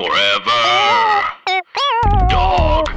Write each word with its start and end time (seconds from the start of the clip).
Forever. 0.00 1.28
Dog. 2.30 2.88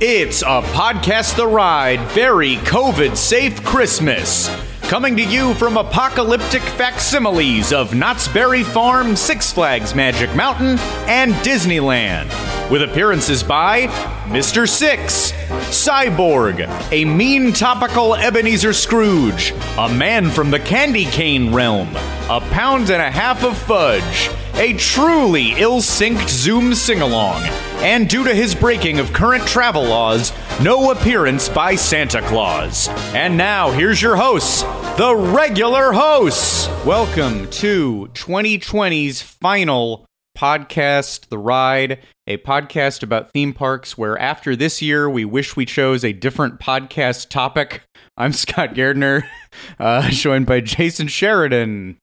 It's 0.00 0.42
a 0.42 0.62
Podcast 0.74 1.36
The 1.36 1.46
Ride 1.46 2.00
very 2.08 2.56
COVID 2.56 3.16
safe 3.16 3.62
Christmas. 3.62 4.50
Coming 4.82 5.16
to 5.16 5.22
you 5.22 5.54
from 5.54 5.76
apocalyptic 5.76 6.62
facsimiles 6.62 7.72
of 7.72 7.94
Knott's 7.94 8.26
Berry 8.26 8.64
Farm, 8.64 9.14
Six 9.14 9.52
Flags 9.52 9.94
Magic 9.94 10.34
Mountain, 10.34 10.80
and 11.06 11.32
Disneyland. 11.34 12.28
With 12.68 12.82
appearances 12.82 13.44
by 13.44 13.86
Mr. 14.26 14.68
Six, 14.68 15.30
Cyborg, 15.70 16.66
a 16.90 17.04
mean 17.04 17.52
topical 17.52 18.16
Ebenezer 18.16 18.72
Scrooge, 18.72 19.54
a 19.78 19.88
man 19.88 20.30
from 20.30 20.50
the 20.50 20.58
candy 20.58 21.04
cane 21.04 21.54
realm, 21.54 21.94
a 22.28 22.40
pound 22.50 22.90
and 22.90 23.00
a 23.00 23.10
half 23.10 23.44
of 23.44 23.56
fudge, 23.56 24.30
a 24.56 24.72
truly 24.74 25.52
ill 25.56 25.80
synced 25.80 26.28
Zoom 26.28 26.74
sing 26.74 27.00
along, 27.00 27.42
and 27.82 28.08
due 28.08 28.22
to 28.22 28.32
his 28.32 28.54
breaking 28.54 29.00
of 29.00 29.12
current 29.12 29.44
travel 29.48 29.82
laws, 29.82 30.32
no 30.62 30.92
appearance 30.92 31.48
by 31.48 31.74
Santa 31.74 32.22
Claus. 32.22 32.88
And 33.14 33.36
now, 33.36 33.72
here's 33.72 34.00
your 34.00 34.14
hosts, 34.14 34.62
the 34.96 35.14
regular 35.16 35.90
hosts. 35.92 36.68
Welcome 36.86 37.50
to 37.50 38.08
2020's 38.14 39.20
final 39.22 40.06
podcast, 40.38 41.28
The 41.30 41.38
Ride, 41.38 41.98
a 42.28 42.36
podcast 42.38 43.02
about 43.02 43.32
theme 43.32 43.52
parks 43.52 43.98
where 43.98 44.16
after 44.16 44.54
this 44.54 44.80
year, 44.80 45.10
we 45.10 45.24
wish 45.24 45.56
we 45.56 45.66
chose 45.66 46.04
a 46.04 46.12
different 46.12 46.60
podcast 46.60 47.28
topic. 47.28 47.82
I'm 48.16 48.32
Scott 48.32 48.76
Gardner, 48.76 49.28
uh, 49.80 50.10
joined 50.10 50.46
by 50.46 50.60
Jason 50.60 51.08
Sheridan. 51.08 51.98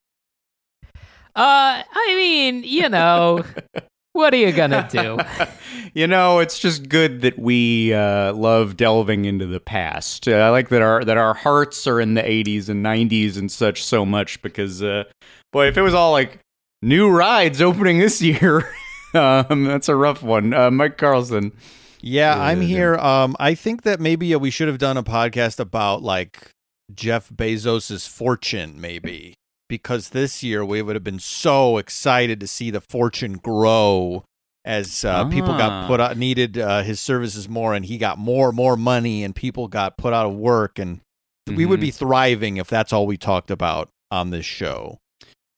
Uh, 1.36 1.84
I 1.92 2.16
mean, 2.16 2.64
you 2.64 2.90
know, 2.90 3.44
what 4.14 4.34
are 4.34 4.38
you 4.38 4.52
gonna 4.52 4.88
do? 4.92 5.18
you 5.94 6.08
know, 6.08 6.40
it's 6.40 6.60
just 6.60 6.90
good 6.90 7.22
that 7.22 7.40
we 7.40 7.94
uh, 7.94 8.34
love 8.34 8.76
delving 8.76 9.26
into 9.26 9.46
the 9.46 9.60
past. 9.60 10.28
Uh, 10.28 10.34
I 10.34 10.50
like 10.50 10.70
that 10.70 10.82
our 10.82 11.06
that 11.06 11.18
our 11.18 11.34
hearts 11.34 11.88
are 11.88 12.02
in 12.02 12.16
the 12.16 12.24
80s 12.24 12.68
and 12.70 12.86
90s 12.86 13.38
and 13.38 13.52
such 13.52 13.84
so 13.84 14.06
much 14.06 14.42
because, 14.42 14.84
uh, 14.84 15.06
boy, 15.54 15.68
if 15.68 15.78
it 15.78 15.82
was 15.82 15.94
all 15.94 16.12
like 16.12 16.40
new 16.82 17.10
rides 17.10 17.62
opening 17.62 18.00
this 18.00 18.22
year, 18.22 18.70
um, 19.14 19.64
that's 19.64 19.90
a 19.90 19.96
rough 19.96 20.22
one. 20.22 20.54
Uh, 20.54 20.72
Mike 20.72 20.98
Carlson. 20.98 21.54
Yeah, 22.02 22.36
I'm 22.36 22.62
here. 22.62 22.96
Um, 22.96 23.36
I 23.40 23.54
think 23.54 23.84
that 23.84 24.00
maybe 24.00 24.34
uh, 24.34 24.40
we 24.40 24.50
should 24.50 24.68
have 24.68 24.80
done 24.80 24.98
a 24.98 25.04
podcast 25.04 25.60
about 25.60 26.02
like 26.02 26.50
Jeff 26.94 27.30
Bezos's 27.30 28.08
fortune, 28.08 28.82
maybe 28.82 29.36
because 29.72 30.10
this 30.10 30.44
year 30.44 30.66
we 30.66 30.82
would 30.82 30.96
have 30.98 31.04
been 31.04 31.18
so 31.18 31.78
excited 31.78 32.40
to 32.42 32.46
see 32.48 32.70
the 32.70 32.82
fortune 32.82 33.34
grow 33.38 34.24
as 34.66 35.04
uh, 35.06 35.24
people 35.30 35.58
got 35.58 35.88
put 35.88 36.00
Ah. 36.02 36.10
out 36.10 36.18
needed 36.18 36.58
uh, 36.58 36.84
his 36.84 37.00
services 37.00 37.48
more 37.50 37.74
and 37.74 37.86
he 37.86 37.98
got 37.98 38.20
more 38.20 38.52
more 38.52 38.76
money 38.76 39.24
and 39.24 39.34
people 39.34 39.68
got 39.70 39.98
put 39.98 40.12
out 40.14 40.26
of 40.28 40.36
work 40.36 40.78
and 40.78 41.00
we 41.48 41.66
would 41.66 41.80
be 41.80 41.90
thriving 41.90 42.58
if 42.58 42.68
that's 42.68 42.92
all 42.94 43.08
we 43.08 43.18
talked 43.18 43.50
about 43.50 43.90
on 44.12 44.30
this 44.30 44.46
show 44.46 44.98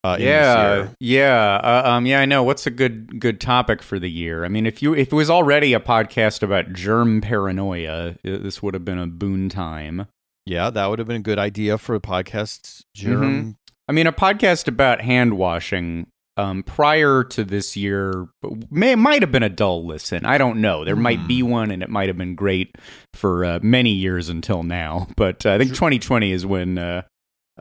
uh, 0.05 0.17
yeah, 0.19 0.89
yeah, 0.99 1.55
uh, 1.63 1.83
um, 1.91 2.05
yeah. 2.05 2.19
I 2.19 2.25
know. 2.25 2.43
What's 2.43 2.67
a 2.67 2.69
good 2.69 3.21
good 3.21 3.39
topic 3.39 3.81
for 3.81 3.99
the 3.99 4.09
year? 4.11 4.43
I 4.43 4.49
mean, 4.49 4.65
if 4.65 4.81
you 4.81 4.93
if 4.93 5.13
it 5.13 5.15
was 5.15 5.29
already 5.29 5.73
a 5.73 5.79
podcast 5.79 6.43
about 6.43 6.73
germ 6.73 7.21
paranoia, 7.21 8.09
uh, 8.09 8.13
this 8.21 8.61
would 8.61 8.73
have 8.73 8.83
been 8.83 8.97
a 8.99 9.07
boon 9.07 9.47
time. 9.47 10.07
yeah 10.45 10.69
that 10.69 10.87
would 10.89 10.99
have 10.99 11.07
been 11.07 11.21
a 11.21 11.29
good 11.31 11.39
idea 11.39 11.77
for 11.77 11.95
a 11.95 12.01
podcast 12.01 12.83
Mm-hmm. 12.97 13.11
germ 13.11 13.55
I 13.55 13.62
mean, 13.93 14.07
a 14.07 14.11
podcast 14.11 14.67
about 14.67 14.99
hand 15.01 15.37
washing 15.37 16.07
um, 16.35 16.63
prior 16.63 17.23
to 17.25 17.43
this 17.43 17.77
year 17.77 18.27
may 18.71 18.95
might 18.95 19.21
have 19.21 19.31
been 19.31 19.43
a 19.43 19.49
dull 19.49 19.85
listen. 19.85 20.25
I 20.25 20.37
don't 20.37 20.59
know. 20.61 20.83
There 20.83 20.95
might 20.95 21.27
be 21.27 21.43
one, 21.43 21.69
and 21.71 21.81
it 21.83 21.89
might 21.89 22.07
have 22.09 22.17
been 22.17 22.33
great 22.35 22.75
for 23.13 23.45
uh, 23.45 23.59
many 23.61 23.91
years 23.91 24.29
until 24.29 24.63
now. 24.63 25.07
But 25.15 25.45
uh, 25.45 25.51
I 25.53 25.57
think 25.59 25.69
2020 25.71 26.31
is 26.31 26.45
when 26.45 26.77
uh, 26.79 27.03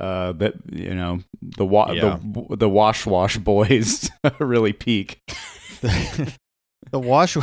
uh, 0.00 0.32
that 0.32 0.54
you 0.72 0.94
know 0.94 1.20
the 1.42 1.66
wa- 1.66 1.92
Yeah. 1.92 2.18
the 2.50 2.56
the 2.56 2.68
wash 2.68 3.04
wash 3.06 3.36
boys 3.52 4.10
really 4.40 4.72
peak. 4.72 5.20
the 5.82 6.98
wash 6.98 7.36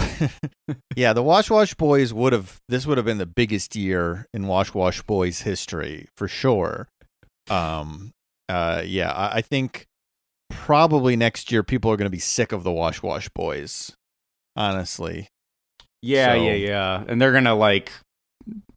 yeah 0.95 1.13
the 1.13 1.23
wash 1.23 1.49
wash 1.49 1.73
boys 1.75 2.13
would 2.13 2.33
have 2.33 2.57
this 2.69 2.85
would 2.87 2.97
have 2.97 3.05
been 3.05 3.17
the 3.17 3.25
biggest 3.25 3.75
year 3.75 4.25
in 4.33 4.47
wash 4.47 4.73
wash 4.73 5.01
boys 5.03 5.41
history 5.41 6.07
for 6.15 6.27
sure 6.27 6.87
um 7.49 8.11
uh 8.49 8.81
yeah 8.85 9.11
i, 9.11 9.37
I 9.37 9.41
think 9.41 9.85
probably 10.49 11.15
next 11.15 11.51
year 11.51 11.63
people 11.63 11.91
are 11.91 11.97
going 11.97 12.07
to 12.07 12.11
be 12.11 12.19
sick 12.19 12.51
of 12.51 12.63
the 12.63 12.71
wash 12.71 13.01
wash 13.03 13.29
boys 13.29 13.91
honestly 14.55 15.27
Yeah, 16.01 16.33
So- 16.33 16.43
yeah, 16.43 16.53
yeah. 16.53 17.03
And 17.07 17.21
they're 17.21 17.31
gonna 17.33 17.55
like 17.55 17.91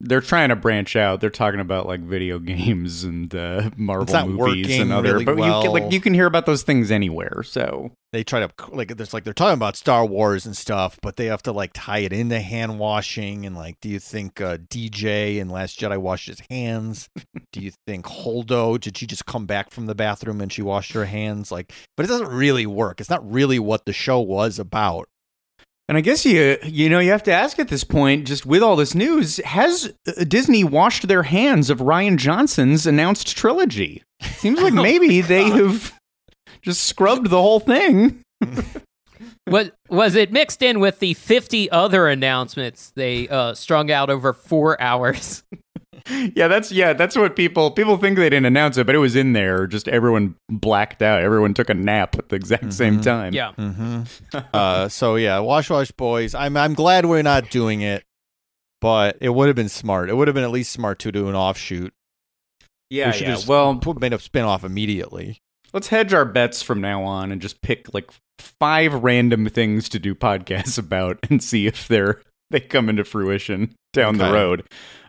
they're 0.01 0.21
trying 0.21 0.49
to 0.49 0.57
branch 0.57 0.97
out. 0.97 1.21
They're 1.21 1.31
talking 1.31 1.61
about 1.61 1.87
like 1.87 2.01
video 2.01 2.39
games 2.41 3.05
and 3.05 3.35
uh, 3.35 3.71
Marvel 3.77 4.29
movies 4.29 4.79
and 4.79 4.93
other. 4.93 5.13
really 5.13 5.25
but 5.25 5.37
you 5.37 5.43
can, 5.43 5.71
like 5.71 5.93
you 5.93 6.01
can 6.01 6.15
hear 6.15 6.27
about 6.27 6.47
those 6.47 6.63
things 6.63 6.91
anywhere. 6.91 7.43
So 7.43 7.93
they 8.13 8.25
try 8.25 8.41
to 8.41 8.51
like 8.71 8.97
there's 8.97 9.15
like 9.15 9.25
they're 9.25 9.33
talking 9.33 9.55
about 9.55 9.77
Star 9.77 10.05
Wars 10.05 10.47
and 10.47 10.57
stuff, 10.57 10.99
but 11.03 11.17
they 11.17 11.27
have 11.27 11.43
to 11.43 11.53
like 11.53 11.71
tie 11.75 11.99
it 11.99 12.13
into 12.13 12.41
hand 12.41 12.79
washing 12.79 13.47
and 13.47 13.57
like 13.57 13.81
do 13.81 13.89
you 13.89 13.99
think 13.99 14.41
uh, 14.41 14.59
DJ 14.59 15.39
in 15.39 15.49
Last 15.49 15.79
Jedi 15.79 15.99
washed 15.99 16.29
his 16.29 16.41
hands? 16.51 17.09
do 17.53 17.61
you 17.61 17.73
think 17.87 18.07
Holdo 18.07 18.81
did 18.81 18.97
she 18.97 19.07
just 19.07 19.27
come 19.27 19.47
back 19.47 19.71
from 19.71 19.87
the 19.87 19.95
bathroom 19.95 20.41
and 20.41 20.53
she 20.53 20.63
washed 20.63 20.93
her 20.93 21.05
hands? 21.05 21.53
Like, 21.53 21.73
but 21.97 22.05
it 22.05 22.09
doesn't 22.09 22.29
really 22.29 22.67
work. 22.67 23.01
It's 23.01 23.11
not 23.11 23.31
really 23.31 23.59
what 23.59 23.85
the 23.85 23.93
show 23.93 24.21
was 24.21 24.59
about. 24.59 25.09
And 25.89 25.99
I 25.99 26.01
guess 26.01 26.25
you 26.25 26.59
you 26.65 26.89
know 26.89 27.01
you 27.01 27.11
have 27.11 27.25
to 27.25 27.33
ask 27.33 27.59
at 27.59 27.69
this 27.69 27.85
point, 27.85 28.27
just 28.27 28.47
with 28.47 28.63
all 28.63 28.77
this 28.77 28.95
news, 28.95 29.39
has 29.39 29.93
uh, 30.07 30.25
Disney 30.25 30.65
washed 30.65 31.09
their 31.09 31.25
hands 31.25 31.71
of 31.71 31.79
Rian 31.79 32.17
Johnson's 32.17 32.87
announced 32.87 33.37
trilogy? 33.37 34.03
Seems 34.21 34.61
like 34.61 34.73
maybe 34.75 35.21
they 35.21 35.45
have 35.45 35.93
just 36.63 36.85
scrubbed 36.85 37.31
the 37.31 37.41
whole 37.41 37.61
thing. 37.61 38.23
was 39.47 39.71
was 39.91 40.15
it 40.15 40.33
mixed 40.33 40.63
in 40.63 40.81
with 40.81 41.01
the 41.01 41.15
fifty 41.15 41.71
other 41.71 42.09
announcements 42.09 42.93
they 42.95 43.29
uh, 43.29 43.55
strung 43.55 43.91
out 43.91 44.09
over 44.09 44.33
four 44.33 44.81
hours? 44.81 45.43
Yeah, 46.35 46.49
that's 46.49 46.73
yeah, 46.73 46.93
that's 46.93 47.17
what 47.17 47.37
people 47.37 47.71
people 47.71 47.97
think 47.97 48.17
they 48.17 48.29
didn't 48.31 48.47
announce 48.47 48.77
it, 48.77 48.87
but 48.87 48.95
it 48.95 48.99
was 48.99 49.15
in 49.17 49.33
there. 49.33 49.67
Just 49.67 49.89
everyone 49.89 50.35
blacked 50.49 51.03
out. 51.03 51.21
Everyone 51.23 51.55
took 51.55 51.71
a 51.71 51.75
nap 51.75 52.17
at 52.19 52.29
the 52.29 52.37
exact 52.37 52.73
same 52.73 52.99
Mhm. 52.99 53.03
time. 53.03 53.35
Yeah, 53.35 53.53
Mm-hmm. 53.59 54.39
uh, 54.55 54.89
so 54.89 55.17
yeah, 55.17 55.39
Wash 55.39 55.71
Wash 55.71 55.91
Boys. 55.93 56.35
I'm 56.35 56.57
I'm 56.57 56.75
glad 56.75 57.07
we're 57.07 57.23
not 57.23 57.51
doing 57.51 57.81
it, 57.83 58.03
but 58.81 59.17
it 59.21 59.31
would 59.31 59.47
have 59.49 59.57
been 59.57 59.69
smart. 59.69 60.11
It 60.11 60.15
would 60.17 60.29
have 60.29 60.35
been 60.35 60.45
at 60.45 60.51
least 60.51 60.73
smart 60.73 60.99
to 61.01 61.13
do 61.13 61.29
an 61.29 61.35
offshoot. 61.35 61.93
yeah, 62.91 63.07
we 63.09 63.13
should 63.13 63.27
yeah. 63.29 63.35
just 63.35 63.49
Well, 63.49 63.75
put, 63.77 64.01
made 64.01 64.13
a 64.13 64.19
spin 64.19 64.45
off 64.45 64.65
immediately. 64.65 65.39
let's 65.73 65.89
hedge 65.89 66.13
our 66.13 66.25
bets 66.25 66.63
from 66.63 66.81
now 66.81 67.03
on 67.03 67.33
and 67.33 67.41
just 67.41 67.63
pick 67.63 67.93
like 67.95 68.11
five 68.39 68.93
random 69.05 69.49
things 69.49 69.89
to 69.89 69.99
do 69.99 70.15
podcasts 70.15 70.79
about 70.85 71.19
and 71.31 71.43
see 71.43 71.67
if 71.67 71.87
they're 71.89 72.21
they 72.51 72.61
come 72.61 72.89
into 72.91 73.05
fruition 73.05 73.73
down 73.95 74.19
the 74.19 74.31
road. 74.31 74.65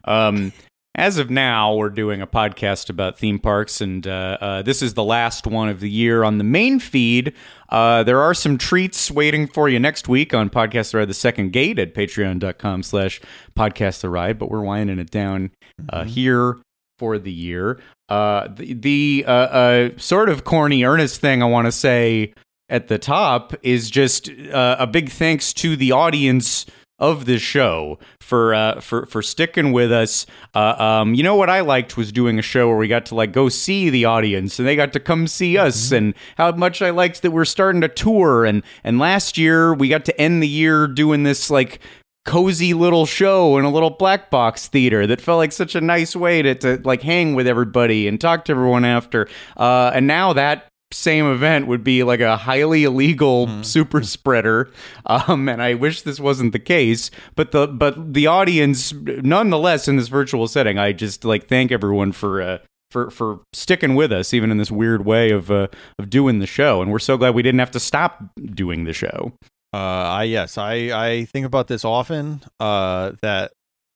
Um, 0.06 0.54
as 0.96 1.18
of 1.18 1.30
now, 1.30 1.76
we're 1.76 1.90
doing 1.90 2.22
a 2.22 2.28
podcast 2.28 2.90
about 2.90 3.18
theme 3.18 3.40
parks, 3.40 3.82
and 3.82 4.06
uh, 4.06 4.38
uh, 4.40 4.62
this 4.62 4.82
is 4.82 4.94
the 4.94 5.04
last 5.04 5.48
one 5.48 5.68
of 5.68 5.80
the 5.80 5.90
year 5.90 6.24
on 6.24 6.38
the 6.38 6.44
main 6.44 6.80
feed. 6.80 7.34
Uh, 7.70 8.04
there 8.04 8.22
are 8.22 8.36
some 8.36 8.60
treats 8.60 9.10
waiting 9.10 9.48
for 9.48 9.68
you 9.68 9.80
next 9.80 10.08
week 10.08 10.36
on 10.36 10.52
Podcast 10.52 10.92
the 10.92 11.00
Ride, 11.00 11.10
the 11.10 11.16
second 11.16 11.52
gate 11.52 11.80
at 11.80 11.96
patreon.com 11.96 12.84
slash 12.84 13.20
podcast 13.58 14.02
the 14.02 14.10
ride, 14.10 14.38
but 14.38 14.52
we're 14.52 14.62
winding 14.62 15.00
it 15.00 15.10
down 15.10 15.50
uh, 15.90 16.04
here 16.04 16.60
for 17.00 17.18
the 17.18 17.32
year. 17.32 17.80
Uh, 18.08 18.48
the 18.50 18.74
the 18.74 19.26
uh, 19.28 19.32
uh, 19.32 19.90
sort 19.98 20.30
of 20.30 20.44
corny, 20.44 20.84
earnest 20.84 21.20
thing 21.20 21.42
I 21.42 21.48
want 21.48 21.66
to 21.66 21.72
say 21.72 22.36
at 22.70 22.88
the 22.88 23.00
top 23.00 23.56
is 23.64 23.90
just 23.90 24.30
uh, 24.30 24.76
a 24.78 24.86
big 24.86 25.10
thanks 25.10 25.54
to 25.56 25.76
the 25.76 25.92
audience 25.92 26.68
of 27.00 27.26
this 27.26 27.42
show 27.42 28.00
for 28.22 28.54
uh, 28.54 28.80
for 28.80 29.06
for 29.06 29.22
sticking 29.22 29.72
with 29.72 29.92
us. 29.92 30.26
Uh, 30.54 30.76
um, 30.78 31.14
you 31.14 31.24
know 31.24 31.36
what 31.36 31.50
I 31.50 31.62
liked 31.62 31.98
was 31.98 32.12
doing 32.12 32.40
a 32.40 32.42
show 32.42 32.68
where 32.68 32.78
we 32.78 32.88
got 32.88 33.06
to 33.08 33.16
like 33.16 33.32
go 33.32 33.50
see 33.50 33.90
the 33.90 34.06
audience 34.06 34.60
and 34.60 34.68
they 34.68 34.76
got 34.76 34.94
to 34.94 35.00
come 35.00 35.28
see 35.28 35.58
us, 35.58 35.92
and 35.92 36.14
how 36.38 36.52
much 36.52 36.82
I 36.82 36.92
liked 36.92 37.22
that 37.22 37.32
we're 37.32 37.46
starting 37.46 37.82
to 37.82 37.88
tour. 37.88 38.46
And 38.46 38.64
and 38.84 39.00
last 39.00 39.38
year 39.38 39.74
we 39.74 39.90
got 39.90 40.06
to 40.06 40.22
end 40.22 40.42
the 40.42 40.48
year 40.48 40.88
doing 40.88 41.24
this 41.24 41.50
like 41.50 41.80
cozy 42.26 42.74
little 42.74 43.06
show 43.06 43.58
in 43.58 43.66
a 43.66 43.70
little 43.70 43.90
black 43.90 44.30
box 44.30 44.68
theater 44.68 45.06
that 45.06 45.20
felt 45.20 45.40
like 45.40 45.52
such 45.52 45.76
a 45.76 45.82
nice 45.82 46.16
way 46.16 46.42
to, 46.42 46.56
to 46.56 46.82
like 46.86 47.02
hang 47.02 47.36
with 47.36 47.48
everybody 47.48 48.08
and 48.08 48.22
talk 48.22 48.46
to 48.46 48.52
everyone 48.54 48.86
after. 48.86 49.28
Uh, 49.58 49.92
and 49.94 50.08
now 50.08 50.32
that 50.32 50.70
same 50.94 51.26
event 51.26 51.68
would 51.68 51.84
be 51.84 52.04
like 52.04 52.20
a 52.22 52.38
highly 52.38 52.84
illegal 52.86 53.64
super 53.64 54.02
spreader. 54.04 54.72
Um, 55.06 55.50
and 55.50 55.62
I 55.62 55.74
wish 55.74 56.04
this 56.04 56.20
wasn't 56.20 56.54
the 56.54 56.60
case, 56.60 57.12
but 57.36 57.52
the 57.52 57.68
but 57.68 58.14
the 58.14 58.28
audience, 58.28 58.94
nonetheless, 58.94 59.88
in 59.88 59.98
this 59.98 60.08
virtual 60.08 60.48
setting, 60.48 60.78
I 60.78 60.94
just 60.94 61.26
like 61.26 61.48
thank 61.48 61.72
everyone 61.72 62.12
for. 62.12 62.42
Uh, 62.42 62.58
for, 62.92 63.10
for 63.10 63.40
sticking 63.54 63.96
with 63.96 64.12
us 64.12 64.36
even 64.36 64.52
in 64.52 64.60
this 64.60 64.70
weird 64.70 65.04
way 65.04 65.32
of 65.32 65.50
uh, 65.50 65.68
of 65.98 66.12
doing 66.12 66.38
the 66.38 66.46
show 66.46 66.80
and 66.80 66.92
we're 66.92 67.00
so 67.00 67.18
glad 67.18 67.34
we 67.34 67.42
didn't 67.42 67.58
have 67.58 67.72
to 67.72 67.80
stop 67.80 68.22
doing 68.54 68.84
the 68.84 68.94
show 68.94 69.34
Uh, 69.74 70.22
I 70.22 70.24
yes, 70.26 70.60
I 70.60 70.74
I 70.94 71.26
think 71.26 71.48
about 71.48 71.68
this 71.68 71.84
often. 71.84 72.44
Uh, 72.60 73.14
that 73.24 73.52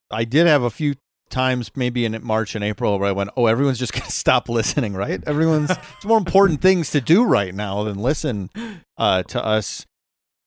I 0.10 0.24
did 0.24 0.48
have 0.48 0.64
a 0.64 0.72
few 0.72 0.96
times, 1.30 1.72
maybe 1.76 2.06
in 2.06 2.18
March 2.24 2.56
and 2.56 2.64
April, 2.64 2.98
where 3.00 3.10
I 3.10 3.12
went, 3.12 3.30
"Oh, 3.38 3.46
everyone's 3.46 3.80
just 3.80 3.94
gonna 3.98 4.10
stop 4.10 4.50
listening, 4.50 4.94
right? 4.94 5.24
Everyone's 5.26 5.72
it's 5.72 6.06
more 6.06 6.18
important 6.18 6.62
things 6.62 6.92
to 6.92 7.02
do 7.02 7.24
right 7.24 7.54
now 7.54 7.84
than 7.84 7.98
listen 7.98 8.50
uh, 8.98 9.24
to 9.24 9.44
us 9.44 9.86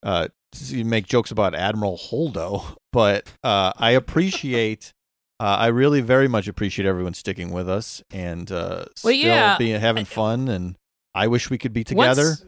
uh, 0.03 0.29
to 0.53 0.85
make 0.85 1.06
jokes 1.06 1.31
about 1.31 1.55
Admiral 1.55 1.99
Holdo." 1.99 2.77
But 2.93 3.31
uh, 3.43 3.73
I 3.77 3.93
appreciate. 3.93 4.93
Uh, 5.38 5.56
I 5.59 5.67
really 5.69 6.03
very 6.03 6.29
much 6.29 6.49
appreciate 6.49 6.85
everyone 6.87 7.15
sticking 7.15 7.50
with 7.50 7.67
us 7.67 8.03
and 8.11 8.53
uh, 8.53 8.85
still 8.94 9.12
yeah, 9.12 9.56
being 9.56 9.81
having 9.81 10.05
fun. 10.05 10.49
And 10.49 10.76
I 11.15 11.29
wish 11.29 11.49
we 11.49 11.56
could 11.56 11.73
be 11.73 11.83
together. 11.83 12.25
Once, 12.25 12.44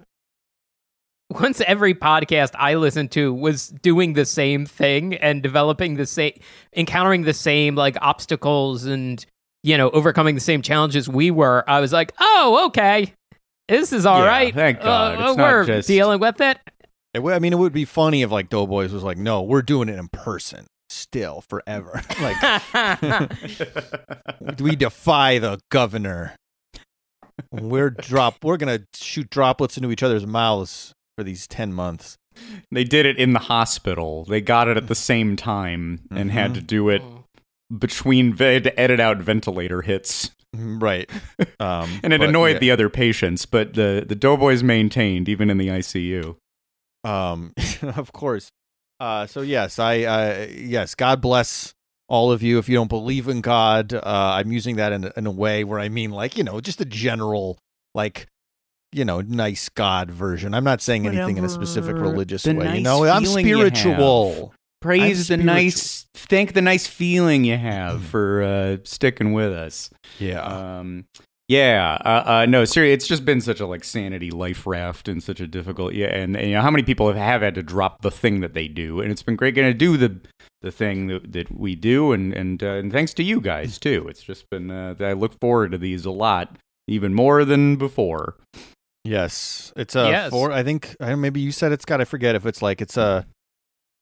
once 1.40 1.61
every 1.62 1.94
podcast 1.94 2.50
I 2.55 2.75
listened 2.75 3.11
to 3.12 3.32
was 3.32 3.69
doing 3.82 4.12
the 4.14 4.25
same 4.25 4.67
thing 4.67 5.14
and 5.14 5.43
developing 5.43 5.94
the 5.94 6.06
same, 6.06 6.38
encountering 6.76 7.23
the 7.23 7.34
same 7.34 7.75
like 7.75 7.96
obstacles 8.00 8.84
and 8.84 9.25
you 9.62 9.76
know 9.76 9.90
overcoming 9.90 10.34
the 10.34 10.40
same 10.40 10.62
challenges 10.62 11.08
we 11.08 11.31
were, 11.31 11.64
I 11.69 11.81
was 11.81 11.93
like, 11.93 12.12
oh, 12.20 12.64
okay, 12.67 13.12
this 13.69 13.93
is 13.93 14.05
all 14.06 14.20
Yeah, 14.20 14.26
right. 14.26 14.55
thank 14.55 14.81
God. 14.81 15.19
Uh, 15.20 15.29
It's 15.31 15.37
we're 15.38 15.64
just- 15.67 15.88
dealing 15.88 16.20
with 16.20 16.40
it. 16.40 16.58
It 17.14 17.20
I 17.23 17.38
mean, 17.38 17.52
it 17.52 17.58
would 17.58 17.73
be 17.75 17.85
funny 17.85 18.23
if 18.23 18.31
like 18.31 18.49
Doughboys 18.49 18.90
was 18.93 19.02
like, 19.02 19.19
"No, 19.19 19.43
we're 19.43 19.61
doing 19.61 19.90
it 19.90 19.99
in 19.99 20.08
person, 20.08 20.67
still 20.88 21.43
forever." 21.43 22.00
like 22.23 23.31
we 24.61 24.76
defy 24.76 25.38
the 25.38 25.58
governor. 25.70 26.35
We're 27.50 27.90
drop. 27.90 28.37
We're 28.43 28.56
gonna 28.56 28.81
shoot 28.94 29.28
droplets 29.31 29.76
into 29.76 29.90
each 29.90 30.02
other's 30.02 30.26
mouths 30.26 30.93
for 31.17 31.25
these 31.25 31.47
ten 31.47 31.73
months. 31.73 32.17
They 32.70 32.85
did 32.85 33.05
it 33.06 33.19
in 33.19 33.32
the 33.35 33.38
hospital. 33.38 34.25
They 34.25 34.41
got 34.41 34.69
it 34.69 34.76
at 34.76 34.87
the 34.88 34.94
same 34.94 35.37
time 35.37 36.00
and 36.11 36.31
had 36.31 36.53
Mhm. 36.53 36.55
to 36.55 36.61
do 36.62 36.88
it 36.88 37.03
between 37.79 38.37
they 38.37 38.55
had 38.55 38.64
to 38.64 38.81
edit 38.81 39.00
out 39.00 39.19
ventilator 39.19 39.82
hits. 39.82 40.31
Mm, 40.56 40.82
Right. 40.82 41.11
Um, 41.61 42.00
And 42.03 42.12
it 42.12 42.20
but, 42.20 42.29
annoyed 42.29 42.55
yeah, 42.55 42.59
the 42.61 42.70
other 42.70 42.88
patients, 42.88 43.47
but 43.47 43.75
the 43.75 44.05
the 44.06 44.14
Doughboys 44.14 44.62
maintained 44.62 45.29
even 45.29 45.50
in 45.50 45.59
the 45.59 45.69
ICU. 45.69 46.37
Um, 47.05 47.53
of 47.82 48.12
course. 48.12 48.50
Uh, 49.00 49.26
so 49.26 49.41
yes, 49.41 49.79
I 49.79 50.03
uh, 50.03 50.47
yes, 50.55 50.94
God 50.94 51.20
bless 51.20 51.73
all 52.09 52.31
of 52.31 52.43
you. 52.43 52.59
If 52.59 52.69
you 52.69 52.76
don't 52.76 52.88
believe 52.88 53.29
in 53.29 53.41
God, 53.41 53.93
uh, 53.94 54.00
I'm 54.05 54.53
using 54.53 54.76
that 54.76 54.93
in 54.93 55.11
in 55.17 55.26
a 55.26 55.31
way 55.31 55.64
where 55.64 55.81
I 55.81 55.88
mean 55.88 56.11
like 56.11 56.37
you 56.38 56.44
know 56.44 56.61
just 56.61 56.81
a 56.81 56.85
general 56.85 57.59
like 57.94 58.26
you 58.92 59.04
know 59.04 59.20
nice 59.20 59.68
God 59.68 60.10
version. 60.10 60.54
I'm 60.54 60.64
not 60.64 60.80
saying 60.80 61.06
anything 61.06 61.38
in 61.38 61.44
a 61.44 61.48
specific 61.48 61.96
religious 61.96 62.44
way. 62.44 62.52
nice 62.52 62.76
you 62.76 62.82
know, 62.82 63.04
I'm 63.04 63.26
spiritual. 63.26 64.54
Praise 64.80 65.18
the 65.18 65.24
spiritual. 65.24 65.46
nice, 65.46 66.06
thank 66.14 66.54
the 66.54 66.62
nice 66.62 66.86
feeling 66.86 67.44
you 67.44 67.56
have 67.56 68.02
for 68.02 68.42
uh, 68.42 68.76
sticking 68.82 69.32
with 69.32 69.52
us. 69.52 69.90
Yeah. 70.18 70.42
Um, 70.42 71.04
yeah, 71.48 71.98
uh, 72.04 72.22
uh, 72.26 72.46
no, 72.46 72.64
seriously, 72.64 72.94
it's 72.94 73.06
just 73.06 73.24
been 73.24 73.40
such 73.40 73.60
a 73.60 73.66
like 73.66 73.84
sanity 73.84 74.30
life 74.30 74.66
raft 74.66 75.06
and 75.06 75.22
such 75.22 75.40
a 75.40 75.46
difficult. 75.46 75.92
Yeah, 75.92 76.06
and, 76.06 76.36
and 76.36 76.48
you 76.48 76.54
know 76.54 76.62
how 76.62 76.70
many 76.70 76.82
people 76.82 77.08
have, 77.08 77.16
have 77.16 77.42
had 77.42 77.54
to 77.56 77.62
drop 77.62 78.00
the 78.02 78.10
thing 78.10 78.40
that 78.40 78.54
they 78.54 78.68
do, 78.68 79.00
and 79.00 79.10
it's 79.10 79.22
been 79.22 79.36
great 79.36 79.54
going 79.54 79.70
to 79.70 79.74
do 79.74 79.96
the 79.96 80.18
the 80.62 80.70
thing 80.70 81.08
that, 81.08 81.32
that 81.32 81.50
we 81.54 81.74
do, 81.74 82.12
and 82.12 82.32
and 82.32 82.62
uh, 82.62 82.74
and 82.74 82.90
thanks 82.90 83.12
to 83.14 83.22
you 83.22 83.40
guys 83.40 83.78
too. 83.78 84.06
It's 84.08 84.22
just 84.22 84.48
been 84.50 84.70
uh, 84.70 84.94
I 85.00 85.12
look 85.12 85.38
forward 85.40 85.72
to 85.72 85.78
these 85.78 86.06
a 86.06 86.10
lot, 86.10 86.56
even 86.88 87.12
more 87.12 87.44
than 87.44 87.76
before. 87.76 88.36
Yes, 89.04 89.72
it's 89.76 89.96
a 89.96 90.08
Yes. 90.08 90.31
four. 90.31 90.52
I 90.52 90.62
think 90.62 90.94
maybe 91.00 91.40
you 91.40 91.52
said 91.52 91.72
it's 91.72 91.84
got. 91.84 92.00
I 92.00 92.04
forget 92.04 92.34
if 92.34 92.46
it's 92.46 92.62
like 92.62 92.81
it's 92.81 92.96
a. 92.96 93.26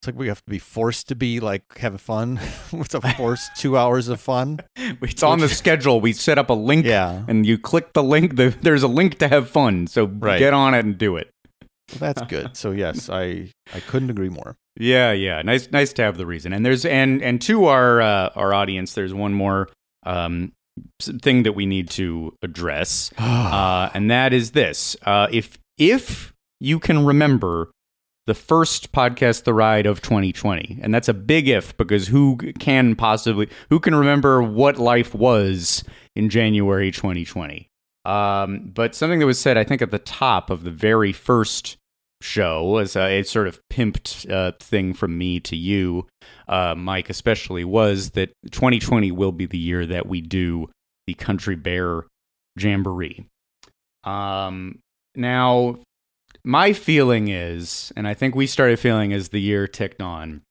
It's 0.02 0.06
like 0.06 0.16
we 0.16 0.28
have 0.28 0.42
to 0.42 0.50
be 0.50 0.58
forced 0.58 1.08
to 1.08 1.14
be 1.14 1.40
like 1.40 1.62
having 1.76 1.98
fun. 1.98 2.40
it's 2.72 2.94
a 2.94 3.00
forced 3.16 3.54
two 3.56 3.76
hours 3.76 4.08
of 4.08 4.20
fun. 4.20 4.60
It's 5.02 5.22
on 5.22 5.40
the 5.40 5.48
schedule. 5.48 6.00
We 6.00 6.12
set 6.14 6.38
up 6.38 6.48
a 6.50 6.54
link, 6.54 6.86
Yeah, 6.86 7.22
and 7.28 7.44
you 7.46 7.58
click 7.58 7.92
the 7.92 8.02
link. 8.02 8.36
The, 8.36 8.48
there's 8.62 8.82
a 8.82 8.88
link 8.88 9.18
to 9.18 9.28
have 9.28 9.50
fun, 9.50 9.86
so 9.86 10.06
Right. 10.06 10.38
get 10.38 10.54
on 10.54 10.72
it 10.74 10.84
and 10.86 10.96
do 10.96 11.16
it. 11.16 11.30
that's 11.98 12.22
good. 12.22 12.56
So 12.56 12.70
yes, 12.70 13.10
I 13.10 13.50
I 13.74 13.80
couldn't 13.80 14.08
agree 14.10 14.28
more. 14.30 14.56
Yeah, 14.78 15.12
yeah. 15.12 15.42
Nice 15.42 15.70
nice 15.70 15.92
to 15.94 16.02
have 16.02 16.16
the 16.16 16.24
reason. 16.26 16.52
And 16.54 16.64
there's 16.64 16.84
and 16.86 17.22
and 17.22 17.40
to 17.42 17.66
our 17.66 18.00
uh, 18.00 18.30
our 18.36 18.54
audience, 18.54 18.94
there's 18.94 19.12
one 19.12 19.34
more 19.34 19.68
um 20.06 20.52
thing 21.00 21.42
that 21.42 21.52
we 21.52 21.66
need 21.66 21.90
to 21.90 22.36
address. 22.42 23.10
Uh 23.18 23.90
and 23.94 24.10
that 24.10 24.32
is 24.32 24.52
this. 24.52 24.96
Uh 25.04 25.26
if 25.32 25.58
if 25.78 26.32
you 26.60 26.78
can 26.78 27.04
remember 27.04 27.70
the 28.26 28.34
first 28.34 28.92
podcast 28.92 29.44
the 29.44 29.54
ride 29.54 29.86
of 29.86 30.02
2020 30.02 30.78
and 30.82 30.94
that's 30.94 31.08
a 31.08 31.14
big 31.14 31.48
if 31.48 31.76
because 31.76 32.08
who 32.08 32.36
can 32.36 32.94
possibly 32.94 33.48
who 33.70 33.80
can 33.80 33.94
remember 33.94 34.42
what 34.42 34.78
life 34.78 35.14
was 35.14 35.82
in 36.14 36.28
January 36.28 36.92
2020 36.92 37.68
um, 38.04 38.70
but 38.72 38.94
something 38.94 39.18
that 39.18 39.26
was 39.26 39.40
said 39.40 39.56
I 39.56 39.64
think 39.64 39.82
at 39.82 39.90
the 39.90 39.98
top 39.98 40.50
of 40.50 40.64
the 40.64 40.70
very 40.70 41.12
first 41.12 41.76
show 42.22 42.78
as 42.78 42.96
a, 42.96 43.20
a 43.20 43.22
sort 43.22 43.48
of 43.48 43.60
pimped 43.70 44.30
uh, 44.30 44.52
thing 44.60 44.92
from 44.92 45.16
me 45.16 45.40
to 45.40 45.56
you 45.56 46.06
uh, 46.48 46.74
Mike 46.74 47.08
especially 47.08 47.64
was 47.64 48.10
that 48.10 48.32
2020 48.50 49.12
will 49.12 49.32
be 49.32 49.46
the 49.46 49.58
year 49.58 49.86
that 49.86 50.06
we 50.06 50.20
do 50.20 50.68
the 51.06 51.14
Country 51.14 51.56
Bear 51.56 52.04
Jamboree. 52.58 53.26
Um, 54.04 54.80
now 55.14 55.78
my 56.44 56.72
feeling 56.72 57.28
is, 57.28 57.92
and 57.96 58.06
I 58.06 58.14
think 58.14 58.34
we 58.34 58.46
started 58.46 58.78
feeling 58.78 59.12
as 59.12 59.28
the 59.28 59.40
year 59.40 59.66
ticked 59.66 60.02
on, 60.02 60.42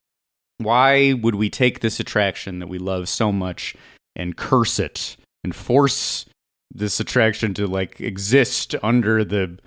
why 0.58 1.14
would 1.14 1.36
we 1.36 1.50
take 1.50 1.80
this 1.80 2.00
attraction 2.00 2.60
that 2.60 2.68
we 2.68 2.80
love 2.80 3.10
so 3.10 3.32
much 3.32 3.76
and 4.16 4.36
curse 4.36 4.80
it 4.80 5.18
and 5.44 5.56
force 5.56 6.26
this 6.72 7.00
attraction 7.00 7.54
to 7.56 7.66
like 7.68 8.00
exist 8.00 8.76
under 8.84 9.24
the 9.24 9.58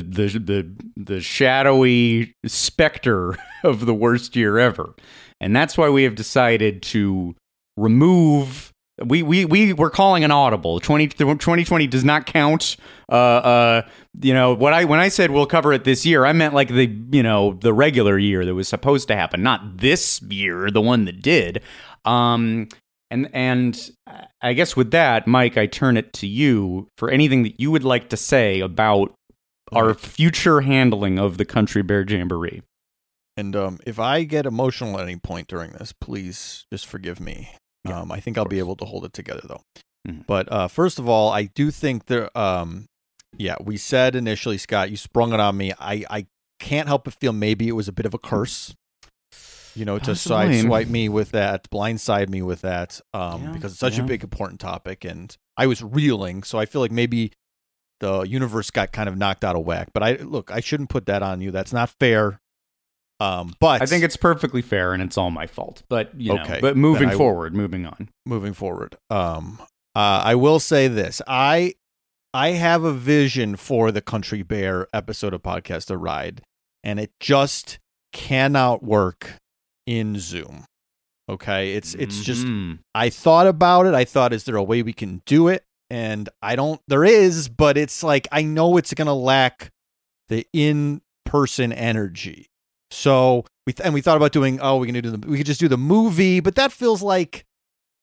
the 0.00 0.38
the, 0.38 0.76
the 0.96 1.20
shadowy 1.20 2.34
specter 2.46 3.36
of 3.64 3.86
the 3.86 3.94
worst 3.94 4.34
year 4.34 4.58
ever? 4.58 4.94
And 5.40 5.54
that's 5.54 5.76
why 5.76 5.88
we 5.88 6.04
have 6.04 6.14
decided 6.14 6.82
to 6.82 7.34
remove 7.76 8.72
we 9.04 9.22
we 9.22 9.44
we 9.44 9.72
we're 9.72 9.90
calling 9.90 10.22
an 10.22 10.30
audible. 10.30 10.78
20, 10.78 11.08
2020 11.08 11.86
does 11.86 12.04
not 12.04 12.26
count. 12.26 12.76
Uh 13.10 13.14
uh 13.14 13.82
you 14.20 14.34
know 14.34 14.54
what 14.54 14.74
i 14.74 14.84
when 14.84 15.00
i 15.00 15.08
said 15.08 15.30
we'll 15.30 15.46
cover 15.46 15.72
it 15.72 15.84
this 15.84 16.04
year 16.04 16.26
i 16.26 16.32
meant 16.34 16.52
like 16.52 16.68
the 16.68 16.86
you 17.10 17.22
know 17.22 17.54
the 17.54 17.72
regular 17.72 18.18
year 18.18 18.44
that 18.44 18.54
was 18.54 18.68
supposed 18.68 19.08
to 19.08 19.16
happen 19.16 19.42
not 19.42 19.78
this 19.78 20.20
year 20.22 20.70
the 20.70 20.82
one 20.82 21.06
that 21.06 21.22
did. 21.22 21.62
Um 22.04 22.68
and 23.10 23.28
and 23.32 23.90
i 24.40 24.52
guess 24.52 24.76
with 24.76 24.90
that 24.90 25.26
mike 25.26 25.56
i 25.56 25.66
turn 25.66 25.96
it 25.96 26.12
to 26.14 26.26
you 26.26 26.88
for 26.96 27.10
anything 27.10 27.42
that 27.42 27.60
you 27.60 27.70
would 27.70 27.84
like 27.84 28.08
to 28.08 28.16
say 28.16 28.60
about 28.60 29.12
our 29.72 29.94
future 29.94 30.60
handling 30.62 31.18
of 31.18 31.38
the 31.38 31.44
country 31.44 31.82
bear 31.82 32.04
jamboree 32.08 32.62
And 33.36 33.56
um, 33.56 33.78
if 33.86 33.98
I 33.98 34.24
get 34.24 34.46
emotional 34.46 34.98
at 34.98 35.04
any 35.04 35.16
point 35.16 35.48
during 35.48 35.72
this, 35.72 35.92
please 35.92 36.66
just 36.72 36.86
forgive 36.86 37.18
me. 37.20 37.50
Yeah, 37.88 38.00
um, 38.00 38.12
I 38.12 38.20
think 38.20 38.38
I'll 38.38 38.44
be 38.44 38.58
able 38.60 38.76
to 38.76 38.84
hold 38.84 39.04
it 39.04 39.12
together 39.12 39.42
though. 39.44 39.62
Mhm. 40.06 40.26
But 40.26 40.50
uh, 40.52 40.68
first 40.68 40.98
of 40.98 41.08
all, 41.08 41.30
I 41.30 41.44
do 41.44 41.70
think 41.70 42.06
there. 42.06 42.36
Um, 42.36 42.86
yeah, 43.36 43.56
we 43.62 43.76
said 43.76 44.14
initially, 44.14 44.58
Scott, 44.58 44.90
you 44.90 44.96
sprung 44.96 45.32
it 45.32 45.40
on 45.40 45.56
me. 45.56 45.72
I 45.78 46.04
I 46.10 46.26
can't 46.60 46.86
help 46.86 47.04
but 47.04 47.14
feel 47.14 47.32
maybe 47.32 47.66
it 47.68 47.72
was 47.72 47.88
a 47.88 47.92
bit 47.92 48.06
of 48.06 48.14
a 48.14 48.18
curse. 48.18 48.74
You 49.74 49.86
know, 49.86 49.98
to 49.98 50.04
Possibly. 50.12 50.36
sideswipe 50.62 50.88
me 50.88 51.08
with 51.08 51.30
that, 51.30 51.70
blindside 51.70 52.28
me 52.28 52.42
with 52.42 52.60
that, 52.60 53.00
um, 53.14 53.42
Yeah, 53.42 53.52
because 53.52 53.72
it's 53.72 53.80
such 53.80 53.96
yeah. 53.96 54.04
a 54.04 54.06
big 54.06 54.22
important 54.22 54.60
topic, 54.60 55.02
and 55.06 55.34
I 55.56 55.66
was 55.66 55.82
reeling. 55.82 56.42
So 56.42 56.58
I 56.58 56.66
feel 56.66 56.82
like 56.82 56.90
maybe 56.92 57.32
the 58.02 58.22
universe 58.22 58.70
got 58.70 58.92
kind 58.92 59.08
of 59.08 59.16
knocked 59.16 59.44
out 59.44 59.56
of 59.56 59.64
whack. 59.64 59.88
But 59.94 60.02
I 60.02 60.12
look, 60.16 60.50
I 60.50 60.60
shouldn't 60.60 60.90
put 60.90 61.06
that 61.06 61.22
on 61.22 61.40
you. 61.40 61.50
That's 61.52 61.72
not 61.72 61.88
fair. 61.98 62.38
Um, 63.20 63.54
but 63.60 63.80
i 63.80 63.86
think 63.86 64.02
it's 64.02 64.16
perfectly 64.16 64.62
fair 64.62 64.92
and 64.92 65.00
it's 65.00 65.16
all 65.16 65.30
my 65.30 65.46
fault 65.46 65.84
but 65.88 66.12
you 66.20 66.34
know 66.34 66.42
Okay, 66.42 66.58
but 66.60 66.76
moving 66.76 67.10
I- 67.10 67.14
forward 67.14 67.54
moving 67.54 67.86
on 67.86 68.08
moving 68.26 68.52
forward. 68.52 68.96
Um, 69.10 69.60
uh, 69.94 70.22
I 70.24 70.34
will 70.34 70.58
say 70.58 70.88
this: 70.88 71.22
I 71.28 71.74
I 72.34 72.48
have 72.52 72.82
a 72.82 72.92
vision 72.92 73.54
for 73.56 73.92
the 73.92 74.00
Country 74.02 74.42
Bear 74.42 74.88
episode 74.92 75.34
of 75.34 75.42
Podcast 75.42 75.86
The 75.86 75.98
Ride, 75.98 76.42
and 76.82 76.98
it 76.98 77.12
just 77.20 77.78
cannot 78.12 78.82
work 78.82 79.34
in 79.86 80.18
Zoom. 80.18 80.64
Okay, 81.28 81.74
it's 81.74 81.94
it's 81.94 82.24
just 82.24 82.44
Mhm. 82.44 82.80
I 82.94 83.08
thought 83.10 83.46
about 83.46 83.86
it. 83.86 83.94
I 83.94 84.04
thought, 84.04 84.32
is 84.32 84.42
there 84.44 84.56
a 84.56 84.62
way 84.64 84.82
we 84.82 84.92
can 84.92 85.22
do 85.26 85.46
it? 85.46 85.62
And 85.92 86.30
I 86.40 86.56
don't. 86.56 86.80
There 86.88 87.04
is, 87.04 87.50
but 87.50 87.76
it's 87.76 88.02
like 88.02 88.26
I 88.32 88.44
know 88.44 88.78
it's 88.78 88.94
gonna 88.94 89.12
lack 89.12 89.68
the 90.30 90.46
in-person 90.54 91.70
energy. 91.70 92.46
So 92.90 93.44
we 93.66 93.74
th- 93.74 93.84
and 93.84 93.92
we 93.92 94.00
thought 94.00 94.16
about 94.16 94.32
doing. 94.32 94.58
Oh, 94.62 94.78
we 94.78 94.86
can 94.86 94.98
do 94.98 95.10
the. 95.10 95.28
We 95.28 95.36
could 95.36 95.46
just 95.46 95.60
do 95.60 95.68
the 95.68 95.76
movie, 95.76 96.40
but 96.40 96.54
that 96.54 96.72
feels 96.72 97.02
like 97.02 97.44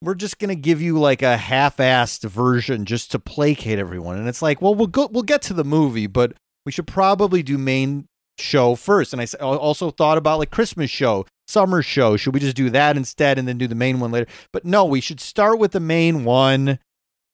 we're 0.03 0.13
just 0.13 0.38
gonna 0.38 0.53
give 0.53 0.84
you 0.84 1.00
like 1.00 1.24
a 1.24 1.36
half-assed 1.36 2.29
version 2.29 2.86
just 2.86 3.10
to 3.10 3.17
placate 3.17 3.79
everyone. 3.79 4.19
And 4.19 4.29
it's 4.29 4.43
like, 4.43 4.62
well, 4.62 4.75
we'll 4.75 4.86
go. 4.86 5.10
We'll 5.12 5.24
get 5.24 5.41
to 5.43 5.55
the 5.55 5.63
movie, 5.63 6.05
but 6.05 6.34
we 6.67 6.72
should 6.72 6.86
probably 6.86 7.41
do 7.41 7.58
main 7.58 8.05
show 8.38 8.75
first. 8.75 9.13
And 9.13 9.22
I 9.24 9.25
also 9.41 9.89
thought 9.89 10.19
about 10.19 10.38
like 10.38 10.51
Christmas 10.51 10.91
show, 10.91 11.25
summer 11.48 11.81
show. 11.81 12.17
Should 12.17 12.36
we 12.36 12.39
just 12.39 12.55
do 12.55 12.69
that 12.69 12.98
instead 12.98 13.39
and 13.39 13.48
then 13.48 13.58
do 13.58 13.65
the 13.65 13.74
main 13.74 14.00
one 14.00 14.12
later? 14.12 14.27
But 14.53 14.63
no, 14.63 14.86
we 14.86 15.01
should 15.01 15.19
start 15.19 15.58
with 15.58 15.72
the 15.72 15.79
main 15.79 16.24
one. 16.24 16.77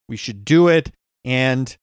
We 0.07 0.17
should 0.17 0.45
do 0.45 0.67
it. 0.67 0.91
And 1.23 1.75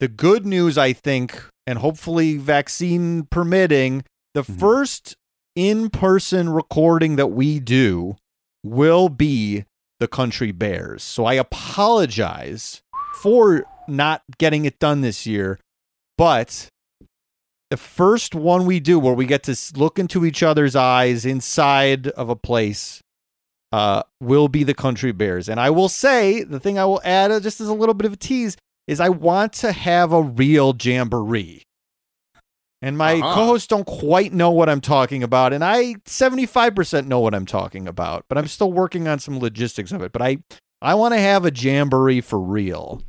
the 0.00 0.08
good 0.08 0.44
news, 0.44 0.76
I 0.76 0.92
think, 0.92 1.40
and 1.66 1.78
hopefully 1.78 2.36
vaccine 2.36 3.24
permitting, 3.24 4.04
the 4.34 4.42
Mhm. 4.42 4.58
first 4.58 5.16
in 5.54 5.90
person 5.90 6.48
recording 6.48 7.16
that 7.16 7.28
we 7.28 7.60
do 7.60 8.16
will 8.64 9.08
be 9.08 9.64
the 10.00 10.08
Country 10.08 10.50
Bears. 10.50 11.02
So 11.02 11.24
I 11.24 11.34
apologize 11.34 12.82
for 13.20 13.64
not 13.86 14.22
getting 14.38 14.64
it 14.64 14.78
done 14.78 15.02
this 15.02 15.26
year, 15.26 15.60
but 16.18 16.68
the 17.70 17.76
first 17.76 18.34
one 18.34 18.66
we 18.66 18.80
do 18.80 18.98
where 18.98 19.14
we 19.14 19.26
get 19.26 19.44
to 19.44 19.56
look 19.76 19.98
into 19.98 20.24
each 20.24 20.42
other's 20.42 20.74
eyes 20.74 21.24
inside 21.24 22.08
of 22.08 22.28
a 22.28 22.36
place 22.36 23.00
uh, 23.72 24.02
will 24.20 24.48
be 24.48 24.64
the 24.64 24.74
Country 24.74 25.12
Bears. 25.12 25.48
And 25.48 25.58
I 25.58 25.70
will 25.70 25.88
say, 25.88 26.42
the 26.44 26.60
thing 26.60 26.78
I 26.78 26.84
will 26.84 27.00
add, 27.04 27.30
uh, 27.30 27.40
just 27.40 27.60
as 27.60 27.68
a 27.68 27.74
little 27.74 27.94
bit 27.94 28.06
of 28.06 28.12
a 28.12 28.16
tease, 28.16 28.56
is 28.86 29.00
I 29.00 29.08
want 29.08 29.52
to 29.54 29.72
have 29.72 30.12
a 30.12 30.22
real 30.22 30.74
jamboree. 30.80 31.62
And 32.84 32.98
my 32.98 33.14
Uh-huh. 33.14 33.34
co-hosts 33.34 33.68
don't 33.68 33.86
quite 33.86 34.32
know 34.32 34.50
what 34.50 34.68
I'm 34.68 34.80
talking 34.80 35.22
about, 35.22 35.52
and 35.52 35.62
I 35.64 35.94
75% 36.04 37.06
know 37.06 37.20
what 37.20 37.32
I'm 37.34 37.46
talking 37.46 37.86
about, 37.86 38.24
but 38.28 38.36
I'm 38.38 38.48
still 38.48 38.72
working 38.72 39.06
on 39.06 39.20
some 39.20 39.38
logistics 39.38 39.92
of 39.92 40.02
it. 40.02 40.12
But 40.12 40.22
I 40.22 40.38
I 40.84 40.94
want 40.94 41.14
to 41.14 41.20
have 41.20 41.44
a 41.46 41.52
jamboree 41.54 42.20
for 42.20 42.40
real. 42.40 43.02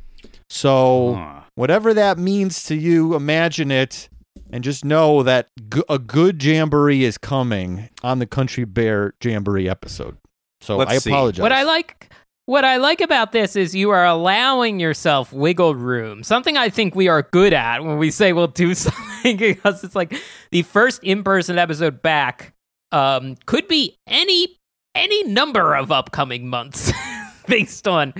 So 0.48 1.14
Huh. 1.16 1.40
whatever 1.56 1.92
that 1.92 2.18
means 2.18 2.62
to 2.64 2.76
you, 2.76 3.16
imagine 3.16 3.72
it, 3.72 4.08
and 4.52 4.62
just 4.62 4.84
know 4.84 5.24
that 5.24 5.48
g- 5.74 5.82
a 5.88 5.98
good 5.98 6.40
jamboree 6.42 7.02
is 7.02 7.18
coming 7.18 7.88
on 8.04 8.20
the 8.20 8.26
Country 8.26 8.64
Bear 8.64 9.14
Jamboree 9.20 9.68
episode. 9.68 10.16
So 10.64 10.76
Let's 10.76 10.90
I 10.92 10.98
see. 10.98 11.10
apologize. 11.10 11.42
What 11.42 11.52
I 11.52 11.62
like 11.62 12.10
what 12.46 12.64
I 12.64 12.76
like 12.76 13.00
about 13.00 13.32
this 13.32 13.56
is 13.56 13.74
you 13.74 13.90
are 13.90 14.04
allowing 14.04 14.78
yourself 14.78 15.32
wiggle 15.32 15.74
room. 15.74 16.22
Something 16.22 16.56
I 16.58 16.68
think 16.68 16.94
we 16.94 17.08
are 17.08 17.22
good 17.22 17.54
at 17.54 17.82
when 17.82 17.96
we 17.96 18.10
say 18.10 18.32
we'll 18.32 18.48
do 18.48 18.74
something 18.74 19.36
because 19.36 19.82
it's 19.84 19.94
like 19.94 20.14
the 20.50 20.62
first 20.62 21.02
in-person 21.02 21.58
episode 21.58 22.02
back 22.02 22.52
um, 22.92 23.36
could 23.46 23.66
be 23.68 23.98
any 24.06 24.58
any 24.94 25.24
number 25.24 25.74
of 25.74 25.90
upcoming 25.90 26.48
months 26.48 26.92
based 27.46 27.88
on 27.88 28.14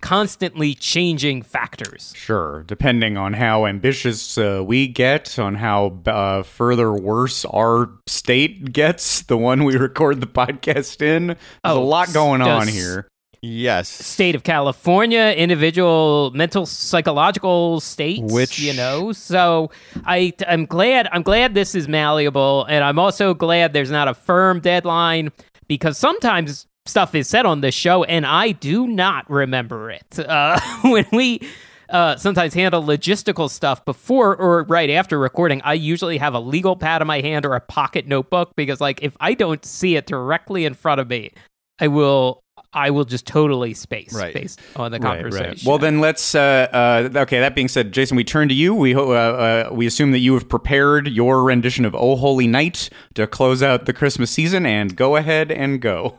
constantly 0.00 0.74
changing 0.74 1.42
factors. 1.42 2.12
Sure, 2.16 2.64
depending 2.66 3.16
on 3.16 3.34
how 3.34 3.66
ambitious 3.66 4.36
uh, 4.38 4.62
we 4.64 4.88
get, 4.88 5.38
on 5.38 5.56
how 5.56 5.98
uh, 6.06 6.42
further 6.42 6.92
worse 6.92 7.44
our 7.46 7.90
state 8.06 8.72
gets, 8.72 9.22
the 9.22 9.36
one 9.36 9.64
we 9.64 9.76
record 9.78 10.20
the 10.20 10.26
podcast 10.26 11.02
in. 11.02 11.26
There's 11.28 11.38
a 11.64 11.68
Oh, 11.70 11.84
lot 11.84 12.12
going 12.12 12.40
on 12.42 12.68
here. 12.68 13.08
yes. 13.42 13.88
State 13.88 14.34
of 14.34 14.42
California, 14.42 15.34
individual 15.36 16.30
mental 16.34 16.66
psychological 16.66 17.80
states, 17.80 18.32
Which- 18.32 18.58
you 18.58 18.72
know. 18.74 19.12
So 19.12 19.70
I 20.04 20.32
I'm 20.46 20.66
glad 20.66 21.08
I'm 21.12 21.22
glad 21.22 21.54
this 21.54 21.74
is 21.74 21.88
malleable 21.88 22.64
and 22.68 22.84
I'm 22.84 22.98
also 22.98 23.34
glad 23.34 23.72
there's 23.72 23.90
not 23.90 24.08
a 24.08 24.14
firm 24.14 24.60
deadline 24.60 25.30
because 25.68 25.96
sometimes 25.98 26.66
stuff 26.86 27.14
is 27.14 27.28
said 27.28 27.46
on 27.46 27.60
this 27.60 27.74
show 27.74 28.04
and 28.04 28.26
I 28.26 28.52
do 28.52 28.86
not 28.86 29.28
remember 29.30 29.90
it. 29.90 30.18
Uh, 30.18 30.58
when 30.82 31.06
we 31.12 31.40
uh, 31.88 32.16
sometimes 32.16 32.54
handle 32.54 32.82
logistical 32.82 33.50
stuff 33.50 33.84
before 33.84 34.36
or 34.36 34.64
right 34.64 34.90
after 34.90 35.18
recording, 35.18 35.60
I 35.62 35.74
usually 35.74 36.18
have 36.18 36.34
a 36.34 36.40
legal 36.40 36.76
pad 36.76 37.00
in 37.02 37.06
my 37.08 37.20
hand 37.20 37.44
or 37.46 37.54
a 37.54 37.60
pocket 37.60 38.06
notebook 38.06 38.52
because, 38.56 38.80
like, 38.80 39.02
if 39.02 39.16
I 39.20 39.34
don't 39.34 39.64
see 39.64 39.96
it 39.96 40.06
directly 40.06 40.64
in 40.64 40.74
front 40.74 41.00
of 41.00 41.08
me, 41.08 41.32
I 41.78 41.88
will 41.88 42.42
I 42.72 42.90
will 42.90 43.04
just 43.04 43.26
totally 43.26 43.74
space 43.74 44.12
Right. 44.14 44.32
based 44.32 44.60
on 44.76 44.92
the 44.92 45.00
conversation. 45.00 45.48
right. 45.48 45.62
Well, 45.64 45.78
then 45.78 45.98
let's. 46.00 46.36
Uh, 46.36 46.68
uh, 46.72 47.18
okay, 47.22 47.40
that 47.40 47.56
being 47.56 47.66
said, 47.66 47.90
Jason, 47.90 48.16
we 48.16 48.22
turn 48.22 48.48
to 48.48 48.54
you. 48.54 48.72
We 48.74 48.92
ho- 48.92 49.10
uh, 49.10 49.68
uh, 49.70 49.74
we 49.74 49.86
assume 49.86 50.12
that 50.12 50.20
you 50.20 50.34
have 50.34 50.48
prepared 50.48 51.08
your 51.08 51.42
rendition 51.42 51.84
of 51.84 51.96
"Oh 51.96 52.14
Holy 52.14 52.46
Night" 52.46 52.88
to 53.14 53.26
close 53.26 53.60
out 53.60 53.86
the 53.86 53.92
Christmas 53.92 54.30
season, 54.30 54.66
and 54.66 54.94
go 54.94 55.16
ahead 55.16 55.50
and 55.50 55.80
go. 55.80 56.18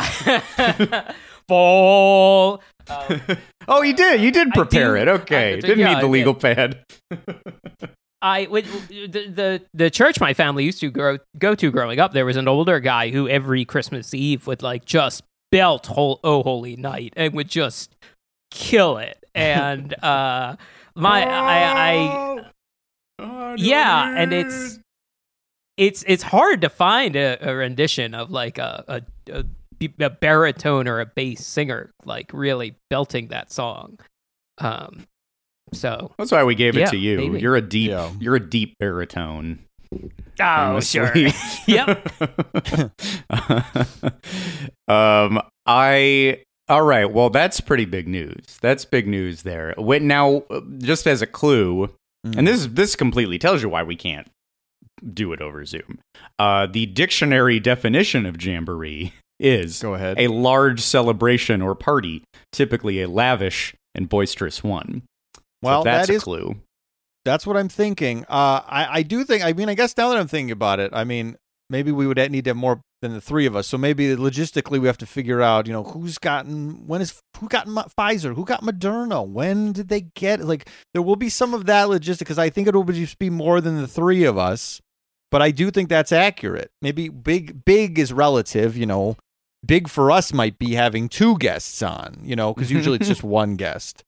Fall. 1.48 2.62
Um, 2.88 3.20
Oh, 3.68 3.82
you 3.82 3.94
did. 3.94 4.20
You 4.20 4.30
did 4.30 4.52
prepare 4.52 4.94
do- 4.94 5.02
it. 5.02 5.08
Okay, 5.22 5.54
I- 5.54 5.60
didn't 5.60 5.78
yeah, 5.80 5.94
need 5.94 6.02
the 6.02 6.06
legal 6.06 6.34
pad. 6.34 6.84
I 8.22 8.46
would 8.48 8.64
the, 8.88 9.06
the 9.28 9.62
the 9.74 9.90
church 9.90 10.20
my 10.20 10.34
family 10.34 10.64
used 10.64 10.80
to 10.80 10.90
grow, 10.90 11.18
go 11.38 11.54
to 11.56 11.70
growing 11.70 11.98
up. 12.00 12.12
There 12.12 12.24
was 12.24 12.36
an 12.36 12.48
older 12.48 12.80
guy 12.80 13.10
who 13.10 13.28
every 13.28 13.64
Christmas 13.64 14.14
Eve 14.14 14.46
would 14.46 14.62
like 14.62 14.84
just 14.84 15.22
belt 15.52 15.86
whole 15.86 16.20
oh 16.24 16.42
holy 16.42 16.76
night 16.76 17.12
and 17.16 17.34
would 17.34 17.48
just 17.48 17.94
kill 18.50 18.98
it. 18.98 19.18
And 19.34 19.92
uh, 20.02 20.56
my 20.94 21.24
I, 21.24 22.44
I 23.18 23.54
yeah, 23.58 24.14
and 24.16 24.32
it's 24.32 24.78
it's 25.76 26.04
it's 26.06 26.22
hard 26.22 26.60
to 26.62 26.68
find 26.68 27.16
a, 27.16 27.36
a 27.40 27.54
rendition 27.54 28.14
of 28.14 28.30
like 28.30 28.58
a, 28.58 28.84
a 28.88 29.02
a 29.32 29.44
a 30.00 30.10
baritone 30.10 30.88
or 30.88 31.00
a 31.00 31.06
bass 31.06 31.46
singer 31.46 31.92
like 32.04 32.30
really 32.32 32.76
belting 32.90 33.28
that 33.28 33.52
song. 33.52 33.98
Um, 34.58 35.06
so 35.72 36.12
That's 36.18 36.32
why 36.32 36.44
we 36.44 36.54
gave 36.54 36.76
it 36.76 36.80
Yeah, 36.80 36.86
to 36.90 36.96
you. 36.96 37.16
maybe. 37.18 37.40
You're 37.40 37.56
a 37.56 37.60
deep. 37.62 37.90
Yeah. 37.90 38.10
You're 38.20 38.36
a 38.36 38.40
deep 38.48 38.74
baritone. 38.78 39.58
oh 40.40 40.80
sure, 40.80 41.12
yep. 41.66 42.06
um, 44.88 45.40
I. 45.66 46.42
All 46.68 46.82
right. 46.82 47.04
Well, 47.04 47.30
that's 47.30 47.60
pretty 47.60 47.84
big 47.84 48.08
news. 48.08 48.58
That's 48.60 48.84
big 48.84 49.06
news 49.06 49.42
there. 49.42 49.72
Wait, 49.78 50.02
now, 50.02 50.42
just 50.78 51.06
as 51.06 51.22
a 51.22 51.26
clue, 51.26 51.90
Mm. 52.26 52.38
and 52.38 52.48
this 52.48 52.66
this 52.66 52.96
completely 52.96 53.38
tells 53.38 53.62
you 53.62 53.68
why 53.68 53.84
we 53.84 53.94
can't 53.94 54.26
do 55.14 55.32
it 55.32 55.40
over 55.40 55.64
Zoom. 55.64 56.00
Uh, 56.40 56.66
the 56.66 56.86
dictionary 56.86 57.60
definition 57.60 58.26
of 58.26 58.42
jamboree 58.42 59.12
is 59.38 59.80
Go 59.82 59.94
ahead. 59.94 60.18
a 60.18 60.28
large 60.28 60.80
celebration 60.80 61.62
or 61.62 61.74
party, 61.74 62.22
typically 62.52 63.02
a 63.02 63.08
lavish 63.08 63.74
and 63.94 64.08
boisterous 64.08 64.62
one. 64.62 65.02
So 65.34 65.42
well, 65.62 65.84
that's 65.84 66.08
a 66.08 66.18
clue. 66.18 66.56
That's 67.24 67.46
what 67.46 67.56
I'm 67.56 67.68
thinking. 67.68 68.24
Uh, 68.28 68.62
I, 68.66 68.86
I 68.98 69.02
do 69.02 69.24
think. 69.24 69.44
I 69.44 69.52
mean, 69.52 69.68
I 69.68 69.74
guess 69.74 69.96
now 69.96 70.10
that 70.10 70.18
I'm 70.18 70.28
thinking 70.28 70.52
about 70.52 70.78
it, 70.78 70.92
I 70.94 71.04
mean, 71.04 71.36
maybe 71.68 71.90
we 71.90 72.06
would 72.06 72.18
need 72.30 72.44
to 72.44 72.50
have 72.50 72.56
more 72.56 72.80
than 73.02 73.14
the 73.14 73.20
three 73.20 73.46
of 73.46 73.56
us. 73.56 73.66
So 73.66 73.76
maybe 73.76 74.14
logistically, 74.14 74.78
we 74.80 74.86
have 74.86 74.98
to 74.98 75.06
figure 75.06 75.42
out, 75.42 75.66
you 75.66 75.72
know, 75.72 75.82
who's 75.82 76.18
gotten 76.18 76.86
when 76.86 77.00
is 77.00 77.18
who 77.38 77.48
got 77.48 77.66
Mo- 77.66 77.86
Pfizer, 77.98 78.34
who 78.34 78.44
got 78.44 78.62
Moderna, 78.62 79.26
when 79.26 79.72
did 79.72 79.88
they 79.88 80.02
get? 80.14 80.40
Like, 80.40 80.68
there 80.94 81.02
will 81.02 81.16
be 81.16 81.28
some 81.28 81.52
of 81.52 81.66
that 81.66 81.88
logistic 81.88 82.20
because 82.20 82.38
I 82.38 82.48
think 82.48 82.68
it 82.68 82.74
will 82.74 82.84
just 82.84 83.18
be 83.18 83.30
more 83.30 83.60
than 83.60 83.80
the 83.80 83.88
three 83.88 84.24
of 84.24 84.38
us. 84.38 84.80
But 85.32 85.42
I 85.42 85.50
do 85.50 85.70
think 85.72 85.88
that's 85.88 86.12
accurate. 86.12 86.70
Maybe 86.80 87.08
big, 87.08 87.64
big 87.64 87.98
is 87.98 88.12
relative. 88.12 88.76
You 88.76 88.86
know, 88.86 89.16
big 89.66 89.88
for 89.88 90.10
us 90.10 90.32
might 90.32 90.58
be 90.58 90.74
having 90.74 91.08
two 91.08 91.36
guests 91.38 91.82
on. 91.82 92.18
You 92.22 92.36
know, 92.36 92.54
because 92.54 92.70
usually 92.70 92.96
it's 92.96 93.08
just 93.08 93.22
one 93.42 93.56
guest. 93.56 94.04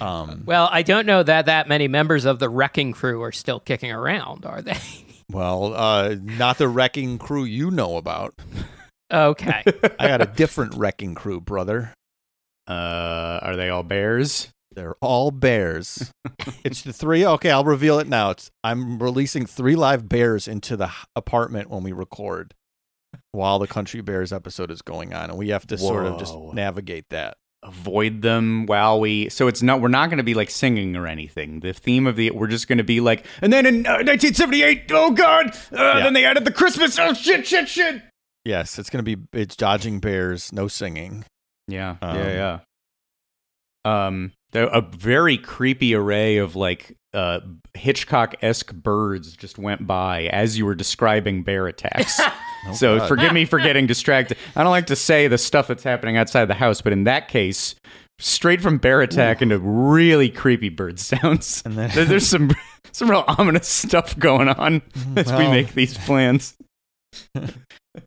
Um, 0.00 0.42
Well, 0.44 0.68
I 0.70 0.82
don't 0.82 1.06
know 1.06 1.22
that 1.22 1.46
that 1.46 1.66
many 1.68 1.88
members 1.88 2.24
of 2.26 2.38
the 2.38 2.48
wrecking 2.50 2.92
crew 2.92 3.22
are 3.22 3.32
still 3.32 3.60
kicking 3.60 3.90
around, 3.92 4.44
are 4.46 4.60
they? 4.62 4.76
Well, 5.30 5.72
uh, 5.72 6.16
not 6.20 6.58
the 6.58 6.68
wrecking 6.68 7.16
crew 7.16 7.44
you 7.44 7.70
know 7.70 7.96
about. 7.96 8.34
okay. 9.10 9.62
I 9.98 10.06
got 10.08 10.20
a 10.20 10.26
different 10.26 10.74
wrecking 10.74 11.14
crew, 11.14 11.40
brother. 11.40 11.94
Uh, 12.68 13.38
are 13.42 13.56
they 13.56 13.70
all 13.70 13.82
bears? 13.82 14.48
They're 14.74 14.96
all 15.00 15.30
bears. 15.30 16.12
it's 16.64 16.82
the 16.82 16.92
three. 16.92 17.24
Okay, 17.24 17.50
I'll 17.50 17.64
reveal 17.64 17.98
it 17.98 18.08
now. 18.08 18.30
It's 18.30 18.50
I'm 18.62 18.98
releasing 18.98 19.46
three 19.46 19.74
live 19.74 20.06
bears 20.06 20.46
into 20.46 20.76
the 20.76 20.90
apartment 21.16 21.70
when 21.70 21.82
we 21.82 21.92
record, 21.92 22.52
while 23.32 23.58
the 23.58 23.66
Country 23.66 24.00
Bears 24.00 24.32
episode 24.32 24.70
is 24.70 24.82
going 24.82 25.12
on, 25.14 25.30
and 25.30 25.38
we 25.38 25.48
have 25.50 25.66
to 25.68 25.78
sort 25.78 26.06
of 26.06 26.18
just 26.18 26.34
navigate 26.52 27.08
that. 27.10 27.36
avoid 27.64 28.22
them 28.22 28.66
while 28.66 28.98
we 28.98 29.28
so 29.28 29.46
it's 29.46 29.62
not 29.62 29.80
we're 29.80 29.86
not 29.86 30.08
going 30.10 30.18
to 30.18 30.24
be 30.24 30.34
like 30.34 30.50
singing 30.50 30.96
or 30.96 31.06
anything. 31.06 31.60
The 31.60 31.72
theme 31.72 32.06
of 32.08 32.16
the 32.16 32.30
we're 32.32 32.48
just 32.48 32.66
going 32.66 32.78
to 32.78 32.84
be 32.84 33.00
like 33.00 33.24
and 33.40 33.52
then 33.52 33.66
in 33.66 33.86
uh, 33.86 34.02
1978 34.02 34.90
oh 34.90 35.12
god 35.12 35.56
uh, 35.72 36.00
then 36.00 36.12
they 36.12 36.24
added 36.24 36.44
the 36.44 36.50
christmas 36.50 36.98
oh 36.98 37.14
shit 37.14 37.46
shit 37.46 37.68
shit. 37.68 38.02
Yes, 38.44 38.80
it's 38.80 38.90
gonna 38.90 39.04
be 39.04 39.16
it's 39.32 39.54
dodging 39.54 40.00
bears, 40.00 40.52
no 40.52 40.66
singing. 40.66 41.24
yeah 41.68 41.94
Um, 42.02 42.16
yeah. 42.18 42.32
Yeah 42.34 42.58
um 43.84 44.32
a 44.54 44.80
very 44.80 45.38
creepy 45.38 45.94
array 45.94 46.36
of 46.38 46.54
like 46.56 46.96
uh 47.14 47.40
hitchcock-esque 47.74 48.72
birds 48.74 49.36
just 49.36 49.58
went 49.58 49.86
by 49.86 50.22
as 50.26 50.56
you 50.56 50.64
were 50.64 50.74
describing 50.74 51.42
bear 51.42 51.66
attacks 51.66 52.20
Oh, 52.68 52.72
so 52.74 52.98
God. 52.98 53.08
forgive 53.08 53.32
me 53.32 53.44
for 53.44 53.58
getting 53.58 53.88
distracted. 53.88 54.38
I 54.54 54.62
don't 54.62 54.70
like 54.70 54.86
to 54.86 54.94
say 54.94 55.26
the 55.26 55.36
stuff 55.36 55.66
that's 55.66 55.82
happening 55.82 56.16
outside 56.16 56.44
the 56.44 56.54
house, 56.54 56.80
but 56.80 56.92
in 56.92 57.02
that 57.04 57.26
case, 57.26 57.74
straight 58.20 58.60
from 58.60 58.78
bear 58.78 59.00
attack 59.00 59.42
into 59.42 59.58
really 59.58 60.28
creepy 60.28 60.68
bird 60.68 61.00
sounds. 61.00 61.60
And 61.64 61.74
then- 61.76 61.90
There- 61.92 62.04
there's 62.04 62.28
some 62.28 62.52
some 62.92 63.10
real 63.10 63.24
ominous 63.26 63.66
stuff 63.66 64.16
going 64.16 64.48
on 64.48 64.80
as 65.16 65.32
we 65.32 65.48
make 65.48 65.74
these 65.74 65.98
plans. 65.98 66.54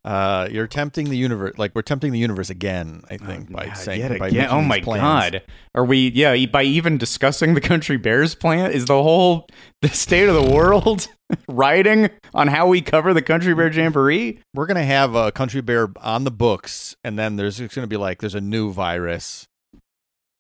Uh, 0.03 0.47
you're 0.51 0.65
tempting 0.67 1.09
the 1.09 1.17
universe. 1.17 1.57
Like 1.57 1.73
we're 1.75 1.83
tempting 1.83 2.11
the 2.11 2.17
universe 2.19 2.49
again. 2.49 3.03
I 3.09 3.17
think 3.17 3.51
by 3.51 3.65
Yeah, 3.65 3.73
saying 3.73 4.17
by 4.17 4.29
again. 4.29 4.47
Oh 4.49 4.61
my 4.61 4.79
plans. 4.79 5.01
god! 5.01 5.43
Are 5.75 5.85
we? 5.85 6.09
Yeah, 6.09 6.43
by 6.47 6.63
even 6.63 6.97
discussing 6.97 7.53
the 7.53 7.61
Country 7.61 7.97
Bears 7.97 8.33
plan, 8.33 8.71
is 8.71 8.85
the 8.85 9.01
whole 9.01 9.47
the 9.81 9.89
state 9.89 10.27
of 10.27 10.33
the 10.33 10.51
world 10.51 11.07
riding 11.47 12.09
on 12.33 12.47
how 12.47 12.67
we 12.67 12.81
cover 12.81 13.13
the 13.13 13.21
Country 13.21 13.53
Bear 13.53 13.71
Jamboree? 13.71 14.39
We're 14.55 14.65
gonna 14.65 14.83
have 14.83 15.13
a 15.13 15.31
country 15.31 15.61
bear 15.61 15.89
on 16.01 16.23
the 16.23 16.31
books, 16.31 16.95
and 17.03 17.19
then 17.19 17.35
there's 17.35 17.59
it's 17.59 17.75
gonna 17.75 17.85
be 17.85 17.97
like 17.97 18.21
there's 18.21 18.33
a 18.35 18.41
new 18.41 18.71
virus, 18.73 19.47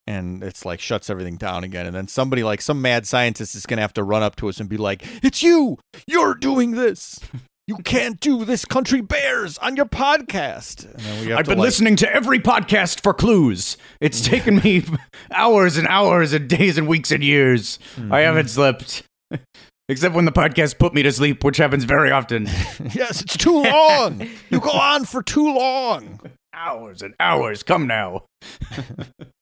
and 0.07 0.43
it's 0.43 0.65
like 0.65 0.79
shuts 0.79 1.07
everything 1.07 1.37
down 1.37 1.63
again. 1.63 1.85
And 1.85 1.95
then 1.95 2.07
somebody 2.07 2.43
like 2.43 2.61
some 2.61 2.81
mad 2.81 3.05
scientist 3.05 3.53
is 3.53 3.67
gonna 3.67 3.81
have 3.81 3.93
to 3.93 4.03
run 4.03 4.23
up 4.23 4.35
to 4.37 4.49
us 4.49 4.59
and 4.59 4.67
be 4.67 4.77
like, 4.77 5.03
"It's 5.23 5.43
you! 5.43 5.77
You're 6.07 6.33
doing 6.33 6.71
this! 6.71 7.19
You 7.67 7.77
can't 7.77 8.19
do 8.19 8.45
this, 8.45 8.63
country 8.63 9.01
bears, 9.01 9.57
on 9.57 9.75
your 9.75 9.87
podcast." 9.87 10.85
And 10.85 10.99
then 10.99 11.21
we 11.21 11.29
have 11.31 11.39
I've 11.39 11.45
to, 11.45 11.51
been 11.51 11.57
like, 11.59 11.65
listening 11.65 11.95
to 11.97 12.13
every 12.13 12.39
podcast 12.39 13.01
for 13.01 13.13
clues. 13.13 13.75
It's 13.99 14.21
taken 14.21 14.57
me 14.57 14.83
hours 15.31 15.77
and 15.77 15.87
hours 15.87 16.31
and 16.33 16.47
days 16.47 16.77
and 16.77 16.87
weeks 16.87 17.11
and 17.11 17.23
years. 17.23 17.79
Mm-hmm. 17.95 18.13
I 18.13 18.19
haven't 18.21 18.49
slept. 18.49 19.03
Except 19.89 20.15
when 20.15 20.25
the 20.25 20.31
podcast 20.31 20.79
put 20.79 20.93
me 20.95 21.03
to 21.03 21.11
sleep, 21.11 21.43
which 21.43 21.57
happens 21.57 21.83
very 21.83 22.09
often. 22.11 22.45
yes, 22.93 23.21
it's 23.21 23.37
too 23.37 23.61
long. 23.63 24.27
you 24.49 24.59
go 24.59 24.71
on 24.71 25.05
for 25.05 25.21
too 25.21 25.53
long. 25.53 26.19
hours 26.53 27.01
and 27.03 27.13
hours. 27.19 27.61
Come 27.63 27.85
now. 27.85 28.23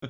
So 0.01 0.09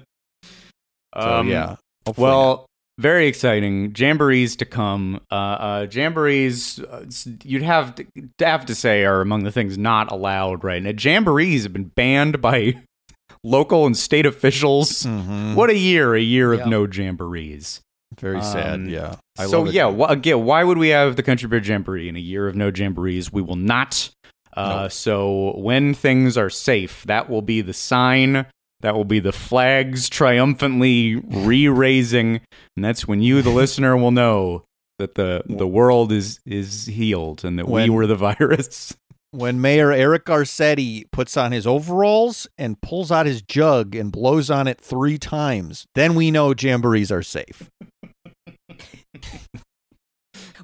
Um, 1.16 1.48
yeah. 1.50 1.76
hopefully 2.08 2.26
Well, 2.28 2.66
very 3.00 3.28
exciting 3.28 3.92
jamborees 3.94 4.56
to 4.58 4.66
come. 4.66 5.20
Uh, 5.32 5.36
uh, 5.36 5.86
jamborees, 5.88 6.80
uh, 6.80 7.06
you'd 7.44 7.64
have 7.64 7.96
to, 7.96 8.06
have 8.40 8.66
to 8.68 8.76
say, 8.76 9.04
are 9.04 9.22
among 9.22 9.44
the 9.44 9.52
things 9.52 9.78
not 9.78 10.12
allowed 10.12 10.64
right 10.64 10.82
now. 10.82 10.92
Jamborees 10.92 11.64
have 11.64 11.74
been 11.74 11.86
banned 11.96 12.42
by 12.42 12.74
local 13.44 13.86
and 13.86 13.98
state 13.98 14.26
officials. 14.26 15.04
Mhm. 15.04 15.56
What 15.56 15.70
a 15.70 15.78
year! 15.78 16.16
A 16.16 16.22
year 16.22 16.54
Yeah. 16.54 16.62
of 16.62 16.68
no 16.68 16.88
jamborees. 16.88 17.80
Very 18.20 18.42
sad. 18.44 18.76
Um, 18.76 18.90
Yeah. 18.90 19.16
I 19.40 19.48
so 19.48 19.60
love 19.60 19.70
it. 19.70 19.74
yeah, 19.74 19.92
wh- 19.92 20.12
again, 20.12 20.44
why 20.46 20.64
would 20.64 20.78
we 20.78 20.90
have 20.90 21.16
the 21.16 21.24
Country 21.24 21.50
Bear 21.50 21.60
Jamboree 21.64 22.08
in 22.08 22.16
a 22.16 22.20
year 22.20 22.48
of 22.48 22.56
no 22.56 22.70
jamborees? 22.72 23.34
We 23.34 23.42
will 23.42 23.56
not. 23.56 24.12
Uh, 24.56 24.84
No. 24.84 24.88
So 24.90 25.54
when 25.58 25.96
things 25.96 26.38
are 26.38 26.52
safe, 26.52 27.04
that 27.08 27.28
will 27.28 27.42
be 27.42 27.62
the 27.62 27.74
sign. 27.74 28.46
That 28.84 28.96
will 28.96 29.06
be 29.06 29.20
the 29.20 29.32
flags 29.32 30.10
triumphantly 30.10 31.16
re-raising, 31.16 32.42
and 32.76 32.86
that's 32.86 33.08
when 33.08 33.22
you, 33.22 33.42
the 33.42 33.50
listener, 33.50 33.96
will 33.98 34.12
know 34.12 34.66
that 35.00 35.16
the 35.16 35.42
the 35.46 35.68
world 35.68 36.12
is 36.12 36.40
is 36.46 36.86
healed 36.86 37.44
and 37.44 37.58
that 37.58 37.68
we 37.68 37.90
were 37.90 38.06
the 38.06 38.16
virus. 38.38 38.96
when 39.32 39.60
Mayor 39.62 39.92
Eric 39.92 40.26
Garcetti 40.26 41.06
puts 41.12 41.36
on 41.38 41.52
his 41.54 41.66
overalls 41.66 42.46
and 42.58 42.80
pulls 42.82 43.10
out 43.12 43.26
his 43.26 43.42
jug 43.42 43.96
and 43.96 44.12
blows 44.12 44.52
on 44.52 44.68
it 44.68 44.80
three 44.80 45.18
times, 45.18 45.86
then 45.96 46.14
we 46.14 46.30
know 46.30 46.54
jamborees 46.54 47.12
are 47.12 47.24
safe. 47.24 47.70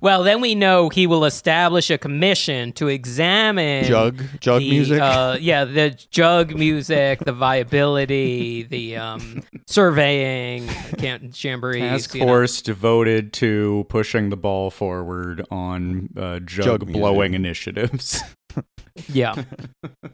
Well, 0.01 0.23
then 0.23 0.41
we 0.41 0.55
know 0.55 0.89
he 0.89 1.07
will 1.07 1.25
establish 1.25 1.89
a 1.89 1.97
commission 1.97 2.71
to 2.73 2.87
examine 2.87 3.85
Jug, 3.85 4.21
jug 4.39 4.61
the, 4.61 4.69
music. 4.69 5.01
Uh, 5.01 5.37
yeah, 5.39 5.65
the 5.65 5.91
jug 6.11 6.55
music, 6.55 7.19
the 7.19 7.33
viability, 7.33 8.63
the 8.63 8.97
um, 8.97 9.43
surveying, 9.67 10.67
can't 10.97 11.31
jamborees. 11.31 11.79
Task 11.79 12.13
you 12.13 12.21
know. 12.21 12.27
force 12.27 12.61
devoted 12.61 13.33
to 13.33 13.85
pushing 13.89 14.29
the 14.29 14.37
ball 14.37 14.71
forward 14.71 15.45
on 15.51 16.09
uh, 16.17 16.39
jug, 16.39 16.65
Jug 16.65 16.85
music. 16.85 17.01
blowing 17.01 17.33
initiatives. 17.33 18.21
Yeah, 19.07 19.43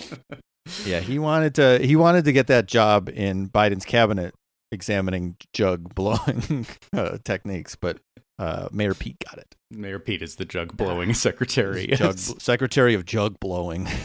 yeah, 0.85 0.99
he 0.99 1.17
wanted 1.17 1.55
to. 1.55 1.79
He 1.79 1.95
wanted 1.95 2.25
to 2.25 2.31
get 2.31 2.47
that 2.47 2.67
job 2.67 3.09
in 3.09 3.49
Biden's 3.49 3.85
cabinet, 3.85 4.35
examining 4.71 5.37
jug 5.53 5.95
blowing 5.95 6.67
uh, 6.93 7.17
techniques, 7.23 7.75
but 7.75 7.97
uh, 8.39 8.67
Mayor 8.71 8.93
Pete 8.93 9.17
got 9.25 9.37
it. 9.37 9.55
Mayor 9.71 9.99
Pete 9.99 10.21
is 10.21 10.35
the 10.35 10.45
jug 10.45 10.75
blowing 10.75 11.13
secretary. 11.15 11.87
Jug. 11.87 12.17
Secretary 12.17 12.93
of 12.93 13.05
Jug 13.05 13.39
Blowing. 13.39 13.87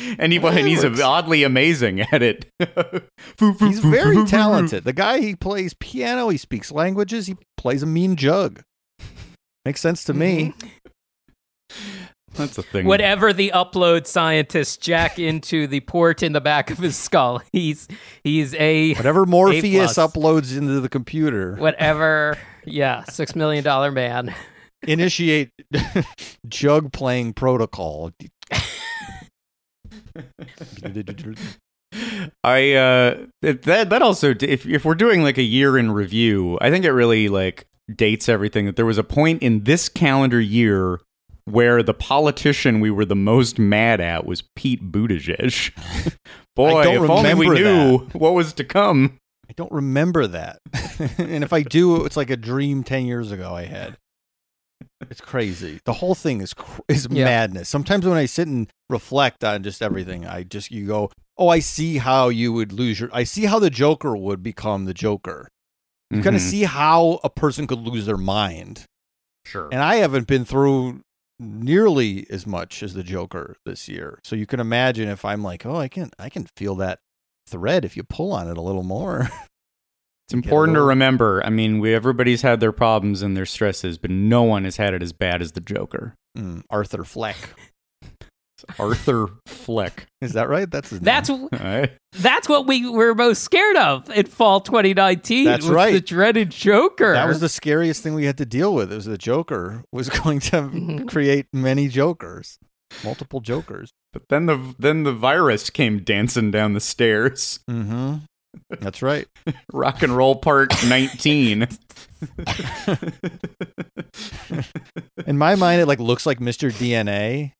and 0.18 0.32
he 0.32 0.38
and 0.38 0.66
he's 0.66 0.84
oddly 1.00 1.42
amazing 1.42 2.00
at 2.00 2.22
it. 2.22 2.46
He's 3.38 3.80
very 3.80 4.24
talented. 4.26 4.84
The 4.84 4.92
guy 4.92 5.20
he 5.20 5.34
plays 5.36 5.74
piano, 5.74 6.28
he 6.28 6.36
speaks 6.36 6.72
languages, 6.72 7.26
he 7.26 7.36
plays 7.56 7.82
a 7.82 7.86
mean 7.86 8.16
jug. 8.16 8.62
Makes 9.64 9.80
sense 9.80 10.04
to 10.04 10.14
me. 10.14 10.54
That's 12.40 12.58
a 12.58 12.62
thing. 12.62 12.86
whatever 12.86 13.32
the 13.32 13.52
upload 13.54 14.06
scientists 14.06 14.76
jack 14.76 15.18
into 15.18 15.66
the 15.66 15.80
port 15.80 16.22
in 16.22 16.32
the 16.32 16.40
back 16.40 16.70
of 16.70 16.78
his 16.78 16.96
skull, 16.96 17.40
he's 17.52 17.86
he's 18.24 18.54
a 18.54 18.94
Whatever 18.94 19.24
Morpheus 19.26 19.94
plus. 19.94 20.12
uploads 20.12 20.56
into 20.56 20.80
the 20.80 20.88
computer, 20.88 21.56
whatever. 21.56 22.36
Yeah, 22.64 23.04
six 23.04 23.34
million 23.36 23.64
dollar 23.64 23.90
man. 23.90 24.34
initiate 24.86 25.50
jug 26.48 26.92
playing 26.92 27.32
protocol. 27.34 28.10
I 32.44 32.72
uh 32.72 33.26
it- 33.42 33.62
that 33.62 33.90
that 33.90 34.02
also 34.02 34.34
if 34.40 34.66
if 34.66 34.84
we're 34.84 34.94
doing 34.94 35.22
like 35.22 35.38
a 35.38 35.42
year 35.42 35.76
in 35.76 35.90
review, 35.92 36.58
I 36.60 36.70
think 36.70 36.84
it 36.84 36.92
really 36.92 37.28
like 37.28 37.66
dates 37.94 38.28
everything 38.28 38.66
that 38.66 38.76
there 38.76 38.86
was 38.86 38.98
a 38.98 39.04
point 39.04 39.42
in 39.42 39.64
this 39.64 39.88
calendar 39.88 40.40
year 40.40 41.00
where 41.44 41.82
the 41.82 41.94
politician 41.94 42.80
we 42.80 42.90
were 42.90 43.04
the 43.04 43.16
most 43.16 43.58
mad 43.58 44.00
at 44.00 44.26
was 44.26 44.42
Pete 44.56 44.92
Buttigieg. 44.92 45.72
Boy, 46.56 46.82
don't 46.82 47.04
if 47.04 47.10
only 47.10 47.34
we 47.34 47.48
remember 47.48 48.04
knew 48.14 48.18
what 48.18 48.34
was 48.34 48.52
to 48.54 48.64
come. 48.64 49.18
I 49.48 49.52
don't 49.54 49.72
remember 49.72 50.26
that. 50.26 50.60
and 51.18 51.42
if 51.42 51.52
I 51.52 51.62
do, 51.62 52.04
it's 52.04 52.16
like 52.16 52.30
a 52.30 52.36
dream 52.36 52.84
10 52.84 53.06
years 53.06 53.32
ago 53.32 53.54
I 53.54 53.64
had. 53.64 53.96
It's 55.10 55.20
crazy. 55.20 55.80
The 55.84 55.94
whole 55.94 56.14
thing 56.14 56.40
is 56.40 56.54
cr- 56.54 56.82
is 56.88 57.08
Yeah. 57.10 57.24
madness. 57.24 57.68
Sometimes 57.68 58.06
when 58.06 58.16
I 58.16 58.26
sit 58.26 58.48
and 58.48 58.70
reflect 58.88 59.42
on 59.42 59.62
just 59.62 59.82
everything, 59.82 60.26
I 60.26 60.42
just 60.42 60.70
you 60.70 60.86
go, 60.86 61.10
"Oh, 61.36 61.48
I 61.48 61.58
see 61.60 61.98
how 61.98 62.28
you 62.28 62.52
would 62.52 62.72
lose 62.72 63.00
your 63.00 63.10
I 63.12 63.24
see 63.24 63.46
how 63.46 63.58
the 63.58 63.70
Joker 63.70 64.16
would 64.16 64.42
become 64.42 64.84
the 64.84 64.94
Joker." 64.94 65.48
You 66.10 66.22
kind 66.22 66.34
of 66.34 66.42
mm-hmm. 66.42 66.50
see 66.50 66.64
how 66.64 67.20
a 67.22 67.30
person 67.30 67.66
could 67.66 67.78
lose 67.78 68.04
their 68.04 68.16
mind. 68.16 68.84
sure. 69.46 69.68
And 69.70 69.80
I 69.80 69.96
haven't 69.96 70.26
been 70.26 70.44
through 70.44 71.00
nearly 71.40 72.26
as 72.30 72.46
much 72.46 72.82
as 72.82 72.94
the 72.94 73.02
Joker 73.02 73.56
this 73.64 73.88
year. 73.88 74.20
So 74.22 74.36
you 74.36 74.46
can 74.46 74.60
imagine 74.60 75.08
if 75.08 75.24
I'm 75.24 75.42
like, 75.42 75.64
"Oh, 75.64 75.76
I 75.76 75.88
can 75.88 76.10
I 76.18 76.28
can 76.28 76.46
feel 76.56 76.76
that 76.76 77.00
thread 77.48 77.84
if 77.84 77.96
you 77.96 78.02
pull 78.04 78.32
on 78.32 78.48
it 78.48 78.56
a 78.58 78.62
little 78.62 78.84
more." 78.84 79.28
It's 80.30 80.34
important 80.34 80.76
to 80.76 80.82
remember. 80.82 81.44
I 81.44 81.50
mean, 81.50 81.80
we 81.80 81.92
everybody's 81.92 82.42
had 82.42 82.60
their 82.60 82.70
problems 82.70 83.20
and 83.20 83.36
their 83.36 83.44
stresses, 83.44 83.98
but 83.98 84.12
no 84.12 84.44
one 84.44 84.62
has 84.62 84.76
had 84.76 84.94
it 84.94 85.02
as 85.02 85.12
bad 85.12 85.42
as 85.42 85.50
the 85.52 85.60
Joker. 85.60 86.14
Mm, 86.38 86.62
Arthur 86.70 87.02
Fleck. 87.02 87.36
Arthur 88.78 89.28
Fleck. 89.46 90.06
Is 90.20 90.32
that 90.34 90.48
right? 90.48 90.70
That's 90.70 90.90
his 90.90 91.00
That's 91.00 91.28
name. 91.28 91.48
I- 91.52 91.90
that's 92.12 92.48
what 92.48 92.66
we 92.66 92.88
were 92.90 93.14
most 93.14 93.42
scared 93.44 93.76
of 93.76 94.10
in 94.10 94.26
fall 94.26 94.60
2019. 94.60 95.44
That's 95.44 95.64
was 95.64 95.72
right. 95.74 95.92
The 95.92 96.00
dreaded 96.00 96.50
Joker. 96.50 97.12
That 97.12 97.28
was 97.28 97.38
the 97.40 97.48
scariest 97.48 98.02
thing 98.02 98.14
we 98.14 98.24
had 98.24 98.36
to 98.38 98.46
deal 98.46 98.74
with. 98.74 98.90
It 98.90 98.96
was 98.96 99.04
the 99.04 99.18
Joker 99.18 99.84
was 99.92 100.08
going 100.08 100.40
to 100.40 100.62
Mhm. 100.62 101.08
create 101.08 101.46
many 101.52 101.86
Jokers, 101.88 102.58
multiple 103.04 103.40
Jokers. 103.40 103.92
But 104.12 104.22
then 104.28 104.46
the 104.46 104.74
then 104.78 105.04
the 105.04 105.12
virus 105.12 105.70
came 105.70 106.02
dancing 106.02 106.50
down 106.50 106.72
the 106.72 106.80
stairs. 106.80 107.60
Mm-hmm. 107.70 108.16
That's 108.80 109.02
right. 109.02 109.28
Rock 109.72 110.02
and 110.02 110.16
Roll 110.16 110.34
Part 110.34 110.72
19. 110.84 111.68
In 115.26 115.38
my 115.38 115.54
mind, 115.54 115.80
it 115.80 115.86
like 115.86 116.00
looks 116.00 116.26
like 116.26 116.40
Mr. 116.40 116.72
DNA 116.72 117.52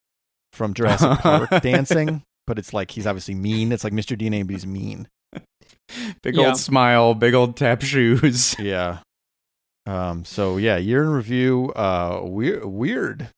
from 0.52 0.74
Jurassic 0.74 1.18
Park 1.20 1.50
dancing, 1.62 2.22
but 2.46 2.58
it's 2.58 2.72
like 2.72 2.90
he's 2.90 3.06
obviously 3.06 3.34
mean. 3.34 3.72
It's 3.72 3.84
like 3.84 3.92
Mr. 3.92 4.16
DNA, 4.18 4.44
but 4.46 4.52
he's 4.52 4.66
mean. 4.66 5.08
big 6.22 6.36
Yeah. 6.36 6.48
old 6.48 6.56
smile, 6.56 7.14
big 7.14 7.34
old 7.34 7.56
tap 7.56 7.82
shoes. 7.82 8.54
Yeah. 8.60 8.98
Um. 9.86 10.24
So 10.24 10.56
yeah, 10.58 10.76
year 10.76 11.02
in 11.02 11.10
review. 11.10 11.72
Uh. 11.74 12.20
Weird. 12.24 12.64
Weird. 12.64 13.28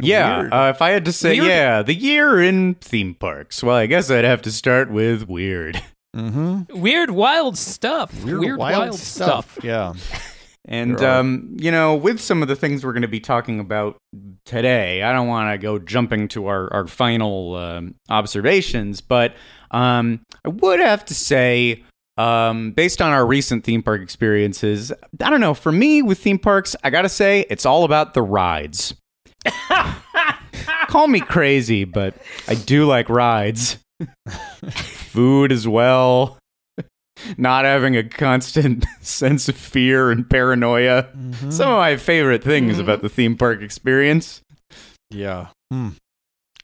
Yeah, 0.00 0.38
weird. 0.40 0.52
uh, 0.52 0.72
if 0.74 0.80
I 0.80 0.90
had 0.90 1.04
to 1.06 1.12
say, 1.12 1.40
Weird. 1.40 1.46
yeah, 1.46 1.82
the 1.82 1.94
year 1.94 2.40
in 2.40 2.74
theme 2.76 3.14
parks. 3.14 3.62
Well, 3.64 3.74
I 3.76 3.86
guess 3.86 4.10
I'd 4.12 4.24
have 4.24 4.42
to 4.42 4.52
start 4.52 4.90
with 4.92 5.28
weird. 5.28 5.82
mm-hmm. 6.16 6.80
weird, 6.80 7.10
wild 7.10 7.58
stuff. 7.58 8.24
Weird, 8.24 8.58
wild, 8.58 8.94
stuff. 8.94 9.58
Yeah. 9.62 9.94
And 10.70 11.00
um, 11.02 11.56
you 11.58 11.70
know, 11.70 11.94
with 11.94 12.20
some 12.20 12.42
of 12.42 12.48
the 12.48 12.54
things 12.56 12.84
we're 12.84 12.92
going 12.92 13.02
to 13.02 13.08
be 13.08 13.20
talking 13.20 13.58
about 13.58 13.96
today, 14.44 15.02
I 15.02 15.12
don't 15.12 15.26
want 15.26 15.50
to 15.52 15.58
go 15.58 15.78
jumping 15.78 16.28
to 16.28 16.46
our 16.46 16.72
our 16.72 16.86
final 16.86 17.56
um, 17.56 17.94
observations, 18.10 19.00
but 19.00 19.34
Um, 19.70 20.20
I 20.44 20.48
would 20.50 20.80
have 20.80 21.04
to 21.06 21.14
say, 21.14 21.84
um, 22.16 22.72
based 22.72 23.00
on 23.02 23.12
our 23.12 23.26
recent 23.26 23.64
theme 23.64 23.82
park 23.82 24.00
experiences, 24.02 24.92
I 25.22 25.30
don't 25.30 25.40
know. 25.40 25.54
For 25.54 25.72
me, 25.72 26.00
with 26.02 26.18
theme 26.18 26.38
parks, 26.38 26.74
I 26.84 26.90
gotta 26.90 27.08
say, 27.08 27.44
it's 27.50 27.64
all 27.66 27.84
about 27.84 28.14
the 28.14 28.22
rides. 28.22 28.94
Call 30.88 31.06
me 31.08 31.20
crazy, 31.20 31.84
but 31.84 32.14
I 32.46 32.54
do 32.54 32.86
like 32.86 33.08
rides. 33.08 33.78
Food 34.70 35.52
as 35.52 35.66
well. 35.66 36.38
Not 37.36 37.64
having 37.64 37.96
a 37.96 38.02
constant 38.04 38.84
sense 39.00 39.48
of 39.48 39.56
fear 39.56 40.10
and 40.10 40.28
paranoia. 40.28 41.08
Mhm. 41.16 41.52
Some 41.52 41.70
of 41.70 41.78
my 41.78 41.96
favorite 41.96 42.42
things 42.44 42.76
Mhm. 42.76 42.80
about 42.80 43.02
the 43.02 43.08
theme 43.08 43.36
park 43.36 43.62
experience. 43.62 44.42
yeah. 45.10 45.48
Hmm. 45.72 45.90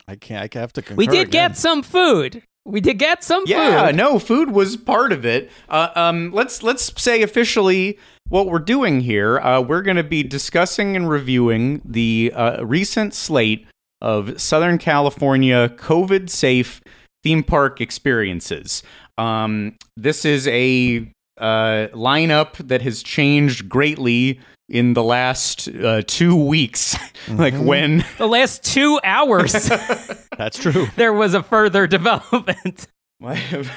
I 0.07 0.17
can't. 0.17 0.55
I 0.55 0.59
have 0.59 0.73
to. 0.75 0.83
Concur 0.83 0.97
We 0.97 1.07
did 1.07 1.29
again. 1.29 1.51
get 1.51 1.57
some 1.57 1.83
food. 1.83 2.43
We 2.67 2.81
did 2.81 2.99
get 2.99 3.23
some 3.25 3.45
Yeah, 3.47 3.87
food. 3.89 3.97
no, 3.97 4.19
food 4.19 4.51
was 4.51 4.77
part 4.77 5.13
of 5.13 5.25
it. 5.27 5.51
Uh, 5.69 5.89
um, 5.95 6.31
let's 6.33 6.63
let's 6.63 6.93
say 7.03 7.23
officially 7.23 7.99
what 8.29 8.47
we're 8.49 8.59
doing 8.59 9.01
here. 9.01 9.39
Uh, 9.39 9.61
we're 9.61 9.83
going 9.83 9.97
to 9.99 10.03
be 10.05 10.23
discussing 10.23 10.97
and 10.97 11.09
reviewing 11.11 11.83
the 11.85 12.33
uh, 12.35 12.65
recent 12.65 13.13
slate 13.15 13.67
of 14.01 14.39
Southern 14.41 14.77
California 14.79 15.71
COVID-safe 15.77 16.81
theme 17.23 17.43
park 17.43 17.81
experiences. 17.81 18.83
Um, 19.19 19.77
this 19.97 20.25
is 20.25 20.47
a 20.49 21.09
uh, 21.39 21.89
lineup 21.93 22.55
that 22.69 22.83
has 22.83 23.03
changed 23.03 23.69
greatly 23.69 24.41
in 24.69 24.95
the 24.95 25.03
last 25.03 25.69
uh, 25.69 26.03
two 26.07 26.35
weeks. 26.35 26.97
like 27.29 27.55
Mhm. 27.55 27.65
when 27.65 28.05
The 28.19 28.27
last 28.29 28.65
two 28.65 28.99
hours, 29.05 29.53
That's 30.39 30.59
true. 30.59 30.87
there 30.97 31.13
was 31.13 31.35
a 31.35 31.43
further 31.43 31.87
development. 31.87 32.87
Might 33.21 33.35
have, 33.37 33.71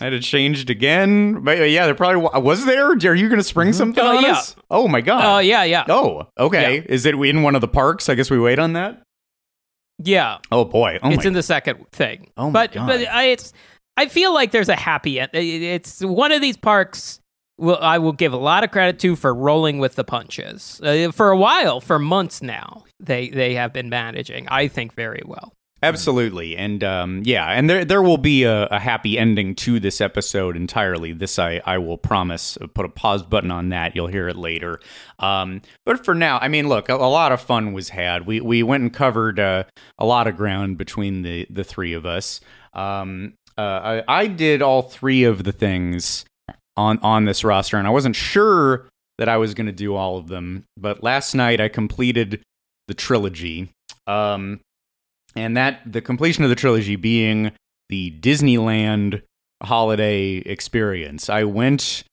might 0.00 0.12
have 0.12 0.22
changed 0.22 0.70
again. 0.70 1.42
But 1.42 1.60
uh, 1.60 1.64
yeah, 1.64 1.86
there 1.86 1.94
probably 1.94 2.16
wa- 2.22 2.38
was 2.38 2.64
there. 2.64 2.90
Are 2.90 3.14
you 3.14 3.28
going 3.28 3.38
to 3.40 3.44
spring 3.44 3.72
something 3.72 4.02
Oh, 4.04 4.16
on 4.18 4.22
yeah. 4.24 4.32
us? 4.32 4.54
Oh 4.70 4.88
my 4.88 5.00
god. 5.00 5.18
Oh, 5.20 5.22
god. 5.22 5.38
yeah, 5.40 5.64
yeah. 5.64 5.84
Oh, 5.88 6.26
okay. 6.38 6.84
Is 6.88 7.06
it 7.06 7.14
in 7.14 7.42
one 7.42 7.54
of 7.54 7.60
the 7.60 7.68
parks? 7.68 8.08
I 8.08 8.14
guess 8.14 8.30
we 8.30 8.38
wait 8.38 8.58
on 8.58 8.74
that. 8.74 9.02
Yeah. 9.98 10.38
Oh 10.50 10.64
boy. 10.64 10.98
Oh 11.02 11.10
it's 11.10 11.24
my. 11.24 11.28
in 11.28 11.32
the 11.34 11.42
second 11.42 11.86
thing. 11.92 12.30
Oh 12.36 12.46
my 12.50 12.66
but 12.66 12.72
God. 12.72 12.86
but 12.88 13.00
I, 13.08 13.24
it's 13.26 13.52
I 13.96 14.06
feel 14.06 14.32
like 14.32 14.50
there's 14.50 14.68
a 14.68 14.76
happy 14.76 15.20
end. 15.20 15.30
It's 15.34 16.00
one 16.00 16.32
of 16.32 16.40
these 16.40 16.56
parks. 16.56 17.20
Will 17.58 17.78
I 17.80 17.98
will 17.98 18.12
give 18.12 18.32
a 18.32 18.38
lot 18.38 18.64
of 18.64 18.70
credit 18.70 18.98
to 19.00 19.14
for 19.14 19.34
rolling 19.34 19.78
with 19.78 19.94
the 19.94 20.04
punches 20.04 20.80
uh, 20.82 21.12
for 21.12 21.30
a 21.30 21.36
while, 21.36 21.80
for 21.80 21.98
months 21.98 22.42
now. 22.42 22.84
They 22.98 23.28
they 23.28 23.54
have 23.54 23.72
been 23.72 23.90
managing, 23.90 24.48
I 24.48 24.68
think, 24.68 24.94
very 24.94 25.22
well. 25.24 25.52
Absolutely, 25.84 26.56
and 26.56 26.84
um, 26.84 27.22
yeah, 27.24 27.48
and 27.48 27.68
there 27.68 27.84
there 27.84 28.02
will 28.02 28.16
be 28.16 28.44
a, 28.44 28.66
a 28.66 28.78
happy 28.78 29.18
ending 29.18 29.54
to 29.56 29.80
this 29.80 30.00
episode 30.00 30.56
entirely. 30.56 31.12
This 31.12 31.38
I 31.40 31.60
I 31.66 31.78
will 31.78 31.98
promise. 31.98 32.56
Put 32.74 32.86
a 32.86 32.88
pause 32.88 33.24
button 33.24 33.50
on 33.50 33.70
that. 33.70 33.96
You'll 33.96 34.06
hear 34.06 34.28
it 34.28 34.36
later. 34.36 34.80
Um, 35.18 35.60
but 35.84 36.04
for 36.04 36.14
now, 36.14 36.38
I 36.38 36.46
mean, 36.46 36.68
look, 36.68 36.88
a, 36.88 36.94
a 36.94 37.10
lot 37.10 37.32
of 37.32 37.40
fun 37.40 37.72
was 37.72 37.88
had. 37.88 38.26
We 38.26 38.40
we 38.40 38.62
went 38.62 38.82
and 38.82 38.94
covered 38.94 39.40
uh, 39.40 39.64
a 39.98 40.06
lot 40.06 40.28
of 40.28 40.36
ground 40.36 40.78
between 40.78 41.22
the 41.22 41.48
the 41.50 41.64
three 41.64 41.92
of 41.94 42.06
us. 42.06 42.40
Um, 42.74 43.34
uh, 43.58 44.02
I, 44.06 44.22
I 44.22 44.26
did 44.26 44.62
all 44.62 44.82
three 44.82 45.24
of 45.24 45.44
the 45.44 45.52
things 45.52 46.24
on 46.76 46.98
on 46.98 47.24
this 47.24 47.44
roster, 47.44 47.76
and 47.76 47.86
I 47.86 47.90
wasn't 47.90 48.16
sure 48.16 48.88
that 49.18 49.28
I 49.28 49.36
was 49.36 49.54
going 49.54 49.66
to 49.66 49.72
do 49.72 49.94
all 49.94 50.16
of 50.16 50.28
them. 50.28 50.64
But 50.76 51.02
last 51.02 51.34
night 51.34 51.60
I 51.60 51.68
completed 51.68 52.42
the 52.88 52.94
trilogy. 52.94 53.70
Um, 54.06 54.60
and 55.36 55.56
that 55.56 55.80
the 55.86 56.00
completion 56.00 56.44
of 56.44 56.50
the 56.50 56.56
trilogy 56.56 56.96
being 56.96 57.52
the 57.88 58.10
Disneyland 58.20 59.22
holiday 59.62 60.36
experience. 60.38 61.30
I 61.30 61.44
went 61.44 62.04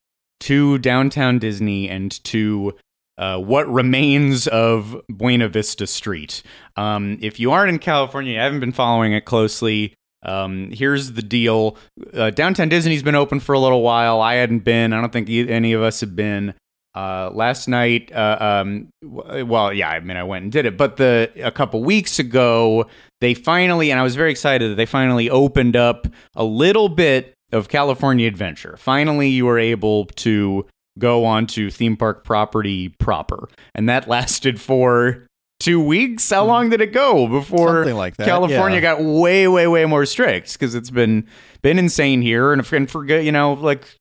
to 0.42 0.78
downtown 0.78 1.40
Disney 1.40 1.90
and 1.90 2.24
to 2.26 2.76
uh, 3.18 3.38
what 3.38 3.68
remains 3.68 4.48
of 4.48 5.02
Buena 5.10 5.50
Vista 5.50 5.86
Street. 5.88 6.42
Um, 6.78 7.18
if 7.22 7.40
you 7.40 7.52
aren't 7.52 7.70
in 7.70 7.80
California, 7.80 8.34
you 8.34 8.40
haven't 8.40 8.62
been 8.62 8.72
following 8.72 9.14
it 9.14 9.26
closely. 9.26 9.94
Um, 10.24 10.72
here's 10.72 11.14
the 11.14 11.22
deal: 11.22 11.78
uh, 12.14 12.32
Downtown 12.32 12.70
Disney's 12.70 13.04
been 13.04 13.16
open 13.16 13.40
for 13.40 13.54
a 13.54 13.60
little 13.60 13.82
while. 13.82 14.22
I 14.22 14.36
hadn't 14.36 14.60
been. 14.60 14.94
I 14.94 15.02
don't 15.02 15.14
think 15.14 15.30
any 15.30 15.74
of 15.74 15.82
us 15.82 16.02
have 16.02 16.16
been. 16.16 16.54
Uh, 16.96 17.30
last 17.34 17.68
night, 17.68 18.12
uh, 18.12 18.38
um, 18.42 18.90
well, 19.04 19.72
yeah, 19.72 19.90
I 19.90 20.00
mean, 20.00 20.18
I 20.18 20.24
went 20.24 20.44
and 20.44 20.52
did 20.52 20.66
it, 20.66 20.76
but 20.76 20.98
the 20.98 21.32
a 21.42 21.52
couple 21.52 21.84
weeks 21.84 22.18
ago, 22.18 22.88
they 23.22 23.36
finally, 23.36 23.92
and 23.92 24.00
I 24.00 24.04
was 24.04 24.16
very 24.16 24.32
excited 24.32 24.72
that 24.72 24.76
they 24.76 24.88
finally 24.88 25.30
opened 25.30 25.76
up 25.76 26.08
a 26.36 26.44
little 26.44 26.90
bit 26.90 27.34
of 27.52 27.70
California 27.70 28.28
Adventure. 28.28 28.76
Finally, 28.78 29.30
you 29.30 29.46
were 29.46 29.60
able 29.60 30.06
to 30.06 30.66
go 30.98 31.26
onto 31.26 31.70
theme 31.70 31.96
park 31.96 32.24
property 32.24 32.90
proper, 32.90 33.48
and 33.76 33.88
that 33.88 34.08
lasted 34.10 34.60
for 34.60 35.28
two 35.60 35.80
weeks. 35.80 36.30
How 36.30 36.46
long 36.46 36.70
did 36.70 36.82
it 36.82 36.94
go 36.94 37.28
before 37.28 37.80
Something 37.80 37.96
like 37.96 38.18
that, 38.18 38.28
California 38.28 38.78
yeah. 38.78 38.96
got 38.96 39.02
way, 39.04 39.48
way, 39.48 39.68
way 39.68 39.86
more 39.86 40.06
strict? 40.06 40.54
Because 40.54 40.76
it's 40.76 40.90
been 40.90 41.28
been 41.62 41.80
insane 41.80 42.22
here, 42.22 42.54
and, 42.54 42.74
and 42.74 42.90
forget, 42.90 43.24
you 43.24 43.32
know, 43.32 43.54
like 43.54 43.96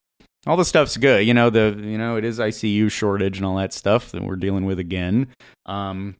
all 0.46 0.56
the 0.56 0.64
stuff's 0.64 0.96
good. 0.96 1.26
You 1.26 1.34
know, 1.34 1.50
the 1.50 1.78
you 1.78 1.98
know, 1.98 2.16
it 2.16 2.24
is 2.24 2.38
ICU 2.38 2.90
shortage 2.90 3.36
and 3.36 3.46
all 3.46 3.56
that 3.56 3.72
stuff 3.72 4.12
that 4.12 4.22
we're 4.22 4.36
dealing 4.36 4.64
with 4.64 4.78
again. 4.78 5.28
Um, 5.66 6.16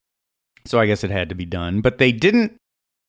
so 0.66 0.78
I 0.78 0.86
guess 0.86 1.02
it 1.04 1.10
had 1.10 1.28
to 1.30 1.34
be 1.34 1.46
done, 1.46 1.80
but 1.80 1.98
they 1.98 2.12
didn't 2.12 2.56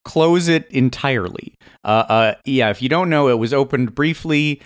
close 0.06 0.48
it 0.48 0.66
entirely. 0.72 1.56
Uh, 1.84 2.06
uh, 2.08 2.36
yeah, 2.46 2.70
if 2.70 2.82
you 2.82 2.90
don't 2.90 3.10
know, 3.10 3.28
it 3.28 3.38
was 3.38 3.54
opened 3.54 3.94
briefly, 3.94 4.62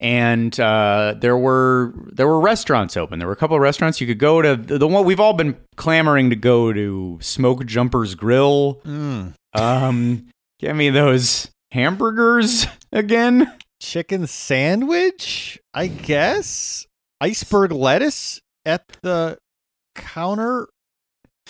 and 0.00 0.58
uh, 0.60 1.14
there 1.18 1.36
were 1.36 1.92
there 2.12 2.28
were 2.28 2.40
restaurants 2.40 2.96
open. 2.96 3.18
There 3.18 3.28
were 3.28 3.34
a 3.34 3.36
couple 3.36 3.56
of 3.56 3.62
restaurants 3.62 4.00
you 4.00 4.06
could 4.06 4.18
go 4.18 4.40
to. 4.42 4.56
The, 4.56 4.78
the 4.78 4.88
one 4.88 5.04
we've 5.04 5.20
all 5.20 5.32
been 5.32 5.56
clamoring 5.76 6.30
to 6.30 6.36
go 6.36 6.72
to, 6.72 7.18
Smoke 7.20 7.66
Jumpers 7.66 8.14
Grill. 8.14 8.80
Mm. 8.84 9.34
Um, 9.54 10.28
give 10.60 10.76
me 10.76 10.90
those 10.90 11.50
hamburgers 11.72 12.66
again. 12.92 13.52
Chicken 13.80 14.26
sandwich, 14.26 15.58
I 15.74 15.86
guess. 15.86 16.86
Iceberg 17.20 17.72
lettuce 17.72 18.40
at 18.64 18.86
the 19.02 19.38
counter, 19.96 20.68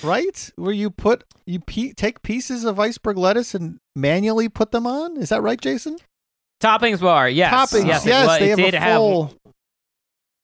right? 0.03 0.51
Where 0.57 0.73
you 0.73 0.91
put 0.91 1.25
you 1.47 1.61
pe- 1.61 1.93
take 1.93 2.23
pieces 2.23 2.65
of 2.65 2.81
iceberg 2.81 3.19
lettuce 3.19 3.55
and 3.55 3.79
manually 3.95 4.49
put 4.49 4.73
them 4.73 4.87
on. 4.87 5.19
Is 5.19 5.29
that 5.29 5.43
right, 5.43 5.61
Jason? 5.61 5.99
Toppings 6.61 7.01
bar, 7.01 7.29
yes, 7.29 7.53
Toppings, 7.73 7.87
yes, 7.87 8.05
yes, 8.07 8.25
it, 8.25 8.27
wa- 8.27 8.39
they 8.39 8.45
it 8.47 8.49
have 8.49 8.59
did 8.59 8.75
a 8.75 8.95
full. 8.97 9.35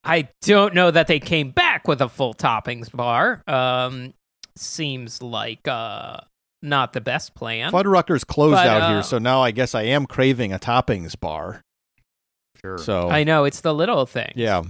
I 0.04 0.28
don't 0.42 0.74
know 0.74 0.90
that 0.90 1.06
they 1.06 1.18
came 1.18 1.50
back 1.50 1.88
with 1.88 2.00
a 2.02 2.08
full 2.08 2.34
toppings 2.34 2.92
bar. 2.92 3.42
Um, 3.46 4.12
seems 4.56 5.22
like 5.22 5.66
uh, 5.66 6.18
not 6.62 6.92
the 6.92 7.00
best 7.00 7.34
plan. 7.34 7.72
Fuddruckers 7.72 8.26
closed 8.26 8.52
But, 8.56 8.66
out 8.66 8.82
uh, 8.82 8.88
here, 8.92 9.02
so 9.02 9.18
now 9.18 9.42
I 9.42 9.50
guess 9.50 9.74
I 9.74 9.82
am 9.82 10.06
craving 10.06 10.52
a 10.52 10.58
toppings 10.58 11.18
bar. 11.18 11.62
Sure. 12.60 12.78
So 12.78 13.08
I 13.10 13.24
know 13.24 13.44
it's 13.44 13.60
the 13.62 13.74
little 13.74 14.06
thing. 14.06 14.32
yeah. 14.36 14.62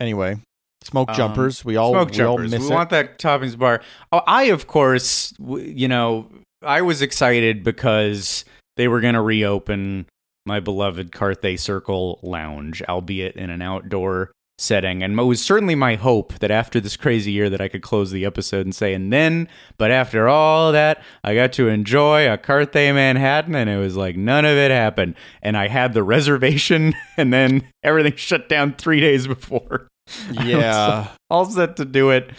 Anyway, 0.00 0.36
smoke 0.84 1.10
Um, 1.10 1.16
jumpers. 1.16 1.64
We 1.64 1.76
all 1.76 1.90
Smoke 1.92 2.10
we 2.12 2.20
all 2.22 2.36
jumpers. 2.36 2.50
miss 2.52 2.60
We 2.62 2.66
it. 2.68 2.74
want 2.74 2.90
that 2.90 3.18
toppings 3.18 3.58
bar. 3.58 3.82
Oh, 4.12 4.22
I 4.26 4.44
of 4.44 4.66
course, 4.66 5.30
w- 5.32 5.64
you 5.70 5.86
know, 5.88 6.28
I 6.62 6.82
was 6.82 7.02
excited 7.02 7.62
because 7.62 8.44
they 8.76 8.88
were 8.88 9.00
going 9.00 9.14
to 9.14 9.20
reopen 9.20 10.06
my 10.48 10.58
beloved 10.58 11.12
Carthay 11.12 11.56
Circle 11.56 12.18
Lounge, 12.24 12.82
albeit 12.88 13.36
in 13.36 13.50
an 13.50 13.62
outdoor 13.62 14.32
setting. 14.58 15.02
And 15.02 15.18
it 15.18 15.22
was 15.22 15.40
certainly 15.40 15.76
my 15.76 15.94
hope 15.94 16.34
that 16.40 16.50
after 16.50 16.80
this 16.80 16.96
crazy 16.96 17.30
year 17.30 17.48
that 17.48 17.60
I 17.60 17.68
could 17.68 17.82
close 17.82 18.10
the 18.10 18.24
episode 18.24 18.66
and 18.66 18.74
say, 18.74 18.92
and 18.92 19.12
then, 19.12 19.48
but 19.76 19.90
after 19.90 20.28
all 20.28 20.72
that, 20.72 21.02
I 21.22 21.34
got 21.34 21.52
to 21.54 21.68
enjoy 21.68 22.30
a 22.30 22.36
Carthay 22.36 22.92
Manhattan, 22.92 23.54
and 23.54 23.70
it 23.70 23.78
was 23.78 23.96
like 23.96 24.16
none 24.16 24.44
of 24.44 24.56
it 24.56 24.72
happened. 24.72 25.14
And 25.42 25.56
I 25.56 25.68
had 25.68 25.94
the 25.94 26.02
reservation, 26.14 26.94
and 27.16 27.32
then 27.32 27.68
everything 27.84 28.12
shut 28.16 28.48
down 28.48 28.74
three 28.74 29.00
days 29.00 29.26
before. 29.26 29.86
yeah, 30.32 31.08
all 31.30 31.44
set 31.44 31.76
to 31.76 31.84
do 31.84 32.10
it. 32.10 32.30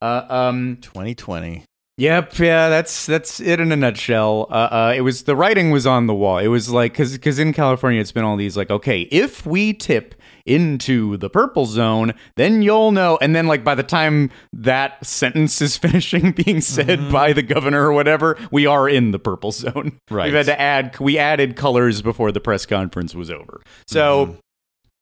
Uh, 0.00 0.24
um, 0.28 0.78
2020. 0.80 1.64
Yep, 1.98 2.38
yeah, 2.38 2.70
that's 2.70 3.04
that's 3.04 3.38
it 3.40 3.60
in 3.60 3.70
a 3.72 3.76
nutshell. 3.76 4.46
Uh, 4.50 4.54
uh, 4.54 4.94
it 4.96 5.02
was 5.02 5.24
the 5.24 5.36
writing 5.36 5.70
was 5.70 5.86
on 5.86 6.06
the 6.06 6.14
wall. 6.14 6.38
It 6.38 6.48
was 6.48 6.70
like 6.70 6.92
because 6.92 7.12
because 7.12 7.38
in 7.38 7.52
California 7.52 8.00
it's 8.00 8.12
been 8.12 8.24
all 8.24 8.36
these 8.38 8.56
like 8.56 8.70
okay 8.70 9.02
if 9.02 9.44
we 9.44 9.74
tip 9.74 10.14
into 10.46 11.18
the 11.18 11.28
purple 11.28 11.66
zone 11.66 12.14
then 12.36 12.62
you'll 12.62 12.90
know 12.90 13.18
and 13.20 13.36
then 13.36 13.46
like 13.46 13.62
by 13.62 13.74
the 13.74 13.82
time 13.82 14.30
that 14.50 15.04
sentence 15.04 15.60
is 15.60 15.76
finishing 15.86 16.32
being 16.32 16.62
said 16.62 17.12
by 17.12 17.34
the 17.34 17.42
governor 17.42 17.84
or 17.86 17.92
whatever 17.92 18.34
we 18.50 18.64
are 18.64 18.88
in 18.88 19.10
the 19.10 19.18
purple 19.18 19.52
zone 19.52 19.98
Right. 20.10 20.24
we've 20.24 20.32
had 20.34 20.46
to 20.46 20.58
add 20.58 20.98
we 21.00 21.18
added 21.18 21.54
colors 21.54 22.00
before 22.00 22.32
the 22.32 22.40
press 22.40 22.64
conference 22.64 23.14
was 23.14 23.30
over 23.30 23.60
so 23.86 24.38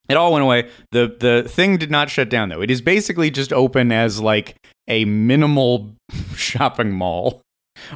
it 0.09 0.17
all 0.17 0.33
went 0.33 0.43
away. 0.45 0.69
The 0.93 1.15
the 1.19 1.49
thing 1.49 1.77
did 1.79 1.91
not 1.91 2.11
shut 2.11 2.29
down 2.29 2.49
though. 2.49 2.61
It 2.63 2.71
is 2.71 2.81
basically 2.81 3.31
just 3.31 3.53
open 3.53 3.93
as 3.93 4.21
like 4.21 4.57
a 4.89 5.05
minimal 5.05 5.95
shopping 6.37 6.93
mall. 6.93 7.43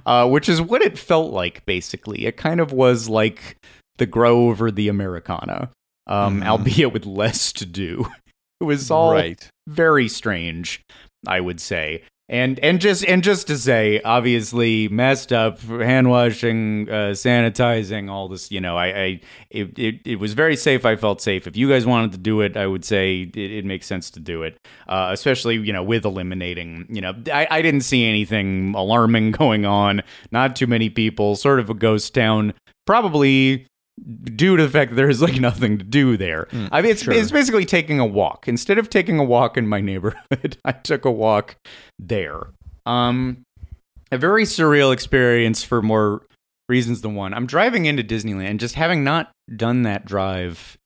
Uh, 0.05 0.29
which 0.29 0.47
is 0.49 0.61
what 0.61 0.83
it 0.83 0.99
felt 0.99 1.33
like 1.33 1.65
basically. 1.65 2.27
It 2.27 2.37
kind 2.37 2.61
of 2.61 2.71
was 2.71 3.09
like 3.09 3.57
the 3.97 4.05
Grove 4.07 4.61
or 4.61 4.71
the 4.71 4.89
Americana, 4.89 5.71
um, 6.07 6.43
Mhm. 6.43 6.47
albeit 6.47 6.93
with 6.93 7.07
less 7.07 7.53
to 7.55 7.67
do. 7.67 8.07
It 8.61 8.65
was 8.65 8.91
all 8.91 9.13
right. 9.15 9.43
very 9.67 10.07
strange, 10.07 10.83
I 11.27 11.41
would 11.41 11.61
say. 11.63 12.03
And 12.31 12.61
and 12.61 12.81
just 12.81 13.05
and 13.07 13.25
just 13.25 13.49
to 13.49 13.59
say, 13.59 14.01
obviously 14.03 14.87
messed 14.87 15.33
up, 15.33 15.59
hand 15.63 16.09
washing, 16.09 16.89
uh, 16.89 17.11
sanitizing, 17.11 18.09
all 18.09 18.29
this. 18.29 18.53
You 18.53 18.61
know, 18.61 18.77
I, 18.77 18.87
I 18.87 19.21
it, 19.51 19.77
it 19.77 20.01
it 20.05 20.17
was 20.21 20.35
very 20.35 20.55
safe. 20.55 20.87
I 20.87 20.95
felt 20.95 21.21
safe. 21.21 21.49
If 21.49 21.57
you 21.57 21.69
guys 21.69 21.87
wanted 21.87 22.13
to 22.13 22.19
do 22.19 22.41
it, 22.41 22.57
I 22.57 22.69
would 22.69 22.85
say 22.85 23.23
it, 23.23 23.37
it 23.37 23.65
makes 23.65 23.89
sense 23.89 24.11
to 24.13 24.21
do 24.21 24.45
it, 24.45 24.61
uh, 24.87 25.09
especially 25.13 25.57
you 25.57 25.73
know 25.73 25.83
with 25.83 26.05
eliminating. 26.05 26.87
You 26.89 27.01
know, 27.01 27.15
I, 27.33 27.49
I 27.51 27.63
didn't 27.63 27.81
see 27.81 28.05
anything 28.05 28.75
alarming 28.77 29.31
going 29.33 29.67
on. 29.67 30.01
Not 30.31 30.55
too 30.55 30.69
many 30.69 30.89
people. 30.89 31.35
Sort 31.35 31.59
of 31.59 31.69
a 31.69 31.75
ghost 31.75 32.15
town. 32.15 32.55
Probably 32.87 33.67
due 34.25 34.57
to 34.57 34.63
the 34.63 34.71
fact 34.71 34.91
that 34.91 34.97
there's 34.97 35.23
like 35.23 35.41
nothing 35.41 35.79
to 35.79 35.85
do 35.85 36.17
there. 36.17 36.49
I 36.71 36.83
mean, 36.83 36.93
it's, 36.93 37.03
sure. 37.03 37.13
it's 37.13 37.31
basically 37.31 37.65
taking 37.65 37.99
a 37.99 38.07
walk. 38.07 38.49
Instead 38.49 38.79
of 38.79 38.91
taking 38.91 39.19
a 39.19 39.25
walk 39.25 39.57
in 39.57 39.67
my 39.67 39.81
neighborhood, 39.81 40.57
I 40.65 40.73
took 40.73 41.05
a 41.05 41.11
walk 41.11 41.57
there. 41.99 42.49
Um, 42.87 43.45
a 44.11 44.19
very 44.19 44.45
surreal 44.45 44.93
experience 44.93 45.63
for 45.63 45.83
more 45.83 46.27
reasons 46.69 47.03
than 47.03 47.15
one. 47.15 47.35
I'm 47.35 47.47
driving 47.47 47.87
into 47.87 48.03
Disneyland, 48.03 48.59
just 48.59 48.75
having 48.75 49.05
not 49.05 49.33
done 49.55 49.83
that 49.83 50.05
drive 50.05 50.79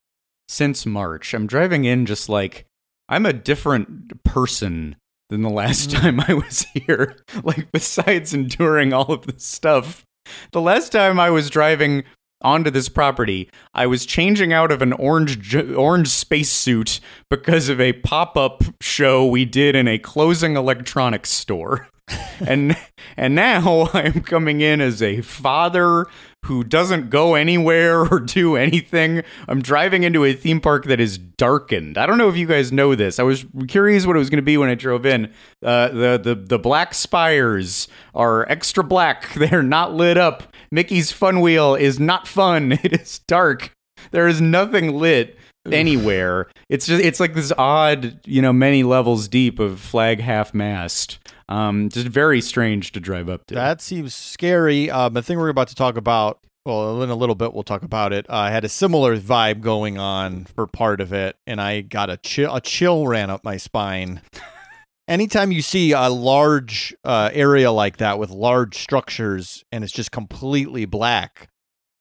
since 0.48 0.86
March. 0.86 1.34
I'm 1.34 1.46
driving 1.46 1.84
in 1.84 2.06
just 2.06 2.28
like 2.28 2.66
I'm 3.08 3.26
a 3.26 3.32
different 3.32 4.22
person 4.24 4.96
than 5.30 5.42
the 5.42 5.50
last 5.50 5.90
time 5.90 6.20
I 6.28 6.34
was 6.34 6.66
here. 6.74 7.16
Like, 7.42 7.70
besides 7.72 8.34
enduring 8.34 8.92
all 8.92 9.12
of 9.12 9.26
this 9.26 9.44
stuff, 9.44 10.04
the 10.52 10.60
last 10.60 10.92
time 10.92 11.20
I 11.20 11.30
was 11.30 11.50
driving 11.50 12.04
onto 12.44 12.70
this 12.70 12.88
property, 12.88 13.50
I 13.72 13.86
was 13.86 14.06
changing 14.06 14.52
out 14.52 14.70
of 14.70 14.82
an 14.82 14.92
orange 14.92 15.56
orange 15.56 16.08
spacesuit 16.08 17.00
because 17.30 17.68
of 17.68 17.80
a 17.80 17.94
pop-up 17.94 18.62
show 18.80 19.26
we 19.26 19.44
did 19.44 19.74
in 19.74 19.88
a 19.88 19.98
closing 19.98 20.56
electronics 20.56 21.30
store. 21.30 21.88
and 22.46 22.76
and 23.16 23.34
now 23.34 23.88
I'm 23.94 24.20
coming 24.20 24.60
in 24.60 24.80
as 24.80 25.02
a 25.02 25.22
father 25.22 26.06
who 26.44 26.62
doesn't 26.62 27.10
go 27.10 27.34
anywhere 27.34 28.00
or 28.10 28.20
do 28.20 28.56
anything. 28.56 29.22
I'm 29.48 29.62
driving 29.62 30.02
into 30.02 30.24
a 30.24 30.32
theme 30.32 30.60
park 30.60 30.86
that 30.86 31.00
is 31.00 31.18
darkened. 31.18 31.98
I 31.98 32.06
don't 32.06 32.18
know 32.18 32.28
if 32.28 32.36
you 32.36 32.46
guys 32.46 32.72
know 32.72 32.94
this. 32.94 33.18
I 33.18 33.22
was 33.22 33.44
curious 33.68 34.06
what 34.06 34.16
it 34.16 34.18
was 34.18 34.30
going 34.30 34.38
to 34.38 34.42
be 34.42 34.56
when 34.56 34.68
I 34.68 34.74
drove 34.74 35.06
in. 35.06 35.32
Uh, 35.62 35.88
the 35.88 36.20
the 36.22 36.34
the 36.34 36.58
black 36.58 36.94
spires 36.94 37.88
are 38.14 38.48
extra 38.48 38.84
black. 38.84 39.32
They're 39.34 39.62
not 39.62 39.94
lit 39.94 40.16
up. 40.16 40.54
Mickey's 40.70 41.12
Fun 41.12 41.40
Wheel 41.40 41.74
is 41.74 41.98
not 41.98 42.26
fun. 42.28 42.78
It 42.84 42.92
is 42.92 43.20
dark. 43.20 43.72
There 44.10 44.28
is 44.28 44.40
nothing 44.40 44.98
lit 44.98 45.38
anywhere. 45.72 46.50
It's 46.68 46.86
just 46.86 47.02
it's 47.02 47.18
like 47.20 47.34
this 47.34 47.52
odd, 47.56 48.20
you 48.26 48.42
know, 48.42 48.52
many 48.52 48.82
levels 48.82 49.26
deep 49.28 49.58
of 49.58 49.80
flag 49.80 50.20
half 50.20 50.52
mast. 50.52 51.18
Um, 51.48 51.88
just 51.88 52.08
very 52.08 52.40
strange 52.40 52.92
to 52.92 53.00
drive 53.00 53.28
up 53.28 53.46
to. 53.46 53.54
That 53.54 53.80
seems 53.80 54.14
scary. 54.14 54.90
Um, 54.90 55.14
the 55.14 55.22
thing 55.22 55.38
we're 55.38 55.48
about 55.48 55.68
to 55.68 55.74
talk 55.74 55.96
about, 55.96 56.40
well, 56.64 57.02
in 57.02 57.10
a 57.10 57.14
little 57.14 57.34
bit, 57.34 57.52
we'll 57.52 57.62
talk 57.62 57.82
about 57.82 58.12
it. 58.12 58.28
Uh, 58.28 58.36
I 58.36 58.50
had 58.50 58.64
a 58.64 58.68
similar 58.68 59.18
vibe 59.18 59.60
going 59.60 59.98
on 59.98 60.44
for 60.44 60.66
part 60.66 61.00
of 61.00 61.12
it, 61.12 61.36
and 61.46 61.60
I 61.60 61.82
got 61.82 62.10
a 62.10 62.16
chill. 62.16 62.54
A 62.54 62.60
chill 62.60 63.06
ran 63.06 63.30
up 63.30 63.44
my 63.44 63.56
spine. 63.56 64.22
Anytime 65.08 65.52
you 65.52 65.60
see 65.60 65.92
a 65.92 66.08
large 66.08 66.94
uh, 67.04 67.28
area 67.34 67.70
like 67.70 67.98
that 67.98 68.18
with 68.18 68.30
large 68.30 68.78
structures 68.78 69.62
and 69.70 69.84
it's 69.84 69.92
just 69.92 70.10
completely 70.10 70.86
black 70.86 71.48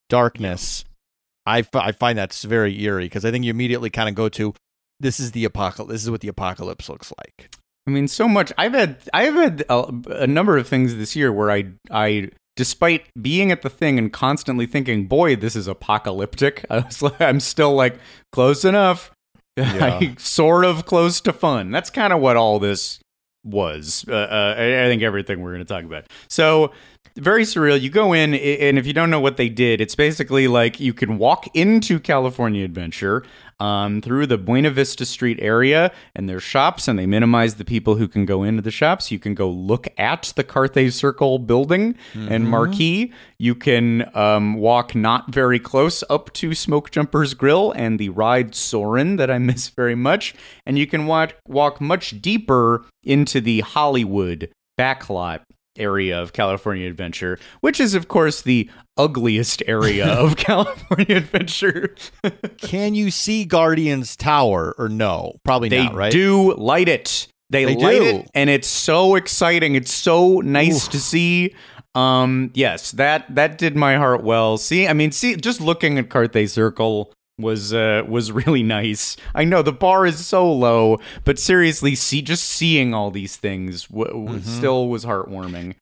darkness, 0.07 0.85
I, 1.45 1.59
f- 1.59 1.75
I 1.75 1.91
find 1.91 2.17
that's 2.17 2.43
very 2.43 2.81
eerie 2.81 3.05
because 3.05 3.25
I 3.25 3.31
think 3.31 3.43
you 3.43 3.49
immediately 3.49 3.89
kind 3.89 4.07
of 4.07 4.15
go 4.15 4.29
to 4.29 4.53
this 5.01 5.19
is 5.19 5.33
the 5.33 5.43
apocalypse. 5.43 5.91
This 5.91 6.03
is 6.03 6.11
what 6.11 6.21
the 6.21 6.29
apocalypse 6.29 6.87
looks 6.87 7.11
like. 7.17 7.53
I 7.85 7.91
mean, 7.91 8.07
so 8.07 8.27
much. 8.27 8.51
I've 8.57 8.73
had 8.73 8.97
I've 9.13 9.33
had 9.33 9.65
a, 9.69 9.93
a 10.21 10.27
number 10.27 10.57
of 10.57 10.67
things 10.67 10.95
this 10.95 11.15
year 11.15 11.31
where 11.31 11.51
I 11.51 11.65
I 11.91 12.29
despite 12.55 13.05
being 13.21 13.51
at 13.51 13.61
the 13.61 13.69
thing 13.69 13.97
and 13.97 14.13
constantly 14.13 14.65
thinking, 14.65 15.07
boy, 15.07 15.35
this 15.35 15.55
is 15.55 15.67
apocalyptic. 15.67 16.65
I 16.69 16.79
was 16.79 17.01
like, 17.01 17.19
I'm 17.21 17.39
still 17.39 17.73
like 17.73 17.97
close 18.31 18.65
enough. 18.65 19.11
Yeah. 19.55 19.99
like, 19.99 20.19
sort 20.19 20.65
of 20.65 20.87
close 20.87 21.21
to 21.21 21.31
fun. 21.31 21.69
That's 21.69 21.91
kind 21.91 22.11
of 22.11 22.19
what 22.19 22.37
all 22.37 22.57
this 22.57 22.99
was. 23.43 24.03
Uh, 24.07 24.13
uh, 24.15 24.55
I 24.57 24.85
I 24.85 24.87
think 24.87 25.03
everything 25.03 25.41
we're 25.41 25.51
going 25.51 25.63
to 25.63 25.71
talk 25.71 25.83
about. 25.83 26.05
So 26.27 26.71
very 27.15 27.43
surreal. 27.43 27.79
You 27.79 27.91
go 27.91 28.13
in, 28.13 28.33
and 28.33 28.79
if 28.79 28.87
you 28.87 28.93
don't 28.93 29.11
know 29.11 29.19
what 29.19 29.37
they 29.37 29.49
did, 29.49 29.79
it's 29.79 29.93
basically 29.95 30.47
like 30.47 30.79
you 30.79 30.93
can 30.93 31.17
walk 31.19 31.47
into 31.55 31.99
California 31.99 32.65
Adventure 32.65 33.23
um, 33.59 34.01
through 34.01 34.27
the 34.27 34.37
Buena 34.37 34.69
Vista 34.71 35.05
Street 35.05 35.39
area, 35.41 35.91
and 36.15 36.27
their 36.27 36.39
shops, 36.39 36.87
and 36.87 36.97
they 36.97 37.05
minimize 37.05 37.55
the 37.55 37.65
people 37.65 37.95
who 37.95 38.07
can 38.07 38.25
go 38.25 38.43
into 38.43 38.61
the 38.61 38.71
shops. 38.71 39.11
You 39.11 39.19
can 39.19 39.33
go 39.33 39.49
look 39.49 39.87
at 39.97 40.33
the 40.35 40.43
Carthay 40.43 40.91
Circle 40.91 41.39
building 41.39 41.95
and 42.29 42.49
marquee. 42.49 43.13
You 43.37 43.55
can 43.55 44.09
um, 44.15 44.55
walk 44.55 44.95
not 44.95 45.33
very 45.33 45.59
close 45.59 46.03
up 46.09 46.31
to 46.33 46.53
Smoke 46.53 46.91
Jumper's 46.91 47.33
Grill 47.33 47.71
and 47.71 47.99
the 47.99 48.09
ride 48.09 48.55
Soarin' 48.55 49.17
that 49.17 49.29
I 49.29 49.37
miss 49.39 49.69
very 49.69 49.95
much, 49.95 50.33
and 50.65 50.77
you 50.77 50.87
can 50.87 51.05
walk 51.05 51.35
walk 51.47 51.81
much 51.81 52.21
deeper 52.21 52.85
into 53.03 53.41
the 53.41 53.61
Hollywood 53.61 54.49
backlot 54.79 55.41
area 55.75 56.21
of 56.21 56.33
California 56.33 56.87
Adventure, 56.89 57.39
which 57.61 57.79
is, 57.79 57.93
of 57.95 58.07
course, 58.07 58.41
the 58.41 58.69
ugliest 58.97 59.63
area 59.67 60.05
of 60.07 60.35
California 60.37 61.17
Adventure. 61.17 61.95
Can 62.57 62.93
you 62.95 63.11
see 63.11 63.45
Guardians 63.45 64.15
Tower 64.15 64.75
or 64.77 64.89
no? 64.89 65.35
Probably 65.43 65.69
they 65.69 65.83
not, 65.85 65.95
right? 65.95 66.11
do 66.11 66.53
light 66.55 66.87
it. 66.87 67.27
They, 67.49 67.65
They 67.65 67.75
light 67.75 67.99
do. 67.99 68.05
it, 68.05 68.31
and 68.33 68.49
it's 68.49 68.67
so 68.67 69.15
exciting. 69.15 69.75
It's 69.75 69.93
so 69.93 70.39
nice 70.39 70.87
to 70.87 70.99
see. 70.99 71.53
Um, 71.93 72.49
yes, 72.55 72.91
that 72.93 73.35
that 73.35 73.59
did 73.59 73.75
my 73.75 73.97
heart 73.97 74.23
well. 74.23 74.57
See, 74.57 74.87
I 74.87 74.93
mean, 74.93 75.11
see, 75.11 75.35
just 75.35 75.61
looking 75.61 75.99
at 75.99 76.09
Carthay 76.09 76.49
Circle 76.49 77.13
was 77.39 77.73
uh 77.73 78.03
was 78.07 78.31
really 78.31 78.63
nice. 78.63 79.17
I 79.33 79.43
know 79.43 79.61
the 79.61 79.71
bar 79.71 80.05
is 80.05 80.25
so 80.25 80.51
low, 80.51 80.99
but 81.25 81.39
seriously, 81.39 81.95
see, 81.95 82.21
just 82.21 82.45
seeing 82.45 82.93
all 82.93 83.11
these 83.11 83.37
things 83.37 83.87
w- 83.87 84.05
w- 84.07 84.39
Mhm. 84.39 84.43
still 84.43 84.87
was 84.87 85.05
heartwarming. 85.05 85.75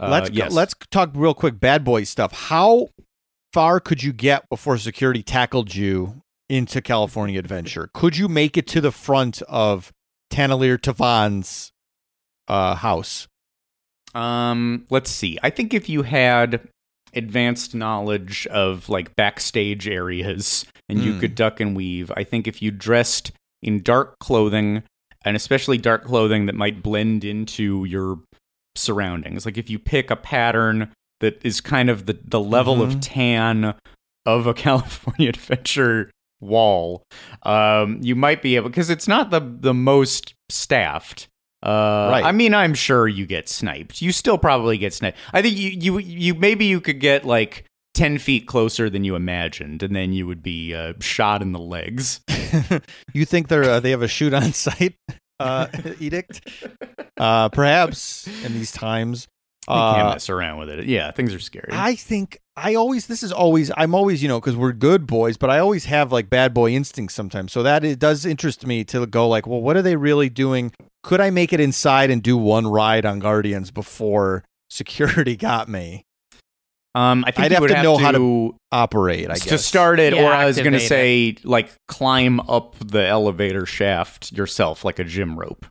Uh, 0.00 0.08
let's 0.08 0.30
go- 0.30 0.46
let's 0.50 0.74
talk 0.90 1.10
real 1.14 1.34
quick 1.34 1.58
bad 1.60 1.84
boy 1.84 2.04
stuff. 2.04 2.32
How 2.32 2.88
far 3.52 3.80
could 3.80 4.02
you 4.02 4.12
get 4.12 4.48
before 4.48 4.78
security 4.78 5.22
tackled 5.22 5.74
you 5.74 6.22
into 6.48 6.80
California 6.80 7.38
Adventure? 7.38 7.90
Could 7.92 8.16
you 8.16 8.28
make 8.28 8.56
it 8.56 8.66
to 8.68 8.80
the 8.80 8.92
front 8.92 9.42
of 9.42 9.92
Tanalier 10.32 10.78
Tavan's 10.78 11.72
uh, 12.48 12.74
house? 12.76 13.28
Um, 14.14 14.86
let's 14.90 15.10
see. 15.10 15.38
I 15.42 15.50
think 15.50 15.72
if 15.74 15.88
you 15.88 16.02
had 16.02 16.68
advanced 17.14 17.74
knowledge 17.74 18.46
of 18.48 18.88
like 18.88 19.14
backstage 19.16 19.86
areas 19.88 20.64
and 20.88 21.02
you 21.02 21.12
Hmm. 21.14 21.20
could 21.20 21.34
duck 21.34 21.60
and 21.60 21.76
weave, 21.76 22.10
I 22.16 22.24
think 22.24 22.46
if 22.46 22.60
you 22.62 22.70
dressed 22.70 23.32
in 23.62 23.82
dark 23.82 24.18
clothing 24.18 24.82
and 25.24 25.36
especially 25.36 25.78
dark 25.78 26.04
clothing 26.04 26.46
that 26.46 26.54
might 26.54 26.82
blend 26.82 27.24
into 27.24 27.84
your 27.84 28.20
surroundings, 28.74 29.44
like 29.46 29.58
if 29.58 29.68
you 29.70 29.78
pick 29.78 30.10
a 30.10 30.16
pattern 30.16 30.90
that 31.20 31.40
is 31.44 31.60
kind 31.60 31.88
of 31.90 32.06
the 32.06 32.18
the 32.24 32.40
level 32.40 32.82
of 32.82 32.94
Mhm. 32.94 32.98
tan 33.00 33.74
of 34.26 34.46
a 34.46 34.54
California 34.66 35.28
Adventure 35.28 36.10
wall, 36.40 37.02
um, 37.44 37.98
you 38.02 38.16
might 38.16 38.42
be 38.42 38.56
able 38.56 38.68
because 38.68 38.90
it's 38.90 39.06
not 39.06 39.30
the 39.30 39.40
the 39.40 39.74
most 39.74 40.34
staffed. 40.48 41.28
Uh, 41.62 42.08
Right. 42.12 42.24
I 42.24 42.32
mean, 42.32 42.54
I'm 42.54 42.74
sure 42.74 43.06
you 43.06 43.24
get 43.26 43.48
sniped. 43.48 44.02
You 44.02 44.12
still 44.12 44.38
probably 44.38 44.78
get 44.78 44.92
sniped. 44.92 45.16
I 45.32 45.42
think 45.42 45.56
you 45.56 45.70
you 45.70 45.98
you 45.98 46.34
maybe 46.34 46.64
you 46.66 46.80
could 46.80 46.98
get 47.00 47.24
like 47.24 47.64
ten 47.94 48.18
feet 48.18 48.46
closer 48.46 48.90
than 48.90 49.04
you 49.04 49.14
imagined, 49.14 49.82
and 49.82 49.94
then 49.94 50.12
you 50.12 50.26
would 50.26 50.42
be 50.42 50.74
uh, 50.74 50.94
shot 51.00 51.40
in 51.42 51.52
the 51.52 51.60
legs. 51.60 52.20
you 53.14 53.24
think 53.24 53.48
they're 53.48 53.64
uh, 53.64 53.80
they 53.80 53.90
have 53.90 54.02
a 54.02 54.08
shoot 54.08 54.34
on 54.34 54.52
site 54.52 54.94
uh, 55.38 55.66
edict? 56.00 56.48
Uh, 57.16 57.48
perhaps 57.50 58.26
in 58.44 58.54
these 58.54 58.72
times. 58.72 59.28
You 59.68 59.74
can't 59.74 60.06
Uh, 60.08 60.10
mess 60.12 60.28
around 60.28 60.58
with 60.58 60.68
it. 60.70 60.86
Yeah, 60.86 61.10
things 61.12 61.32
are 61.32 61.38
scary. 61.38 61.68
I 61.70 61.94
think 61.94 62.38
I 62.56 62.74
always 62.74 63.06
this 63.06 63.22
is 63.22 63.30
always 63.32 63.70
I'm 63.76 63.94
always 63.94 64.22
you 64.22 64.28
know 64.28 64.40
because 64.40 64.56
we're 64.56 64.72
good 64.72 65.06
boys, 65.06 65.36
but 65.36 65.50
I 65.50 65.58
always 65.60 65.84
have 65.84 66.10
like 66.10 66.28
bad 66.28 66.52
boy 66.52 66.70
instincts 66.72 67.14
sometimes. 67.14 67.52
So 67.52 67.62
that 67.62 67.84
it 67.84 67.98
does 67.98 68.26
interest 68.26 68.66
me 68.66 68.82
to 68.84 69.06
go 69.06 69.28
like, 69.28 69.46
well, 69.46 69.60
what 69.60 69.76
are 69.76 69.82
they 69.82 69.96
really 69.96 70.28
doing? 70.28 70.72
Could 71.04 71.20
I 71.20 71.30
make 71.30 71.52
it 71.52 71.60
inside 71.60 72.10
and 72.10 72.22
do 72.22 72.36
one 72.36 72.66
ride 72.66 73.06
on 73.06 73.18
Guardians 73.20 73.70
before 73.70 74.44
security 74.68 75.36
got 75.48 75.68
me? 75.68 76.02
um, 76.94 77.24
I 77.26 77.30
think 77.30 77.44
I'd 77.46 77.50
you 77.52 77.54
have 77.54 77.60
would 77.62 77.68
to 77.68 77.74
have 77.76 77.84
know 77.84 77.96
to 77.98 78.04
how 78.04 78.10
to 78.12 78.56
Operate, 78.70 79.30
I 79.30 79.34
guess. 79.34 79.44
to 79.46 79.58
start 79.58 79.98
it, 80.00 80.12
Yeah, 80.14 80.24
or 80.24 80.32
I 80.32 80.44
was 80.44 80.58
going 80.58 80.72
to 80.74 80.80
say 80.80 81.36
like 81.44 81.70
climb 81.88 82.40
up 82.40 82.74
the 82.80 83.06
elevator 83.06 83.64
shaft 83.64 84.32
yourself, 84.32 84.84
like 84.84 84.98
a 84.98 85.04
gym 85.04 85.38
rope. 85.38 85.64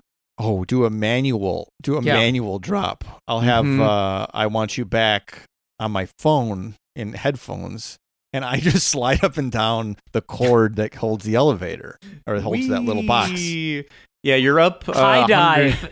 Oh, 0.43 0.65
do 0.65 0.85
a 0.85 0.89
manual, 0.89 1.69
do 1.81 1.97
a 1.97 2.01
Yeah. 2.01 2.13
manual 2.15 2.57
drop. 2.59 3.03
I'll 3.27 3.41
have 3.41 3.65
Mhm. 3.65 3.79
uh 3.81 4.27
I 4.33 4.47
want 4.47 4.77
you 4.77 4.85
back 4.85 5.43
on 5.79 5.91
my 5.91 6.07
phone 6.17 6.75
in 6.95 7.13
headphones 7.13 7.97
and 8.33 8.43
I 8.43 8.57
just 8.69 8.87
slide 8.87 9.23
up 9.23 9.37
and 9.37 9.51
down 9.51 9.97
the 10.13 10.21
cord 10.21 10.75
that 10.77 10.95
holds 10.95 11.25
the 11.25 11.35
elevator 11.35 11.97
or 12.25 12.39
holds 12.39 12.67
that 12.69 12.81
little 12.83 13.03
box. 13.03 13.39
Yeah, 14.23 14.35
you're 14.35 14.59
up. 14.59 14.87
Uh, 14.87 14.93
High 14.93 15.27
dive 15.27 15.89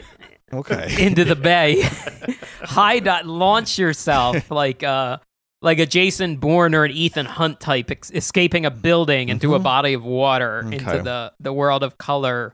Okay. 0.53 0.95
into 1.05 1.25
the 1.25 1.35
bay. 1.35 1.81
High 2.63 2.99
dive, 2.99 3.25
launch 3.25 3.77
yourself 3.77 4.49
like 4.51 4.83
uh 4.83 5.17
like 5.61 5.77
a 5.79 5.85
Jason 5.85 6.37
Bourne 6.37 6.73
or 6.73 6.85
an 6.85 6.91
Ethan 6.91 7.25
Hunt 7.25 7.59
type, 7.59 7.91
ex- 7.91 8.09
escaping 8.11 8.65
a 8.65 8.71
building 8.71 9.27
into 9.27 9.55
a 9.55 9.59
Mhm. 9.59 9.63
body 9.63 9.93
of 9.93 10.05
water 10.05 10.63
Okay. 10.65 10.77
into 10.77 11.01
the 11.03 11.33
the 11.39 11.51
world 11.53 11.83
of 11.83 11.97
color 11.97 12.53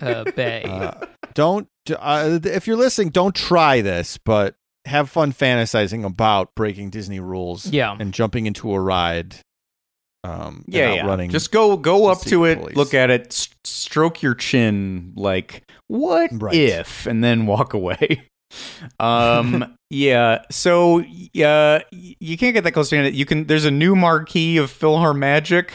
uh, 0.00 0.24
bay. 0.36 0.62
Uh, 0.64 0.92
don't 1.34 1.68
uh, 1.98 2.38
if 2.44 2.66
you're 2.66 2.76
listening, 2.76 3.10
don't 3.10 3.34
try 3.34 3.80
this, 3.80 4.18
but 4.18 4.54
have 4.86 5.10
fun 5.10 5.32
fantasizing 5.32 6.04
about 6.04 6.54
breaking 6.54 6.90
Disney 6.90 7.20
rules 7.20 7.66
yeah. 7.66 7.96
and 7.98 8.12
jumping 8.14 8.46
into 8.46 8.72
a 8.72 8.80
ride. 8.80 9.36
Um, 10.22 10.64
Yeah, 10.68 10.94
yeah. 10.94 11.02
outrunning 11.02 11.30
Just 11.30 11.50
go 11.52 11.76
go 11.76 12.06
up 12.08 12.20
to 12.22 12.44
it, 12.44 12.58
police. 12.60 12.76
look 12.76 12.92
at 12.94 13.08
it, 13.10 13.28
s- 13.32 13.48
stroke 13.64 14.22
your 14.22 14.34
chin, 14.34 15.12
like 15.16 15.62
what 15.86 16.30
Right. 16.32 16.54
if, 16.54 17.06
and 17.06 17.24
then 17.24 17.46
walk 17.46 17.72
away. 17.74 18.28
um, 19.00 19.76
yeah. 19.90 20.42
So, 20.50 20.98
yeah, 21.32 21.80
y- 21.92 22.16
you 22.20 22.36
can't 22.36 22.52
get 22.54 22.64
that 22.64 22.72
close 22.72 22.90
to 22.90 22.96
it. 23.04 23.14
You 23.14 23.24
can. 23.24 23.46
There's 23.46 23.64
a 23.64 23.70
new 23.70 23.94
marquee 23.96 24.56
of 24.58 24.70
PhilharMagic. 24.70 25.70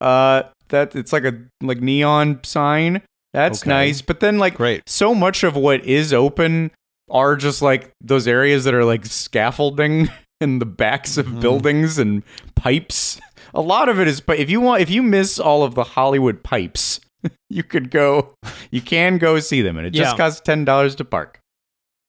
Uh, 0.00 0.44
that 0.68 0.94
it's 0.94 1.12
like 1.12 1.24
a 1.24 1.34
like 1.62 1.80
neon 1.80 2.40
sign. 2.44 3.02
That's 3.32 3.62
Okay. 3.62 3.70
nice. 3.70 4.02
But 4.02 4.20
then, 4.20 4.38
like, 4.38 4.54
great. 4.54 4.82
so 4.88 5.14
much 5.14 5.42
of 5.44 5.54
what 5.56 5.84
is 5.84 6.12
open 6.12 6.70
are 7.10 7.36
just 7.36 7.60
like 7.62 7.90
those 8.00 8.26
areas 8.28 8.64
that 8.64 8.74
are 8.74 8.84
like 8.84 9.04
scaffolding 9.06 10.08
in 10.40 10.58
the 10.58 10.66
backs 10.66 11.16
of 11.16 11.26
Mhm. 11.26 11.40
buildings 11.40 11.98
and 11.98 12.22
pipes. 12.54 13.20
A 13.54 13.60
lot 13.60 13.88
of 13.88 13.98
it 13.98 14.06
is, 14.06 14.20
but 14.20 14.38
if 14.38 14.48
you 14.48 14.60
want, 14.60 14.80
if 14.82 14.90
you 14.90 15.02
miss 15.02 15.38
all 15.40 15.62
of 15.64 15.74
the 15.74 15.82
Hollywood 15.84 16.42
pipes, 16.42 17.00
you 17.50 17.62
could 17.62 17.90
go, 17.90 18.34
you 18.70 18.80
can 18.80 19.18
go 19.18 19.38
see 19.40 19.60
them, 19.62 19.76
and 19.76 19.86
it 19.86 19.90
just 19.90 20.12
Yeah. 20.12 20.16
costs 20.16 20.40
ten 20.40 20.64
dollars 20.64 20.94
to 20.96 21.04
park. 21.04 21.38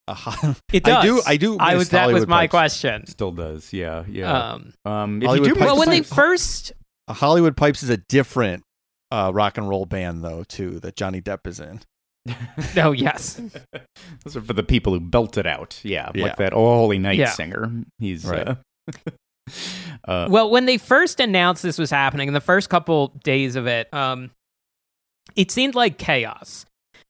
A 0.08 0.14
ho- 0.16 0.56
It 0.72 0.84
does. 0.84 0.98
I 0.98 1.02
do. 1.06 1.22
I 1.26 1.38
do. 1.38 1.58
I 1.60 1.76
was 1.76 1.90
that 1.90 2.12
was 2.12 2.28
my 2.28 2.44
pipes. 2.44 2.52
question. 2.52 3.06
Still 3.08 3.32
does, 3.32 3.72
yeah, 3.74 4.04
yeah. 4.08 4.32
Um, 4.54 4.74
Um, 4.86 5.22
if 5.22 5.26
Hollywood 5.28 5.48
you 5.48 5.54
do, 5.54 5.60
Pipes 5.60 5.66
well, 5.72 5.78
when 5.80 5.90
they 5.90 6.02
first 6.02 6.74
Hollywood 7.10 7.58
Pipes 7.58 7.82
is 7.84 7.90
a 7.90 7.98
different 8.10 8.64
uh, 9.12 9.32
rock 9.34 9.58
and 9.58 9.68
roll 9.68 9.86
band, 9.86 10.24
though, 10.24 10.44
too, 10.44 10.80
that 10.80 10.96
Johnny 10.96 11.22
Depp 11.22 11.46
is 11.48 11.60
in. 11.60 11.82
oh 12.78 12.92
yes, 12.92 13.42
those 14.24 14.38
are 14.38 14.42
for 14.42 14.54
the 14.54 14.62
people 14.64 14.94
who 14.94 15.00
belt 15.00 15.38
it 15.40 15.48
out, 15.48 15.80
yeah, 15.84 16.12
Yeah. 16.14 16.24
like 16.24 16.36
that 16.38 16.54
Oh 16.54 16.76
Holy 16.76 17.00
Night 17.00 17.18
Yeah. 17.18 17.32
singer. 17.32 17.72
He's 17.98 18.26
Right. 18.26 18.48
uh, 18.48 18.56
uh, 20.08 20.28
well, 20.30 20.52
when 20.52 20.66
they 20.68 20.78
first 20.78 21.20
announced 21.20 21.64
this 21.64 21.80
was 21.80 21.90
happening, 21.90 22.28
in 22.28 22.34
the 22.36 22.40
first 22.42 22.70
couple 22.70 23.08
days 23.24 23.56
of 23.56 23.66
it, 23.66 23.92
um, 23.94 24.30
it 25.36 25.50
seemed 25.50 25.74
like 25.74 25.98
chaos 25.98 26.66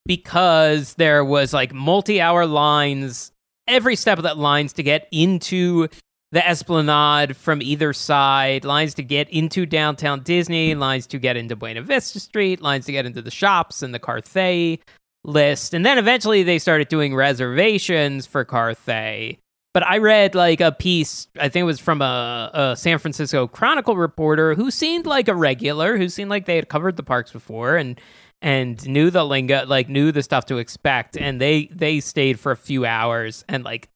because 0.06 0.94
there 0.96 1.26
was 1.26 1.54
like 1.54 1.74
multi-hour 1.74 2.46
lines 2.46 3.32
every 3.68 3.96
step 3.98 4.18
of 4.18 4.24
that 4.24 4.38
lines 4.38 4.74
to 4.74 4.84
get 4.84 5.08
into 5.12 5.88
the 6.32 6.48
esplanade 6.48 7.36
from 7.36 7.62
either 7.62 7.94
side. 7.94 8.66
Lines 8.66 8.94
to 8.96 9.04
get 9.04 9.30
into 9.30 9.66
downtown 9.66 10.22
disney 10.22 10.74
lines 10.76 11.08
to 11.08 11.20
get 11.20 11.38
into 11.38 11.56
buena 11.56 11.82
vista 11.82 12.20
street 12.20 12.62
lines 12.62 12.86
to 12.86 12.92
get 12.92 13.06
into 13.06 13.22
the 13.22 13.32
shops 13.32 13.84
and 13.84 13.94
the 13.94 14.00
carthay 14.00 14.80
list. 15.24 15.74
And 15.74 15.86
then 15.86 15.98
eventually 15.98 16.44
they 16.44 16.60
started 16.60 16.88
doing 16.88 17.16
reservations 17.16 18.26
for 18.26 18.46
carthay. 18.46 19.38
But 19.74 19.88
I 19.88 20.00
read 20.00 20.36
like 20.36 20.60
a 20.60 20.72
piece, 20.72 21.28
I 21.40 21.48
think 21.48 21.62
it 21.62 21.66
was 21.66 21.80
from 21.80 22.02
a, 22.02 22.52
a 22.54 22.76
San 22.76 22.98
Francisco 22.98 23.48
Chronicle 23.48 23.96
reporter 23.96 24.54
who 24.54 24.70
seemed 24.70 25.06
like 25.06 25.30
a 25.30 25.36
regular, 25.36 25.98
who 25.98 26.10
seemed 26.10 26.30
like 26.30 26.46
they 26.46 26.58
had 26.58 26.68
covered 26.68 26.98
the 26.98 27.04
parks 27.04 27.32
before 27.32 27.78
and 27.78 28.00
and 28.42 28.86
knew 28.88 29.12
the 29.12 29.24
lingo, 29.24 29.66
like 29.68 29.88
knew 29.88 30.12
the 30.12 30.24
stuff 30.24 30.48
to 30.48 30.58
expect, 30.58 31.16
and 31.16 31.40
they 31.40 31.68
they 31.68 32.00
stayed 32.00 32.40
for 32.40 32.52
a 32.52 32.58
few 32.58 32.86
hours 32.86 33.46
and 33.48 33.64
like 33.64 33.88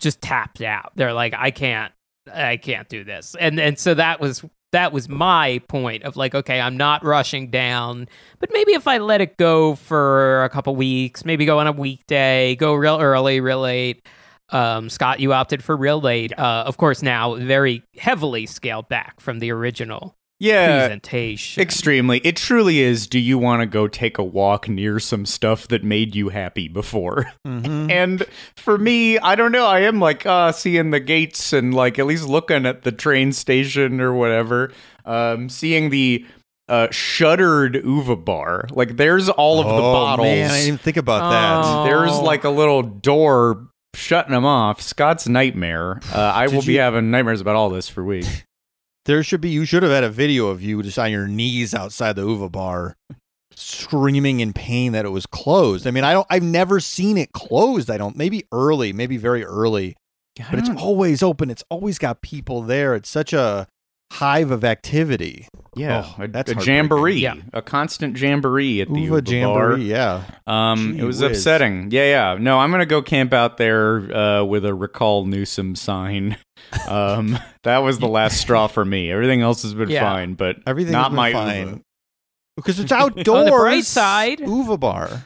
just 0.00 0.20
tapped 0.20 0.62
out. 0.62 0.92
They're 0.96 1.12
like, 1.12 1.34
I 1.36 1.50
can't, 1.50 1.92
I 2.32 2.56
can't 2.56 2.88
do 2.88 3.04
this, 3.04 3.36
and 3.38 3.60
and 3.60 3.78
so 3.78 3.94
that 3.94 4.20
was 4.20 4.44
that 4.74 4.92
was 4.92 5.08
my 5.08 5.60
point 5.68 6.02
of 6.02 6.16
like, 6.16 6.34
okay, 6.34 6.60
I'm 6.60 6.76
not 6.76 7.04
rushing 7.04 7.48
down, 7.48 8.08
but 8.40 8.50
maybe 8.52 8.72
if 8.72 8.88
I 8.88 8.98
let 8.98 9.20
it 9.20 9.36
go 9.36 9.76
for 9.76 10.42
a 10.42 10.48
couple 10.48 10.74
weeks, 10.74 11.24
maybe 11.24 11.46
go 11.46 11.60
on 11.60 11.68
a 11.68 11.72
weekday, 11.72 12.56
go 12.56 12.74
real 12.74 12.98
early, 13.00 13.38
real 13.40 13.60
late. 13.60 14.04
Um, 14.50 14.90
Scott, 14.90 15.20
you 15.20 15.32
opted 15.32 15.62
for 15.62 15.76
real 15.76 16.00
late. 16.00 16.36
Uh, 16.36 16.64
of 16.66 16.76
course, 16.76 17.02
now 17.02 17.36
very 17.36 17.84
heavily 17.96 18.46
scaled 18.46 18.88
back 18.88 19.20
from 19.20 19.38
the 19.38 19.52
original 19.52 20.16
yeah, 20.44 20.86
presentation. 20.86 21.62
Extremely. 21.62 22.18
It 22.18 22.36
truly 22.36 22.80
is. 22.80 23.06
Do 23.06 23.18
you 23.18 23.38
want 23.38 23.60
to 23.62 23.66
go 23.66 23.88
take 23.88 24.18
a 24.18 24.24
walk 24.24 24.68
near 24.68 25.00
some 25.00 25.26
stuff 25.26 25.68
that 25.68 25.82
made 25.84 26.14
you 26.14 26.28
happy 26.28 26.68
before? 26.68 27.26
Mm-hmm. 27.46 27.90
And 27.94 28.24
for 28.56 28.76
me, 28.76 29.18
I 29.18 29.34
don't 29.34 29.52
know. 29.52 29.66
I 29.66 29.80
am 29.80 30.00
like 30.00 30.26
uh, 30.26 30.52
seeing 30.52 30.90
the 30.90 31.00
gates 31.00 31.52
and 31.52 31.72
like 31.72 31.98
at 31.98 32.06
least 32.06 32.26
looking 32.26 32.66
at 32.66 32.82
the 32.82 32.92
train 32.92 33.32
station 33.32 34.00
or 34.00 34.12
whatever. 34.12 34.72
Um, 35.04 35.48
seeing 35.48 35.90
the 35.90 36.24
uh, 36.68 36.88
shuttered 36.90 37.76
Uva 37.76 38.16
bar. 38.16 38.66
Like 38.70 38.96
there's 38.96 39.28
all 39.28 39.60
of 39.60 39.66
the 39.66 39.72
oh, 39.72 39.92
bottles. 39.92 40.26
Man, 40.26 40.50
I 40.50 40.54
didn't 40.54 40.66
even 40.66 40.78
think 40.78 40.96
about 40.96 41.22
Oh. 41.24 41.30
that. 41.30 41.90
There's 41.90 42.18
like 42.18 42.44
a 42.44 42.50
little 42.50 42.82
door 42.82 43.68
shutting 43.94 44.32
them 44.32 44.44
off. 44.44 44.80
Scott's 44.80 45.28
nightmare. 45.28 46.00
Uh, 46.12 46.32
I 46.34 46.46
Did 46.46 46.54
will 46.56 46.62
be 46.62 46.76
having 46.76 47.10
nightmares 47.10 47.40
about 47.40 47.56
all 47.56 47.70
this 47.70 47.88
for 47.88 48.04
weeks. 48.04 48.42
There 49.06 49.22
should 49.22 49.40
be. 49.40 49.50
You 49.50 49.64
should 49.64 49.82
have 49.82 49.92
had 49.92 50.04
a 50.04 50.10
video 50.10 50.46
of 50.48 50.62
you 50.62 50.82
just 50.82 50.98
on 50.98 51.10
your 51.10 51.26
knees 51.28 51.74
outside 51.74 52.16
the 52.16 52.26
Uva 52.26 52.48
bar, 52.48 52.96
screaming 53.54 54.40
in 54.40 54.52
pain 54.52 54.92
that 54.92 55.04
it 55.04 55.10
was 55.10 55.26
closed. 55.26 55.86
I 55.86 55.90
mean, 55.90 56.04
I 56.04 56.12
don't. 56.12 56.26
I've 56.30 56.42
never 56.42 56.80
seen 56.80 57.16
it 57.18 57.32
closed. 57.32 57.90
I 57.90 57.98
don't. 57.98 58.16
Maybe 58.16 58.44
early, 58.52 58.92
maybe 58.92 59.16
very 59.16 59.44
early, 59.44 59.96
but 60.50 60.58
it's 60.58 60.70
always 60.70 61.22
open. 61.22 61.50
It's 61.50 61.64
always 61.70 61.98
got 61.98 62.22
people 62.22 62.62
there. 62.62 62.94
It's 62.94 63.08
such 63.08 63.32
a 63.32 63.66
hive 64.12 64.50
of 64.50 64.64
activity. 64.64 65.48
yeah, 65.76 66.04
Oh, 66.18 66.22
a, 66.22 66.28
that's 66.28 66.52
a 66.52 66.54
jamboree, 66.54 67.16
Yeah. 67.16 67.34
a 67.52 67.60
constant 67.62 68.16
jamboree 68.16 68.80
at 68.80 68.88
the 68.88 69.00
Uva 69.00 69.14
Uva 69.16 69.22
bar. 69.22 69.32
jamboree. 69.72 69.84
Yeah. 69.90 70.22
Um, 70.46 70.92
Gee 70.94 71.00
it 71.00 71.04
was 71.04 71.20
whiz. 71.20 71.38
upsetting. 71.38 71.88
Yeah, 71.90 72.04
yeah. 72.34 72.38
No, 72.40 72.60
I'm 72.60 72.70
gonna 72.70 72.86
go 72.86 73.02
camp 73.02 73.32
out 73.32 73.56
there 73.56 74.14
uh, 74.16 74.44
with 74.44 74.64
a 74.64 74.72
recall 74.74 75.24
Newsom 75.26 75.74
sign. 75.74 76.36
Um, 76.88 77.38
that 77.62 77.78
was 77.78 77.98
the 77.98 78.08
last 78.08 78.40
straw 78.40 78.66
for 78.66 78.84
me. 78.84 79.10
Everything 79.10 79.42
else 79.42 79.62
has 79.62 79.74
been 79.74 79.88
Yeah. 79.90 80.00
fine, 80.00 80.34
but 80.34 80.56
Everything 80.66 80.92
not 80.92 81.12
my 81.12 81.32
fine. 81.32 81.66
Uva. 81.68 81.80
Because 82.56 82.80
it's 82.80 82.92
outdoors. 82.92 83.50
bright 83.50 83.84
side- 83.84 84.40
Uva 84.40 84.76
bar. 84.76 85.24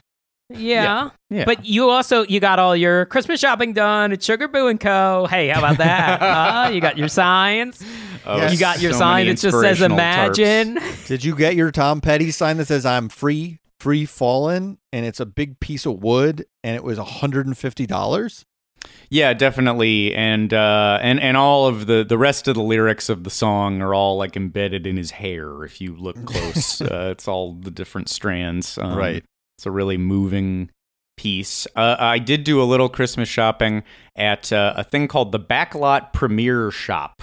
yeah. 0.51 1.11
Yeah, 1.31 1.44
But 1.44 1.66
you 1.66 1.90
also 1.90 2.22
you 2.24 2.40
got 2.40 2.59
all 2.59 2.74
your 2.74 3.05
Christmas 3.07 3.38
shopping 3.40 3.74
done 3.74 4.12
at 4.12 4.20
Sugarboo 4.20 4.70
and 4.70 4.81
Co. 4.81 5.27
Hey, 5.29 5.48
how 5.48 5.59
about 5.59 5.77
that? 5.79 6.22
uh, 6.22 6.70
you 6.70 6.81
got 6.81 6.96
your 6.96 7.09
signs. 7.09 7.83
Oh, 8.27 8.37
Yes. 8.38 8.53
You 8.53 8.59
got 8.59 8.81
your 8.81 8.92
so 8.92 8.98
sign 9.01 9.27
many 9.27 9.31
that 9.37 9.40
just 9.40 9.61
says 9.61 9.81
inspirational 9.83 9.98
tarps. 9.98 10.38
"Imagine." 10.38 10.79
Did 11.07 11.24
you 11.24 11.35
get 11.37 11.55
your 11.55 11.70
Tom 11.70 12.01
Petty 12.01 12.31
sign 12.31 12.57
that 12.59 12.66
says 12.66 12.85
"I'm 12.87 13.09
free, 13.11 13.59
free 13.79 14.05
fallen"? 14.07 14.79
And 14.92 15.05
it's 15.07 15.20
a 15.20 15.27
big 15.27 15.61
piece 15.61 15.85
of 15.87 16.03
wood, 16.03 16.46
and 16.64 16.74
it 16.77 16.83
was 16.85 16.98
hundred 16.98 17.46
and 17.46 17.57
fifty 17.57 17.87
dollars. 17.87 18.44
Yeah, 19.11 19.33
definitely, 19.33 20.14
and 20.14 20.53
uh, 20.53 20.99
and 21.01 21.18
and 21.21 21.37
all 21.37 21.66
of 21.66 21.87
the 21.87 22.05
the 22.05 22.18
rest 22.18 22.47
of 22.49 22.55
the 22.55 22.62
lyrics 22.62 23.09
of 23.09 23.25
the 23.25 23.31
song 23.31 23.81
are 23.81 23.94
all 23.94 24.16
like 24.18 24.37
embedded 24.37 24.87
in 24.87 24.97
his 24.99 25.12
hair. 25.12 25.64
If 25.64 25.81
you 25.81 25.97
look 25.97 26.23
close, 26.27 26.81
uh, 26.83 27.09
it's 27.12 27.27
all 27.27 27.55
the 27.55 27.71
different 27.71 28.09
strands. 28.09 28.77
Um, 28.79 28.97
Right. 28.99 29.25
It's 29.57 29.66
a 29.66 29.71
really 29.71 29.97
moving 29.97 30.71
piece. 31.16 31.66
Uh, 31.75 31.97
I 31.99 32.18
did 32.21 32.44
do 32.44 32.62
a 32.62 32.64
little 32.64 32.88
Christmas 32.88 33.29
shopping 33.29 33.83
at 34.14 34.53
uh, 34.53 34.75
a 34.77 34.85
thing 34.85 35.09
called 35.09 35.33
the 35.33 35.40
Backlot 35.40 36.12
Premiere 36.12 36.71
Shop. 36.71 37.23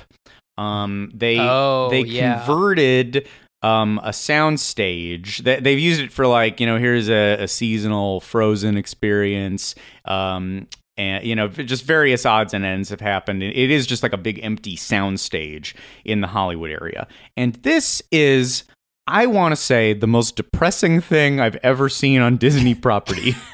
Um, 0.58 1.12
they 1.14 1.38
Oh, 1.40 1.90
they 1.92 2.02
yeah. 2.02 2.40
converted 2.40 3.28
um, 3.62 4.00
a 4.04 4.12
sound 4.12 4.60
stage. 4.60 5.40
They, 5.40 5.60
they've 5.60 5.80
used 5.80 6.02
it 6.02 6.12
for 6.12 6.28
like 6.28 6.60
you 6.60 6.66
know 6.66 6.78
here's 6.78 7.10
a, 7.10 7.38
a 7.44 7.48
seasonal 7.48 8.20
Frozen 8.22 8.76
experience. 8.76 9.76
Um, 10.06 10.68
and 10.98 11.26
you 11.26 11.36
know 11.36 11.48
just 11.48 11.84
various 11.84 12.26
odds 12.26 12.54
and 12.54 12.64
ends 12.66 12.90
have 12.90 13.02
happened. 13.02 13.44
It 13.44 13.70
is 13.72 13.86
just 13.86 14.04
like 14.04 14.14
a 14.14 14.18
big 14.18 14.40
empty 14.44 14.76
sound 14.76 15.20
stage 15.20 15.76
in 16.04 16.22
the 16.22 16.28
hollywood 16.28 16.72
area. 16.72 17.08
And 17.38 17.54
this 17.56 18.02
is 18.12 18.64
i 19.08 19.26
want 19.28 19.52
to 19.52 19.56
say 19.56 19.94
the 19.94 20.08
most 20.08 20.36
depressing 20.36 21.00
thing 21.00 21.40
i've 21.40 21.58
ever 21.58 21.90
seen 21.90 22.22
on 22.22 22.38
disney 22.38 22.76
property. 22.76 23.36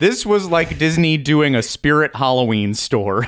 This 0.00 0.26
was 0.26 0.48
like 0.48 0.76
disney 0.78 1.16
doing 1.16 1.54
a 1.54 1.62
spirit 1.62 2.14
halloween 2.16 2.74
store. 2.74 3.26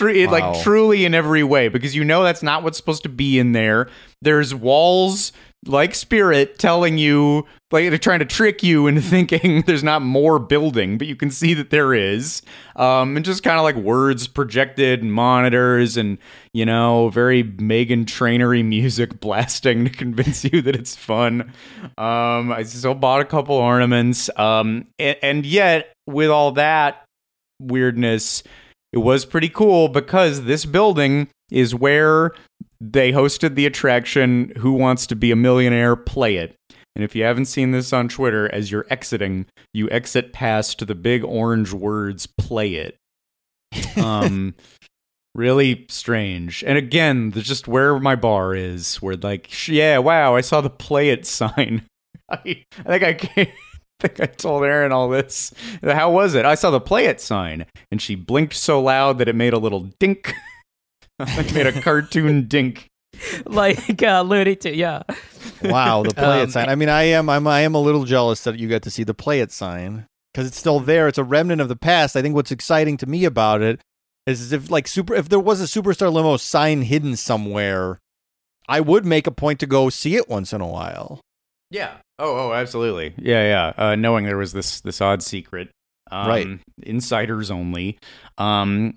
It, 0.00 0.26
Wow. 0.30 0.32
like 0.52 0.62
truly 0.62 1.04
in 1.04 1.14
every 1.14 1.42
way 1.42 1.68
because 1.68 1.96
you 1.96 2.04
know 2.04 2.22
that's 2.22 2.42
not 2.44 2.62
what's 2.62 2.78
supposed 2.78 3.02
to 3.02 3.08
be 3.08 3.40
in 3.40 3.52
there. 3.52 3.88
There's 4.22 4.54
walls 4.54 5.32
like 5.66 5.94
Spirit, 5.94 6.58
telling 6.58 6.98
you, 6.98 7.46
like 7.70 7.88
they're 7.88 7.98
trying 7.98 8.20
to 8.20 8.24
trick 8.24 8.62
you 8.62 8.86
into 8.86 9.00
thinking 9.02 9.62
there's 9.62 9.84
not 9.84 10.02
more 10.02 10.38
building, 10.38 10.98
but 10.98 11.06
you 11.06 11.16
can 11.16 11.30
see 11.30 11.54
that 11.54 11.70
there 11.70 11.94
is. 11.94 12.42
Um, 12.76 13.16
and 13.16 13.24
just 13.24 13.42
kind 13.42 13.58
of 13.58 13.64
like 13.64 13.76
words 13.76 14.26
projected 14.26 15.02
and 15.02 15.12
monitors 15.12 15.96
and, 15.96 16.18
you 16.52 16.64
know, 16.64 17.08
very 17.10 17.42
Megan 17.42 18.04
Trainery 18.04 18.62
music 18.62 19.20
blasting 19.20 19.84
to 19.84 19.90
convince 19.90 20.44
you 20.44 20.62
that 20.62 20.76
it's 20.76 20.96
fun. 20.96 21.52
Um, 21.98 22.52
I 22.52 22.62
still 22.64 22.94
bought 22.94 23.20
a 23.20 23.24
couple 23.24 23.56
ornaments. 23.56 24.30
Um, 24.36 24.86
and, 24.98 25.16
and 25.22 25.46
yet, 25.46 25.92
with 26.06 26.30
all 26.30 26.52
that 26.52 27.04
weirdness, 27.60 28.42
it 28.92 28.98
was 28.98 29.24
pretty 29.24 29.48
cool 29.48 29.88
because 29.88 30.44
this 30.44 30.64
building 30.64 31.28
is 31.50 31.74
where 31.74 32.32
they 32.80 33.12
hosted 33.12 33.54
the 33.54 33.66
attraction 33.66 34.52
Who 34.58 34.72
Wants 34.72 35.06
to 35.08 35.16
Be 35.16 35.30
a 35.30 35.36
Millionaire 35.36 35.96
Play 35.96 36.36
It. 36.36 36.56
And 36.96 37.04
if 37.04 37.16
you 37.16 37.24
haven't 37.24 37.46
seen 37.46 37.72
this 37.72 37.92
on 37.92 38.08
Twitter, 38.08 38.52
as 38.52 38.70
you're 38.70 38.86
exiting, 38.88 39.46
you 39.72 39.90
exit 39.90 40.32
past 40.32 40.86
the 40.86 40.94
big 40.94 41.24
orange 41.24 41.72
words 41.72 42.26
play 42.26 42.74
it. 42.74 42.96
Um 43.96 44.54
really 45.34 45.86
strange. 45.88 46.62
And 46.64 46.78
again, 46.78 47.32
just 47.32 47.68
where 47.68 47.98
my 47.98 48.16
bar 48.16 48.54
is, 48.54 48.96
where 48.96 49.16
like, 49.16 49.68
yeah, 49.68 49.98
wow, 49.98 50.36
I 50.36 50.40
saw 50.40 50.60
the 50.60 50.70
play 50.70 51.10
it 51.10 51.26
sign. 51.26 51.82
I, 52.30 52.64
I 52.84 52.98
think 52.98 53.02
I 53.02 53.14
can't. 53.14 53.48
I 53.48 53.52
think 54.08 54.20
I 54.20 54.26
told 54.26 54.64
Aaron 54.64 54.92
all 54.92 55.08
this. 55.08 55.52
How 55.82 56.10
was 56.10 56.34
it? 56.34 56.44
I 56.44 56.56
saw 56.56 56.70
the 56.70 56.80
play 56.80 57.06
it 57.06 57.20
sign, 57.20 57.66
and 57.90 58.02
she 58.02 58.14
blinked 58.14 58.54
so 58.54 58.80
loud 58.80 59.18
that 59.18 59.28
it 59.28 59.34
made 59.34 59.52
a 59.52 59.58
little 59.58 59.90
dink. 59.98 60.34
it 61.20 61.54
made 61.54 61.66
a 61.66 61.80
cartoon 61.80 62.46
dink. 62.48 62.86
like 63.46 64.02
uh, 64.02 64.22
Looney 64.22 64.56
Tunes. 64.56 64.76
Yeah. 64.76 65.02
Wow, 65.62 66.02
the 66.02 66.14
play 66.14 66.42
Um, 66.42 66.48
it 66.48 66.50
sign. 66.52 66.68
I 66.68 66.74
mean, 66.74 66.88
I 66.88 67.04
am 67.04 67.28
I'm 67.28 67.46
I 67.46 67.60
am 67.60 67.74
a 67.74 67.80
little 67.80 68.04
jealous 68.04 68.42
that 68.44 68.58
you 68.58 68.68
got 68.68 68.82
to 68.82 68.90
see 68.90 69.04
the 69.04 69.14
play 69.14 69.40
it 69.40 69.52
sign 69.52 70.06
because 70.32 70.46
it's 70.48 70.58
still 70.58 70.80
there. 70.80 71.06
It's 71.08 71.18
a 71.18 71.24
remnant 71.24 71.60
of 71.60 71.68
the 71.68 71.76
past. 71.76 72.16
I 72.16 72.22
think 72.22 72.34
what's 72.34 72.50
exciting 72.50 72.96
to 72.98 73.06
me 73.06 73.24
about 73.24 73.62
it 73.62 73.80
is 74.26 74.52
if 74.52 74.70
like 74.70 74.88
super 74.88 75.14
if 75.14 75.28
there 75.28 75.38
was 75.40 75.60
a 75.60 75.64
superstar 75.64 76.12
limo 76.12 76.36
sign 76.36 76.82
hidden 76.82 77.14
somewhere, 77.16 77.98
I 78.68 78.80
would 78.80 79.06
make 79.06 79.26
a 79.26 79.30
point 79.30 79.60
to 79.60 79.66
go 79.66 79.90
see 79.90 80.16
it 80.16 80.28
once 80.28 80.52
in 80.52 80.60
a 80.60 80.66
while. 80.66 81.20
Yeah. 81.70 81.94
Oh, 82.18 82.50
oh, 82.50 82.52
absolutely. 82.52 83.14
Yeah, 83.18 83.72
yeah. 83.76 83.84
Uh, 83.90 83.94
knowing 83.96 84.24
there 84.26 84.36
was 84.36 84.52
this 84.52 84.80
this 84.80 85.00
odd 85.00 85.22
secret, 85.22 85.70
um, 86.10 86.28
Right. 86.28 86.46
Insiders 86.82 87.50
only. 87.50 87.98
Um, 88.38 88.96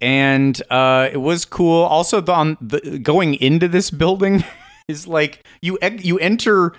and 0.00 0.60
uh, 0.70 1.08
it 1.12 1.18
was 1.18 1.44
cool. 1.44 1.82
Also, 1.84 2.20
the, 2.20 2.32
on 2.32 2.58
the 2.60 2.98
going 2.98 3.34
into 3.34 3.68
this 3.68 3.90
building 3.90 4.44
is 4.88 5.06
like 5.06 5.46
you 5.62 5.78
you 5.82 6.18
enter 6.18 6.72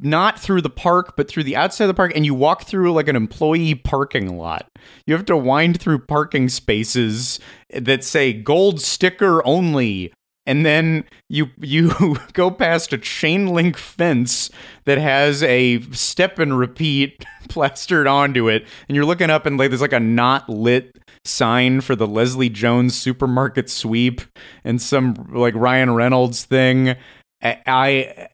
not 0.00 0.38
through 0.38 0.62
the 0.62 0.70
park, 0.70 1.14
but 1.16 1.28
through 1.28 1.44
the 1.44 1.56
outside 1.56 1.84
of 1.84 1.88
the 1.88 1.94
park, 1.94 2.12
and 2.14 2.24
you 2.24 2.34
walk 2.34 2.64
through 2.64 2.92
like 2.92 3.08
an 3.08 3.16
employee 3.16 3.74
parking 3.74 4.36
lot. 4.36 4.68
You 5.06 5.14
have 5.14 5.26
to 5.26 5.36
wind 5.36 5.80
through 5.80 6.00
parking 6.06 6.48
spaces 6.48 7.40
that 7.70 8.04
say 8.04 8.32
gold 8.32 8.80
sticker 8.80 9.46
only. 9.46 10.12
And 10.46 10.64
then 10.64 11.04
you 11.28 11.50
you 11.60 12.16
go 12.32 12.50
past 12.50 12.92
a 12.92 12.98
chain 12.98 13.46
link 13.48 13.76
fence 13.76 14.50
that 14.84 14.98
has 14.98 15.42
a 15.42 15.80
step 15.92 16.38
and 16.38 16.58
repeat 16.58 17.24
plastered 17.48 18.06
onto 18.06 18.48
it, 18.48 18.66
and 18.88 18.96
you're 18.96 19.04
looking 19.04 19.30
up 19.30 19.46
and 19.46 19.58
like 19.58 19.70
there's 19.70 19.80
like 19.80 19.92
a 19.92 20.00
not 20.00 20.48
lit 20.48 20.96
sign 21.24 21.80
for 21.80 21.96
the 21.96 22.06
Leslie 22.06 22.50
Jones 22.50 22.94
supermarket 22.94 23.70
sweep 23.70 24.20
and 24.64 24.80
some 24.80 25.14
like 25.32 25.54
Ryan 25.54 25.94
Reynolds 25.94 26.44
thing. 26.44 26.96
I, 27.42 27.58
I 27.66 28.28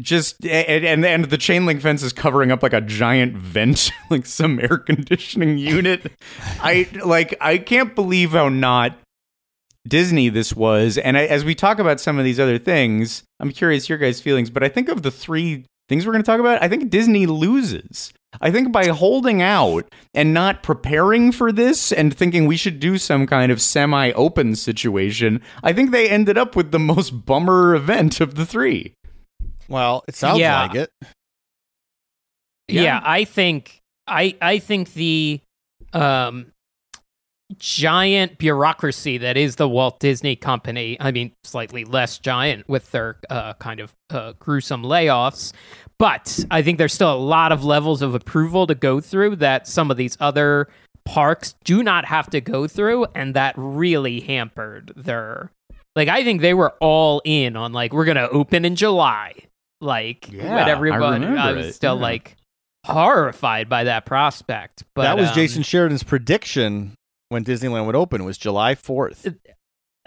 just 0.00 0.44
and, 0.44 1.04
and 1.04 1.24
the 1.26 1.38
chain 1.38 1.66
link 1.66 1.80
fence 1.80 2.02
is 2.02 2.12
covering 2.12 2.50
up 2.50 2.62
like 2.62 2.72
a 2.72 2.80
giant 2.80 3.36
vent, 3.36 3.90
like 4.10 4.26
some 4.26 4.58
air 4.58 4.78
conditioning 4.78 5.58
unit. 5.58 6.12
I 6.60 6.88
like 7.04 7.34
I 7.40 7.58
can't 7.58 7.94
believe 7.94 8.32
how 8.32 8.48
not 8.48 8.98
Disney 9.86 10.28
this 10.28 10.54
was. 10.54 10.98
And 10.98 11.16
I, 11.16 11.24
as 11.26 11.44
we 11.44 11.54
talk 11.54 11.78
about 11.78 12.00
some 12.00 12.18
of 12.18 12.24
these 12.24 12.38
other 12.40 12.58
things, 12.58 13.24
I'm 13.40 13.50
curious 13.50 13.88
your 13.88 13.98
guys' 13.98 14.20
feelings. 14.20 14.50
But 14.50 14.62
I 14.62 14.68
think 14.68 14.88
of 14.88 15.02
the 15.02 15.10
three 15.10 15.64
things 15.88 16.06
we're 16.06 16.12
going 16.12 16.22
to 16.22 16.26
talk 16.26 16.40
about, 16.40 16.62
I 16.62 16.68
think 16.68 16.90
Disney 16.90 17.26
loses. 17.26 18.12
I 18.40 18.50
think 18.50 18.72
by 18.72 18.86
holding 18.86 19.42
out 19.42 19.92
and 20.14 20.32
not 20.32 20.62
preparing 20.62 21.32
for 21.32 21.52
this 21.52 21.92
and 21.92 22.16
thinking 22.16 22.46
we 22.46 22.56
should 22.56 22.80
do 22.80 22.96
some 22.96 23.26
kind 23.26 23.52
of 23.52 23.60
semi 23.60 24.12
open 24.12 24.54
situation, 24.56 25.42
I 25.62 25.72
think 25.74 25.90
they 25.90 26.08
ended 26.08 26.38
up 26.38 26.56
with 26.56 26.70
the 26.70 26.78
most 26.78 27.26
bummer 27.26 27.74
event 27.74 28.20
of 28.20 28.36
the 28.36 28.46
three. 28.46 28.94
Well, 29.68 30.02
it 30.08 30.14
sounds 30.14 30.38
Yeah. 30.38 30.62
like 30.62 30.74
it. 30.76 30.90
yeah. 32.68 32.82
Yeah. 32.82 33.00
I 33.04 33.24
think 33.24 33.80
I 34.06 34.36
I 34.40 34.58
think 34.60 34.94
the 34.94 35.40
um 35.92 36.52
giant 37.58 38.38
bureaucracy 38.38 39.18
that 39.18 39.36
is 39.36 39.56
the 39.56 39.68
Walt 39.68 40.00
Disney 40.00 40.36
Company. 40.36 40.96
I 41.00 41.10
mean, 41.10 41.32
slightly 41.44 41.84
less 41.84 42.18
giant 42.18 42.68
with 42.68 42.90
their 42.90 43.16
uh, 43.30 43.54
kind 43.54 43.80
of 43.80 43.94
uh, 44.10 44.32
gruesome 44.38 44.82
layoffs, 44.82 45.52
but 45.98 46.44
I 46.50 46.62
think 46.62 46.78
there's 46.78 46.92
still 46.92 47.12
a 47.12 47.16
lot 47.16 47.52
of 47.52 47.64
levels 47.64 48.02
of 48.02 48.14
approval 48.14 48.66
to 48.66 48.74
go 48.74 49.00
through 49.00 49.36
that 49.36 49.66
some 49.68 49.90
of 49.90 49.96
these 49.96 50.16
other 50.20 50.68
parks 51.04 51.54
do 51.64 51.82
not 51.82 52.04
have 52.04 52.30
to 52.30 52.40
go 52.40 52.66
through, 52.66 53.06
and 53.14 53.34
that 53.34 53.54
really 53.56 54.20
hampered 54.20 54.92
their. 54.96 55.50
Like, 55.94 56.08
I 56.08 56.24
think 56.24 56.40
they 56.40 56.54
were 56.54 56.74
all 56.80 57.20
in 57.24 57.56
on 57.56 57.72
like 57.72 57.92
we're 57.92 58.04
gonna 58.04 58.28
open 58.30 58.64
in 58.64 58.76
July. 58.76 59.34
Like, 59.80 60.30
Yeah, 60.30 60.54
when 60.54 60.64
I 60.64 60.70
everybody, 60.70 61.24
remember 61.24 61.56
was 61.56 61.66
it, 61.66 61.72
still 61.74 61.96
yeah. 61.96 62.02
like 62.02 62.36
horrified 62.86 63.68
by 63.68 63.84
that 63.84 64.06
prospect. 64.06 64.84
But 64.94 65.02
that 65.02 65.16
was 65.16 65.28
um, 65.28 65.34
Jason 65.34 65.62
Sheridan's 65.62 66.02
prediction 66.02 66.94
when 67.32 67.44
Disneyland 67.44 67.86
would 67.86 67.96
open. 67.96 68.24
Was 68.24 68.38
July 68.38 68.74
4th. 68.74 69.36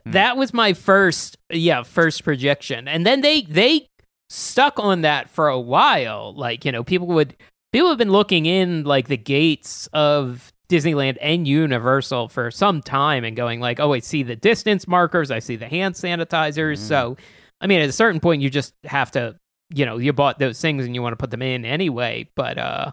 That 0.05 0.37
was 0.37 0.53
my 0.53 0.73
first, 0.73 1.37
yeah, 1.49 1.81
first 1.81 2.23
projection, 2.23 2.87
and 2.87 3.05
then 3.05 3.21
they 3.21 3.41
they 3.41 3.89
stuck 4.29 4.79
on 4.79 5.01
that 5.01 5.31
for 5.31 5.47
a 5.47 5.59
while. 5.59 6.33
Like 6.35 6.63
you 6.63 6.71
know, 6.71 6.83
people 6.83 7.07
would 7.07 7.35
people 7.73 7.89
have 7.89 7.97
been 7.97 8.11
looking 8.11 8.45
in 8.45 8.83
like 8.83 9.07
the 9.07 9.17
gates 9.17 9.89
of 9.93 10.53
Disneyland 10.69 11.17
and 11.21 11.47
Universal 11.47 12.29
for 12.29 12.51
some 12.51 12.81
time 12.81 13.23
and 13.23 13.35
going 13.35 13.59
like, 13.59 13.79
oh, 13.79 13.93
I 13.93 13.99
see 13.99 14.23
the 14.23 14.35
distance 14.35 14.87
markers, 14.87 15.31
I 15.31 15.39
see 15.39 15.55
the 15.55 15.67
hand 15.67 15.95
sanitizers. 15.95 16.77
So, 16.77 17.17
I 17.61 17.67
mean, 17.67 17.81
at 17.81 17.89
a 17.89 17.93
certain 17.93 18.19
point, 18.19 18.41
you 18.41 18.49
just 18.49 18.73
have 18.83 19.11
to, 19.11 19.35
you 19.73 19.85
know, 19.85 19.97
you 19.97 20.13
bought 20.13 20.39
those 20.39 20.59
things 20.59 20.85
and 20.85 20.95
you 20.95 21.01
want 21.01 21.13
to 21.13 21.17
put 21.17 21.31
them 21.31 21.41
in 21.41 21.65
anyway. 21.65 22.29
But 22.35 22.57
uh, 22.57 22.91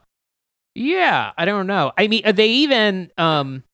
yeah, 0.74 1.32
I 1.36 1.44
don't 1.44 1.66
know. 1.66 1.92
I 1.96 2.08
mean, 2.08 2.22
they 2.34 2.48
even 2.48 3.10
um 3.18 3.64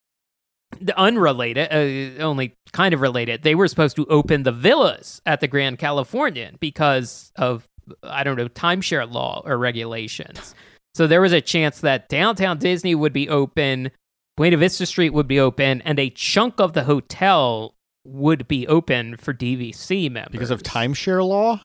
unrelated, 0.96 1.68
uh, 1.72 2.22
only 2.22 2.54
kind 2.72 2.94
of 2.94 3.00
related. 3.00 3.42
They 3.42 3.54
were 3.54 3.68
supposed 3.68 3.96
to 3.96 4.06
open 4.06 4.42
the 4.42 4.52
villas 4.52 5.20
at 5.26 5.40
the 5.40 5.48
Grand 5.48 5.78
Californian 5.78 6.56
because 6.60 7.32
of 7.36 7.68
I 8.02 8.22
don't 8.24 8.36
know 8.36 8.48
timeshare 8.48 9.10
law 9.10 9.42
or 9.44 9.56
regulations. 9.56 10.54
So 10.94 11.06
there 11.06 11.20
was 11.20 11.32
a 11.32 11.40
chance 11.40 11.80
that 11.80 12.08
downtown 12.08 12.58
Disney 12.58 12.94
would 12.94 13.12
be 13.12 13.28
open, 13.28 13.90
Buena 14.36 14.56
Vista 14.56 14.84
Street 14.84 15.10
would 15.10 15.28
be 15.28 15.40
open, 15.40 15.80
and 15.82 15.98
a 15.98 16.10
chunk 16.10 16.60
of 16.60 16.72
the 16.72 16.84
hotel 16.84 17.74
would 18.04 18.48
be 18.48 18.66
open 18.66 19.16
for 19.16 19.34
DVC 19.34 20.10
members 20.10 20.32
Because 20.32 20.50
of 20.50 20.62
timeshare 20.62 21.26
law? 21.26 21.60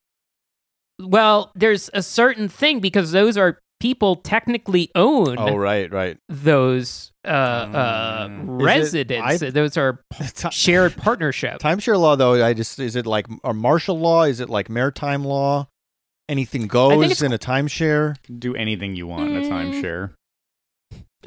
Well, 1.00 1.52
there's 1.56 1.90
a 1.94 2.04
certain 2.04 2.48
thing 2.48 2.80
because 2.80 3.12
those 3.12 3.38
are 3.38 3.60
people 3.84 4.16
technically 4.16 4.90
own 4.96 5.36
Oh, 5.38 5.56
right, 5.58 5.92
right. 5.92 6.18
those 6.30 7.12
uh, 7.26 7.30
uh, 7.30 8.28
Mm. 8.28 8.62
Is 8.62 8.94
it- 8.94 9.10
residents. 9.10 9.44
I- 9.44 9.50
those 9.52 9.78
are 9.78 10.00
Ti- 10.36 10.50
shared 10.52 10.96
partnership. 10.96 11.60
timeshare 11.62 12.00
law, 12.00 12.16
though, 12.16 12.44
I 12.44 12.54
just 12.54 12.80
is 12.80 12.96
it 12.96 13.06
like 13.06 13.28
a 13.44 13.54
martial 13.54 14.00
law? 14.00 14.24
Is 14.24 14.40
it 14.40 14.50
like 14.50 14.70
maritime 14.70 15.24
law? 15.26 15.68
Anything 16.30 16.68
goes 16.68 17.22
in 17.22 17.34
a 17.34 17.38
timeshare? 17.38 18.16
Do 18.40 18.56
anything 18.56 18.96
you 18.96 19.06
want 19.06 19.30
in 19.30 19.36
a 19.38 19.42
Mm. 19.42 19.50
timeshare. 19.52 20.12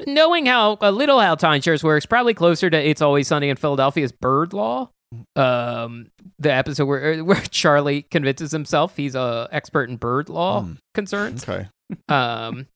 Knowing 0.07 0.45
how 0.47 0.77
a 0.81 0.91
little 0.91 1.19
how 1.19 1.35
timeshares 1.35 1.83
works, 1.83 2.05
probably 2.05 2.33
closer 2.33 2.69
to 2.69 2.77
"It's 2.77 3.01
Always 3.01 3.27
Sunny 3.27 3.49
in 3.49 3.57
Philadelphia's 3.57 4.11
Bird 4.11 4.53
Law." 4.53 4.89
Um, 5.35 6.07
the 6.37 6.51
episode 6.51 6.85
where 6.85 7.19
where 7.23 7.41
Charlie 7.49 8.01
convinces 8.03 8.51
himself 8.51 8.95
he's 8.97 9.15
a 9.15 9.47
expert 9.51 9.89
in 9.89 9.95
bird 9.97 10.29
law 10.29 10.61
Hmm. 10.63 10.73
concerns. 10.93 11.47
Okay. 11.47 11.67
Um, 12.09 12.67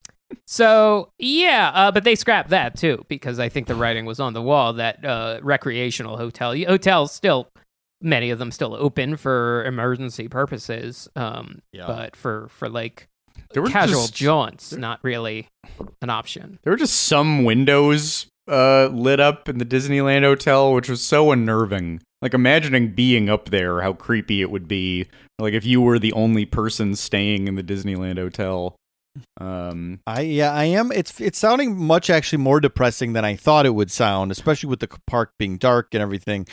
so 0.48 1.10
yeah, 1.20 1.72
uh, 1.74 1.92
but 1.92 2.04
they 2.04 2.16
scrapped 2.16 2.50
that 2.50 2.76
too 2.78 3.06
because 3.10 3.40
I 3.40 3.50
think 3.50 3.68
the 3.68 3.76
writing 3.76 4.06
was 4.06 4.20
on 4.20 4.34
the 4.34 4.42
wall 4.42 4.74
that 4.74 5.04
uh, 5.04 5.40
recreational 5.44 6.18
hotel 6.18 6.56
hotels 6.56 7.12
still 7.12 7.50
many 8.02 8.30
of 8.32 8.40
them 8.40 8.52
still 8.52 8.76
open 8.76 9.16
for 9.18 9.64
emergency 9.66 10.28
purposes. 10.28 11.08
Um, 11.16 11.62
Yeah. 11.74 11.86
but 11.88 12.16
for 12.16 12.48
for 12.50 12.70
like 12.70 13.08
There 13.54 13.62
were 13.62 13.70
casual 13.70 14.02
just- 14.04 14.16
jaunts, 14.16 14.72
not 14.74 15.00
really 15.04 15.48
an 16.02 16.10
option. 16.10 16.60
There 16.64 16.72
were 16.72 16.78
just 16.78 16.96
some 17.02 17.44
windows 17.44 18.28
uh, 18.50 18.88
lit 18.88 19.20
up 19.20 19.48
in 19.48 19.60
the 19.60 19.66
Disneyland 19.66 20.24
hotel, 20.24 20.74
which 20.74 20.90
was 20.90 21.02
so 21.02 21.32
unnerving. 21.32 22.02
Like 22.22 22.34
imagining 22.34 22.90
being 22.94 23.30
up 23.30 23.50
there, 23.50 23.82
how 23.82 23.94
creepy 23.94 24.42
it 24.42 24.50
would 24.52 24.68
be. 24.68 25.08
Like 25.40 25.54
if 25.54 25.66
you 25.66 25.82
were 25.82 26.00
the 26.00 26.14
only 26.14 26.46
person 26.46 26.96
staying 26.96 27.48
in 27.48 27.56
the 27.56 27.64
Disneyland 27.64 28.18
hotel. 28.18 28.76
Um, 29.40 30.00
I 30.08 30.22
yeah, 30.22 30.52
I 30.54 30.66
am. 30.66 30.92
It's 30.92 31.20
it's 31.20 31.38
sounding 31.38 31.78
much 31.78 32.10
actually 32.10 32.42
more 32.42 32.60
depressing 32.60 33.14
than 33.14 33.26
I 33.26 33.36
thought 33.36 33.66
it 33.66 33.76
would 33.76 33.92
sound, 33.92 34.32
especially 34.32 34.70
with 34.70 34.80
the 34.80 34.90
park 35.08 35.34
being 35.38 35.58
dark 35.58 35.90
and 35.94 36.02
everything. 36.02 36.48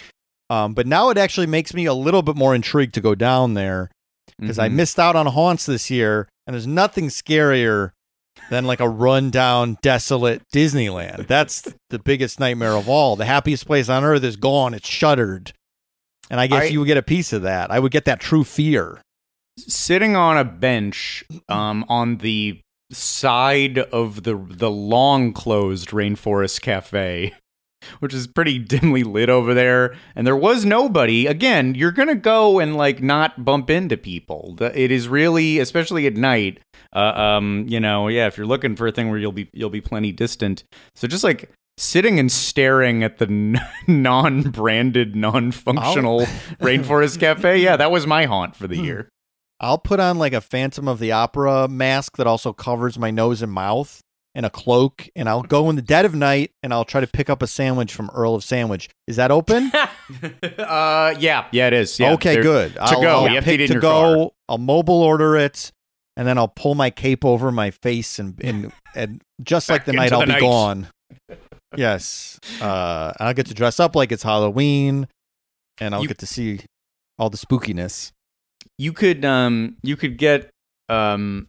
Um, 0.51 0.75
but 0.75 0.87
now 0.87 1.11
it 1.11 1.19
actually 1.19 1.47
makes 1.47 1.75
me 1.75 1.87
a 1.87 1.95
little 1.95 2.23
bit 2.23 2.37
more 2.37 2.55
intrigued 2.55 2.95
to 2.95 3.01
go 3.01 3.15
down 3.15 3.55
there 3.55 3.91
because 4.39 4.59
I 4.59 4.69
mhm. 4.69 4.75
missed 4.75 4.99
out 4.99 5.15
on 5.15 5.27
haunts 5.27 5.67
this 5.67 5.91
year, 5.91 6.29
and 6.47 6.55
there's 6.55 6.67
nothing 6.67 7.09
scarier 7.09 7.93
than 8.51 8.65
like 8.65 8.81
a 8.81 8.89
rundown, 8.89 9.77
desolate 9.83 10.43
Disneyland. 10.55 11.27
That's 11.27 11.73
the 11.91 11.99
biggest 11.99 12.41
nightmare 12.41 12.73
of 12.73 12.89
all. 12.89 13.17
The 13.17 13.25
happiest 13.25 13.67
place 13.67 13.89
on 13.89 14.05
earth 14.05 14.25
is 14.25 14.37
gone; 14.37 14.75
it's 14.75 14.89
shuttered, 14.89 15.53
and 16.31 16.41
I 16.41 16.47
guess 16.47 16.65
I- 16.65 16.67
you 16.67 16.81
would 16.81 16.87
get 16.87 16.97
a 16.97 17.03
piece 17.03 17.33
of 17.33 17.43
that. 17.43 17.71
I 17.71 17.79
would 17.79 17.93
get 17.93 18.07
that 18.07 18.21
true 18.21 18.45
fear. 18.45 19.01
Sitting 19.67 20.17
on 20.17 20.37
a 20.39 20.45
bench 20.45 21.25
um, 21.49 21.85
on 21.89 22.19
the 22.19 22.61
side 22.91 23.79
of 23.79 24.23
the 24.23 24.35
the 24.49 24.71
long 24.71 25.33
closed 25.33 25.89
rainforest 25.91 26.63
cafe 26.63 27.35
which 28.01 28.13
is 28.13 28.27
pretty 28.27 28.59
dimly 28.59 29.05
lit 29.05 29.29
over 29.29 29.55
there 29.55 29.95
and 30.17 30.27
there 30.27 30.37
was 30.37 30.65
nobody. 30.65 31.27
Again 31.27 31.75
you're 31.75 31.93
gonna 31.93 32.15
go 32.15 32.59
and 32.59 32.77
like 32.77 33.03
not 33.03 33.45
bump 33.45 33.71
into 33.71 33.97
people. 33.97 34.57
It 34.61 34.91
is 34.91 35.09
really 35.09 35.59
especially 35.59 36.07
at 36.07 36.15
night 36.15 36.61
uh, 36.95 36.99
um 36.99 37.67
you 37.69 37.79
know 37.79 38.09
yeah 38.09 38.27
if 38.27 38.37
you're 38.37 38.47
looking 38.47 38.75
for 38.75 38.87
a 38.87 38.93
thing 38.93 39.11
where 39.11 39.19
you'll 39.19 39.33
be 39.33 39.49
you'll 39.53 39.71
be 39.71 39.81
plenty 39.81 40.13
distant. 40.13 40.65
So 40.97 41.07
just 41.07 41.25
like 41.25 41.51
sitting 41.77 42.19
and 42.19 42.33
staring 42.33 43.05
at 43.05 43.19
the 43.19 43.27
n- 43.27 43.61
non-branded 43.87 45.15
non-functional 45.15 46.23
rainforest 46.61 47.21
cafe 47.21 47.59
yeah 47.59 47.77
that 47.77 47.91
was 47.93 48.07
my 48.07 48.25
haunt 48.25 48.57
for 48.57 48.67
the 48.67 48.77
year 48.77 49.09
I'll 49.61 49.79
put 49.79 49.99
on 50.01 50.19
like 50.19 50.33
a 50.33 50.41
Phantom 50.41 50.87
of 50.89 50.99
the 50.99 51.13
Opera 51.13 51.69
mask 51.69 52.17
that 52.17 52.27
also 52.27 52.53
covers 52.53 52.99
my 52.99 53.11
nose 53.11 53.43
and 53.43 53.51
mouth 53.53 54.01
and 54.35 54.47
a 54.47 54.51
cloak, 54.51 55.09
and 55.17 55.29
I'll 55.29 55.43
go 55.43 55.69
in 55.69 55.75
the 55.77 55.83
dead 55.83 56.05
of 56.05 56.15
night 56.15 56.53
and 56.63 56.73
I'll 56.73 56.85
try 56.85 57.01
to 57.01 57.07
pick 57.09 57.29
up 57.29 57.43
a 57.43 57.47
sandwich 57.49 57.93
from 57.93 58.09
Earl 58.15 58.37
of 58.37 58.45
Sandwich. 58.45 58.89
Is 59.09 59.17
that 59.17 59.31
open? 59.33 59.73
uh, 60.59 61.15
yeah, 61.19 61.47
yeah, 61.51 61.67
it 61.67 61.73
is. 61.73 61.99
Yeah, 61.99 62.13
okay, 62.13 62.41
good. 62.41 62.75
To 62.75 62.83
I'll, 62.83 63.03
go, 63.03 63.09
I'll 63.25 63.29
you 63.31 63.37
to 63.37 63.43
pick 63.43 63.61
in 63.61 63.69
to 63.69 63.81
go. 63.81 64.15
car. 64.15 64.31
I'll 64.49 64.59
mobile 64.59 65.03
order 65.03 65.37
it, 65.37 65.73
and 66.17 66.27
then 66.29 66.39
I'll 66.39 66.47
pull 66.49 66.77
my 66.77 66.91
cape 66.91 67.25
over 67.25 67.51
my 67.51 67.71
face 67.73 68.19
and 68.21 68.39
and, 68.45 68.73
and 68.95 69.23
just 69.43 69.69
like 69.69 69.87
the 69.87 69.93
night 69.93 70.13
into 70.13 70.17
I'll 70.17 70.27
the 70.27 70.35
be 70.35 70.41
gone. 70.41 70.89
Yes, 71.77 72.39
uh, 72.61 73.13
I'll 73.19 73.35
get 73.35 73.47
to 73.47 73.55
dress 73.55 73.81
up 73.81 73.97
like 73.97 74.13
it's 74.13 74.23
Halloween, 74.23 75.09
and 75.81 75.95
I'll 75.95 76.03
You- 76.03 76.09
get 76.09 76.19
to 76.19 76.27
see 76.27 76.61
all 77.19 77.29
the 77.29 77.37
spookiness. 77.39 78.13
You 78.79 78.93
could, 78.93 79.25
um, 79.25 79.77
you 79.83 79.97
could 79.97 80.17
get, 80.19 80.51
um, 80.89 81.49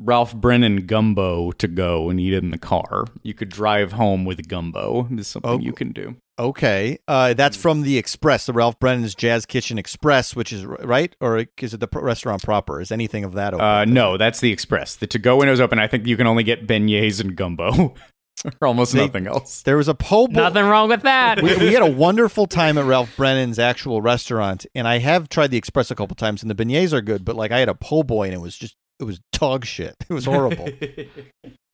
Ralph 0.00 0.32
Brennan 0.32 0.86
gumbo 0.86 1.50
to 1.50 1.66
go 1.66 2.08
and 2.08 2.20
eat 2.20 2.32
it 2.32 2.44
in 2.44 2.50
the 2.52 2.58
car. 2.58 3.04
You 3.24 3.34
could 3.34 3.48
drive 3.48 3.90
home 3.92 4.24
with 4.24 4.46
gumbo. 4.46 5.08
Is 5.10 5.26
something 5.26 5.50
Oh. 5.50 5.58
you 5.58 5.72
can 5.72 5.90
do. 5.90 6.14
Okay, 6.38 6.98
uh, 7.08 7.34
that's 7.34 7.56
Hmm. 7.56 7.62
from 7.62 7.82
the 7.82 7.98
Express, 7.98 8.46
the 8.46 8.52
Ralph 8.52 8.78
Brennan's 8.78 9.16
Jazz 9.16 9.44
Kitchen 9.44 9.76
Express, 9.76 10.36
which 10.36 10.52
is 10.52 10.64
right, 10.64 11.16
or 11.20 11.46
is 11.60 11.74
it 11.74 11.80
the 11.80 11.88
pr- 11.88 11.98
restaurant 11.98 12.44
proper? 12.44 12.80
Is 12.80 12.92
anything 12.92 13.24
of 13.24 13.32
that 13.32 13.54
open? 13.54 13.66
Uh, 13.66 13.84
no, 13.86 14.16
that's 14.16 14.38
the 14.38 14.52
express. 14.52 14.94
The 14.94 15.08
to 15.08 15.18
go 15.18 15.36
window's 15.38 15.58
open. 15.60 15.80
I 15.80 15.88
think 15.88 16.06
you 16.06 16.16
can 16.16 16.28
only 16.28 16.44
get 16.44 16.68
beignets 16.68 17.20
and 17.20 17.34
gumbo, 17.34 17.94
or 18.60 18.68
almost 18.68 18.92
They- 18.92 19.00
nothing 19.06 19.26
else. 19.26 19.62
There 19.62 19.76
was 19.76 19.88
a 19.88 19.94
po' 19.94 20.26
boy. 20.28 20.40
Nothing 20.40 20.64
wrong 20.66 20.88
with 20.88 21.02
that. 21.02 21.42
we, 21.42 21.56
we 21.56 21.72
had 21.72 21.82
a 21.82 21.90
wonderful 21.90 22.46
time 22.46 22.78
at 22.78 22.84
Ralph 22.84 23.14
Brennan's 23.16 23.58
actual 23.58 24.00
restaurant, 24.02 24.66
and 24.74 24.86
I 24.88 24.98
have 24.98 25.28
tried 25.28 25.50
the 25.50 25.56
Express 25.58 25.90
a 25.90 25.94
couple 25.94 26.14
times, 26.16 26.42
and 26.42 26.50
the 26.50 26.54
beignets 26.54 26.92
are 26.92 27.00
good, 27.00 27.24
but 27.24 27.36
like 27.36 27.52
I 27.52 27.58
had 27.58 27.68
a 27.68 27.74
po' 27.74 28.02
boy, 28.02 28.24
and 28.26 28.34
it 28.34 28.40
was 28.40 28.56
just 28.56 28.74
it 29.00 29.04
was 29.04 29.20
dog 29.32 29.64
shit. 29.64 29.94
It 30.08 30.12
was 30.14 30.24
horrible. 30.24 30.66
it 30.80 31.08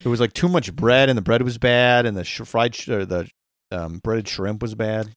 was 0.05 0.21
like 0.21 0.33
too 0.33 0.49
much 0.49 0.75
bread, 0.75 1.09
and 1.09 1.17
the 1.17 1.23
bread 1.23 1.43
was 1.43 1.59
bad, 1.59 2.07
and 2.07 2.17
the 2.17 2.25
sh- 2.25 2.43
fried 2.45 2.75
sh- 2.75 2.89
or 2.89 3.05
the 3.07 3.29
um, 3.71 3.99
breaded 4.05 4.29
shrimp 4.29 4.61
was 4.63 4.75
bad. 4.75 5.11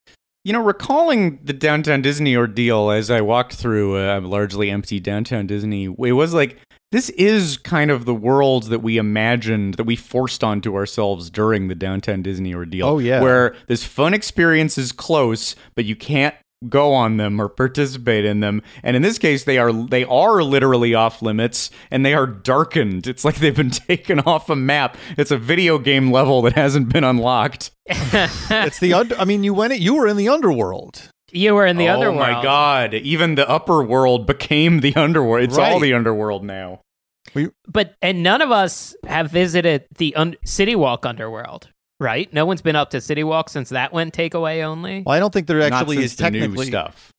You 0.46 0.54
know, 0.54 0.64
recalling 0.64 1.40
the 1.44 1.52
downtown 1.52 2.02
Disney 2.02 2.36
ordeal 2.38 2.90
as 2.90 3.12
I 3.12 3.20
walked 3.20 3.56
through 3.56 3.98
a 3.98 4.22
largely 4.22 4.70
empty 4.72 5.00
downtown 5.02 5.46
Disney, 5.46 5.86
it 5.86 6.12
was 6.14 6.34
like 6.34 6.58
this 6.92 7.10
is 7.12 7.58
kind 7.58 7.92
of 7.92 8.06
the 8.06 8.14
world 8.14 8.64
that 8.64 8.80
we 8.80 8.98
imagined 8.98 9.76
that 9.76 9.84
we 9.84 9.96
forced 9.96 10.44
onto 10.44 10.76
ourselves 10.76 11.30
during 11.30 11.68
the 11.68 11.76
downtown 11.76 12.22
Disney 12.22 12.54
ordeal. 12.54 12.88
Oh, 12.88 13.00
yeah. 13.00 13.22
where 13.22 13.56
this 13.68 13.84
fun 13.84 14.14
experience 14.14 14.78
is 14.78 14.92
close, 14.92 15.56
but 15.76 15.86
you 15.86 15.96
can't 15.96 16.36
go 16.70 16.94
on 16.94 17.18
them 17.18 17.40
or 17.40 17.50
participate 17.50 18.26
in 18.26 18.40
them. 18.40 18.62
And 18.84 18.96
in 18.96 19.02
this 19.02 19.20
case, 19.20 19.44
they 19.44 19.58
are 19.58 19.72
they 19.72 20.06
are 20.06 20.42
literally 20.42 20.96
off 20.96 21.22
limits 21.22 21.70
and 21.92 22.06
they 22.06 22.14
are 22.14 22.26
darkened. 22.26 23.06
It's 23.06 23.24
like 23.24 23.36
they've 23.36 23.56
been 23.56 23.70
taken 23.88 24.20
off 24.22 24.50
a 24.50 24.56
map. 24.56 24.98
It's 25.18 25.32
a 25.32 25.38
video 25.38 25.78
game 25.78 26.12
level 26.12 26.42
that 26.44 26.54
hasn't 26.54 26.92
been 26.92 27.04
unlocked. 27.04 27.72
It's 28.50 28.80
the 28.80 28.94
under. 28.94 29.18
I 29.18 29.26
mean, 29.26 29.44
you 29.44 29.54
went. 29.54 29.74
it 29.74 29.80
You 29.80 29.96
were 29.96 30.08
in 30.08 30.18
the 30.18 30.30
underworld. 30.30 31.10
You 31.32 31.54
were 31.56 31.66
in 31.66 31.78
the 31.78 31.88
underworld. 31.90 32.22
oh 32.30 32.34
my 32.34 32.42
god! 32.44 32.94
Even 32.94 33.36
the 33.36 33.48
upper 33.50 33.84
world 33.84 34.26
became 34.26 34.80
the 34.82 34.96
underworld. 34.96 35.44
It's 35.44 35.58
all 35.58 35.80
the 35.80 35.94
underworld 35.94 36.44
now. 36.44 36.82
But 37.68 37.96
and 38.02 38.24
none 38.24 38.42
of 38.42 38.52
us 38.52 38.96
have 39.06 39.30
visited 39.30 39.86
the 39.98 40.16
un- 40.16 40.36
City 40.44 40.76
Walk 40.76 41.06
underworld, 41.06 41.70
right? 42.00 42.32
No 42.34 42.46
one's 42.46 42.62
been 42.62 42.76
up 42.76 42.90
to 42.92 43.02
City 43.02 43.24
Walk 43.24 43.50
since 43.50 43.70
that 43.70 43.94
went 43.94 44.14
takeaway 44.16 44.64
only. 44.64 45.04
Well, 45.06 45.14
I 45.16 45.20
don't 45.20 45.32
think 45.34 45.46
there 45.48 45.60
Not 45.60 45.72
actually 45.74 45.98
since 45.98 46.12
is 46.14 46.16
the 46.18 46.32
new 46.32 46.40
technically. 46.40 46.66
stuff. 46.68 47.12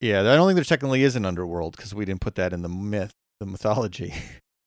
Yeah, 0.00 0.20
I 0.20 0.36
don't 0.36 0.46
think 0.48 0.54
there 0.56 0.64
technically 0.64 1.02
is 1.02 1.16
an 1.16 1.26
underworld 1.26 1.76
because 1.76 1.94
we 1.94 2.04
didn't 2.04 2.20
put 2.20 2.36
that 2.36 2.52
in 2.52 2.62
the 2.62 2.68
myth, 2.68 3.12
the 3.40 3.46
mythology. 3.46 4.14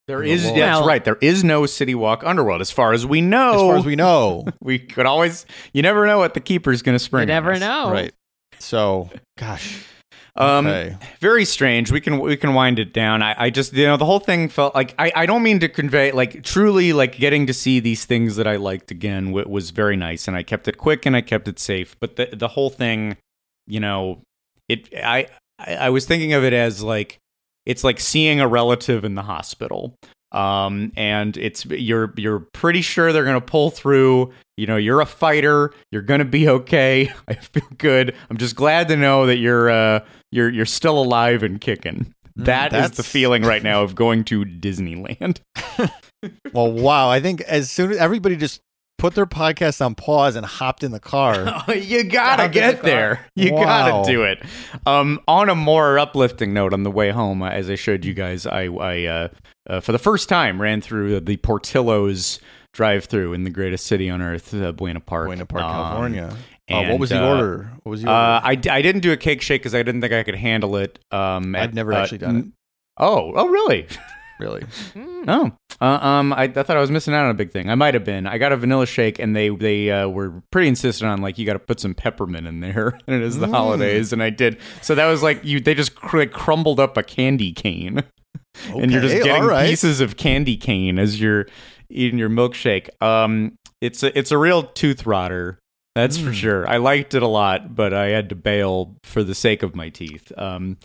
There 0.07 0.21
The 0.23 0.31
is. 0.31 0.43
lore. 0.43 0.57
That's 0.57 0.79
Well- 0.79 0.87
right. 0.87 1.05
There 1.05 1.19
is 1.21 1.43
no 1.43 1.67
City 1.67 1.93
Walk 1.93 2.23
underworld, 2.25 2.61
as 2.61 2.71
far 2.71 2.93
as 2.93 3.05
we 3.05 3.21
know. 3.21 3.53
As 3.53 3.61
far 3.61 3.77
as 3.77 3.85
we 3.85 3.95
know, 3.95 4.43
we 4.59 4.79
could 4.79 5.05
always. 5.05 5.45
You 5.71 5.83
never 5.83 6.07
know 6.07 6.17
what 6.17 6.33
the 6.33 6.39
keeper's 6.39 6.81
going 6.81 6.95
to 6.95 6.99
spring. 6.99 7.21
You 7.21 7.25
never 7.27 7.51
us. 7.51 7.59
know. 7.59 7.91
right? 7.91 8.11
So, 8.59 9.09
gosh, 9.37 9.85
Um, 10.35 10.67
okay. 10.67 10.97
very 11.19 11.43
strange. 11.45 11.91
We 11.91 11.99
can 12.01 12.19
we 12.19 12.37
can 12.37 12.53
wind 12.53 12.79
it 12.79 12.93
down. 12.93 13.21
I, 13.21 13.35
I 13.37 13.49
just 13.49 13.73
you 13.73 13.85
know 13.85 13.97
the 13.97 14.05
whole 14.05 14.19
thing 14.19 14.47
felt 14.49 14.75
like 14.75 14.93
I, 14.99 15.11
I 15.15 15.25
don't 15.25 15.43
mean 15.43 15.59
to 15.61 15.67
convey 15.69 16.11
like 16.11 16.43
truly 16.43 16.93
like 16.93 17.17
getting 17.17 17.47
to 17.47 17.53
see 17.53 17.79
these 17.79 18.05
things 18.05 18.35
that 18.37 18.47
I 18.47 18.55
liked 18.57 18.91
again 18.91 19.27
w- 19.27 19.47
was 19.49 19.71
very 19.71 19.95
nice 19.97 20.27
and 20.27 20.37
I 20.37 20.43
kept 20.43 20.67
it 20.67 20.77
quick 20.77 21.05
and 21.05 21.15
I 21.15 21.21
kept 21.21 21.47
it 21.47 21.59
safe. 21.59 21.95
But 21.99 22.15
the 22.15 22.29
the 22.31 22.47
whole 22.49 22.69
thing, 22.69 23.17
you 23.67 23.79
know, 23.79 24.19
it 24.69 24.87
I 24.95 25.27
I, 25.57 25.75
I 25.75 25.89
was 25.89 26.05
thinking 26.05 26.33
of 26.33 26.43
it 26.43 26.53
as 26.53 26.81
like 26.83 27.17
it's 27.65 27.83
like 27.83 27.99
seeing 27.99 28.39
a 28.39 28.47
relative 28.47 29.03
in 29.03 29.15
the 29.15 29.23
hospital. 29.23 29.93
Um, 30.31 30.91
and 30.95 31.35
it's 31.37 31.65
you're 31.65 32.13
you're 32.15 32.45
pretty 32.53 32.81
sure 32.81 33.11
they're 33.11 33.25
gonna 33.25 33.41
pull 33.41 33.71
through. 33.71 34.31
You 34.59 34.67
know, 34.67 34.77
you're 34.77 35.01
a 35.01 35.05
fighter. 35.05 35.71
You're 35.91 36.01
gonna 36.03 36.25
be 36.25 36.47
okay. 36.49 37.11
I 37.27 37.33
feel 37.35 37.67
good. 37.77 38.15
I'm 38.29 38.37
just 38.37 38.55
glad 38.55 38.87
to 38.89 38.95
know 38.97 39.25
that 39.25 39.37
you're 39.37 39.69
uh 39.69 40.01
you're 40.31 40.49
you're 40.49 40.65
still 40.65 40.99
alive 41.01 41.41
and 41.43 41.59
kicking. 41.59 42.13
That 42.35 42.71
is 42.73 42.91
the 42.91 43.03
feeling 43.03 43.41
right 43.43 43.63
now 43.63 43.83
of 43.83 43.95
going 43.95 44.23
to 44.25 44.45
Disneyland. 44.45 45.39
Well, 46.51 46.71
wow. 46.71 47.09
I 47.09 47.21
think 47.21 47.39
as 47.41 47.71
soon 47.71 47.91
as 47.91 47.97
everybody 47.97 48.35
just 48.35 48.59
put 48.97 49.15
their 49.15 49.25
podcast 49.25 49.83
on 49.83 49.95
pause 49.95 50.35
and 50.35 50.45
hopped 50.45 50.83
in 50.83 50.91
the 50.91 50.99
car. 50.99 51.63
you 51.73 52.03
gotta 52.03 52.43
to 52.43 52.47
the 52.49 52.53
get 52.53 52.81
there. 52.83 53.25
You 53.35 53.53
Wow. 53.53 53.63
gotta 53.63 54.11
do 54.11 54.23
it. 54.23 54.43
Um, 54.85 55.21
on 55.29 55.47
a 55.47 55.55
more 55.55 55.97
uplifting 55.97 56.53
note, 56.53 56.73
on 56.73 56.83
the 56.83 56.91
way 56.91 57.11
home, 57.11 57.41
as 57.41 57.69
I 57.69 57.75
showed 57.75 58.03
you 58.03 58.13
guys, 58.13 58.45
I, 58.45 58.63
I 58.65 59.05
uh, 59.05 59.27
uh, 59.69 59.79
for 59.79 59.93
the 59.93 59.97
first 59.99 60.27
time 60.27 60.61
ran 60.61 60.81
through 60.81 61.21
the 61.21 61.37
Portillo's 61.37 62.41
drive-through 62.73 63.33
in 63.33 63.43
the 63.43 63.49
greatest 63.49 63.85
city 63.85 64.09
on 64.09 64.21
earth, 64.21 64.53
uh, 64.53 64.71
Buena 64.71 64.99
Park, 64.99 65.27
Buena 65.27 65.45
Park, 65.45 65.63
Um, 65.63 65.71
California. 65.71 66.37
Uh, 66.69 66.83
what 66.85 66.99
was 66.99 67.09
the 67.09 67.23
uh, 67.23 67.27
order? 67.35 67.71
What 67.83 67.89
was 67.91 68.01
the 68.03 68.09
Uh, 68.11 68.41
order? 68.43 68.69
I, 68.69 68.77
I 68.77 68.81
didn't 68.81 69.01
do 69.01 69.11
a 69.11 69.17
cake 69.17 69.41
shake 69.41 69.61
because 69.61 69.73
I 69.73 69.81
didn't 69.83 70.01
think 70.01 70.13
I 70.13 70.23
could 70.23 70.35
handle 70.35 70.75
it. 70.77 70.99
Um, 71.11 71.55
I've 71.55 71.69
at- 71.69 71.73
never 71.73 71.93
uh, 71.93 72.01
actually 72.01 72.19
done 72.19 72.35
it. 72.35 72.39
n- 72.39 72.53
Oh, 73.01 73.31
oh, 73.35 73.47
really? 73.47 73.87
really? 74.41 74.61
Mm. 74.93 75.23
Oh, 75.27 75.51
uh, 75.81 75.85
um, 76.05 76.33
I, 76.33 76.43
I 76.43 76.47
thought 76.63 76.75
I 76.75 76.81
was 76.81 76.91
missing 76.91 77.13
out 77.13 77.23
on 77.23 77.31
a 77.31 77.33
big 77.33 77.51
thing. 77.51 77.69
I 77.69 77.75
might 77.75 77.93
have 77.93 78.03
been. 78.03 78.27
I 78.27 78.37
got 78.37 78.51
a 78.51 78.57
vanilla 78.57 78.85
shake, 78.85 79.19
and 79.19 79.33
they 79.35 79.47
they 79.49 79.89
uh, 79.89 80.09
were 80.09 80.43
pretty 80.51 80.67
insistent 80.67 81.09
on 81.09 81.21
like 81.21 81.37
you 81.37 81.45
got 81.45 81.53
to 81.53 81.59
put 81.59 81.79
some 81.79 81.93
peppermint 81.95 82.45
in 82.45 82.59
there, 82.59 82.99
and 83.07 83.15
it 83.15 83.21
is 83.23 83.39
the 83.39 83.47
Mm. 83.47 83.51
holidays, 83.51 84.11
and 84.13 84.21
I 84.21 84.29
did. 84.31 84.57
So 84.81 84.95
that 84.95 85.07
was 85.07 85.23
like 85.23 85.43
you. 85.45 85.59
They 85.61 85.73
just 85.75 85.95
cr- 85.95 86.17
like, 86.19 86.31
crumbled 86.33 86.79
up 86.79 86.97
a 86.97 87.03
candy 87.03 87.53
cane, 87.53 88.03
and 88.75 88.91
you're 88.91 89.01
just 89.01 89.15
getting 89.23 89.43
all 89.43 89.47
right. 89.47 89.69
pieces 89.69 90.01
of 90.01 90.17
candy 90.17 90.57
cane 90.57 90.99
as 90.99 91.21
you're 91.21 91.45
eating 91.89 92.19
your 92.19 92.29
milkshake. 92.29 92.89
Um, 93.01 93.55
it's 93.81 94.03
a 94.03 94.17
it's 94.17 94.31
a 94.31 94.37
real 94.37 94.63
tooth 94.63 95.05
rotter. 95.05 95.59
That's 95.95 96.17
for 96.17 96.29
Mm. 96.29 96.33
sure. 96.33 96.69
I 96.69 96.77
liked 96.77 97.13
it 97.13 97.23
a 97.23 97.27
lot, 97.27 97.75
but 97.75 97.93
I 97.93 98.09
had 98.09 98.29
to 98.29 98.35
bail 98.35 98.95
for 99.03 99.23
the 99.23 99.35
sake 99.35 99.63
of 99.63 99.75
my 99.75 99.89
teeth. 99.89 100.31
Um, 100.37 100.77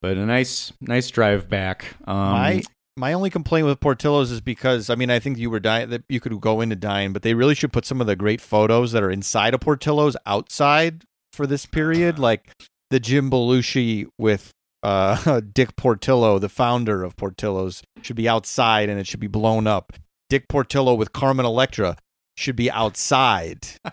but 0.00 0.16
a 0.16 0.24
nice 0.26 0.72
nice 0.80 1.10
drive 1.10 1.48
back. 1.48 1.94
Um, 2.06 2.16
My 2.16 2.62
my 2.96 3.12
only 3.14 3.30
complaint 3.30 3.66
with 3.66 3.80
Portillo's 3.80 4.30
is 4.30 4.40
because 4.40 4.90
I 4.90 4.94
mean 4.94 5.10
I 5.10 5.18
think 5.18 5.38
you 5.38 5.50
were 5.50 5.60
dying 5.60 5.90
that 5.90 6.04
you 6.08 6.20
could 6.20 6.40
go 6.40 6.60
into 6.60 6.76
dine, 6.76 7.12
but 7.12 7.22
they 7.22 7.34
really 7.34 7.54
should 7.54 7.72
put 7.72 7.84
some 7.86 8.00
of 8.00 8.06
the 8.06 8.16
great 8.16 8.40
photos 8.40 8.92
that 8.92 9.02
are 9.02 9.10
inside 9.10 9.54
of 9.54 9.60
Portillo's 9.60 10.16
outside 10.26 11.04
for 11.32 11.46
this 11.46 11.64
period, 11.66 12.18
like 12.18 12.50
the 12.90 13.00
Jim 13.00 13.30
Belushi 13.30 14.06
with 14.18 14.50
uh, 14.82 15.40
Dick 15.54 15.76
Portillo, 15.76 16.38
the 16.38 16.48
founder 16.50 17.02
of 17.04 17.16
Portillo's, 17.16 17.82
should 18.02 18.16
be 18.16 18.28
outside 18.28 18.88
and 18.90 19.00
it 19.00 19.06
should 19.06 19.20
be 19.20 19.26
blown 19.28 19.66
up. 19.66 19.92
Dick 20.32 20.48
Portillo 20.48 20.94
with 20.94 21.12
Carmen 21.12 21.44
Electra 21.44 21.94
should 22.38 22.56
be 22.56 22.70
outside. 22.70 23.68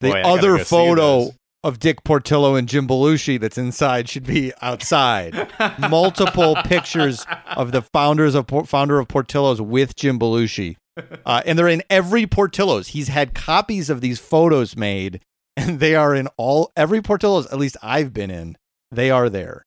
the 0.00 0.10
Boy, 0.10 0.20
other 0.22 0.58
photo 0.58 1.30
of 1.62 1.78
Dick 1.78 2.02
Portillo 2.02 2.56
and 2.56 2.68
Jim 2.68 2.88
Belushi 2.88 3.38
that's 3.38 3.56
inside 3.56 4.08
should 4.08 4.26
be 4.26 4.52
outside. 4.60 5.48
Multiple 5.78 6.56
pictures 6.64 7.24
of 7.54 7.70
the 7.70 7.82
founders 7.82 8.34
of 8.34 8.48
founder 8.66 8.98
of 8.98 9.06
Portillo's 9.06 9.60
with 9.60 9.94
Jim 9.94 10.18
Belushi, 10.18 10.74
uh, 11.24 11.40
and 11.46 11.56
they're 11.56 11.68
in 11.68 11.84
every 11.88 12.26
Portillo's. 12.26 12.88
He's 12.88 13.06
had 13.06 13.32
copies 13.32 13.90
of 13.90 14.00
these 14.00 14.18
photos 14.18 14.76
made, 14.76 15.20
and 15.56 15.78
they 15.78 15.94
are 15.94 16.16
in 16.16 16.26
all 16.36 16.72
every 16.74 17.00
Portillo's. 17.00 17.46
At 17.52 17.60
least 17.60 17.76
I've 17.80 18.12
been 18.12 18.32
in. 18.32 18.56
They 18.90 19.12
are 19.12 19.30
there. 19.30 19.62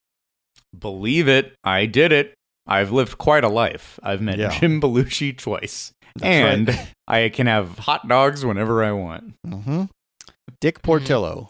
Believe 0.77 1.29
it, 1.29 1.55
I 1.63 1.85
did 1.85 2.11
it. 2.11 2.33
I've 2.67 2.91
lived 2.91 3.17
quite 3.17 3.43
a 3.43 3.49
life. 3.49 3.99
I've 4.03 4.21
met 4.21 4.37
Yeah. 4.37 4.57
Jim 4.59 4.79
Belushi 4.81 5.37
twice, 5.37 5.93
That's 6.15 6.25
and 6.25 6.67
right. 6.69 6.87
I 7.07 7.29
can 7.29 7.47
have 7.47 7.77
hot 7.79 8.07
dogs 8.07 8.45
whenever 8.45 8.83
I 8.83 8.91
want. 8.91 9.33
hmm 9.45 9.83
Dick 10.61 10.81
Portillo. 10.81 11.49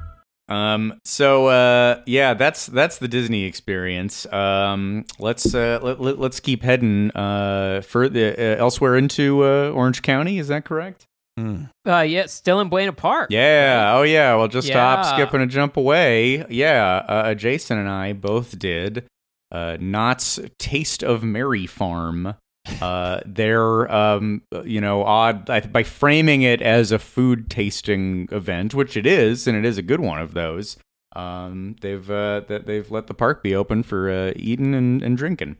Um. 0.51 0.99
So, 1.05 1.47
uh, 1.47 2.01
yeah, 2.05 2.33
that's 2.33 2.65
that's 2.65 2.97
the 2.97 3.07
Disney 3.07 3.45
experience. 3.45 4.25
Um. 4.33 5.05
Let's 5.19 5.53
uh, 5.55 5.79
let, 5.81 6.01
let, 6.01 6.19
let's 6.19 6.39
keep 6.39 6.63
heading 6.63 7.11
uh 7.11 7.81
further 7.81 8.35
uh, 8.37 8.61
elsewhere 8.61 8.97
into 8.97 9.43
uh, 9.45 9.69
Orange 9.71 10.01
County. 10.01 10.39
Is 10.39 10.47
that 10.49 10.65
correct? 10.65 11.05
Mm. 11.39 11.69
Uh, 11.87 11.99
yeah, 12.01 12.25
still 12.25 12.59
in 12.59 12.67
Buena 12.69 12.91
Park. 12.91 13.29
Yeah. 13.31 13.93
Oh, 13.95 14.03
yeah. 14.03 14.35
Well, 14.35 14.49
just 14.49 14.67
stop, 14.67 15.05
Yeah. 15.05 15.13
skip, 15.13 15.33
and 15.33 15.41
a 15.41 15.47
jump 15.47 15.77
away. 15.77 16.45
Yeah. 16.49 17.05
Uh, 17.07 17.33
Jason 17.35 17.77
and 17.77 17.87
I 17.89 18.11
both 18.13 18.59
did. 18.59 19.05
Uh, 19.49 19.77
Knott's 19.79 20.39
Taste 20.59 21.03
of 21.03 21.23
Merry 21.23 21.65
Farm. 21.65 22.35
Uh, 22.81 23.21
they're, 23.25 23.91
um, 23.91 24.41
you 24.63 24.81
know, 24.81 25.03
odd 25.03 25.49
I, 25.49 25.59
by 25.61 25.83
framing 25.83 26.41
it 26.41 26.61
as 26.61 26.91
a 26.91 26.99
food 26.99 27.49
tasting 27.49 28.27
event, 28.31 28.73
which 28.73 28.95
it 28.97 29.05
is, 29.05 29.47
and 29.47 29.57
it 29.57 29.65
is 29.65 29.77
a 29.77 29.81
good 29.81 29.99
one 29.99 30.19
of 30.19 30.33
those. 30.33 30.77
Um, 31.15 31.75
they've 31.81 32.09
uh, 32.09 32.41
that 32.47 32.65
they've 32.65 32.89
let 32.89 33.07
the 33.07 33.13
park 33.13 33.43
be 33.43 33.53
open 33.55 33.83
for 33.83 34.09
uh, 34.09 34.31
eating 34.35 34.73
and, 34.73 35.03
and 35.03 35.17
drinking. 35.17 35.57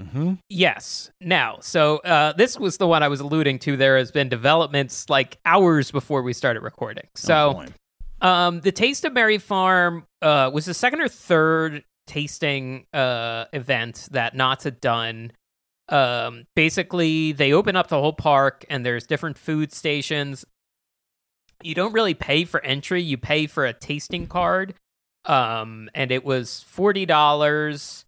hmm 0.00 0.34
Yes. 0.48 1.10
Now, 1.20 1.58
so 1.60 1.98
uh, 1.98 2.32
this 2.34 2.58
was 2.58 2.76
the 2.78 2.86
one 2.86 3.02
I 3.02 3.08
was 3.08 3.20
alluding 3.20 3.58
to. 3.60 3.76
There 3.76 3.98
has 3.98 4.10
been 4.12 4.28
developments 4.28 5.10
like 5.10 5.38
hours 5.44 5.90
before 5.90 6.22
we 6.22 6.32
started 6.32 6.62
recording. 6.62 7.04
Oh, 7.06 7.10
So, 7.16 7.52
boy. 7.54 7.66
um, 8.26 8.60
the 8.60 8.72
Taste 8.72 9.04
of 9.04 9.12
Merry 9.12 9.38
Farm 9.38 10.06
uh, 10.22 10.50
was 10.54 10.64
the 10.66 10.74
second 10.74 11.00
or 11.00 11.08
third 11.08 11.82
tasting 12.06 12.86
uh, 12.92 13.46
event 13.52 14.08
that 14.12 14.34
Knott's 14.36 14.64
had 14.64 14.80
done. 14.80 15.32
Um, 15.88 16.46
basically, 16.56 17.32
they 17.32 17.52
open 17.52 17.76
up 17.76 17.88
the 17.88 18.00
whole 18.00 18.12
park, 18.12 18.64
and 18.68 18.84
there's 18.84 19.06
different 19.06 19.38
food 19.38 19.72
stations. 19.72 20.44
You 21.62 21.74
don't 21.74 21.92
really 21.92 22.14
pay 22.14 22.44
for 22.44 22.64
entry; 22.64 23.02
you 23.02 23.16
pay 23.16 23.46
for 23.46 23.66
a 23.66 23.72
tasting 23.72 24.26
card. 24.26 24.74
Um, 25.26 25.88
and 25.94 26.10
it 26.10 26.24
was 26.24 26.62
forty 26.62 27.06
dollars. 27.06 28.04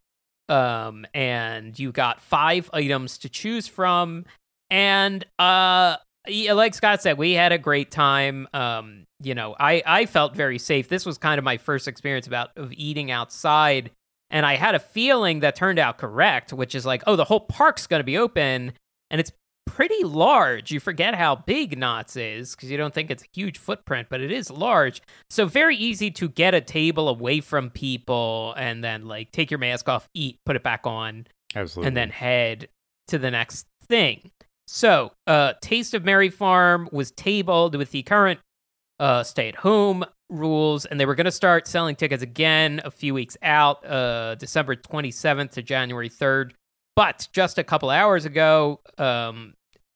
Um, 0.49 1.07
and 1.13 1.77
you 1.77 1.91
got 1.91 2.21
five 2.21 2.71
items 2.73 3.19
to 3.19 3.29
choose 3.29 3.67
from, 3.67 4.27
and 4.71 5.25
uh, 5.41 5.97
like 6.29 6.75
Scott 6.75 7.03
said, 7.03 7.19
we 7.19 7.33
had 7.33 7.53
a 7.53 7.59
great 7.59 7.91
time. 7.91 8.49
Um, 8.53 9.07
you 9.21 9.35
know, 9.35 9.57
I 9.59 9.83
I 9.85 10.07
felt 10.07 10.37
very 10.37 10.59
safe. 10.59 10.89
This 10.89 11.05
was 11.05 11.19
kind 11.19 11.39
of 11.39 11.45
my 11.45 11.57
first 11.57 11.89
experience 11.89 12.27
about 12.27 12.51
of 12.57 12.73
eating 12.73 13.11
outside, 13.11 13.91
and 14.31 14.45
I 14.45 14.57
had 14.57 14.75
a 14.75 14.79
feeling 14.81 15.41
that 15.41 15.57
turned 15.57 15.79
out 15.79 15.99
correct, 15.99 16.53
which 16.53 16.75
is 16.75 16.85
like, 16.85 17.03
oh, 17.07 17.17
the 17.17 17.25
whole 17.25 17.41
park's 17.41 17.87
going 17.87 18.01
to 18.01 18.05
be 18.05 18.19
open, 18.19 18.73
and 19.11 19.21
it's 19.21 19.33
pretty 19.67 20.05
large. 20.05 20.71
You 20.71 20.81
forget 20.81 21.15
how 21.15 21.37
big 21.37 21.79
Knott's 21.79 22.17
is 22.17 22.55
because 22.55 22.71
you 22.71 22.77
don't 22.77 22.95
think 22.95 23.11
it's 23.11 23.23
a 23.23 23.29
huge 23.35 23.59
footprint, 23.59 24.09
but 24.09 24.21
it 24.21 24.33
is 24.33 24.51
large. 24.51 25.03
So 25.29 25.47
very 25.47 25.77
easy 25.77 26.11
to 26.13 26.29
get 26.29 26.55
a 26.55 26.61
table 26.61 27.09
away 27.09 27.41
from 27.41 27.71
people 27.71 28.55
and 28.57 28.83
then 28.83 29.07
like 29.07 29.33
take 29.33 29.51
your 29.51 29.59
mask 29.59 29.89
off, 29.89 30.09
eat, 30.15 30.39
put 30.47 30.57
it 30.57 30.63
back 30.63 30.87
on, 30.87 31.27
Absolutely. 31.55 31.89
and 31.89 31.97
then 31.97 32.11
head 32.11 32.69
to 33.09 33.19
the 33.19 33.31
next 33.31 33.67
thing. 33.83 34.31
So, 34.69 35.13
uh, 35.27 35.55
Taste 35.61 35.95
of 35.95 36.05
Merry 36.05 36.29
Farm 36.29 36.89
was 36.91 37.13
tabled 37.13 37.77
with 37.77 37.93
the 37.93 38.03
current 38.03 38.41
uh, 38.99 39.23
stay 39.23 39.49
at 39.49 39.57
home 39.57 40.05
rules, 40.31 40.87
and 40.87 40.99
they 40.99 41.07
were 41.07 41.15
going 41.15 41.27
to 41.27 41.31
start 41.31 41.67
selling 41.67 41.97
tickets 41.97 42.23
again 42.23 42.81
a 42.85 42.91
few 42.91 43.15
weeks 43.15 43.37
out, 43.43 43.85
uh, 43.87 44.35
December 44.37 44.77
27th 44.77 45.51
to 45.53 45.63
January 45.63 46.11
3rd. 46.11 46.53
But 46.95 47.29
just 47.33 47.59
a 47.59 47.65
couple 47.65 47.91
hours 47.91 48.25
ago, 48.25 48.81
um, 48.99 49.55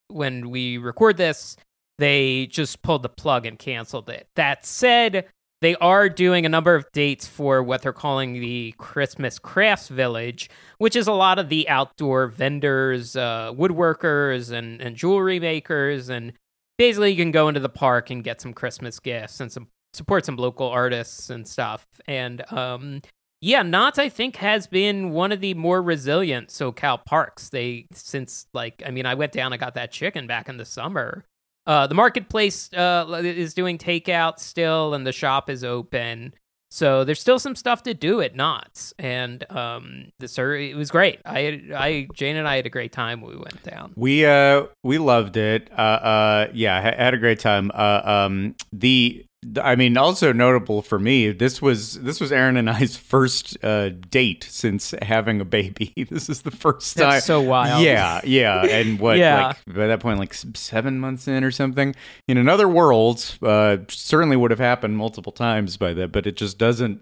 when 0.08 0.50
we 0.50 0.76
record 0.78 1.16
this, 1.16 1.56
they 1.98 2.46
just 2.46 2.82
pulled 2.82 3.02
the 3.02 3.08
plug 3.08 3.46
and 3.46 3.58
canceled 3.58 4.10
it. 4.10 4.28
That 4.36 4.66
said, 4.66 5.26
they 5.60 5.74
are 5.76 6.08
doing 6.08 6.46
a 6.46 6.48
number 6.48 6.74
of 6.74 6.90
dates 6.92 7.26
for 7.26 7.62
what 7.62 7.82
they're 7.82 7.92
calling 7.92 8.34
the 8.34 8.74
Christmas 8.78 9.38
Crafts 9.38 9.88
Village, 9.88 10.48
which 10.78 10.96
is 10.96 11.06
a 11.06 11.12
lot 11.12 11.38
of 11.38 11.50
the 11.50 11.68
outdoor 11.68 12.28
vendors, 12.28 13.14
uh, 13.14 13.52
woodworkers, 13.54 14.50
and, 14.52 14.80
and 14.80 14.96
jewelry 14.96 15.38
makers. 15.38 16.08
And 16.08 16.32
basically, 16.80 17.10
you 17.10 17.16
can 17.18 17.30
go 17.30 17.46
into 17.46 17.60
the 17.60 17.68
park 17.68 18.08
and 18.08 18.24
get 18.24 18.40
some 18.40 18.54
Christmas 18.54 18.98
gifts 18.98 19.38
and 19.38 19.52
some 19.52 19.68
support 19.92 20.24
some 20.24 20.36
local 20.36 20.66
artists 20.66 21.28
and 21.28 21.46
stuff. 21.46 21.86
And 22.06 22.42
um, 22.50 23.02
yeah, 23.42 23.62
Knott's 23.62 23.98
I 23.98 24.08
think 24.08 24.36
has 24.36 24.66
been 24.66 25.10
one 25.10 25.30
of 25.30 25.42
the 25.42 25.52
more 25.52 25.82
resilient 25.82 26.48
SoCal 26.48 27.04
parks. 27.04 27.50
They 27.50 27.86
since 27.92 28.46
like 28.54 28.82
I 28.86 28.92
mean 28.92 29.04
I 29.04 29.12
went 29.12 29.32
down 29.32 29.52
and 29.52 29.60
got 29.60 29.74
that 29.74 29.92
chicken 29.92 30.26
back 30.26 30.48
in 30.48 30.56
the 30.56 30.64
summer. 30.64 31.26
Uh, 31.66 31.86
the 31.86 31.94
marketplace 31.94 32.72
uh, 32.72 33.20
is 33.22 33.52
doing 33.52 33.76
takeout 33.76 34.38
still, 34.38 34.94
and 34.94 35.06
the 35.06 35.12
shop 35.12 35.50
is 35.50 35.62
open. 35.62 36.32
So 36.72 37.02
there's 37.04 37.20
still 37.20 37.40
some 37.40 37.56
stuff 37.56 37.82
to 37.82 37.94
do 37.94 38.20
at 38.20 38.36
Knott's, 38.36 38.94
and 38.98 39.44
um, 39.50 40.12
the 40.20 40.28
sir 40.28 40.56
it 40.56 40.76
was 40.76 40.90
great. 40.90 41.20
I 41.24 41.62
I 41.74 42.08
Jane 42.14 42.36
and 42.36 42.46
I 42.46 42.56
had 42.56 42.66
a 42.66 42.70
great 42.70 42.92
time 42.92 43.20
when 43.20 43.32
we 43.32 43.36
went 43.36 43.62
down. 43.64 43.92
We 43.96 44.24
uh 44.24 44.66
we 44.84 44.98
loved 44.98 45.36
it. 45.36 45.68
Uh 45.72 45.80
uh 45.80 46.48
yeah, 46.54 46.80
had 46.80 47.12
a 47.12 47.18
great 47.18 47.40
time. 47.40 47.72
Uh 47.74 48.02
um 48.04 48.54
the 48.72 49.24
I 49.62 49.74
mean 49.74 49.96
also 49.96 50.32
notable 50.34 50.82
for 50.82 50.98
me 50.98 51.32
this 51.32 51.62
was 51.62 51.98
this 52.00 52.20
was 52.20 52.30
Aaron 52.30 52.58
and 52.58 52.68
I's 52.68 52.96
first 53.14 53.56
uh 53.64 53.88
date 53.88 54.46
since 54.48 54.94
having 55.02 55.40
a 55.40 55.44
baby. 55.44 55.92
This 56.10 56.28
is 56.28 56.42
the 56.42 56.50
first 56.50 56.96
time. 56.96 57.10
That's 57.12 57.26
so 57.26 57.40
wild. 57.40 57.82
Yeah, 57.82 58.20
yeah, 58.24 58.64
and 58.66 59.00
what 59.00 59.16
Yeah. 59.16 59.48
like 59.48 59.56
by 59.66 59.86
that 59.86 60.00
point 60.00 60.18
like 60.18 60.34
7 60.34 61.00
months 61.00 61.26
in 61.26 61.42
or 61.42 61.50
something. 61.50 61.94
In 62.28 62.36
another 62.36 62.68
world, 62.68 63.38
uh 63.42 63.78
certainly 63.88 64.36
would 64.36 64.50
have 64.50 64.60
happened 64.60 64.96
multiple 64.98 65.32
times 65.32 65.76
by 65.78 65.94
that, 65.94 66.12
but 66.12 66.26
it 66.26 66.36
just 66.36 66.58
doesn't 66.58 67.00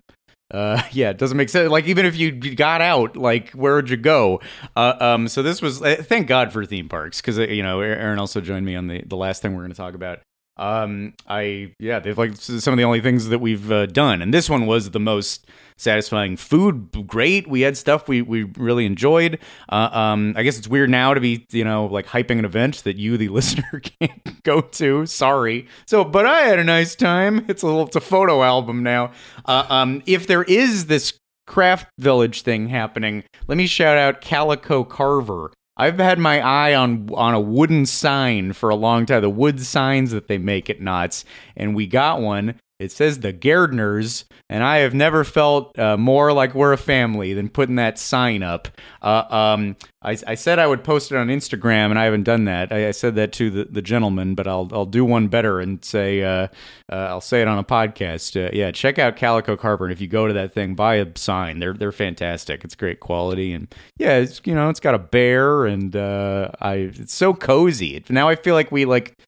uh 0.52 0.80
yeah 0.92 1.10
it 1.10 1.18
doesn't 1.18 1.36
make 1.36 1.48
sense 1.48 1.68
like 1.70 1.86
even 1.86 2.06
if 2.06 2.16
you 2.16 2.32
got 2.54 2.80
out 2.80 3.16
like 3.16 3.50
where 3.50 3.74
would 3.74 3.90
you 3.90 3.96
go 3.96 4.40
uh, 4.76 4.94
um 5.00 5.28
so 5.28 5.42
this 5.42 5.60
was 5.60 5.82
uh, 5.82 5.96
thank 6.00 6.26
god 6.26 6.52
for 6.52 6.64
theme 6.64 6.88
parks 6.88 7.20
because 7.20 7.36
you 7.36 7.62
know 7.62 7.80
aaron 7.82 8.18
also 8.18 8.40
joined 8.40 8.64
me 8.64 8.74
on 8.74 8.86
the 8.86 9.02
the 9.04 9.16
last 9.16 9.42
thing 9.42 9.52
we're 9.52 9.60
going 9.60 9.70
to 9.70 9.76
talk 9.76 9.94
about 9.94 10.20
um 10.58 11.12
i 11.28 11.72
yeah 11.78 11.98
they've 11.98 12.18
like 12.18 12.36
some 12.36 12.72
of 12.72 12.78
the 12.78 12.84
only 12.84 13.00
things 13.00 13.28
that 13.28 13.38
we've 13.38 13.70
uh, 13.70 13.86
done 13.86 14.22
and 14.22 14.32
this 14.32 14.48
one 14.50 14.66
was 14.66 14.90
the 14.90 15.00
most 15.00 15.46
satisfying 15.78 16.36
food 16.36 17.06
great. 17.06 17.48
We 17.48 17.62
had 17.62 17.76
stuff 17.76 18.08
we 18.08 18.20
we 18.20 18.42
really 18.42 18.84
enjoyed. 18.84 19.38
Uh, 19.68 19.88
um 19.92 20.34
i 20.36 20.42
guess 20.42 20.58
it's 20.58 20.68
weird 20.68 20.90
now 20.90 21.14
to 21.14 21.20
be 21.20 21.46
you 21.50 21.64
know 21.64 21.86
like 21.86 22.06
hyping 22.06 22.38
an 22.38 22.44
event 22.44 22.82
that 22.84 22.96
you 22.96 23.16
the 23.16 23.28
listener 23.38 23.80
can't 24.00 24.42
go 24.42 24.60
to. 24.60 25.06
Sorry. 25.06 25.66
So 25.86 26.04
but 26.04 26.26
i 26.26 26.42
had 26.42 26.58
a 26.58 26.64
nice 26.64 26.94
time. 26.94 27.46
It's 27.48 27.62
a 27.62 27.66
little 27.66 27.86
it's 27.86 27.96
a 27.96 28.00
photo 28.00 28.42
album 28.42 28.82
now. 28.82 29.12
Uh, 29.46 29.64
um 29.68 30.02
if 30.06 30.26
there 30.26 30.42
is 30.42 30.86
this 30.86 31.14
craft 31.46 31.88
village 31.98 32.42
thing 32.42 32.68
happening, 32.68 33.24
let 33.46 33.56
me 33.56 33.66
shout 33.66 33.96
out 33.96 34.20
Calico 34.20 34.84
Carver. 34.84 35.50
I've 35.78 35.98
had 35.98 36.18
my 36.18 36.40
eye 36.40 36.74
on 36.74 37.08
on 37.14 37.34
a 37.34 37.40
wooden 37.40 37.86
sign 37.86 38.52
for 38.52 38.68
a 38.68 38.74
long 38.74 39.06
time, 39.06 39.22
the 39.22 39.30
wood 39.30 39.60
signs 39.60 40.10
that 40.10 40.26
they 40.26 40.38
make 40.38 40.68
at 40.68 40.80
Knott's, 40.80 41.24
and 41.56 41.74
we 41.74 41.86
got 41.86 42.20
one. 42.20 42.60
It 42.78 42.92
says 42.92 43.18
the 43.18 43.32
Gairdners, 43.32 44.24
and 44.48 44.62
I 44.62 44.78
have 44.78 44.94
never 44.94 45.24
felt 45.24 45.76
uh, 45.76 45.96
more 45.96 46.32
like 46.32 46.54
we're 46.54 46.72
a 46.72 46.78
family 46.78 47.34
than 47.34 47.48
putting 47.48 47.74
that 47.74 47.98
sign 47.98 48.44
up. 48.44 48.68
Uh, 49.02 49.24
um, 49.28 49.76
I, 50.00 50.16
I 50.28 50.36
said 50.36 50.60
I 50.60 50.68
would 50.68 50.84
post 50.84 51.10
it 51.10 51.16
on 51.16 51.26
Instagram, 51.26 51.90
and 51.90 51.98
I 51.98 52.04
haven't 52.04 52.22
done 52.22 52.44
that. 52.44 52.72
I, 52.72 52.88
I 52.88 52.90
said 52.92 53.16
that 53.16 53.32
to 53.32 53.50
the, 53.50 53.64
the 53.64 53.82
gentleman, 53.82 54.36
but 54.36 54.46
I'll 54.46 54.68
I'll 54.70 54.86
do 54.86 55.04
one 55.04 55.26
better 55.26 55.58
and 55.58 55.84
say 55.84 56.22
uh, 56.22 56.46
uh, 56.88 56.94
I'll 56.94 57.20
say 57.20 57.42
it 57.42 57.48
on 57.48 57.58
a 57.58 57.64
podcast. 57.64 58.36
Uh, 58.40 58.50
yeah, 58.52 58.70
check 58.70 59.00
out 59.00 59.16
Calico 59.16 59.56
Carver, 59.56 59.86
and 59.86 59.92
if 59.92 60.00
you 60.00 60.06
go 60.06 60.28
to 60.28 60.32
that 60.34 60.54
thing, 60.54 60.76
buy 60.76 60.96
a 60.96 61.06
sign. 61.16 61.58
They're 61.58 61.74
they're 61.74 61.90
fantastic. 61.90 62.62
It's 62.62 62.76
great 62.76 63.00
quality, 63.00 63.52
and 63.52 63.74
yeah, 63.96 64.18
it's 64.18 64.40
you 64.44 64.54
know 64.54 64.68
it's 64.68 64.80
got 64.80 64.94
a 64.94 65.00
bear, 65.00 65.66
and 65.66 65.96
uh, 65.96 66.50
I 66.60 66.74
it's 66.74 67.14
so 67.14 67.34
cozy. 67.34 68.04
Now 68.08 68.28
I 68.28 68.36
feel 68.36 68.54
like 68.54 68.70
we 68.70 68.84
like 68.84 69.18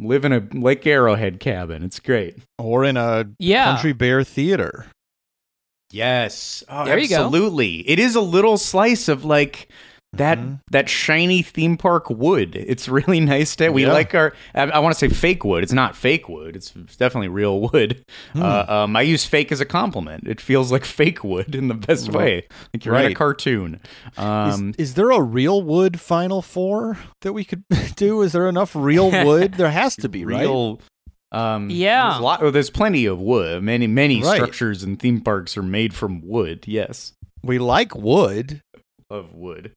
live 0.00 0.24
in 0.24 0.32
a 0.32 0.46
Lake 0.52 0.86
Arrowhead 0.86 1.40
cabin. 1.40 1.82
It's 1.82 2.00
great. 2.00 2.36
Or 2.58 2.84
in 2.84 2.96
a 2.96 3.26
Yeah. 3.38 3.64
country 3.72 3.92
bear 3.92 4.24
theater. 4.24 4.86
Yes. 5.92 6.62
Oh, 6.68 6.84
There 6.84 6.98
you 6.98 7.08
go. 7.08 7.16
absolutely. 7.24 7.88
It 7.88 7.98
is 7.98 8.14
a 8.14 8.20
little 8.20 8.56
slice 8.58 9.08
of 9.08 9.24
like 9.24 9.68
that 10.12 10.38
Mhm. 10.38 10.58
that 10.72 10.88
shiny 10.88 11.40
theme 11.42 11.76
park 11.76 12.10
wood. 12.10 12.56
It's 12.56 12.88
really 12.88 13.20
nice 13.20 13.54
to 13.56 13.70
we 13.70 13.84
Yeah. 13.86 13.92
like 13.92 14.14
our 14.14 14.32
I, 14.54 14.62
I 14.62 14.78
want 14.80 14.92
to 14.92 14.98
say 14.98 15.08
fake 15.08 15.44
wood. 15.44 15.62
It's 15.62 15.72
not 15.72 15.94
fake 15.96 16.28
wood. 16.28 16.56
It's, 16.56 16.74
it's 16.74 16.96
definitely 16.96 17.28
real 17.28 17.60
wood. 17.72 18.04
Hmm. 18.32 18.42
Uh, 18.42 18.64
um, 18.68 18.96
I 18.96 19.02
use 19.02 19.24
fake 19.24 19.52
as 19.52 19.60
a 19.60 19.64
compliment. 19.64 20.26
It 20.26 20.40
feels 20.40 20.72
like 20.72 20.84
fake 21.00 21.22
wood 21.22 21.54
in 21.54 21.68
the 21.68 21.74
best 21.74 22.10
way. 22.10 22.46
Like 22.74 22.84
you're 22.84 22.96
in 22.96 23.12
a 23.12 23.14
cartoon. 23.14 23.80
Um, 24.16 24.70
is, 24.78 24.88
is 24.90 24.94
there 24.94 25.10
a 25.10 25.20
real 25.22 25.62
wood 25.62 26.00
Final 26.00 26.42
Four 26.42 26.98
that 27.20 27.32
we 27.32 27.44
could 27.44 27.62
do? 27.96 28.22
Is 28.22 28.32
there 28.32 28.48
enough 28.48 28.74
real 28.74 29.10
wood? 29.24 29.54
there 29.54 29.70
has 29.70 29.94
to 29.96 30.08
be, 30.08 30.24
right? 30.24 30.40
real 30.40 30.80
um 31.32 31.70
Yeah. 31.70 32.08
there's, 32.10 32.18
a 32.18 32.22
lot, 32.24 32.42
oh, 32.42 32.50
there's 32.50 32.70
plenty 32.70 33.06
of 33.06 33.20
wood 33.20 33.62
many 33.62 33.86
many 33.86 34.20
Right. 34.20 34.34
structures 34.34 34.82
and 34.82 34.98
theme 34.98 35.20
parks 35.20 35.56
are 35.56 35.62
made 35.62 35.94
from 35.94 36.20
wood 36.26 36.64
yes 36.66 37.12
We 37.44 37.60
like 37.60 37.94
wood. 37.94 38.60
of 39.08 39.32
wood 39.34 39.70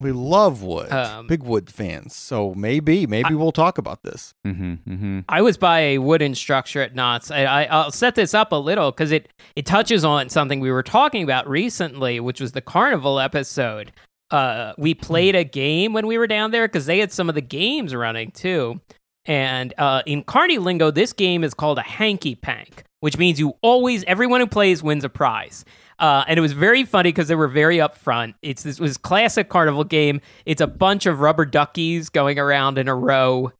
We 0.00 0.12
love 0.12 0.62
wood. 0.62 0.90
Um, 0.90 1.26
Big 1.26 1.42
wood 1.42 1.70
fans. 1.70 2.16
So 2.16 2.54
maybe, 2.54 3.06
maybe 3.06 3.34
we'll 3.34 3.52
talk 3.52 3.76
about 3.76 4.02
this. 4.02 4.32
mm-hmm, 4.46 4.74
mm-hmm. 4.90 5.20
I 5.28 5.42
was 5.42 5.58
by 5.58 5.80
a 5.80 5.98
wooden 5.98 6.34
structure 6.34 6.80
at 6.80 6.94
Knott's. 6.94 7.30
I, 7.30 7.44
I, 7.44 7.64
I'll 7.64 7.90
set 7.90 8.14
this 8.14 8.32
up 8.32 8.50
a 8.52 8.56
little 8.56 8.90
because 8.92 9.12
it, 9.12 9.28
it 9.56 9.66
touches 9.66 10.04
on 10.04 10.30
something 10.30 10.58
we 10.60 10.70
were 10.70 10.82
talking 10.82 11.22
about 11.22 11.46
recently, 11.48 12.18
which 12.18 12.40
was 12.40 12.52
the 12.52 12.62
carnival 12.62 13.20
episode. 13.20 13.92
Uh, 14.30 14.72
we 14.78 14.94
played 14.94 15.36
a 15.36 15.44
game 15.44 15.92
when 15.92 16.06
we 16.06 16.16
were 16.16 16.26
down 16.26 16.50
there 16.50 16.66
because 16.66 16.86
they 16.86 16.98
had 16.98 17.12
some 17.12 17.28
of 17.28 17.34
the 17.34 17.42
games 17.42 17.94
running 17.94 18.30
too. 18.30 18.80
And 19.26 19.74
uh, 19.76 20.02
in 20.06 20.24
Carney 20.24 20.58
lingo, 20.58 20.90
this 20.90 21.12
game 21.12 21.44
is 21.44 21.52
called 21.52 21.78
a 21.78 21.82
hanky 21.82 22.34
pank, 22.34 22.84
which 23.00 23.18
means 23.18 23.38
you 23.38 23.54
always, 23.60 24.02
everyone 24.04 24.40
who 24.40 24.46
plays 24.46 24.82
wins 24.82 25.04
a 25.04 25.10
prize. 25.10 25.64
Uh, 26.00 26.24
and 26.26 26.38
it 26.38 26.40
was 26.40 26.52
very 26.52 26.84
funny 26.84 27.10
because 27.10 27.28
they 27.28 27.34
were 27.34 27.46
very 27.46 27.76
upfront. 27.76 28.34
It's 28.42 28.62
this 28.62 28.80
was 28.80 28.96
classic 28.96 29.50
carnival 29.50 29.84
game. 29.84 30.20
It's 30.46 30.62
a 30.62 30.66
bunch 30.66 31.06
of 31.06 31.20
rubber 31.20 31.44
duckies 31.44 32.08
going 32.08 32.38
around 32.38 32.78
in 32.78 32.88
a 32.88 32.94
row 32.94 33.52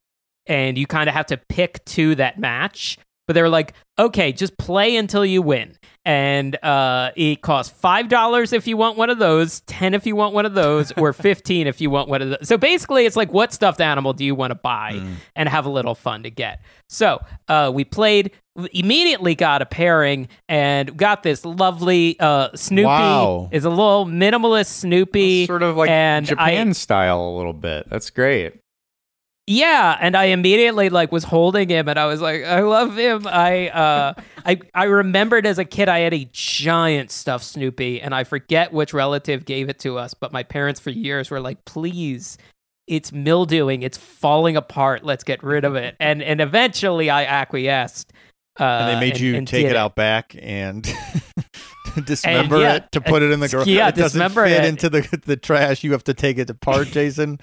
and 0.46 0.76
you 0.76 0.86
kind 0.86 1.08
of 1.08 1.14
have 1.14 1.26
to 1.26 1.36
pick 1.36 1.84
two 1.84 2.14
that 2.16 2.38
match. 2.38 2.98
But 3.26 3.34
they 3.34 3.42
were 3.42 3.48
like, 3.48 3.74
okay, 3.96 4.32
just 4.32 4.58
play 4.58 4.96
until 4.96 5.24
you 5.24 5.40
win. 5.40 5.76
And 6.04 6.56
uh, 6.64 7.12
it 7.14 7.42
costs 7.42 7.78
five 7.78 8.08
dollars 8.08 8.52
if 8.52 8.66
you 8.66 8.76
want 8.76 8.96
one 8.96 9.10
of 9.10 9.18
those, 9.18 9.60
ten 9.60 9.94
if 9.94 10.06
you 10.06 10.16
want 10.16 10.34
one 10.34 10.46
of 10.46 10.54
those, 10.54 10.90
or 10.96 11.12
fifteen 11.12 11.66
if 11.68 11.80
you 11.80 11.90
want 11.90 12.08
one 12.08 12.22
of 12.22 12.30
those. 12.30 12.48
So 12.48 12.56
basically, 12.56 13.06
it's 13.06 13.16
like, 13.16 13.32
what 13.32 13.52
stuffed 13.52 13.80
animal 13.80 14.14
do 14.14 14.24
you 14.24 14.34
want 14.34 14.50
to 14.50 14.56
buy 14.56 15.00
and 15.36 15.48
have 15.48 15.66
a 15.66 15.68
little 15.68 15.94
fun 15.94 16.24
to 16.24 16.30
get? 16.30 16.62
So 16.88 17.20
uh, 17.48 17.70
we 17.72 17.84
played, 17.84 18.32
immediately 18.72 19.34
got 19.34 19.62
a 19.62 19.66
pairing, 19.66 20.28
and 20.48 20.96
got 20.96 21.22
this 21.22 21.44
lovely 21.44 22.18
uh, 22.20 22.50
Snoopy. 22.54 22.86
Wow. 22.86 23.48
Is 23.52 23.64
a 23.64 23.70
little 23.70 24.06
minimalist 24.06 24.66
Snoopy, 24.66 25.46
sort 25.46 25.62
of 25.62 25.76
like 25.76 25.90
and 25.90 26.26
Japan 26.26 26.68
I, 26.68 26.72
style 26.72 27.20
a 27.20 27.32
little 27.36 27.52
bit. 27.52 27.88
That's 27.88 28.10
great. 28.10 28.60
Yeah, 29.46 29.98
and 30.00 30.16
I 30.16 30.26
immediately 30.26 30.90
like 30.90 31.10
was 31.10 31.24
holding 31.24 31.68
him 31.68 31.88
and 31.88 31.98
I 31.98 32.06
was 32.06 32.20
like, 32.20 32.44
I 32.44 32.60
love 32.60 32.96
him. 32.96 33.26
I 33.26 33.68
uh 33.70 34.14
I 34.46 34.60
I 34.74 34.84
remembered 34.84 35.44
as 35.44 35.58
a 35.58 35.64
kid 35.64 35.88
I 35.88 35.98
had 36.00 36.14
a 36.14 36.28
giant 36.30 37.10
stuffed 37.10 37.44
Snoopy 37.46 38.00
and 38.00 38.14
I 38.14 38.22
forget 38.22 38.72
which 38.72 38.94
relative 38.94 39.44
gave 39.44 39.68
it 39.68 39.80
to 39.80 39.98
us, 39.98 40.14
but 40.14 40.32
my 40.32 40.44
parents 40.44 40.78
for 40.78 40.90
years 40.90 41.32
were 41.32 41.40
like, 41.40 41.64
please, 41.64 42.38
it's 42.86 43.12
mildewing, 43.12 43.82
it's 43.82 43.98
falling 43.98 44.56
apart, 44.56 45.04
let's 45.04 45.24
get 45.24 45.42
rid 45.42 45.64
of 45.64 45.74
it. 45.74 45.96
And 45.98 46.22
and 46.22 46.40
eventually 46.40 47.10
I 47.10 47.24
acquiesced. 47.24 48.12
Uh, 48.58 48.64
And 48.64 48.88
they 48.96 49.00
made 49.08 49.18
you 49.18 49.36
and 49.36 49.46
take 49.46 49.62
did 49.64 49.70
it 49.72 49.76
out 49.76 49.94
back 49.94 50.34
and 50.42 50.82
dismember 52.04 52.60
yeah, 52.60 52.74
it 52.76 52.92
to 52.92 53.00
put 53.00 53.22
it 53.22 53.30
in 53.30 53.40
the 53.40 53.48
garage. 53.48 53.66
yeah, 53.66 53.88
it 53.88 53.94
doesn't 53.94 54.18
dismember 54.20 54.46
fit 54.48 54.64
it. 54.64 54.68
into 54.68 54.90
the 54.90 55.22
the 55.24 55.36
trash. 55.36 55.82
You 55.84 55.92
have 55.92 56.04
to 56.04 56.14
take 56.14 56.38
it 56.38 56.50
apart, 56.50 56.88
Jason. 56.92 57.38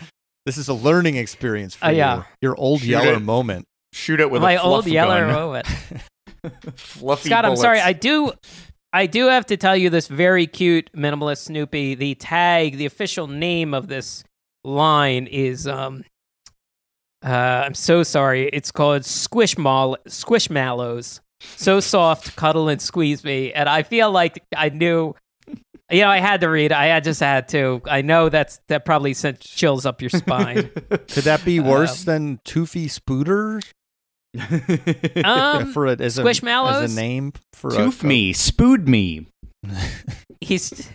this 0.46 0.58
is 0.58 0.68
a 0.70 0.74
learning 0.74 1.16
experience 1.18 1.76
for 1.76 1.86
Uh, 1.86 1.90
yeah. 1.92 2.18
you. 2.18 2.24
Your 2.42 2.56
old 2.60 2.82
Shoot 2.82 2.88
yeller 2.90 3.14
it. 3.16 3.20
moment. 3.22 3.66
Shoot 3.94 4.20
it 4.20 4.30
with 4.30 4.42
My 4.42 4.54
a 4.54 4.60
fluff 4.60 4.66
old 4.74 4.88
yeller 4.88 5.26
gun. 5.26 5.34
moment. 5.34 5.68
Fluffy 6.76 7.30
Scott, 7.30 7.46
I'm 7.46 7.56
sorry. 7.56 7.80
I 7.80 7.94
do 7.94 8.32
I 8.94 9.06
do 9.06 9.28
have 9.28 9.46
to 9.48 9.58
tell 9.58 9.76
you 9.76 9.90
this 9.90 10.08
very 10.08 10.48
cute 10.48 10.90
minimalist 10.96 11.46
Snoopy. 11.46 11.96
The 11.96 12.16
tag, 12.16 12.78
the 12.78 12.86
official 12.86 13.28
name 13.28 13.74
of 13.74 13.88
this 13.88 14.24
line 14.64 15.28
is 15.28 15.68
um 15.68 16.04
uh 17.28 17.64
I'm 17.66 17.74
so 17.74 18.04
sorry. 18.04 18.50
It's 18.54 18.72
called 18.72 19.02
Squishmall 19.04 19.98
Squishmallows. 20.08 21.20
So 21.40 21.80
soft, 21.80 22.36
cuddle 22.38 22.70
and 22.70 22.82
squeeze 22.82 23.24
me. 23.24 23.52
And 23.54 23.68
I 23.70 23.84
feel 23.84 24.12
like 24.12 24.42
I 24.56 24.70
knew 24.70 25.14
you 25.90 26.02
know, 26.02 26.10
I 26.10 26.20
had 26.20 26.42
to 26.42 26.50
read. 26.50 26.74
I 26.74 27.00
just 27.00 27.22
had 27.22 27.48
to. 27.50 27.82
I 27.90 28.02
know 28.02 28.28
that's 28.28 28.60
that 28.68 28.84
probably 28.84 29.14
sent 29.14 29.40
chills 29.40 29.86
up 29.86 30.02
your 30.02 30.10
spine. 30.10 30.70
Could 30.90 31.24
that 31.24 31.46
be 31.46 31.60
worse 31.62 32.02
Um, 32.02 32.06
than 32.06 32.38
Toofy 32.46 32.88
Spooter 32.90 33.62
Um, 35.24 35.72
for 35.74 35.86
a, 35.88 35.92
as, 36.00 36.18
a, 36.18 36.24
Squishmallows? 36.24 36.84
as 36.84 36.94
a 36.94 37.00
name 37.00 37.32
for 37.54 37.72
Tooth 37.72 38.04
a, 38.04 38.08
me, 38.08 38.34
spood 38.34 38.88
me. 38.88 39.28
he's 40.42 40.90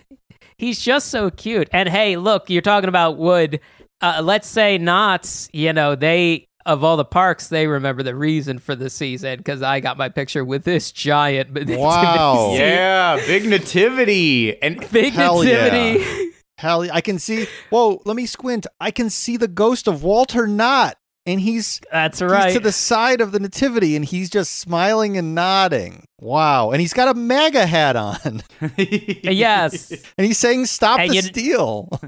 he's 0.57 0.79
just 0.79 1.09
so 1.09 1.29
cute. 1.31 1.69
And 1.73 1.89
hey, 1.89 2.15
look, 2.17 2.49
you're 2.49 2.61
talking 2.61 2.89
about 2.89 3.17
wood. 3.17 3.59
Uh, 4.03 4.21
let's 4.21 4.47
say 4.47 4.77
Knott's. 4.77 5.49
You 5.53 5.73
know, 5.73 5.95
they 5.95 6.47
of 6.65 6.83
all 6.83 6.95
the 6.97 7.05
parks, 7.05 7.47
they 7.49 7.67
remember 7.67 8.03
the 8.03 8.15
reason 8.15 8.57
for 8.59 8.75
the 8.75 8.89
season 8.89 9.37
because 9.37 9.61
I 9.61 9.79
got 9.79 9.97
my 9.97 10.09
picture 10.09 10.45
with 10.45 10.63
this 10.63 10.91
giant. 10.91 11.49
Wow. 11.77 12.49
scene. 12.51 12.59
Yeah, 12.59 13.15
big 13.25 13.45
nativity. 13.45 14.61
And 14.61 14.79
big 14.91 15.13
Hell 15.13 15.43
yeah. 15.43 15.69
nativity. 15.69 16.31
Hell, 16.57 16.87
I 16.91 17.01
can 17.01 17.19
see. 17.19 17.47
Whoa, 17.69 18.01
let 18.05 18.15
me 18.15 18.25
squint. 18.25 18.67
I 18.79 18.91
can 18.91 19.09
see 19.09 19.35
the 19.37 19.47
ghost 19.49 19.87
of 19.87 20.03
Walter 20.03 20.47
Knott, 20.47 20.95
and 21.25 21.41
he's 21.41 21.81
That's 21.91 22.19
he's 22.19 22.29
right. 22.31 22.53
to 22.53 22.59
the 22.61 22.71
side 22.71 23.19
of 23.19 23.31
the 23.33 23.39
nativity, 23.39 23.95
and 23.97 24.05
he's 24.05 24.29
just 24.29 24.59
smiling 24.59 25.17
and 25.17 25.35
nodding. 25.35 26.05
Wow, 26.21 26.71
and 26.71 26.79
he's 26.79 26.93
got 26.93 27.09
a 27.09 27.13
MAGA 27.19 27.65
hat 27.65 27.95
on, 27.97 28.43
yes. 28.77 29.91
and 30.17 30.25
he's 30.25 30.37
saying 30.37 30.67
"Stop 30.67 30.99
And 30.99 31.09
the 31.11 31.15
you- 31.15 31.21
steal." 31.21 31.89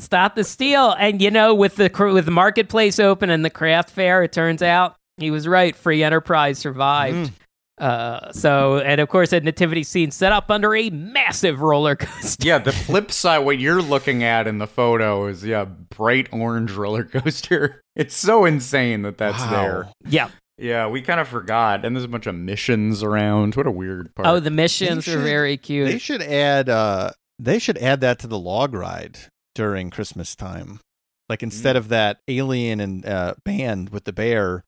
Stop 0.00 0.34
the 0.34 0.44
steal. 0.44 0.92
And 0.98 1.20
you 1.22 1.30
know, 1.30 1.54
with 1.54 1.76
the 1.76 1.90
with 2.12 2.24
the 2.24 2.30
marketplace 2.30 2.98
open 2.98 3.30
and 3.30 3.44
the 3.44 3.50
craft 3.50 3.90
fair, 3.90 4.22
it 4.22 4.32
turns 4.32 4.62
out 4.62 4.96
he 5.18 5.30
was 5.30 5.46
right. 5.46 5.76
Free 5.76 6.02
enterprise 6.02 6.58
survived. 6.58 7.32
Uh, 7.78 8.30
so, 8.32 8.78
and 8.78 9.00
of 9.00 9.08
course, 9.08 9.32
a 9.32 9.40
nativity 9.40 9.82
scene 9.82 10.10
set 10.10 10.32
up 10.32 10.50
under 10.50 10.74
a 10.76 10.90
massive 10.90 11.62
roller 11.62 11.96
coaster. 11.96 12.46
yeah, 12.46 12.58
the 12.58 12.72
flip 12.72 13.10
side, 13.10 13.38
what 13.38 13.58
you're 13.58 13.80
looking 13.80 14.22
at 14.22 14.46
in 14.46 14.58
the 14.58 14.66
photo 14.66 15.26
is 15.26 15.42
yeah, 15.42 15.64
bright 15.64 16.28
orange 16.32 16.72
roller 16.72 17.04
coaster. 17.04 17.80
It's 17.96 18.16
so 18.16 18.44
insane 18.46 19.02
that 19.02 19.18
that's 19.18 19.40
Wow. 19.42 19.50
there. 19.50 19.88
Yeah. 20.08 20.28
Yeah, 20.56 20.86
we 20.86 21.02
kind 21.02 21.20
of 21.20 21.28
forgot. 21.28 21.84
And 21.84 21.94
there's 21.96 22.04
a 22.04 22.08
bunch 22.08 22.26
of 22.26 22.34
missions 22.34 23.02
around. 23.02 23.56
What 23.56 23.66
a 23.66 23.70
weird 23.70 24.14
part. 24.14 24.28
Oh, 24.28 24.40
the 24.40 24.50
missions 24.50 25.04
They 25.06 25.14
are 25.14 25.18
very 25.18 25.56
cute. 25.56 25.88
They 25.88 25.98
should 25.98 26.22
add. 26.22 26.68
uh 26.70 27.10
They 27.38 27.58
should 27.58 27.76
add 27.78 28.00
that 28.02 28.18
to 28.20 28.26
the 28.26 28.38
log 28.38 28.72
ride 28.74 29.18
during 29.54 29.90
Christmas 29.90 30.34
time. 30.36 30.80
Like 31.28 31.42
instead 31.42 31.76
of 31.76 31.88
that 31.88 32.18
alien 32.28 32.80
and 32.80 33.06
uh, 33.06 33.34
band 33.44 33.90
with 33.90 34.04
the 34.04 34.12
bear, 34.12 34.64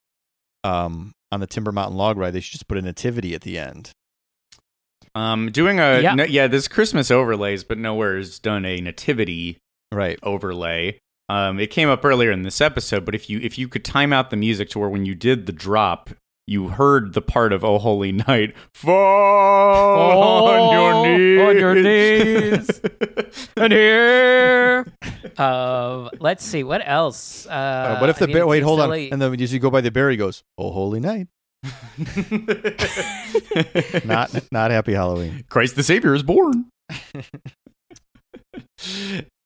um, 0.64 1.12
on 1.33 1.41
the 1.41 1.47
Timber 1.47 1.72
Mountain 1.72 1.97
log 1.97 2.16
ride, 2.18 2.33
they 2.33 2.41
should 2.41 2.53
just 2.53 2.68
put 2.68 2.78
a 2.78 2.83
nativity 2.83 3.35
at 3.35 3.41
the 3.43 3.59
end. 3.59 3.91
um, 5.14 5.51
doing 5.51 5.78
a 5.80 6.01
Yeah. 6.01 6.14
no, 6.14 6.24
yeah, 6.24 6.47
there's 6.47 6.68
Christmas 6.68 7.11
overlays, 7.11 7.64
but 7.64 7.76
nowhere 7.78 8.16
has 8.16 8.39
done 8.39 8.64
a 8.64 8.80
nativity 8.80 9.59
Right. 9.91 10.18
overlay. 10.22 10.99
Um, 11.28 11.61
it 11.61 11.70
came 11.70 11.89
up 11.89 12.05
earlier 12.05 12.30
in 12.30 12.43
this 12.43 12.61
episode, 12.61 13.05
but 13.05 13.14
if 13.14 13.28
you 13.28 13.39
if 13.41 13.59
you 13.59 13.68
could 13.68 13.85
time 13.85 14.12
out 14.12 14.30
the 14.30 14.37
music 14.37 14.70
to 14.70 14.78
where 14.78 14.89
when 14.89 15.05
you 15.05 15.14
did 15.14 15.47
the 15.47 15.53
drop, 15.53 16.11
you 16.47 16.68
heard 16.68 17.14
the 17.14 17.22
part 17.22 17.53
of 17.53 17.64
"Oh 17.64 17.78
Holy 17.78 18.12
Night" 18.12 18.55
fall 18.74 20.49
on 20.49 20.72
your 20.72 20.93
knees. 21.18 21.40
on 21.49 21.59
your 21.59 21.74
knees. 21.74 22.80
and 23.57 23.72
here. 23.72 24.86
Uh, 25.38 26.09
let's 26.20 26.45
see 26.45 26.62
what 26.64 26.82
else. 26.84 27.47
Uh, 27.47 27.51
Uh, 27.51 27.99
what 28.01 28.11
if 28.11 28.18
the 28.18 28.24
I 28.24 28.26
mean, 28.26 28.36
bear? 28.36 28.47
Wait, 28.47 28.62
hold 28.62 28.80
silly. 28.80 29.07
on. 29.09 29.12
And 29.14 29.22
then 29.22 29.40
as 29.40 29.53
you 29.53 29.59
go 29.61 29.70
by 29.70 29.80
the 29.80 29.90
bear, 29.90 30.11
he 30.11 30.16
goes, 30.16 30.43
"Oh, 30.59 30.70
holy 30.72 31.01
night." 31.01 31.28
Not 34.05 34.34
not 34.51 34.70
happy 34.72 34.95
Halloween. 34.95 35.45
Christ 35.49 35.76
the 35.76 35.82
Savior 35.84 36.12
is 36.14 36.22
born. 36.24 36.66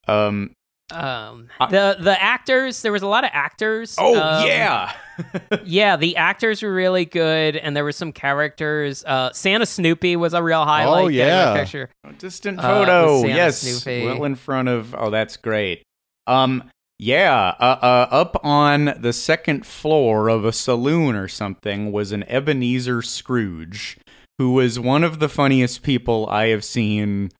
um. 0.08 0.52
Um, 0.92 1.48
I- 1.58 1.66
the 1.70 1.96
the 1.98 2.22
actors. 2.22 2.82
There 2.82 2.92
was 2.92 3.02
a 3.02 3.08
lot 3.08 3.24
of 3.24 3.30
actors. 3.32 3.96
Oh 3.98 4.14
Um, 4.20 4.46
yeah. 4.46 4.92
yeah. 5.64 5.96
The 5.96 6.16
actors 6.16 6.62
were 6.62 6.72
really 6.72 7.04
good, 7.04 7.56
and 7.56 7.76
there 7.76 7.82
were 7.84 7.92
some 7.92 8.12
characters. 8.12 9.04
Uh, 9.04 9.32
Santa 9.32 9.66
Snoopy 9.66 10.14
was 10.16 10.32
a 10.32 10.42
real 10.42 10.64
highlight. 10.64 11.04
Oh, 11.04 11.08
yeah. 11.08 11.54
picture. 11.56 11.90
Distant 12.18 12.60
Uh, 12.60 12.62
photo. 12.62 13.12
with 13.14 13.20
Santa 13.22 13.34
yes. 13.36 13.58
Snoopy. 13.60 14.04
Well 14.06 14.24
in 14.24 14.34
front 14.36 14.68
of. 14.68 14.94
Oh, 14.96 15.10
that's 15.10 15.36
great. 15.36 15.82
Um. 16.26 16.70
Yeah. 16.98 17.54
Uh, 17.58 17.78
uh. 17.82 18.08
Up 18.10 18.40
on 18.44 18.94
the 19.00 19.12
second 19.12 19.66
floor 19.66 20.28
of 20.28 20.44
a 20.44 20.52
saloon 20.52 21.16
or 21.16 21.26
something 21.28 21.90
was 21.90 22.12
an 22.12 22.22
Ebenezer 22.28 23.02
Scrooge, 23.02 23.98
who 24.38 24.52
was 24.52 24.78
one 24.78 25.02
of 25.02 25.18
the 25.18 25.28
funniest 25.28 25.82
people 25.82 26.28
I 26.30 26.46
have 26.46 26.62
seen 26.64 27.30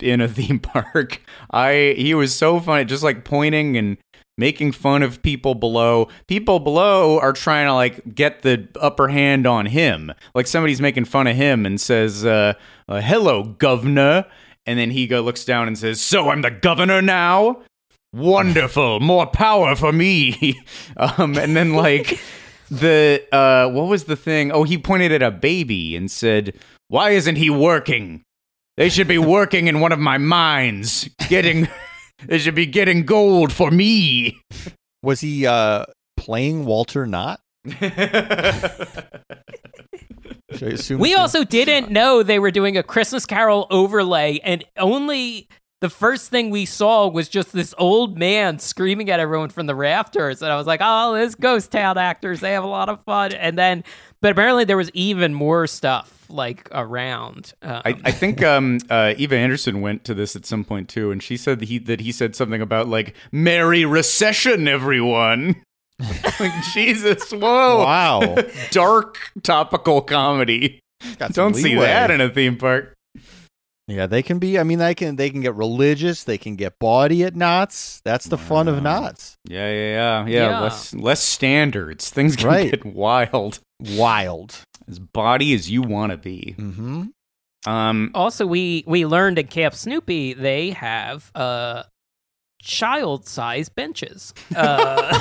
in 0.00 0.20
a 0.20 0.28
theme 0.28 0.58
park. 0.58 1.22
I 1.50 1.94
he 1.96 2.14
was 2.14 2.34
so 2.34 2.60
funny, 2.60 2.84
just 2.84 3.02
like 3.02 3.24
pointing 3.24 3.76
and 3.76 3.96
making 4.38 4.72
fun 4.72 5.02
of 5.02 5.22
people 5.22 5.54
below. 5.54 6.08
People 6.26 6.58
below 6.58 7.18
are 7.18 7.32
trying 7.32 7.66
to 7.66 7.74
like 7.74 8.14
get 8.14 8.42
the 8.42 8.68
upper 8.80 9.08
hand 9.08 9.46
on 9.46 9.66
him. 9.66 10.12
Like 10.34 10.46
somebody's 10.46 10.80
making 10.80 11.04
fun 11.06 11.26
of 11.26 11.36
him 11.36 11.66
and 11.66 11.80
says, 11.80 12.24
uh, 12.24 12.54
uh, 12.88 13.00
"Hello, 13.00 13.44
governor," 13.44 14.26
and 14.66 14.78
then 14.78 14.90
he 14.90 15.06
go 15.06 15.20
looks 15.20 15.44
down 15.44 15.68
and 15.68 15.78
says, 15.78 16.00
"So 16.00 16.30
I'm 16.30 16.42
the 16.42 16.50
governor 16.50 17.02
now." 17.02 17.62
Wonderful, 18.14 19.00
more 19.00 19.26
power 19.26 19.74
for 19.74 19.90
me. 19.90 20.60
um, 20.98 21.38
and 21.38 21.56
then 21.56 21.72
like 21.72 22.20
the 22.70 23.22
uh, 23.32 23.70
what 23.70 23.88
was 23.88 24.04
the 24.04 24.16
thing? 24.16 24.52
Oh, 24.52 24.64
he 24.64 24.76
pointed 24.76 25.12
at 25.12 25.22
a 25.22 25.30
baby 25.30 25.96
and 25.96 26.10
said, 26.10 26.58
"Why 26.88 27.10
isn't 27.10 27.36
he 27.36 27.48
working?" 27.48 28.22
They 28.82 28.88
should 28.88 29.06
be 29.06 29.16
working 29.16 29.68
in 29.68 29.78
one 29.78 29.92
of 29.92 30.00
my 30.00 30.18
mines, 30.18 31.08
getting. 31.28 31.68
they 32.26 32.40
should 32.40 32.56
be 32.56 32.66
getting 32.66 33.06
gold 33.06 33.52
for 33.52 33.70
me. 33.70 34.42
Was 35.04 35.20
he 35.20 35.46
uh, 35.46 35.84
playing 36.16 36.64
Walter 36.64 37.06
Knott? 37.06 37.38
Should 40.56 40.98
We 40.98 41.14
also 41.14 41.44
didn't 41.44 41.92
know 41.92 42.24
they 42.24 42.40
were 42.40 42.50
doing 42.50 42.76
a 42.76 42.82
Christmas 42.82 43.24
Carol 43.24 43.68
overlay, 43.70 44.40
and 44.42 44.64
only 44.76 45.46
the 45.80 45.88
first 45.88 46.30
thing 46.30 46.50
we 46.50 46.66
saw 46.66 47.06
was 47.06 47.28
just 47.28 47.52
this 47.52 47.76
old 47.78 48.18
man 48.18 48.58
screaming 48.58 49.10
at 49.10 49.20
everyone 49.20 49.50
from 49.50 49.66
the 49.66 49.76
rafters. 49.76 50.42
And 50.42 50.50
I 50.50 50.56
was 50.56 50.66
like, 50.66 50.80
oh, 50.82 51.14
this 51.14 51.36
ghost 51.36 51.70
town 51.70 51.98
actors, 51.98 52.40
they 52.40 52.50
have 52.50 52.64
a 52.64 52.68
lot 52.68 52.88
of 52.88 53.04
fun. 53.04 53.32
And 53.32 53.56
then, 53.56 53.84
but 54.20 54.32
apparently 54.32 54.64
there 54.64 54.76
was 54.76 54.90
even 54.90 55.34
more 55.34 55.68
stuff 55.68 56.21
like 56.32 56.68
around. 56.72 57.52
Um, 57.62 57.82
I, 57.84 57.96
I 58.04 58.10
think 58.12 58.42
um, 58.42 58.78
uh, 58.90 59.14
Eva 59.16 59.36
Anderson 59.36 59.80
went 59.80 60.04
to 60.04 60.14
this 60.14 60.34
at 60.34 60.46
some 60.46 60.64
point 60.64 60.88
too, 60.88 61.10
and 61.10 61.22
she 61.22 61.36
said 61.36 61.60
that 61.60 61.68
he 61.68 61.78
that 61.78 62.00
he 62.00 62.12
said 62.12 62.34
something 62.34 62.60
about 62.60 62.88
like 62.88 63.14
"Merry 63.30 63.84
Recession, 63.84 64.66
everyone." 64.68 65.62
like 66.40 66.52
Jesus, 66.72 67.30
whoa! 67.32 67.84
Wow. 67.84 68.36
Dark 68.70 69.18
topical 69.42 70.00
comedy. 70.00 70.80
Got 71.18 71.32
Don't 71.32 71.54
see 71.54 71.74
that 71.74 72.10
in 72.10 72.20
a 72.20 72.28
theme 72.28 72.56
park. 72.56 72.94
Yeah, 73.88 74.06
they 74.06 74.22
can 74.22 74.38
be. 74.38 74.58
I 74.58 74.62
mean, 74.62 74.78
they 74.78 74.94
can 74.94 75.16
they 75.16 75.28
can 75.28 75.40
get 75.40 75.54
religious. 75.54 76.24
They 76.24 76.38
can 76.38 76.56
get 76.56 76.78
bawdy 76.78 77.24
at 77.24 77.34
Knott's. 77.34 78.00
That's 78.04 78.26
the 78.26 78.38
fun 78.38 78.68
of 78.68 78.82
Knott's. 78.82 79.34
Yeah, 79.44 79.68
yeah, 79.70 79.74
yeah, 79.74 80.26
yeah. 80.26 80.48
Yeah. 80.50 80.60
Less 80.60 80.94
less 80.94 81.20
standards. 81.22 82.08
Things 82.10 82.36
can 82.36 82.46
Right. 82.46 82.70
get 82.70 82.86
wild. 82.86 83.58
Wild. 83.80 84.60
As 84.88 84.98
body 84.98 85.54
as 85.54 85.70
you 85.70 85.82
want 85.82 86.12
to 86.12 86.18
be. 86.18 86.54
Mm-hmm. 86.58 87.04
Um, 87.66 88.10
also, 88.14 88.46
we 88.46 88.84
we 88.86 89.06
learned 89.06 89.38
at 89.38 89.50
Camp 89.50 89.74
Snoopy 89.74 90.34
they 90.34 90.70
have 90.70 91.30
uh, 91.34 91.84
child-sized 92.62 93.74
benches. 93.74 94.34
Uh, 94.54 95.18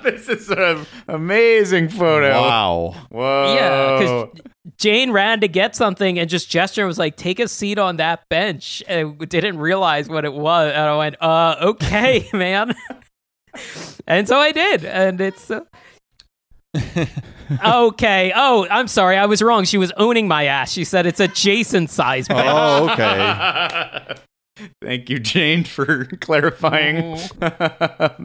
this 0.02 0.28
is 0.28 0.50
an 0.50 0.86
amazing 1.08 1.88
photo. 1.88 2.30
Wow. 2.30 2.94
Whoa. 3.10 3.54
Yeah, 3.54 3.98
because 3.98 4.52
Jane 4.78 5.10
ran 5.10 5.40
to 5.40 5.48
get 5.48 5.74
something 5.74 6.18
and 6.18 6.30
just 6.30 6.48
gestured 6.50 6.82
and 6.82 6.88
was 6.88 6.98
like, 6.98 7.16
"Take 7.16 7.40
a 7.40 7.48
seat 7.48 7.78
on 7.78 7.96
that 7.96 8.28
bench." 8.28 8.82
And 8.86 9.18
didn't 9.28 9.58
realize 9.58 10.08
what 10.08 10.24
it 10.24 10.34
was, 10.34 10.72
and 10.72 10.82
I 10.82 10.96
went, 10.96 11.16
"Uh, 11.20 11.56
okay, 11.62 12.28
man." 12.32 12.74
and 14.06 14.28
so 14.28 14.38
I 14.38 14.52
did, 14.52 14.84
and 14.84 15.20
it's 15.20 15.50
uh, 15.50 15.64
okay. 17.64 18.32
Oh, 18.34 18.66
I'm 18.70 18.88
sorry, 18.88 19.16
I 19.16 19.26
was 19.26 19.42
wrong. 19.42 19.64
She 19.64 19.78
was 19.78 19.92
owning 19.96 20.28
my 20.28 20.44
ass. 20.44 20.72
She 20.72 20.84
said 20.84 21.06
it's 21.06 21.20
a 21.20 21.28
Jason 21.28 21.88
size 21.88 22.28
bench. 22.28 22.46
Oh, 22.48 22.90
okay. 22.90 24.14
Thank 24.82 25.10
you, 25.10 25.18
Jane, 25.18 25.64
for 25.64 26.06
clarifying. 26.20 27.18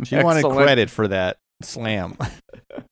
She 0.04 0.16
wanted 0.16 0.46
credit 0.46 0.90
for 0.90 1.08
that 1.08 1.38
slam. 1.62 2.18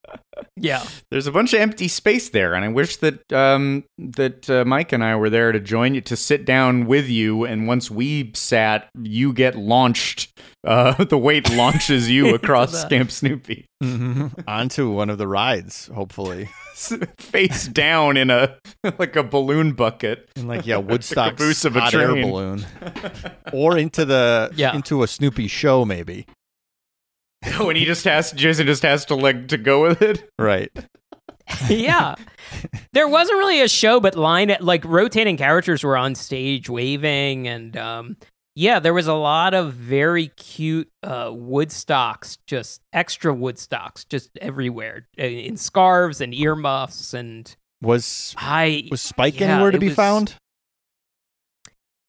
Yeah, 0.59 0.83
There's 1.11 1.27
a 1.27 1.31
bunch 1.31 1.53
of 1.53 1.59
empty 1.61 1.87
space 1.87 2.29
there, 2.29 2.53
and 2.53 2.65
I 2.65 2.67
wish 2.67 2.97
that 2.97 3.31
um, 3.33 3.83
that 3.97 4.49
uh, 4.49 4.65
Mike 4.65 4.91
and 4.91 5.03
I 5.03 5.15
were 5.15 5.29
there 5.29 5.51
to 5.51 5.59
join 5.59 5.93
you 5.95 6.01
to 6.01 6.15
sit 6.15 6.45
down 6.45 6.85
with 6.85 7.07
you. 7.07 7.45
And 7.45 7.67
once 7.67 7.89
we 7.89 8.31
sat, 8.35 8.89
you 9.01 9.33
get 9.33 9.55
launched. 9.55 10.31
Uh, 10.65 11.01
the 11.05 11.17
weight 11.17 11.49
launches 11.51 12.09
you 12.09 12.35
across 12.35 12.83
the- 12.83 12.89
Camp 12.89 13.11
Snoopy, 13.11 13.65
Mm-hmm. 13.81 14.27
Onto 14.45 14.91
one 14.91 15.09
of 15.09 15.17
the 15.17 15.27
rides, 15.27 15.87
hopefully. 15.95 16.49
face 17.17 17.67
down 17.67 18.17
in 18.17 18.29
a 18.29 18.57
like 18.97 19.15
a 19.15 19.23
balloon 19.23 19.71
bucket. 19.73 20.29
And 20.35 20.47
like, 20.49 20.65
yeah, 20.65 20.77
Woodstock 20.77 21.37
caboose 21.37 21.63
of 21.65 21.75
a 21.77 21.81
hot 21.81 21.93
air 21.93 22.09
train. 22.11 22.29
balloon. 22.29 22.65
or 23.53 23.77
into 23.77 24.03
the 24.05 24.51
Yeah. 24.55 24.75
into 24.75 25.03
a 25.03 25.07
Snoopy 25.07 25.47
show, 25.47 25.85
maybe. 25.85 26.25
when 27.59 27.75
he 27.75 27.85
just 27.85 28.03
has 28.05 28.31
Jason 28.33 28.65
just 28.67 28.83
has 28.83 29.05
to 29.05 29.15
like 29.15 29.47
to 29.49 29.57
go 29.57 29.81
with 29.81 30.01
it. 30.01 30.29
Right. 30.37 30.71
yeah. 31.69 32.15
There 32.93 33.07
wasn't 33.07 33.37
really 33.39 33.61
a 33.61 33.67
show, 33.67 33.99
but 33.99 34.15
line 34.15 34.55
like 34.59 34.83
rotating 34.85 35.37
characters 35.37 35.83
were 35.83 35.97
on 35.97 36.15
stage 36.15 36.69
waving, 36.69 37.47
and 37.47 37.75
um, 37.77 38.17
yeah, 38.55 38.79
there 38.79 38.93
was 38.93 39.07
a 39.07 39.13
lot 39.13 39.53
of 39.53 39.73
very 39.73 40.27
cute 40.27 40.89
uh, 41.01 41.27
Woodstocks, 41.29 42.37
just 42.45 42.81
extra 42.93 43.33
Woodstocks, 43.33 44.07
just 44.07 44.29
everywhere 44.41 45.07
uh, 45.19 45.23
in 45.23 45.57
scarves 45.57 46.21
and 46.21 46.33
earmuffs, 46.35 47.13
and 47.13 47.55
Was 47.81 48.35
I 48.37 48.87
was 48.91 49.01
Spike 49.01 49.39
yeah, 49.39 49.53
anywhere 49.53 49.71
to 49.71 49.79
be 49.79 49.87
was- 49.87 49.95
found? 49.95 50.35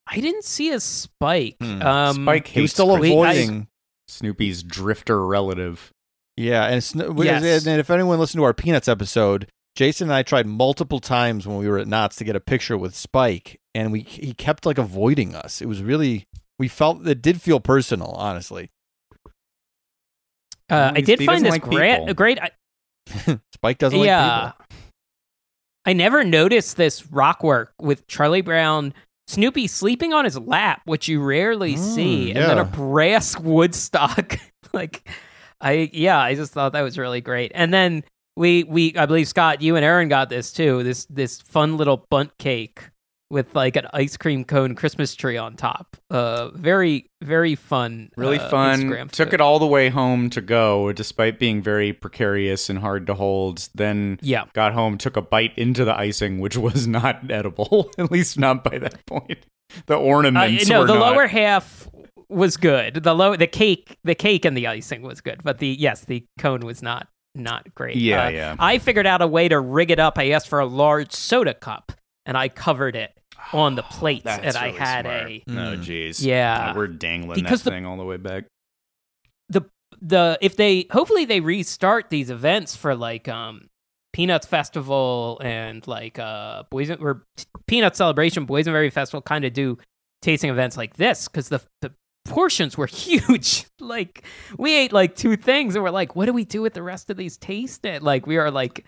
I 0.07 0.19
didn't 0.19 0.43
see 0.43 0.71
a 0.71 0.79
Spike. 0.79 1.55
Hmm. 1.61 1.81
Um, 1.81 2.15
Spike 2.23 2.47
He 2.47 2.61
was 2.61 2.71
hates 2.71 2.73
still 2.73 2.97
Wait, 2.99 3.11
I- 3.11 3.13
avoiding. 3.13 3.67
Snoopy's 4.11 4.63
drifter 4.63 5.25
relative. 5.25 5.91
Yeah, 6.37 6.65
and, 6.65 6.83
Sno- 6.83 7.13
Yes. 7.21 7.65
and 7.65 7.79
if 7.79 7.89
anyone 7.89 8.19
listened 8.19 8.39
to 8.39 8.43
our 8.43 8.53
Peanuts 8.53 8.87
episode, 8.87 9.47
Jason 9.75 10.09
and 10.09 10.13
I 10.13 10.23
tried 10.23 10.47
multiple 10.47 10.99
times 10.99 11.47
when 11.47 11.57
we 11.57 11.67
were 11.67 11.77
at 11.77 11.87
Knott's 11.87 12.17
to 12.17 12.23
get 12.23 12.35
a 12.35 12.39
picture 12.39 12.77
with 12.77 12.95
Spike, 12.95 13.59
and 13.73 13.91
we 13.91 14.01
he 14.01 14.33
kept 14.33 14.65
like 14.65 14.77
avoiding 14.77 15.35
us. 15.35 15.61
It 15.61 15.67
was 15.67 15.81
really 15.81 16.25
we 16.59 16.67
felt 16.67 17.07
it 17.07 17.21
did 17.21 17.41
feel 17.41 17.59
personal, 17.59 18.11
honestly. 18.11 18.69
Uh, 20.69 20.93
I 20.95 21.01
did 21.01 21.19
he 21.19 21.25
find 21.25 21.43
this 21.45 21.51
like 21.51 21.63
great. 21.63 22.15
Great. 22.15 22.39
I, 22.39 22.51
Spike 23.53 23.77
doesn't 23.77 23.99
yeah. 23.99 24.43
like 24.43 24.57
people. 24.57 24.65
I 25.85 25.93
never 25.93 26.23
noticed 26.23 26.77
this 26.77 27.11
rock 27.11 27.43
work 27.43 27.73
with 27.79 28.07
Charlie 28.07 28.41
Brown, 28.41 28.93
Snoopy 29.31 29.67
sleeping 29.67 30.13
on 30.13 30.25
his 30.25 30.37
lap, 30.37 30.81
which 30.85 31.07
you 31.07 31.21
rarely 31.21 31.75
Mm, 31.75 31.77
see, 31.77 32.31
and 32.31 32.39
then 32.43 32.57
a 32.57 32.65
brass 32.65 33.37
Woodstock. 33.39 34.37
like, 34.73 35.07
I 35.59 35.89
yeah, 35.93 36.19
I 36.19 36.35
just 36.35 36.51
thought 36.53 36.73
that 36.73 36.81
was 36.81 36.97
really 36.97 37.21
great. 37.21 37.51
And 37.55 37.73
then 37.73 38.03
we 38.35 38.63
we 38.63 38.95
I 38.97 39.05
believe 39.05 39.27
Scott, 39.27 39.61
you 39.61 39.75
and 39.75 39.85
Aaron 39.85 40.09
got 40.09 40.29
this 40.29 40.51
too. 40.51 40.83
This 40.83 41.05
this 41.05 41.39
fun 41.41 41.77
little 41.77 42.05
bunt 42.09 42.37
cake 42.37 42.89
with 43.31 43.55
like 43.55 43.75
an 43.75 43.87
ice 43.93 44.17
cream 44.17 44.43
cone 44.43 44.75
Christmas 44.75 45.15
tree 45.15 45.37
on 45.37 45.55
top. 45.55 45.97
Uh, 46.09 46.49
very 46.51 47.07
very 47.23 47.55
fun. 47.55 48.09
Really 48.17 48.39
uh, 48.39 48.49
fun. 48.49 48.81
Instagram 48.83 49.11
Took 49.11 49.27
photo. 49.29 49.35
it 49.35 49.41
all 49.41 49.59
the 49.59 49.65
way 49.67 49.89
home 49.89 50.29
to 50.31 50.41
go, 50.41 50.91
despite 50.91 51.39
being 51.39 51.61
very 51.61 51.93
precarious 51.93 52.69
and 52.69 52.79
hard 52.79 53.07
to 53.07 53.13
hold. 53.13 53.69
Then 53.75 54.19
Yeah. 54.21 54.45
got 54.53 54.73
home, 54.73 54.97
took 54.97 55.17
a 55.17 55.21
bite 55.21 55.57
into 55.57 55.85
the 55.85 55.95
icing, 55.97 56.39
which 56.39 56.57
was 56.57 56.87
not 56.87 57.21
edible, 57.31 57.91
at 57.97 58.11
least 58.11 58.37
not 58.37 58.63
by 58.63 58.77
that 58.79 59.05
point. 59.05 59.45
The 59.85 59.95
Uh, 59.95 59.99
ornaments 59.99 60.67
no, 60.67 60.81
were 60.81 60.87
the 60.87 60.95
not. 60.95 61.13
lower 61.13 61.27
half 61.27 61.87
was 62.27 62.57
good. 62.57 62.95
The 63.03 63.13
low, 63.13 63.35
the 63.35 63.47
cake, 63.47 63.97
the 64.03 64.15
cake 64.15 64.45
and 64.45 64.55
the 64.57 64.67
icing 64.67 65.01
was 65.01 65.21
good, 65.21 65.41
but 65.43 65.59
the 65.59 65.67
yes, 65.67 66.05
the 66.05 66.25
cone 66.39 66.61
was 66.61 66.81
not 66.81 67.07
not 67.33 67.73
great. 67.75 67.95
Yeah, 67.95 68.25
Uh, 68.25 68.29
yeah. 68.29 68.55
I 68.59 68.77
figured 68.77 69.07
out 69.07 69.21
a 69.21 69.27
way 69.27 69.47
to 69.47 69.59
rig 69.59 69.89
it 69.91 69.99
up. 69.99 70.17
I 70.17 70.31
asked 70.31 70.49
for 70.49 70.59
a 70.59 70.65
large 70.65 71.13
soda 71.13 71.53
cup, 71.53 71.93
and 72.25 72.35
I 72.37 72.49
covered 72.49 72.95
it 72.97 73.11
on 73.53 73.75
the 73.75 73.83
plate, 73.83 74.23
That's 74.23 74.43
and 74.43 74.57
I 74.57 74.71
had 74.71 75.05
smart. 75.05 75.29
a 75.29 75.43
No, 75.47 75.75
Mm. 75.77 75.83
jeez. 75.83 76.23
Yeah. 76.25 76.71
Uh, 76.71 76.75
we're 76.75 76.87
dangling 76.87 77.41
Because 77.41 77.63
that 77.63 77.69
the- 77.71 77.75
thing 77.75 77.85
all 77.85 77.97
the 77.97 78.05
way 78.05 78.17
back. 78.17 78.45
the 79.49 79.61
the 80.01 80.37
if 80.41 80.55
they 80.55 80.87
hopefully 80.91 81.25
they 81.25 81.39
restart 81.41 82.09
these 82.09 82.29
events 82.29 82.75
for 82.75 82.95
like 82.95 83.27
um 83.27 83.67
Peanuts 84.13 84.45
Festival 84.47 85.39
and 85.43 85.85
like 85.87 86.19
uh 86.19 86.63
Boys 86.69 86.89
or 86.91 87.23
Peanut 87.67 87.95
Celebration, 87.95 88.45
Boysenberry 88.47 88.91
Festival 88.91 89.21
kind 89.21 89.45
of 89.45 89.53
do 89.53 89.77
tasting 90.21 90.49
events 90.49 90.77
like 90.77 90.95
this 90.97 91.27
because 91.27 91.49
the 91.49 91.61
the 91.81 91.93
portions 92.25 92.77
were 92.77 92.85
huge. 92.87 93.65
like 93.79 94.23
we 94.57 94.75
ate 94.75 94.91
like 94.93 95.15
two 95.15 95.35
things 95.35 95.75
and 95.75 95.83
we're 95.83 95.89
like, 95.91 96.15
what 96.15 96.25
do 96.25 96.33
we 96.33 96.45
do 96.45 96.61
with 96.61 96.73
the 96.73 96.83
rest 96.83 97.09
of 97.09 97.17
these 97.17 97.37
taste? 97.37 97.85
it? 97.85 98.01
Like 98.03 98.25
we 98.27 98.37
are 98.37 98.51
like 98.51 98.85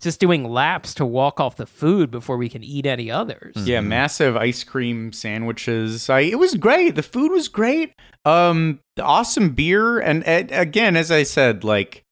just 0.00 0.20
doing 0.20 0.44
laps 0.44 0.94
to 0.94 1.06
walk 1.06 1.40
off 1.40 1.56
the 1.56 1.66
food 1.66 2.10
before 2.10 2.36
we 2.36 2.48
can 2.48 2.62
eat 2.62 2.86
any 2.86 3.10
others. 3.10 3.54
Yeah, 3.56 3.80
massive 3.80 4.36
ice 4.36 4.62
cream 4.64 5.12
sandwiches. 5.12 6.10
I, 6.10 6.20
it 6.20 6.38
was 6.38 6.54
great. 6.54 6.94
The 6.96 7.02
food 7.02 7.32
was 7.32 7.48
great. 7.48 7.94
Um, 8.24 8.80
the 8.96 9.04
awesome 9.04 9.50
beer, 9.50 9.98
and, 9.98 10.24
and 10.24 10.50
again, 10.52 10.96
as 10.96 11.10
I 11.10 11.22
said, 11.22 11.64
like, 11.64 12.02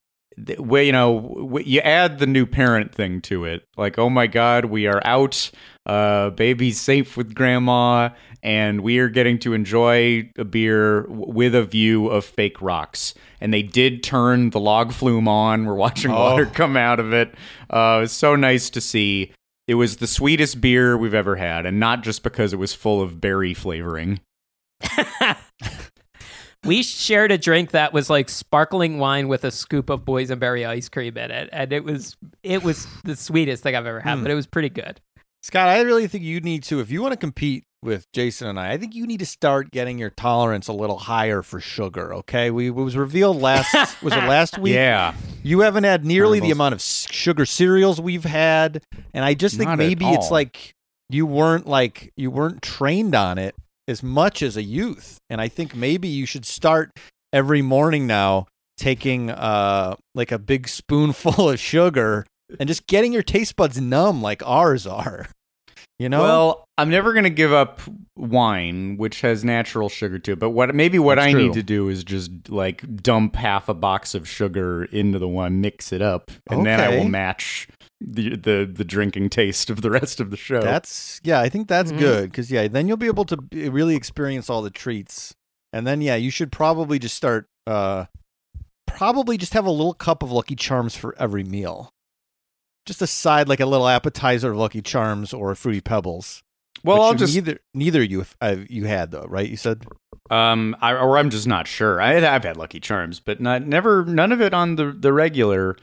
th- 0.46 0.58
where 0.60 0.82
you 0.82 0.92
know, 0.92 1.34
w- 1.36 1.66
you 1.66 1.80
add 1.80 2.18
the 2.18 2.26
new 2.26 2.46
parent 2.46 2.94
thing 2.94 3.20
to 3.22 3.44
it. 3.44 3.64
Like, 3.76 3.98
oh 3.98 4.08
my 4.10 4.26
god, 4.28 4.66
we 4.66 4.86
are 4.86 5.02
out. 5.04 5.50
Uh, 5.86 6.30
baby's 6.30 6.80
safe 6.80 7.16
with 7.16 7.34
grandma, 7.34 8.08
and 8.44 8.82
we 8.82 8.98
are 8.98 9.08
getting 9.08 9.38
to 9.40 9.54
enjoy 9.54 10.30
a 10.36 10.44
beer 10.44 11.06
with 11.08 11.54
a 11.54 11.64
view 11.64 12.08
of 12.08 12.26
fake 12.26 12.60
rocks. 12.60 13.14
And 13.40 13.52
they 13.52 13.62
did 13.62 14.02
turn 14.02 14.50
the 14.50 14.60
log 14.60 14.92
flume 14.92 15.26
on. 15.26 15.64
We're 15.64 15.74
watching 15.74 16.10
Oh. 16.10 16.14
water 16.14 16.44
come 16.46 16.76
out 16.76 17.00
of 17.00 17.12
it. 17.14 17.34
Uh, 17.70 17.96
it 17.98 18.00
was 18.02 18.12
so 18.12 18.36
nice 18.36 18.68
to 18.70 18.80
see. 18.82 19.32
It 19.66 19.74
was 19.76 19.96
the 19.96 20.06
sweetest 20.06 20.60
beer 20.60 20.94
we've 20.96 21.14
ever 21.14 21.36
had, 21.36 21.64
and 21.64 21.80
not 21.80 22.02
just 22.02 22.22
because 22.22 22.52
it 22.52 22.58
was 22.58 22.74
full 22.74 23.00
of 23.00 23.18
berry 23.18 23.54
flavoring. 23.54 24.20
we 26.64 26.82
shared 26.82 27.32
a 27.32 27.38
drink 27.38 27.70
that 27.70 27.94
was 27.94 28.10
like 28.10 28.28
sparkling 28.28 28.98
wine 28.98 29.28
with 29.28 29.44
a 29.44 29.50
scoop 29.50 29.88
of 29.88 30.00
boysenberry 30.04 30.66
ice 30.68 30.90
cream 30.90 31.16
in 31.16 31.30
it, 31.30 31.48
and 31.50 31.72
it 31.72 31.82
was 31.82 32.14
it 32.42 32.62
was 32.62 32.86
the 33.04 33.16
sweetest 33.16 33.62
thing 33.62 33.74
I've 33.74 33.86
ever 33.86 34.00
had. 34.00 34.18
Hmm. 34.18 34.22
But 34.24 34.30
it 34.32 34.34
was 34.34 34.46
pretty 34.46 34.68
good. 34.68 35.00
Scott, 35.42 35.68
I 35.68 35.80
really 35.80 36.06
think 36.08 36.24
you 36.24 36.40
need 36.40 36.62
to, 36.64 36.80
if 36.80 36.90
you 36.90 37.02
want 37.02 37.12
to 37.12 37.18
compete 37.18 37.64
with 37.84 38.10
Jason 38.12 38.48
and 38.48 38.58
I, 38.58 38.72
I 38.72 38.78
think 38.78 38.94
you 38.94 39.06
need 39.06 39.20
to 39.20 39.26
start 39.26 39.70
getting 39.70 39.98
your 39.98 40.10
tolerance 40.10 40.68
a 40.68 40.72
little 40.72 40.98
higher 40.98 41.42
for 41.42 41.60
sugar. 41.60 42.14
Okay, 42.14 42.50
we 42.50 42.68
it 42.68 42.74
was 42.74 42.96
revealed 42.96 43.40
last 43.40 44.02
was 44.02 44.12
it 44.14 44.24
last 44.24 44.58
week? 44.58 44.74
Yeah, 44.74 45.14
You 45.42 45.60
haven't 45.60 45.84
had 45.84 46.04
nearly 46.04 46.40
the 46.40 46.50
amount 46.50 46.74
of 46.74 46.80
sugar 46.80 47.46
cereals 47.46 48.00
we've 48.00 48.24
had, 48.24 48.82
and 49.12 49.24
I 49.24 49.34
just 49.34 49.56
think 49.56 49.68
Not 49.68 49.78
maybe 49.78 50.06
it's 50.06 50.30
like 50.30 50.74
you 51.10 51.26
weren't 51.26 51.66
like 51.66 52.12
you 52.16 52.30
weren't 52.30 52.62
trained 52.62 53.14
on 53.14 53.38
it 53.38 53.54
as 53.86 54.02
much 54.02 54.42
as 54.42 54.56
a 54.56 54.62
youth, 54.62 55.18
and 55.28 55.40
I 55.40 55.48
think 55.48 55.74
maybe 55.74 56.08
you 56.08 56.26
should 56.26 56.46
start 56.46 56.90
every 57.32 57.62
morning 57.62 58.06
now 58.06 58.46
taking 58.76 59.30
uh 59.30 59.94
like 60.14 60.32
a 60.32 60.38
big 60.38 60.66
spoonful 60.68 61.48
of 61.50 61.60
sugar 61.60 62.26
and 62.58 62.68
just 62.68 62.86
getting 62.86 63.12
your 63.12 63.22
taste 63.22 63.56
buds 63.56 63.80
numb 63.80 64.22
like 64.22 64.42
ours 64.44 64.86
are. 64.86 65.28
You 66.04 66.10
know? 66.10 66.20
Well, 66.20 66.64
I'm 66.76 66.90
never 66.90 67.12
going 67.14 67.24
to 67.24 67.30
give 67.30 67.50
up 67.52 67.80
wine, 68.14 68.98
which 68.98 69.22
has 69.22 69.42
natural 69.42 69.88
sugar 69.88 70.18
to 70.18 70.32
it. 70.32 70.38
But 70.38 70.50
what 70.50 70.74
maybe 70.74 70.98
what 70.98 71.14
That's 71.14 71.28
I 71.28 71.32
true. 71.32 71.44
need 71.44 71.54
to 71.54 71.62
do 71.62 71.88
is 71.88 72.04
just 72.04 72.30
like 72.50 73.02
dump 73.02 73.36
half 73.36 73.70
a 73.70 73.74
box 73.74 74.14
of 74.14 74.28
sugar 74.28 74.84
into 74.84 75.18
the 75.18 75.26
one, 75.28 75.62
mix 75.62 75.92
it 75.92 76.02
up, 76.02 76.30
and 76.50 76.66
then 76.66 76.78
I 76.80 76.90
will 76.90 77.04
match 77.08 77.68
the 78.02 78.36
the 78.36 78.70
the 78.70 78.84
drinking 78.84 79.30
taste 79.30 79.70
of 79.70 79.80
the 79.80 79.90
rest 79.90 80.20
of 80.20 80.30
the 80.30 80.36
show. 80.36 80.60
That's 80.60 81.22
yeah, 81.24 81.40
I 81.40 81.48
think 81.48 81.68
that's 81.68 81.90
Mhm. 81.90 81.98
good 81.98 82.30
because 82.30 82.50
yeah, 82.50 82.68
then 82.68 82.86
you'll 82.86 82.98
be 82.98 83.06
able 83.06 83.24
to 83.24 83.38
b- 83.38 83.70
really 83.70 83.96
experience 83.96 84.50
all 84.50 84.60
the 84.60 84.68
treats, 84.70 85.34
and 85.72 85.86
then 85.86 86.02
yeah, 86.02 86.16
you 86.16 86.30
should 86.30 86.52
probably 86.52 86.98
just 86.98 87.14
start. 87.16 87.46
uh 87.66 88.04
Probably 88.86 89.36
just 89.38 89.54
have 89.54 89.64
a 89.66 89.70
little 89.70 89.94
cup 89.94 90.22
of 90.22 90.30
Lucky 90.30 90.54
Charms 90.54 90.94
for 90.94 91.16
every 91.18 91.42
meal, 91.42 91.90
just 92.86 93.02
a 93.02 93.06
side 93.06 93.48
like 93.48 93.60
a 93.60 93.66
little 93.66 93.88
appetizer 93.88 94.52
of 94.52 94.58
Lucky 94.58 94.82
Charms 94.82 95.32
or 95.32 95.54
Fruity 95.54 95.80
Pebbles. 95.80 96.42
well, 96.82 97.02
I'll 97.02 97.14
just 97.14 97.34
neither 97.34 97.58
neither 97.72 98.02
you 98.02 98.24
uh, 98.40 98.56
you 98.68 98.84
had 98.84 99.10
though, 99.10 99.26
right? 99.28 99.48
You 99.48 99.56
said 99.56 99.84
um, 100.30 100.76
I, 100.80 100.92
or 100.92 101.18
I'm 101.18 101.30
just 101.30 101.46
not 101.46 101.66
sure. 101.66 102.00
I, 102.00 102.16
I've 102.16 102.44
had 102.44 102.56
Lucky 102.56 102.80
Charms, 102.80 103.20
but 103.20 103.40
not 103.40 103.62
never 103.62 104.04
none 104.04 104.32
of 104.32 104.40
it 104.40 104.54
on 104.54 104.76
the 104.76 104.92
the 104.92 105.12
regular. 105.12 105.76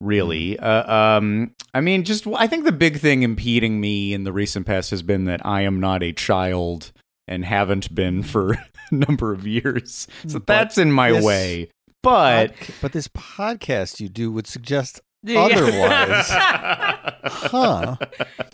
Really, 0.00 0.58
uh, 0.58 0.92
um, 0.92 1.54
I 1.74 1.80
mean, 1.80 2.02
just 2.02 2.26
I 2.26 2.48
think 2.48 2.64
the 2.64 2.72
big 2.72 2.98
thing 2.98 3.22
impeding 3.22 3.80
me 3.80 4.12
in 4.12 4.24
the 4.24 4.32
recent 4.32 4.66
past 4.66 4.90
has 4.90 5.00
been 5.00 5.26
that 5.26 5.46
I 5.46 5.60
am 5.60 5.78
not 5.78 6.02
a 6.02 6.12
child 6.12 6.90
and 7.28 7.44
haven't 7.44 7.94
been 7.94 8.24
for 8.24 8.54
a 8.90 8.94
number 8.94 9.32
of 9.32 9.46
years, 9.46 10.08
so 10.26 10.40
But 10.40 10.46
that's 10.48 10.76
in 10.76 10.90
my 10.90 11.12
this 11.12 11.24
way. 11.24 11.68
But 12.02 12.54
but 12.80 12.90
this 12.90 13.06
podcast 13.06 14.00
you 14.00 14.08
do 14.08 14.32
would 14.32 14.48
suggest 14.48 15.00
otherwise. 15.36 16.28
huh? 16.30 17.96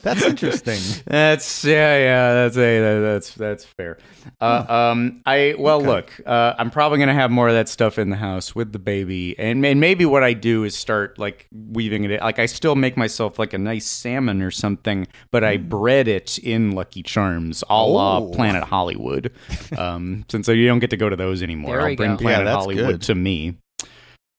That's 0.03 0.23
interesting. 0.27 0.79
That's 1.07 1.65
yeah, 1.65 1.99
yeah. 1.99 2.33
That's 2.35 2.57
a 2.57 3.01
that's 3.01 3.35
that's 3.35 3.65
fair. 3.65 3.99
Uh, 4.41 4.65
um, 4.69 5.23
I 5.25 5.55
well, 5.59 5.79
Okay. 5.79 5.87
look, 5.87 6.21
uh, 6.27 6.55
I'm 6.59 6.71
probably 6.71 6.99
gonna 6.99 7.15
have 7.15 7.31
more 7.31 7.49
of 7.49 7.55
that 7.55 7.69
stuff 7.69 7.99
in 7.99 8.11
the 8.11 8.17
house 8.17 8.55
with 8.55 8.73
the 8.73 8.79
baby, 8.79 9.39
and, 9.39 9.65
and 9.65 9.81
maybe 9.81 10.05
what 10.05 10.23
I 10.23 10.35
do 10.35 10.65
is 10.65 10.77
start 10.77 11.19
like 11.19 11.47
weaving 11.53 12.05
it. 12.05 12.11
in. 12.13 12.21
Like 12.21 12.39
I 12.39 12.47
still 12.47 12.75
make 12.77 12.97
myself 12.97 13.39
like 13.39 13.53
a 13.55 13.59
nice 13.59 13.87
salmon 13.87 14.43
or 14.43 14.51
something, 14.51 15.07
but 15.31 15.45
I 15.45 15.57
bread 15.57 16.07
it 16.09 16.39
in 16.39 16.73
Lucky 16.73 17.03
Charms, 17.03 17.65
a 17.71 17.83
la 17.83 18.19
Oh. 18.19 18.31
Planet 18.31 18.65
Hollywood. 18.65 19.33
Um, 19.77 20.25
since 20.31 20.49
you 20.49 20.67
don't 20.67 20.79
get 20.81 20.91
to 20.91 20.97
go 20.97 21.09
to 21.09 21.17
those 21.17 21.43
anymore, 21.43 21.77
There 21.79 21.87
I'll 21.89 21.97
bring 21.97 22.13
go. 22.13 22.23
Planet 22.23 22.45
that's 22.47 22.57
Hollywood 22.57 22.87
good. 22.87 23.03
to 23.03 23.15
me. 23.15 23.57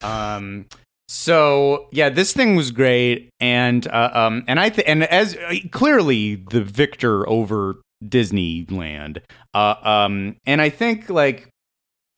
Um. 0.02 0.66
So 1.12 1.88
yeah, 1.91 2.10
this 2.10 2.34
thing 2.34 2.55
was 2.55 2.70
great, 2.70 3.32
and 3.39 3.88
uh, 3.88 4.12
um, 4.14 4.43
and 4.47 4.60
I 4.60 4.70
th- 4.70 4.88
and 4.88 5.03
as 5.05 5.36
uh, 5.36 5.55
clearly 5.72 6.36
the 6.36 6.62
victor 6.62 7.28
over 7.28 7.82
Disneyland. 8.05 9.24
Uh, 9.55 9.74
um, 9.82 10.36
and 10.45 10.62
I 10.62 10.70
think 10.70 11.10
like 11.10 11.49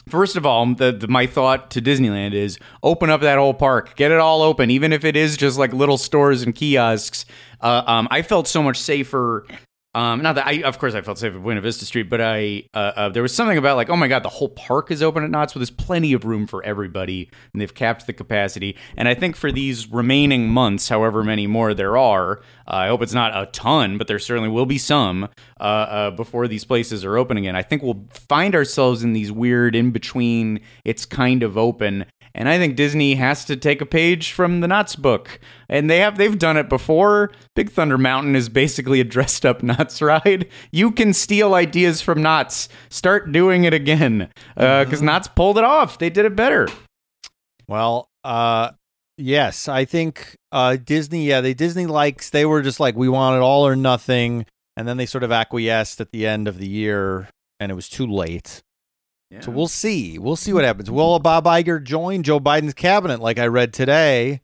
first 0.09 0.35
of 0.35 0.45
all, 0.45 0.65
the, 0.75 0.91
the 0.91 1.07
my 1.07 1.25
thought 1.25 1.71
to 1.71 1.81
Disneyland 1.81 2.33
is 2.33 2.59
open 2.83 3.09
up 3.09 3.21
that 3.21 3.37
whole 3.37 3.53
park, 3.53 3.95
get 3.95 4.11
it 4.11 4.19
all 4.19 4.41
open, 4.41 4.69
even 4.69 4.91
if 4.91 5.05
it 5.05 5.15
is 5.15 5.37
just 5.37 5.57
like 5.57 5.71
little 5.71 5.97
stores 5.97 6.43
and 6.43 6.53
kiosks. 6.53 7.23
Uh, 7.61 7.83
um, 7.87 8.09
I 8.11 8.21
felt 8.23 8.45
so 8.45 8.61
much 8.61 8.75
safer. 8.75 9.45
Um, 9.93 10.21
not 10.21 10.35
that 10.35 10.47
I, 10.47 10.61
of 10.63 10.79
course, 10.79 10.93
I 10.93 11.01
felt 11.01 11.17
safe 11.17 11.35
at 11.35 11.43
Buena 11.43 11.59
Vista 11.59 11.83
Street, 11.83 12.09
but 12.09 12.21
I, 12.21 12.63
uh, 12.73 12.91
uh, 12.95 13.09
there 13.09 13.21
was 13.21 13.35
something 13.35 13.57
about 13.57 13.75
like, 13.75 13.89
oh 13.89 13.97
my 13.97 14.07
god, 14.07 14.23
the 14.23 14.29
whole 14.29 14.47
park 14.47 14.89
is 14.89 15.03
open 15.03 15.23
at 15.23 15.29
Knott's, 15.29 15.53
so 15.53 15.59
there's 15.59 15.69
plenty 15.69 16.13
of 16.13 16.23
room 16.23 16.47
for 16.47 16.63
everybody, 16.63 17.29
and 17.51 17.61
they've 17.61 17.73
capped 17.73 18.07
the 18.07 18.13
capacity. 18.13 18.77
And 18.95 19.09
I 19.09 19.15
think 19.15 19.35
for 19.35 19.51
these 19.51 19.91
remaining 19.91 20.47
months, 20.47 20.87
however 20.87 21.25
many 21.25 21.45
more 21.45 21.73
there 21.73 21.97
are, 21.97 22.39
uh, 22.67 22.75
I 22.75 22.87
hope 22.87 23.01
it's 23.01 23.13
not 23.13 23.35
a 23.35 23.47
ton, 23.47 23.97
but 23.97 24.07
there 24.07 24.19
certainly 24.19 24.49
will 24.49 24.65
be 24.65 24.77
some 24.77 25.25
uh, 25.59 25.63
uh, 25.63 26.11
before 26.11 26.47
these 26.47 26.63
places 26.63 27.03
are 27.03 27.17
open 27.17 27.35
again. 27.35 27.57
I 27.57 27.61
think 27.63 27.83
we'll 27.83 28.05
find 28.11 28.55
ourselves 28.55 29.03
in 29.03 29.11
these 29.11 29.31
weird 29.31 29.75
in 29.75 29.91
between. 29.91 30.61
It's 30.85 31.05
kind 31.05 31.43
of 31.43 31.57
open, 31.57 32.05
and 32.33 32.47
I 32.47 32.57
think 32.57 32.75
Disney 32.75 33.15
has 33.15 33.45
to 33.45 33.55
take 33.55 33.81
a 33.81 33.85
page 33.85 34.31
from 34.31 34.61
the 34.61 34.67
Knott's 34.67 34.95
book, 34.95 35.39
and 35.69 35.89
they 35.89 35.99
have 35.99 36.17
they've 36.17 36.37
done 36.37 36.57
it 36.57 36.69
before. 36.69 37.31
Big 37.55 37.69
Thunder 37.69 37.97
Mountain 37.97 38.35
is 38.35 38.49
basically 38.49 38.99
a 38.99 39.03
dressed 39.03 39.45
up 39.45 39.61
Knott's 39.63 40.01
ride. 40.01 40.47
You 40.71 40.91
can 40.91 41.13
steal 41.13 41.53
ideas 41.53 42.01
from 42.01 42.21
Knott's. 42.21 42.69
Start 42.89 43.31
doing 43.31 43.63
it 43.63 43.73
again, 43.73 44.29
because 44.55 45.01
Knott's 45.01 45.27
pulled 45.27 45.57
it 45.57 45.63
off. 45.63 45.97
They 45.99 46.09
did 46.09 46.25
it 46.25 46.35
better. 46.35 46.67
Well, 47.67 48.09
uh, 48.23 48.71
yes, 49.17 49.67
I 49.67 49.85
think 49.85 50.35
uh, 50.51 50.77
Disney. 50.83 51.25
Yeah, 51.25 51.41
they 51.41 51.53
Disney 51.53 51.85
likes. 51.85 52.29
They 52.29 52.45
were 52.45 52.61
just 52.61 52.79
like 52.79 52.95
we 52.95 53.09
want 53.09 53.37
it 53.37 53.41
all 53.41 53.65
or 53.67 53.75
nothing, 53.75 54.45
and 54.77 54.87
then 54.87 54.97
they 54.97 55.05
sort 55.05 55.23
of 55.23 55.31
acquiesced 55.31 56.01
at 56.01 56.11
the 56.11 56.27
end 56.27 56.47
of 56.47 56.57
the 56.57 56.67
year, 56.67 57.29
and 57.59 57.71
it 57.71 57.75
was 57.75 57.89
too 57.89 58.07
late. 58.07 58.61
So 59.39 59.51
we'll 59.51 59.67
see. 59.69 60.19
We'll 60.19 60.35
see 60.35 60.51
what 60.51 60.65
happens. 60.65 60.91
Will 60.91 61.17
Bob 61.19 61.45
Iger 61.45 61.81
join 61.81 62.21
Joe 62.23 62.39
Biden's 62.39 62.73
cabinet, 62.73 63.21
like 63.21 63.39
I 63.39 63.47
read 63.47 63.71
today, 63.73 64.41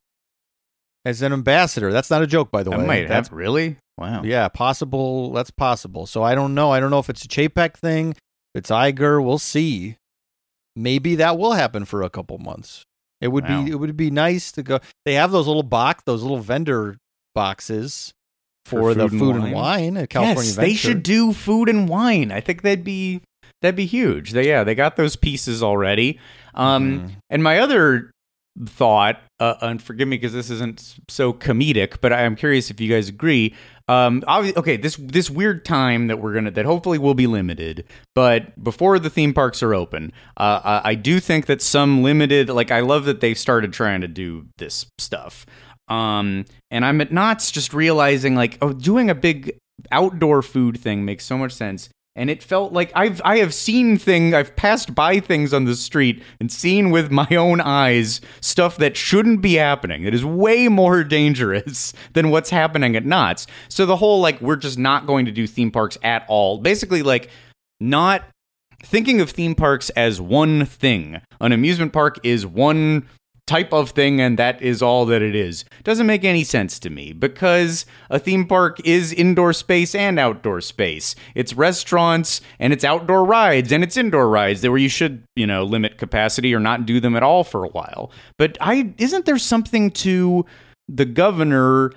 as 1.05 1.21
an 1.21 1.33
ambassador? 1.33 1.91
That's 1.91 2.09
not 2.09 2.21
a 2.21 2.27
joke, 2.27 2.51
by 2.51 2.63
the 2.63 2.69
That 2.69 2.79
way. 2.79 2.85
might 2.87 3.07
That's 3.07 3.27
have 3.29 3.37
really. 3.37 3.77
Wow. 3.97 4.21
yeah, 4.23 4.47
possible. 4.47 5.31
That's 5.33 5.51
possible. 5.51 6.05
So 6.05 6.23
I 6.23 6.35
don't 6.35 6.53
know. 6.55 6.71
I 6.71 6.79
don't 6.79 6.91
know 6.91 6.99
if 6.99 7.09
it's 7.09 7.25
a 7.25 7.27
Chapek 7.27 7.75
thing. 7.75 8.11
If 8.11 8.15
it's 8.55 8.69
Iger, 8.69 9.23
we'll 9.23 9.39
see. 9.39 9.97
Maybe 10.75 11.15
that 11.15 11.37
will 11.37 11.53
happen 11.53 11.85
for 11.85 12.03
a 12.03 12.09
couple 12.09 12.37
months. 12.37 12.83
It 13.19 13.29
would 13.29 13.45
Wow. 13.45 13.63
be. 13.65 13.71
It 13.71 13.75
would 13.75 13.97
be 13.97 14.11
nice 14.11 14.51
to 14.53 14.63
go. 14.63 14.79
They 15.05 15.15
have 15.15 15.31
those 15.31 15.47
little 15.47 15.63
box, 15.63 16.03
those 16.05 16.21
little 16.21 16.37
vendor 16.37 16.97
boxes 17.33 18.13
for, 18.65 18.79
For 18.81 18.93
the 18.93 19.03
food 19.09 19.11
and 19.11 19.19
food 19.19 19.35
and 19.35 19.43
wine? 19.45 19.53
wine 19.53 19.97
at 19.97 20.09
California 20.11 20.43
yes, 20.43 20.55
Venture. 20.55 20.67
they 20.69 20.75
should 20.75 21.03
do 21.03 21.33
food 21.33 21.67
and 21.67 21.89
wine. 21.89 22.31
I 22.31 22.39
think 22.41 22.61
that'd 22.61 22.83
be 22.83 23.21
that'd 23.61 23.75
be 23.75 23.85
huge. 23.85 24.31
They, 24.31 24.47
yeah, 24.47 24.63
they 24.63 24.75
got 24.75 24.95
those 24.95 25.15
pieces 25.15 25.61
already. 25.63 26.19
Um, 26.53 26.99
Mhm. 26.99 27.11
and 27.29 27.43
my 27.43 27.59
other 27.59 28.11
thought, 28.65 29.21
uh, 29.39 29.53
and 29.61 29.81
forgive 29.81 30.07
me 30.07 30.17
because 30.17 30.33
this 30.33 30.49
isn't 30.49 30.95
so 31.09 31.31
comedic, 31.31 31.97
but 32.01 32.11
I 32.11 32.21
am 32.21 32.35
curious 32.35 32.71
if 32.71 32.81
you 32.81 32.89
guys 32.91 33.07
agree. 33.07 33.53
Um, 33.87 34.23
okay, 34.27 34.77
this 34.77 34.95
this 34.99 35.29
weird 35.29 35.63
time 35.63 36.07
that 36.07 36.19
we're 36.19 36.33
gonna 36.33 36.49
that 36.51 36.65
hopefully 36.65 36.97
will 36.97 37.13
be 37.13 37.27
limited, 37.27 37.85
but 38.15 38.61
before 38.63 38.97
the 38.99 39.09
theme 39.11 39.33
parks 39.33 39.61
are 39.61 39.75
open, 39.75 40.11
uh, 40.37 40.81
I, 40.83 40.91
I 40.91 40.95
do 40.95 41.19
think 41.19 41.45
that 41.45 41.61
some 41.61 42.01
limited, 42.01 42.49
like 42.49 42.71
I 42.71 42.79
love 42.79 43.05
that 43.05 43.21
they 43.21 43.33
started 43.35 43.73
trying 43.73 44.01
to 44.01 44.07
do 44.07 44.47
this 44.57 44.87
stuff. 44.97 45.45
Um, 45.87 46.45
and 46.71 46.83
I'm 46.83 46.99
at 46.99 47.11
Knott's 47.13 47.51
just 47.51 47.73
realizing 47.73 48.35
like, 48.35 48.57
oh, 48.61 48.73
doing 48.73 49.09
a 49.09 49.15
big 49.15 49.55
outdoor 49.91 50.41
food 50.41 50.77
thing 50.79 51.05
makes 51.05 51.23
so 51.23 51.37
much 51.37 51.53
sense 51.53 51.89
and 52.17 52.31
it 52.31 52.43
felt 52.43 52.73
like 52.73 52.91
I've 52.95 53.21
I 53.23 53.37
have 53.37 53.53
seen 53.53 53.97
thing 53.97 54.33
I've 54.33 54.55
passed 54.55 54.93
by 54.93 55.19
things 55.19 55.53
on 55.53 55.65
the 55.65 55.75
street 55.75 56.21
and 56.41 56.51
seen 56.51 56.89
with 56.89 57.11
my 57.11 57.27
own 57.31 57.61
eyes 57.61 58.19
stuff 58.41 58.77
that 58.77 58.97
shouldn't 58.97 59.41
be 59.41 59.53
happening. 59.53 60.03
It 60.03 60.13
is 60.13 60.25
way 60.25 60.67
more 60.67 61.03
dangerous 61.05 61.93
than 62.13 62.31
what's 62.31 62.49
happening 62.49 62.95
at 62.95 63.05
Knott's. 63.05 63.45
So 63.69 63.85
the 63.85 63.97
whole 63.97 64.19
like 64.19 64.41
we're 64.41 64.57
just 64.57 64.79
not 64.79 65.05
going 65.05 65.25
to 65.25 65.31
do 65.31 65.47
theme 65.47 65.71
parks 65.71 65.97
at 66.03 66.25
all. 66.27 66.57
Basically 66.57 67.03
like 67.03 67.29
not 67.79 68.23
thinking 68.83 69.21
of 69.21 69.29
theme 69.29 69.55
parks 69.55 69.91
as 69.91 70.19
one 70.19 70.65
thing. 70.65 71.21
An 71.39 71.51
amusement 71.51 71.93
park 71.93 72.19
is 72.23 72.45
one 72.45 73.07
type 73.47 73.73
of 73.73 73.91
thing 73.91 74.21
and 74.21 74.37
that 74.37 74.61
is 74.61 74.81
all 74.81 75.05
that 75.07 75.21
it 75.21 75.35
is. 75.35 75.65
Doesn't 75.83 76.05
make 76.05 76.23
any 76.23 76.43
sense 76.43 76.77
to 76.79 76.89
me 76.89 77.13
because 77.13 77.85
a 78.09 78.19
theme 78.19 78.45
park 78.45 78.79
is 78.85 79.11
indoor 79.11 79.53
space 79.53 79.95
and 79.95 80.19
outdoor 80.19 80.61
space. 80.61 81.15
It's 81.33 81.53
restaurants 81.53 82.41
and 82.59 82.73
it's 82.73 82.83
outdoor 82.83 83.25
rides 83.25 83.71
and 83.71 83.83
it's 83.83 83.97
indoor 83.97 84.29
rides 84.29 84.67
where 84.67 84.77
you 84.77 84.89
should, 84.89 85.23
you 85.35 85.47
know, 85.47 85.63
limit 85.63 85.97
capacity 85.97 86.53
or 86.53 86.59
not 86.59 86.85
do 86.85 86.99
them 86.99 87.15
at 87.15 87.23
all 87.23 87.43
for 87.43 87.63
a 87.63 87.69
while. 87.69 88.11
But 88.37 88.57
I 88.61 88.93
isn't 88.97 89.25
there 89.25 89.39
something 89.39 89.89
to 89.91 90.45
the 90.87 91.05
governor 91.05 91.91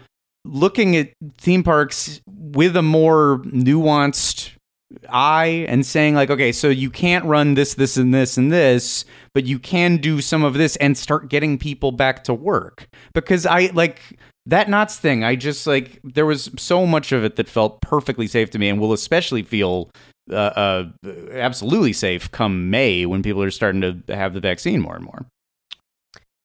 looking 0.44 0.96
at 0.96 1.12
theme 1.36 1.62
parks 1.62 2.20
with 2.26 2.76
a 2.76 2.82
more 2.82 3.42
nuanced 3.44 4.52
eye 5.08 5.64
and 5.68 5.86
saying 5.86 6.16
like 6.16 6.30
okay 6.30 6.50
so 6.50 6.68
you 6.68 6.90
can't 6.90 7.24
run 7.24 7.54
this 7.54 7.74
this 7.74 7.96
and 7.96 8.12
this 8.12 8.36
and 8.36 8.50
this 8.50 9.04
but 9.34 9.44
you 9.44 9.58
can 9.58 9.96
do 9.96 10.20
some 10.20 10.42
of 10.42 10.54
this 10.54 10.76
and 10.76 10.96
start 10.96 11.28
getting 11.28 11.58
people 11.58 11.92
back 11.92 12.24
to 12.24 12.34
work. 12.34 12.88
Because 13.14 13.46
i 13.46 13.70
like 13.74 14.18
that 14.46 14.68
Knott's 14.68 14.98
thing 14.98 15.22
i 15.22 15.36
just 15.36 15.66
like 15.66 16.00
there 16.02 16.26
was 16.26 16.50
so 16.56 16.86
much 16.86 17.12
of 17.12 17.24
it 17.24 17.36
that 17.36 17.48
felt 17.48 17.80
perfectly 17.82 18.26
safe 18.26 18.50
to 18.50 18.58
me 18.58 18.68
and 18.68 18.80
will 18.80 18.92
especially 18.92 19.42
feel 19.42 19.90
uh, 20.30 20.34
uh, 20.34 20.84
absolutely 21.32 21.92
safe 21.92 22.30
come 22.30 22.70
may 22.70 23.06
when 23.06 23.22
people 23.22 23.42
are 23.42 23.50
starting 23.50 23.80
to 23.80 24.16
have 24.16 24.34
the 24.34 24.40
vaccine 24.40 24.80
more 24.80 24.94
and 24.94 25.04
more. 25.04 25.26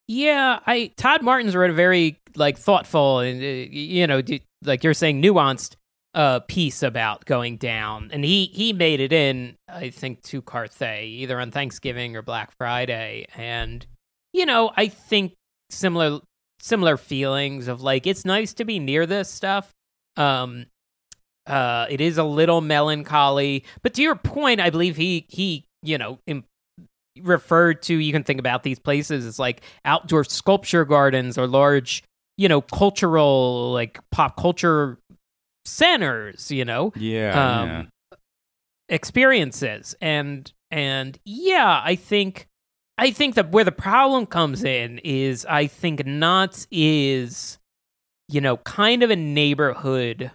Yeah, 0.08 0.60
I 0.66 0.92
Todd 0.98 1.24
Martens 1.24 1.56
wrote 1.56 1.70
a 1.70 1.74
very 1.74 2.20
like 2.36 2.58
thoughtful 2.58 3.20
and 3.20 3.42
uh, 3.42 3.46
you 3.46 4.06
know 4.08 4.22
d- 4.22 4.44
like 4.64 4.84
you're 4.84 4.94
saying 4.94 5.22
nuanced 5.22 5.76
uh 6.16 6.40
piece 6.40 6.82
about 6.82 7.26
going 7.26 7.58
down. 7.58 8.10
And 8.12 8.24
he 8.24 8.46
he 8.46 8.74
made 8.74 9.00
it 9.00 9.14
in 9.14 9.58
I 9.68 9.90
think 9.90 10.24
to 10.24 10.42
Carthay 10.42 11.04
either 11.04 11.40
on 11.40 11.52
Thanksgiving 11.52 12.16
or 12.16 12.22
Black 12.22 12.52
Friday. 12.58 13.28
And 13.38 13.86
you 14.34 14.46
know 14.46 14.72
I 14.76 14.88
think 14.88 15.34
similar 15.70 16.22
similar 16.60 16.98
feelings 16.98 17.68
of 17.68 17.82
like 17.82 18.08
it's 18.08 18.26
nice 18.26 18.54
to 18.54 18.66
be 18.66 18.80
near 18.80 19.06
this 19.06 19.30
stuff. 19.30 19.72
Um 20.16 20.66
uh 21.46 21.86
it 21.90 22.02
is 22.02 22.18
a 22.18 22.24
little 22.24 22.62
melancholy. 22.62 23.66
But 23.84 23.94
to 23.96 24.02
your 24.02 24.16
point 24.16 24.62
I 24.62 24.70
believe 24.70 24.96
he 24.96 25.26
he 25.30 25.66
you 25.84 25.98
know 25.98 26.20
referred 27.22 27.82
to 27.84 27.94
you 27.94 28.12
can 28.14 28.24
think 28.24 28.40
about 28.40 28.64
these 28.64 28.80
places 28.80 29.26
as 29.26 29.38
like 29.38 29.62
outdoor 29.84 30.24
sculpture 30.24 30.86
gardens 30.86 31.38
or 31.38 31.48
large 31.48 32.04
you 32.38 32.48
know 32.50 32.62
cultural 32.62 33.72
like 33.74 34.00
pop 34.12 34.38
culture 34.38 34.98
centers 35.66 36.52
you 36.52 36.64
know 36.64 36.94
yeah, 36.96 37.62
um, 37.62 37.90
experiences. 38.90 39.96
And 40.02 40.52
and 40.72 41.20
yeah 41.26 41.82
i 41.84 41.96
think 41.96 42.48
i 42.98 43.12
think 43.12 43.36
that 43.36 43.52
where 43.52 43.64
the 43.64 43.72
problem 43.72 44.26
comes 44.26 44.64
in 44.64 45.00
is 45.04 45.46
i 45.46 45.68
think 45.68 46.06
knott's 46.08 46.68
is 46.72 47.60
you 48.28 48.42
know 48.42 48.58
kind 48.58 49.04
of 49.04 49.12
a 49.12 49.16
neighborhood 49.16 50.32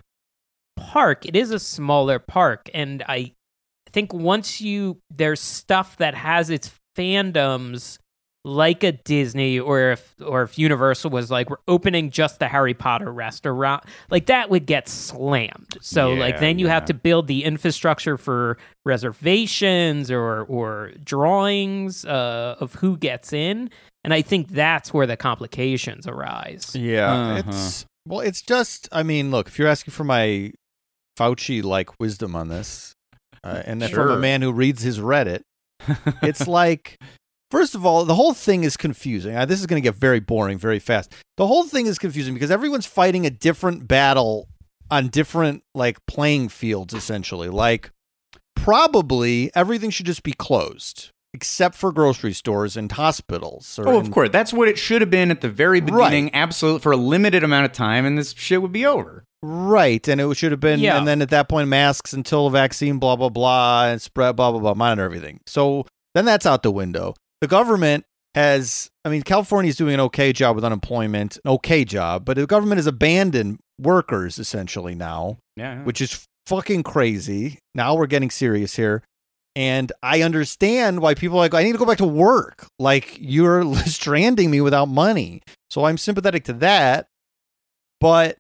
park. 0.76 1.26
It 1.26 1.37
is 1.37 1.51
a 1.51 1.59
smaller 1.59 2.18
park. 2.18 2.70
And 2.72 3.03
i 3.07 3.33
think 3.93 4.14
once 4.14 4.61
you 4.61 5.01
there's 5.11 5.41
stuff 5.41 5.97
that 5.97 6.14
has 6.14 6.49
its 6.49 6.70
fandoms 6.97 7.99
like 8.45 8.82
a 8.82 8.93
Disney 8.93 9.59
or 9.61 9.93
if 9.93 10.14
or 10.24 10.43
if 10.43 10.59
Universal 10.59 11.11
was 11.11 11.30
like 11.30 11.51
we're 11.51 11.57
opening 11.68 12.11
just 12.11 12.38
the 12.38 12.49
Harry 12.49 12.72
Potter 12.72 13.12
restaurant 13.12 13.84
like 14.11 14.26
that 14.26 14.49
would 14.49 14.64
get 14.64 14.88
slammed. 14.88 15.76
So 15.82 16.12
like 16.14 16.41
then 16.41 16.59
you 16.59 16.66
have 16.68 16.86
to 16.86 16.95
build 16.95 17.26
the 17.26 17.45
infrastructure 17.45 18.16
for 18.16 18.57
reservations 19.14 20.11
or 20.11 20.43
or 20.45 20.93
drawings 21.05 22.05
uh, 22.05 22.57
of 22.61 22.74
who 22.76 22.97
gets 22.97 23.32
in 23.32 23.70
and 24.05 24.14
I 24.14 24.22
think 24.22 24.49
that's 24.49 24.95
where 24.95 25.07
the 25.07 25.16
complications 25.16 26.07
arise. 26.07 26.74
Yeah, 26.74 27.12
Uh-huh. 27.12 27.43
it's 27.47 27.84
well, 28.07 28.20
it's 28.20 28.41
just. 28.41 28.88
I 28.93 29.03
mean, 29.03 29.30
look, 29.30 29.49
if 29.49 29.59
you're 29.59 29.68
asking 29.68 29.93
for 29.93 30.05
my 30.05 30.53
Fauci 31.18 31.62
like 31.62 31.91
wisdom 32.01 32.34
on 32.34 32.49
this, 32.49 32.95
uh, 33.45 33.62
and 33.66 33.82
then 33.82 33.91
from 33.91 34.11
a 34.11 34.16
man 34.18 34.41
who 34.41 34.53
reads 34.53 34.80
his 34.82 34.99
Reddit, 34.99 35.43
it's 36.22 36.49
like. 36.49 36.99
First 37.51 37.74
of 37.74 37.84
all, 37.84 38.05
the 38.05 38.14
whole 38.14 38.32
thing 38.34 38.62
is 38.64 38.76
confusing. 38.76 39.34
Uh, 39.34 39.44
this 39.44 39.59
is 39.61 39.66
going 39.66 39.82
to 39.82 39.86
get 39.86 39.96
very 39.96 40.20
boring 40.20 40.57
very 40.59 40.78
fast. 40.78 41.12
The 41.36 41.46
whole 41.46 41.64
thing 41.64 41.86
is 41.86 41.98
confusing 41.98 42.34
because 42.34 42.51
everyone's 42.51 42.86
fighting 42.86 43.26
a 43.26 43.30
different 43.30 43.88
battle 43.88 44.48
on 44.90 45.09
different 45.09 45.62
like 45.74 46.05
playing 46.07 46.48
fields 46.48 46.94
essentially. 46.94 47.48
Like 47.48 47.90
probably 48.57 49.51
everything 49.55 49.90
should 49.90 50.07
just 50.07 50.22
be 50.22 50.32
closed 50.32 51.11
except 51.32 51.76
for 51.76 51.92
grocery 51.92 52.32
stores 52.32 52.76
and 52.76 52.90
hospitals. 52.90 53.78
Oh, 53.82 53.98
of 53.98 54.05
and- 54.07 54.12
course. 54.12 54.30
That's 54.30 54.53
what 54.53 54.68
it 54.68 54.76
should 54.78 55.01
have 55.01 55.11
been 55.11 55.30
at 55.30 55.40
the 55.40 55.48
very 55.48 55.80
Right. 55.80 55.86
beginning. 55.86 56.34
Absolutely, 56.34 56.80
for 56.80 56.90
a 56.92 56.96
limited 56.96 57.44
amount 57.44 57.66
of 57.66 57.72
time, 57.72 58.05
and 58.05 58.18
this 58.18 58.34
shit 58.36 58.61
would 58.61 58.72
be 58.72 58.84
over. 58.84 59.24
Right, 59.42 60.07
and 60.09 60.20
it 60.20 60.36
should 60.36 60.51
have 60.51 60.61
been, 60.61 60.80
Yeah. 60.80 60.98
and 60.98 61.07
then 61.07 61.22
at 61.22 61.30
that 61.30 61.48
point, 61.48 61.68
masks 61.68 62.12
until 62.12 62.48
a 62.48 62.51
vaccine, 62.51 62.98
blah 62.98 63.14
blah 63.16 63.28
blah, 63.28 63.86
and 63.86 64.03
spread, 64.03 64.34
blah 64.36 64.51
blah 64.51 64.61
blah, 64.61 64.74
monitor 64.74 65.05
everything. 65.05 65.38
So 65.46 65.86
then 66.14 66.24
that's 66.24 66.46
out 66.46 66.62
the 66.64 66.72
window. 66.72 67.14
The 67.41 67.49
government 67.49 68.05
has, 68.34 68.91
I 69.05 69.09
mean, 69.09 69.22
California 69.22 69.68
is 69.70 69.76
doing 69.76 69.95
an 69.95 70.01
okay 70.01 70.32
job 70.32 70.55
with 70.57 70.64
unemployment, 70.64 71.36
an 71.45 71.51
okay 71.53 71.84
job, 71.84 72.24
but 72.24 72.36
the 72.36 72.47
government 72.47 72.78
has 72.78 72.86
abandoned 72.86 73.59
workers 73.78 74.38
essentially 74.38 74.95
now, 74.95 75.38
Yeah. 75.57 75.82
which 75.84 76.01
is 76.01 76.24
fucking 76.47 76.82
crazy. 76.82 77.59
Now 77.74 77.95
we're 77.95 78.07
getting 78.07 78.30
serious 78.30 78.76
here. 78.76 79.03
And 79.57 79.91
I 80.03 80.22
understand 80.22 81.01
why 81.01 81.14
people 81.14 81.38
are 81.38 81.41
like, 81.41 81.55
I 81.55 81.64
need 81.64 81.72
to 81.72 81.78
go 81.78 81.84
back 81.86 81.99
to 81.99 82.07
work. 82.07 82.68
Like, 82.78 83.16
you're 83.20 83.74
stranding 83.86 84.51
me 84.51 84.61
without 84.61 84.86
money. 84.86 85.43
So 85.70 85.84
I'm 85.86 85.99
sympathetic 85.99 86.45
to 86.45 86.53
that. 86.55 87.07
But 88.01 88.36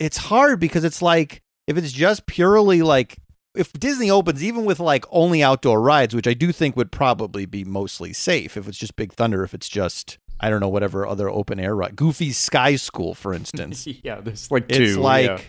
it's 0.00 0.16
hard 0.16 0.58
because 0.58 0.84
it's 0.84 1.00
like, 1.00 1.40
if 1.66 1.76
it's 1.76 1.92
just 1.92 2.26
purely 2.26 2.82
like, 2.82 3.16
if 3.54 3.72
Disney 3.72 4.10
opens, 4.10 4.42
even 4.42 4.64
with 4.64 4.80
like 4.80 5.04
only 5.10 5.42
outdoor 5.42 5.80
rides, 5.80 6.14
which 6.14 6.26
I 6.26 6.34
do 6.34 6.52
think 6.52 6.76
would 6.76 6.92
probably 6.92 7.46
be 7.46 7.64
mostly 7.64 8.12
safe, 8.12 8.56
if 8.56 8.68
it's 8.68 8.78
just 8.78 8.96
Big 8.96 9.12
Thunder, 9.12 9.42
if 9.42 9.54
it's 9.54 9.68
just, 9.68 10.18
I 10.40 10.50
don't 10.50 10.60
know, 10.60 10.68
whatever 10.68 11.06
other 11.06 11.28
open 11.28 11.58
air 11.58 11.74
ride, 11.74 11.96
Goofy's 11.96 12.36
Sky 12.36 12.76
School, 12.76 13.14
for 13.14 13.34
instance. 13.34 13.86
yeah, 14.04 14.20
there's 14.20 14.50
like 14.50 14.68
two. 14.68 14.82
It's 14.82 14.96
like 14.96 15.26
yeah. 15.26 15.40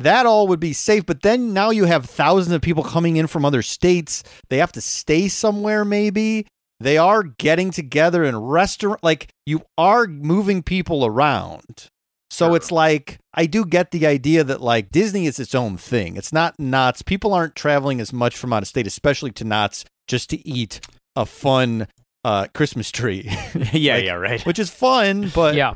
that 0.00 0.26
all 0.26 0.48
would 0.48 0.60
be 0.60 0.72
safe, 0.72 1.06
but 1.06 1.22
then 1.22 1.52
now 1.52 1.70
you 1.70 1.84
have 1.84 2.06
thousands 2.06 2.54
of 2.54 2.62
people 2.62 2.82
coming 2.82 3.16
in 3.16 3.26
from 3.26 3.44
other 3.44 3.62
states. 3.62 4.22
They 4.48 4.58
have 4.58 4.72
to 4.72 4.80
stay 4.80 5.28
somewhere, 5.28 5.84
maybe. 5.84 6.46
They 6.80 6.96
are 6.96 7.24
getting 7.24 7.70
together 7.70 8.24
in 8.24 8.36
restaurant. 8.36 9.02
Like 9.02 9.28
you 9.46 9.62
are 9.76 10.06
moving 10.06 10.62
people 10.62 11.04
around. 11.04 11.88
So 12.30 12.48
Sure. 12.48 12.56
it's 12.56 12.70
like 12.70 13.18
I 13.34 13.46
do 13.46 13.64
get 13.64 13.90
the 13.90 14.06
idea 14.06 14.44
that 14.44 14.60
like 14.60 14.90
Disney 14.90 15.26
is 15.26 15.38
its 15.38 15.54
own 15.54 15.76
thing. 15.76 16.16
It's 16.16 16.32
not 16.32 16.58
Knott's. 16.58 17.02
People 17.02 17.32
aren't 17.32 17.54
traveling 17.56 18.00
as 18.00 18.12
much 18.12 18.36
from 18.36 18.52
out 18.52 18.62
of 18.62 18.68
state, 18.68 18.86
especially 18.86 19.30
to 19.32 19.44
Knott's, 19.44 19.84
just 20.06 20.30
to 20.30 20.48
eat 20.48 20.80
a 21.16 21.24
fun 21.26 21.88
uh, 22.24 22.46
Christmas 22.54 22.90
tree, 22.90 23.22
yeah, 23.72 23.94
like- 23.94 24.04
yeah, 24.04 24.12
right. 24.12 24.44
which 24.46 24.58
is 24.58 24.68
fun. 24.70 25.30
But 25.34 25.54
yeah. 25.54 25.74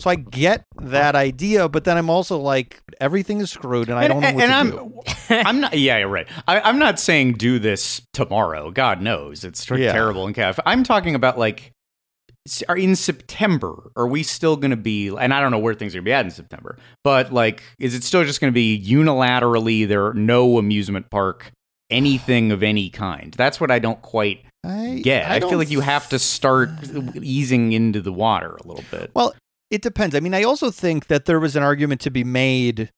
so 0.00 0.10
I 0.10 0.16
get 0.16 0.64
that 0.82 1.14
idea, 1.16 1.68
but 1.68 1.84
then 1.84 1.96
I'm 1.96 2.10
also 2.10 2.38
like, 2.38 2.82
everything 3.00 3.40
is 3.40 3.50
screwed, 3.50 3.88
and 3.88 3.98
I 3.98 4.06
don't 4.08 4.20
know 4.20 4.32
what 4.34 4.44
and 4.44 4.70
to 4.72 4.78
I'm, 4.78 4.88
do. 4.88 5.02
I'm 5.30 5.60
not. 5.60 5.78
Yeah, 5.78 5.98
you're 5.98 6.08
right. 6.08 6.28
I, 6.46 6.60
I'm 6.60 6.78
not 6.78 6.98
saying 7.00 7.34
do 7.34 7.58
this 7.58 8.02
tomorrow. 8.12 8.70
God 8.70 9.00
knows 9.00 9.42
it's 9.44 9.68
Yeah. 9.70 9.92
terrible 9.92 10.26
and 10.26 10.34
chaotic. 10.34 10.62
I'm 10.66 10.84
talking 10.84 11.14
about 11.14 11.38
like 11.38 11.72
are 12.68 12.76
in 12.76 12.94
September. 12.96 13.90
Are 13.96 14.06
we 14.06 14.22
still 14.22 14.56
going 14.56 14.70
to 14.70 14.76
be? 14.76 15.08
And 15.08 15.32
I 15.32 15.40
don't 15.40 15.50
know 15.50 15.58
where 15.58 15.74
things 15.74 15.94
are 15.94 15.98
going 15.98 16.04
to 16.04 16.08
be 16.08 16.12
at 16.12 16.24
in 16.24 16.30
September. 16.30 16.76
But 17.02 17.32
like, 17.32 17.62
is 17.78 17.94
it 17.94 18.04
still 18.04 18.24
just 18.24 18.40
going 18.40 18.52
to 18.52 18.54
be 18.54 18.82
unilaterally? 18.84 19.88
There 19.88 20.06
are 20.06 20.14
no 20.14 20.58
amusement 20.58 21.10
park, 21.10 21.52
anything 21.90 22.52
of 22.52 22.62
any 22.62 22.90
kind. 22.90 23.32
That's 23.36 23.60
what 23.60 23.70
I 23.70 23.78
don't 23.78 24.00
quite 24.02 24.44
I 24.64 25.00
get. 25.02 25.30
I, 25.30 25.38
don't 25.38 25.50
feel 25.50 25.58
like 25.58 25.70
you 25.70 25.80
have 25.80 26.08
to 26.10 26.18
start 26.18 26.70
easing 27.22 27.72
into 27.72 28.00
the 28.00 28.12
water 28.12 28.56
a 28.56 28.66
little 28.66 28.84
bit. 28.90 29.10
Well, 29.14 29.34
it 29.70 29.82
depends. 29.82 30.14
I 30.14 30.20
mean, 30.20 30.34
I 30.34 30.42
also 30.42 30.70
think 30.70 31.06
that 31.06 31.24
there 31.24 31.40
was 31.40 31.56
an 31.56 31.62
argument 31.62 32.00
to 32.02 32.10
be 32.10 32.24
made, 32.24 32.90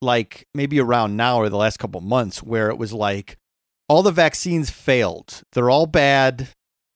like 0.00 0.46
maybe 0.54 0.80
around 0.80 1.16
now 1.16 1.38
or 1.38 1.48
the 1.48 1.56
last 1.56 1.78
couple 1.78 2.00
months, 2.00 2.42
where 2.42 2.70
it 2.70 2.78
was 2.78 2.92
like 2.92 3.36
all 3.88 4.02
the 4.02 4.10
vaccines 4.10 4.70
failed. 4.70 5.42
They're 5.52 5.70
all 5.70 5.86
bad. 5.86 6.48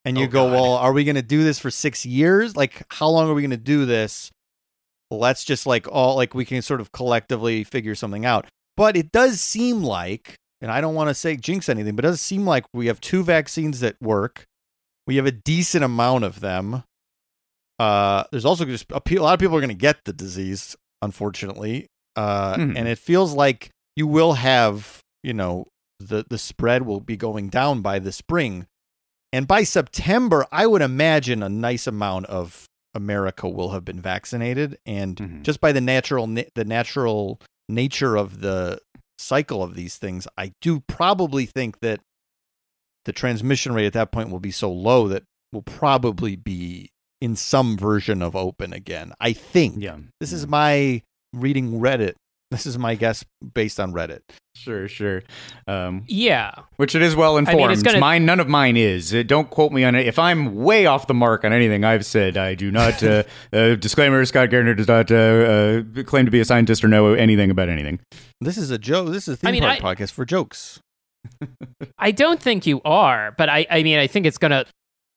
And 0.04 0.18
you 0.18 0.24
Oh, 0.24 0.28
go, 0.28 0.44
God. 0.46 0.52
well, 0.52 0.72
are 0.74 0.92
we 0.92 1.04
going 1.04 1.14
to 1.16 1.22
do 1.22 1.44
this 1.44 1.58
for 1.58 1.70
six 1.70 2.04
years? 2.04 2.56
Like, 2.56 2.82
how 2.90 3.08
long 3.08 3.28
are 3.28 3.34
we 3.34 3.42
going 3.42 3.50
to 3.50 3.56
do 3.56 3.86
this? 3.86 4.30
Let's 5.10 5.44
just 5.44 5.66
like 5.66 5.86
all, 5.88 6.16
like, 6.16 6.34
we 6.34 6.44
can 6.44 6.60
sort 6.62 6.80
of 6.80 6.90
collectively 6.92 7.62
figure 7.64 7.94
something 7.94 8.24
out. 8.26 8.46
But 8.76 8.96
it 8.96 9.12
does 9.12 9.40
seem 9.40 9.82
like, 9.82 10.34
and 10.60 10.70
I 10.72 10.80
don't 10.80 10.94
want 10.94 11.08
to 11.10 11.14
say 11.14 11.36
jinx 11.36 11.68
anything, 11.68 11.94
but 11.94 12.04
it 12.04 12.08
does 12.08 12.20
seem 12.20 12.44
like 12.46 12.64
we 12.72 12.86
have 12.86 13.00
two 13.00 13.22
vaccines 13.22 13.80
that 13.80 13.96
work. 14.00 14.44
We 15.06 15.16
have 15.16 15.26
a 15.26 15.32
decent 15.32 15.84
amount 15.84 16.24
of 16.24 16.40
them. 16.40 16.82
Uh, 17.78 18.24
there's 18.30 18.44
also 18.44 18.64
just 18.64 18.86
a, 18.90 19.00
pe- 19.00 19.16
a 19.16 19.22
lot 19.22 19.34
of 19.34 19.40
people 19.40 19.56
are 19.56 19.60
going 19.60 19.68
to 19.68 19.74
get 19.74 19.98
the 20.04 20.12
disease, 20.12 20.76
unfortunately, 21.02 21.86
uh, 22.16 22.54
Mhm. 22.56 22.76
and 22.76 22.88
it 22.88 22.98
feels 22.98 23.34
like 23.34 23.70
you 23.96 24.06
will 24.06 24.34
have, 24.34 25.00
you 25.22 25.34
know, 25.34 25.66
the 25.98 26.24
the 26.28 26.38
spread 26.38 26.82
will 26.86 27.00
be 27.00 27.16
going 27.16 27.48
down 27.48 27.80
by 27.82 27.98
the 27.98 28.12
spring, 28.12 28.66
and 29.32 29.46
by 29.48 29.62
September, 29.64 30.46
I 30.52 30.66
would 30.66 30.82
imagine 30.82 31.42
a 31.42 31.48
nice 31.48 31.86
amount 31.86 32.26
of 32.26 32.66
America 32.94 33.48
will 33.48 33.70
have 33.70 33.84
been 33.84 34.00
vaccinated, 34.00 34.78
and 34.84 35.16
Mhm. 35.16 35.42
just 35.42 35.60
by 35.60 35.72
the 35.72 35.80
natural 35.80 36.26
the 36.26 36.64
natural 36.64 37.40
nature 37.68 38.16
of 38.16 38.40
the 38.40 38.78
cycle 39.18 39.62
of 39.62 39.74
these 39.74 39.96
things, 39.96 40.26
I 40.36 40.52
do 40.60 40.80
probably 40.80 41.46
think 41.46 41.80
that 41.80 42.00
the 43.04 43.12
transmission 43.12 43.72
rate 43.72 43.86
at 43.86 43.92
that 43.94 44.12
point 44.12 44.30
will 44.30 44.40
be 44.40 44.50
so 44.50 44.70
low 44.70 45.08
that 45.08 45.24
we'll 45.52 45.62
probably 45.62 46.36
be 46.36 46.90
in 47.20 47.34
some 47.36 47.76
version 47.76 48.20
of 48.20 48.34
open 48.36 48.72
again. 48.72 49.12
I 49.20 49.32
think. 49.32 49.76
yeah, 49.78 49.96
This 50.20 50.32
is 50.32 50.46
my 50.46 51.02
reading 51.32 51.80
Reddit. 51.80 52.14
This 52.52 52.66
is 52.66 52.78
my 52.78 52.94
guess 52.94 53.24
based 53.54 53.80
on 53.80 53.92
Reddit. 53.92 54.20
sure, 54.54 54.86
sure. 54.86 55.22
Um, 55.66 56.04
Yeah. 56.06 56.52
which 56.76 56.94
it 56.94 57.00
is 57.02 57.16
well 57.16 57.34
mean, 57.36 57.48
informed. 57.48 57.72
it's 57.72 57.82
gonna- 57.82 57.98
Mine, 57.98 58.24
none 58.26 58.38
of 58.38 58.48
mine 58.48 58.76
is. 58.76 59.12
Uh, 59.14 59.22
don't 59.26 59.48
quote 59.50 59.72
me 59.72 59.82
on 59.84 59.94
it. 59.94 60.06
If 60.06 60.18
I'm 60.18 60.54
way 60.54 60.84
off 60.86 61.06
the 61.06 61.14
mark 61.14 61.44
on 61.44 61.52
anything 61.52 61.82
I've 61.84 62.04
said, 62.04 62.36
I 62.36 62.54
do 62.54 62.70
not. 62.70 63.02
Uh, 63.02 63.22
uh, 63.52 63.74
disclaimer: 63.76 64.24
Scott 64.26 64.50
Gardner 64.50 64.74
does 64.74 64.86
not 64.88 65.10
uh, 65.10 65.14
uh, 65.16 66.02
claim 66.04 66.26
to 66.26 66.30
be 66.30 66.38
a 66.40 66.44
scientist 66.44 66.84
or 66.84 66.88
know 66.88 67.14
anything 67.14 67.50
about 67.50 67.68
anything. 67.70 67.98
This 68.40 68.58
is 68.58 68.70
a 68.70 68.78
joke. 68.78 69.08
This 69.08 69.26
is 69.26 69.34
a 69.34 69.36
theme 69.38 69.48
I 69.48 69.52
mean, 69.52 69.62
park 69.62 69.82
I- 69.82 69.94
podcast 69.94 70.12
for 70.12 70.24
jokes. 70.24 70.78
I 71.98 72.10
don't 72.10 72.40
think 72.40 72.66
you 72.66 72.82
are, 72.84 73.32
but 73.38 73.48
I, 73.48 73.66
I 73.70 73.82
mean, 73.82 73.98
I 73.98 74.06
think 74.06 74.26
it's 74.26 74.38
gonna, 74.38 74.64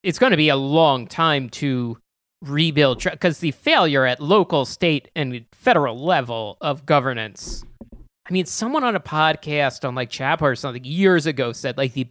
it's 0.04 0.20
gonna 0.20 0.38
be 0.38 0.50
a 0.50 0.56
long 0.56 1.08
time 1.08 1.50
to 1.50 1.98
rebuild 2.48 3.04
because 3.04 3.40
the 3.40 3.52
failure 3.52 4.06
at 4.06 4.20
local, 4.22 4.66
state, 4.66 5.10
and 5.16 5.46
federal 5.52 5.98
level 6.04 6.58
of 6.62 6.86
governance. 6.86 7.64
I 8.28 8.32
mean, 8.34 8.46
someone 8.46 8.84
on 8.84 8.96
a 8.96 9.00
podcast 9.00 9.88
on 9.88 9.94
like 9.96 10.10
Chap 10.10 10.42
or 10.42 10.56
something 10.56 10.84
years 10.84 11.26
ago 11.26 11.52
said 11.54 11.78
like 11.78 11.94
the, 11.94 12.08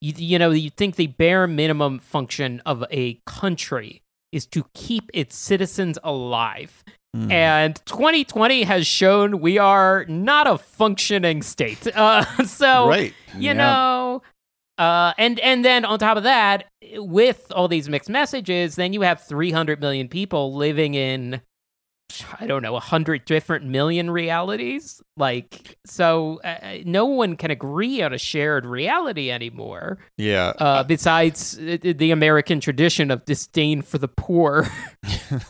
you, 0.00 0.12
you 0.16 0.38
know, 0.38 0.50
you 0.50 0.70
think 0.70 0.96
the 0.96 1.06
bare 1.06 1.46
minimum 1.46 1.98
function 1.98 2.60
of 2.66 2.84
a 2.90 3.18
country 3.26 4.02
is 4.32 4.46
to 4.46 4.66
keep 4.74 5.10
its 5.14 5.36
citizens 5.36 5.98
alive. 6.04 6.84
Hmm. 7.14 7.30
And 7.30 7.76
2020 7.86 8.64
has 8.64 8.86
shown 8.86 9.40
we 9.40 9.56
are 9.56 10.04
not 10.06 10.46
a 10.46 10.58
functioning 10.58 11.42
state. 11.42 11.86
Uh, 11.96 12.24
so 12.44 12.88
right. 12.88 13.14
you 13.36 13.42
Yeah. 13.46 13.52
know 13.54 14.22
uh 14.78 15.12
and 15.18 15.38
and 15.40 15.64
then 15.64 15.84
on 15.84 15.98
top 15.98 16.16
of 16.16 16.22
that 16.24 16.64
with 16.96 17.46
all 17.54 17.68
these 17.68 17.88
mixed 17.88 18.10
messages 18.10 18.74
then 18.76 18.92
you 18.92 19.02
have 19.02 19.20
300 19.20 19.80
million 19.80 20.08
people 20.08 20.54
living 20.54 20.94
in 20.94 21.40
i 22.40 22.46
don't 22.46 22.62
know 22.62 22.72
100 22.74 23.24
different 23.24 23.64
million 23.64 24.10
realities 24.10 25.00
like 25.16 25.78
so 25.86 26.40
uh, 26.44 26.78
no 26.84 27.06
one 27.06 27.36
can 27.36 27.50
agree 27.50 28.02
on 28.02 28.12
a 28.12 28.18
shared 28.18 28.66
reality 28.66 29.30
anymore 29.30 29.98
Yeah. 30.18 30.52
uh 30.58 30.82
besides 30.84 31.58
uh, 31.58 31.76
the 31.82 32.10
american 32.10 32.60
tradition 32.60 33.10
of 33.10 33.24
disdain 33.24 33.82
for 33.82 33.98
the 33.98 34.08
poor 34.08 34.66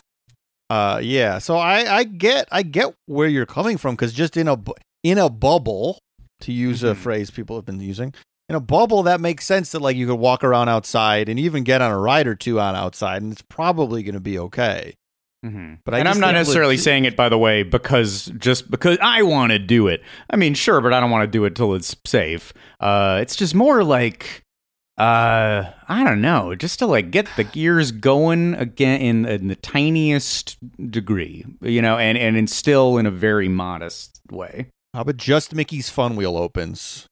Uh, 0.69 0.99
yeah. 1.03 1.37
So 1.37 1.57
I, 1.57 1.97
I 1.97 2.03
get, 2.03 2.47
I 2.51 2.63
get 2.63 2.95
where 3.05 3.27
you're 3.27 3.45
coming 3.45 3.77
from 3.77 3.93
because 3.95 4.11
just 4.13 4.35
in 4.35 4.47
a, 4.47 4.57
in 5.03 5.19
a 5.19 5.29
bubble, 5.29 5.99
to 6.41 6.51
use 6.51 6.83
a 6.83 6.93
Mhm. 6.95 6.97
phrase 6.97 7.29
people 7.29 7.55
have 7.55 7.65
been 7.65 7.79
using, 7.79 8.15
in 8.49 8.55
a 8.55 8.59
bubble 8.59 9.03
that 9.03 9.21
makes 9.21 9.45
sense 9.45 9.71
that 9.71 9.81
like 9.81 9.95
you 9.95 10.07
could 10.07 10.15
walk 10.15 10.43
around 10.43 10.69
outside 10.69 11.29
and 11.29 11.39
even 11.39 11.63
get 11.63 11.81
on 11.81 11.91
a 11.91 11.99
ride 11.99 12.27
or 12.27 12.35
two 12.35 12.59
on 12.59 12.75
outside, 12.75 13.21
and 13.21 13.31
it's 13.31 13.41
probably 13.41 14.03
going 14.03 14.13
to 14.13 14.19
be 14.19 14.37
okay. 14.37 14.95
Mm-hmm. 15.45 15.75
But 15.83 15.93
I 15.93 15.99
and 15.99 16.07
i'm 16.07 16.19
not 16.19 16.33
necessarily 16.33 16.73
legit- 16.73 16.83
saying 16.83 17.05
it, 17.05 17.15
by 17.15 17.29
the 17.29 17.37
way, 17.37 17.61
because 17.63 18.31
just 18.37 18.69
because 18.71 18.97
I 19.01 19.21
want 19.21 19.51
to 19.51 19.59
do 19.59 19.87
it. 19.87 20.01
I 20.29 20.35
mean, 20.37 20.53
sure, 20.53 20.81
but 20.81 20.93
I 20.93 20.99
don't 20.99 21.11
want 21.11 21.23
to 21.23 21.31
do 21.31 21.45
it 21.45 21.55
till 21.55 21.75
it's 21.75 21.95
safe. 22.05 22.51
Uh, 22.79 23.19
it's 23.21 23.35
just 23.35 23.53
more 23.53 23.83
like, 23.83 24.43
uh, 24.97 25.65
I 25.87 26.03
don't 26.03 26.21
know, 26.21 26.55
just 26.55 26.79
to 26.79 26.87
like 26.87 27.11
get 27.11 27.27
the 27.35 27.43
gears 27.43 27.91
going 27.91 28.55
again 28.55 29.01
in, 29.01 29.25
in 29.25 29.47
the 29.47 29.55
tiniest 29.55 30.57
degree, 30.89 31.45
you 31.61 31.81
know, 31.81 31.97
and 31.97 32.17
and 32.17 32.37
instill 32.37 32.97
in 32.97 33.05
a 33.05 33.11
very 33.11 33.47
modest 33.47 34.21
way. 34.31 34.67
How 34.95 35.01
about 35.01 35.17
just 35.17 35.53
Mickey's 35.53 35.89
Fun 35.89 36.15
Wheel 36.15 36.37
opens 36.37 37.07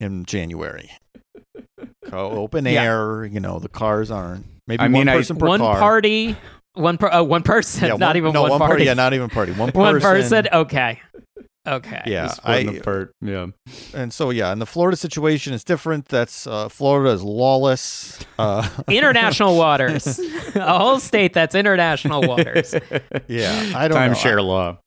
in 0.00 0.24
January? 0.24 0.90
Open 2.12 2.64
Yeah. 2.64 2.82
air, 2.84 3.24
you 3.24 3.40
know, 3.40 3.58
the 3.58 3.68
cars 3.68 4.10
aren't. 4.10 4.46
Maybe 4.66 4.80
I 4.80 4.84
one 4.84 4.92
mean, 4.92 5.08
I- 5.08 5.16
person 5.16 5.36
per 5.36 5.46
one 5.46 5.60
car. 5.60 5.78
party 5.78 6.36
one 6.74 6.98
per 6.98 7.08
uh, 7.08 7.22
one 7.22 7.42
person 7.42 7.84
Yeah, 7.88 7.96
not 7.96 8.00
one- 8.10 8.16
even 8.16 8.32
no, 8.32 8.42
one, 8.44 8.58
party 8.58 8.84
Yeah, 8.84 8.94
not 8.94 9.12
even 9.14 9.28
party. 9.28 9.52
One 9.52 9.68
person. 9.72 9.80
one 9.80 10.00
person 10.00 10.48
okay 10.52 11.00
okay 11.66 12.02
Yeah, 12.06 12.32
I, 12.44 12.58
apart. 12.58 13.12
Yeah. 13.20 13.48
and 13.94 14.12
so 14.12 14.30
yeah, 14.30 14.50
and 14.52 14.60
the 14.62 14.66
Florida 14.66 14.96
situation 14.96 15.52
is 15.52 15.62
different. 15.64 16.06
That's 16.08 16.46
uh, 16.46 16.68
Florida 16.68 17.10
is 17.10 17.22
lawless. 17.22 18.18
Uh, 18.38 18.68
international 18.88 19.56
waters 19.56 20.18
a 20.54 20.78
whole 20.78 21.00
state 21.00 21.32
that's 21.32 21.54
international 21.54 22.22
waters 22.26 22.74
yeah, 23.28 23.72
I 23.74 23.88
don't. 23.88 23.96
Timeshare 23.98 24.42
law. 24.44 24.78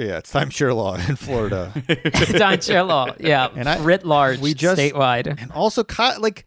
I- 0.00 0.04
yeah, 0.06 0.18
it's 0.18 0.32
timeshare 0.32 0.74
law 0.74 0.94
in 0.94 1.16
Florida, 1.16 1.72
timeshare 1.86 2.86
law 2.86 3.14
yeah 3.20 3.48
And 3.54 3.68
I- 3.68 3.78
writ 3.82 4.04
large 4.04 4.40
we 4.40 4.54
just- 4.54 4.80
statewide 4.80 5.26
and 5.26 5.50
also 5.52 5.84
co- 5.84 6.16
like 6.18 6.44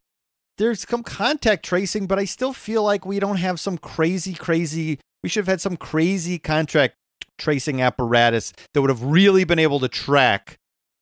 there's 0.60 0.88
some 0.88 1.02
contact 1.04 1.66
tracing, 1.66 2.06
but 2.06 2.20
I 2.20 2.26
still 2.26 2.54
feel 2.54 2.84
like 2.84 3.06
we 3.08 3.20
don't 3.20 3.38
have 3.38 3.60
some 3.60 3.76
crazy, 3.80 4.36
crazy. 4.36 5.00
We 5.24 5.30
should 5.30 5.42
have 5.42 5.48
had 5.48 5.62
some 5.62 5.78
crazy 5.78 6.38
contract 6.38 6.94
tracing 7.40 7.82
apparatus 7.82 8.54
that 8.74 8.82
would 8.82 8.92
have 8.92 9.02
really 9.04 9.46
been 9.46 9.58
able 9.58 9.80
to 9.80 9.88
track 9.88 10.58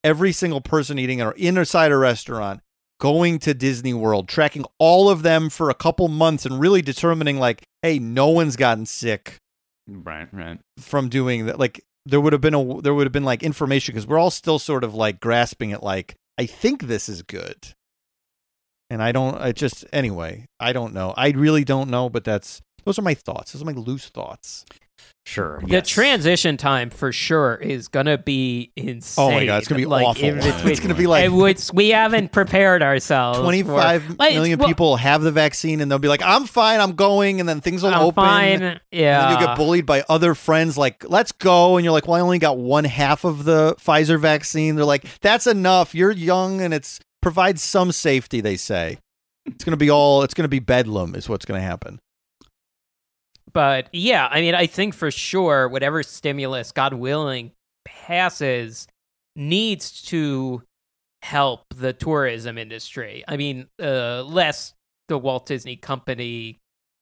every 0.05 0.31
single 0.31 0.61
person 0.61 0.97
eating 0.97 1.19
in 1.19 1.27
or 1.27 1.33
inside 1.33 1.91
a 1.91 1.97
restaurant, 1.97 2.61
going 3.01 3.39
to 3.39 3.53
Disney 3.53 3.93
World, 3.93 4.29
tracking 4.29 4.63
all 4.79 5.09
of 5.09 5.21
them 5.21 5.49
for 5.49 5.69
a 5.69 5.73
couple 5.75 6.07
months, 6.07 6.45
and 6.45 6.57
really 6.57 6.81
determining 6.81 7.37
like, 7.37 7.61
hey, 7.81 7.99
no 7.99 8.29
one's 8.29 8.55
gotten 8.55 8.85
sick 8.85 9.35
right, 9.85 10.29
right. 10.31 10.59
from 10.79 11.09
doing 11.09 11.47
that. 11.47 11.59
Like 11.59 11.83
there 12.05 12.21
would 12.21 12.33
have 12.33 12.41
been 12.41 12.53
a 12.53 12.81
there 12.81 12.93
would 12.93 13.05
have 13.05 13.13
been 13.13 13.23
like 13.23 13.43
information 13.43 13.93
because 13.93 14.07
we're 14.07 14.17
all 14.17 14.31
still 14.31 14.59
sort 14.59 14.83
of 14.83 14.93
like 14.93 15.19
grasping 15.19 15.71
it. 15.71 15.83
Like 15.83 16.15
I 16.37 16.45
think 16.45 16.83
this 16.83 17.07
is 17.07 17.21
good, 17.21 17.73
and 18.89 19.01
I 19.01 19.11
don't. 19.11 19.35
I 19.35 19.51
just 19.51 19.85
anyway. 19.93 20.45
I 20.59 20.73
don't 20.73 20.93
know. 20.93 21.13
I 21.15 21.29
really 21.29 21.63
don't 21.63 21.89
know. 21.89 22.09
But 22.09 22.23
that's 22.23 22.61
those 22.85 22.99
are 22.99 23.03
my 23.03 23.13
thoughts. 23.13 23.53
Those 23.53 23.61
are 23.61 23.65
my 23.65 23.71
loose 23.73 24.07
thoughts. 24.09 24.65
Sure. 25.27 25.59
the 25.61 25.67
yes. 25.67 25.87
transition 25.87 26.57
time 26.57 26.89
for 26.89 27.11
sure 27.11 27.55
is 27.55 27.87
gonna 27.87 28.17
be 28.17 28.71
insane. 28.75 29.23
Oh 29.23 29.31
my 29.31 29.45
God, 29.45 29.59
it's 29.59 29.67
gonna 29.67 29.77
be 29.79 29.85
like, 29.85 30.05
awful. 30.05 30.31
between- 30.31 30.67
It's 30.71 30.79
gonna 30.79 30.95
be 30.95 31.05
like- 31.05 31.31
which 31.31 31.69
we 31.73 31.89
haven't 31.89 32.31
prepared 32.31 32.81
ourselves. 32.81 33.37
for. 33.37 33.43
Twenty 33.43 33.61
five 33.61 34.03
Like, 34.17 34.33
million 34.33 34.57
well, 34.57 34.67
people 34.67 34.95
have 34.95 35.21
the 35.21 35.31
vaccine, 35.31 35.79
and 35.79 35.91
they'll 35.91 35.99
be 35.99 36.07
like, 36.07 36.23
"I'm 36.23 36.45
fine. 36.45 36.79
I'm 36.79 36.93
going," 36.93 37.39
and 37.39 37.47
then 37.47 37.61
things 37.61 37.83
will 37.83 37.93
I'm 37.93 38.01
open. 38.01 38.23
fine. 38.23 38.63
And 38.63 38.81
Yeah. 38.91 39.29
then 39.29 39.39
you 39.39 39.45
get 39.45 39.55
bullied 39.57 39.85
by 39.85 40.03
other 40.09 40.33
friends, 40.33 40.75
like, 40.75 41.05
let's 41.07 41.31
go. 41.31 41.77
And 41.77 41.83
you're 41.85 41.93
like, 41.93 42.07
well, 42.07 42.17
I 42.17 42.21
only 42.21 42.39
got 42.39 42.57
one 42.57 42.83
half 42.83 43.23
of 43.23 43.43
the 43.45 43.75
Pfizer 43.75 44.19
vaccine. 44.19 44.75
They're 44.75 44.85
like, 44.85 45.05
that's 45.21 45.45
enough. 45.45 45.93
You're 45.93 46.11
young 46.11 46.61
and 46.61 46.73
it's 46.73 46.99
provides 47.21 47.61
some 47.61 47.91
safety, 47.91 48.41
they 48.41 48.57
say. 48.57 48.97
It's 49.45 49.63
to 49.63 49.77
be 49.77 49.89
all, 49.91 50.23
it's 50.23 50.33
going 50.33 50.45
to 50.45 50.49
be 50.49 50.59
bedlam, 50.59 51.13
is 51.15 51.29
what's 51.29 51.45
going 51.45 51.61
to 51.61 51.65
happen. 51.65 51.99
But 53.53 53.89
yeah, 53.91 54.27
I 54.29 54.41
mean, 54.41 54.55
I 54.55 54.67
think 54.67 54.93
for 54.93 55.11
sure, 55.11 55.67
whatever 55.67 56.03
stimulus, 56.03 56.71
God 56.71 56.93
willing, 56.93 57.51
passes 57.85 58.87
needs 59.35 60.01
to 60.03 60.63
help 61.21 61.65
the 61.75 61.93
tourism 61.93 62.57
industry. 62.57 63.23
I 63.27 63.37
mean, 63.37 63.67
uh, 63.81 64.23
less 64.23 64.73
the 65.07 65.17
Walt 65.17 65.45
Disney 65.45 65.75
Company, 65.75 66.57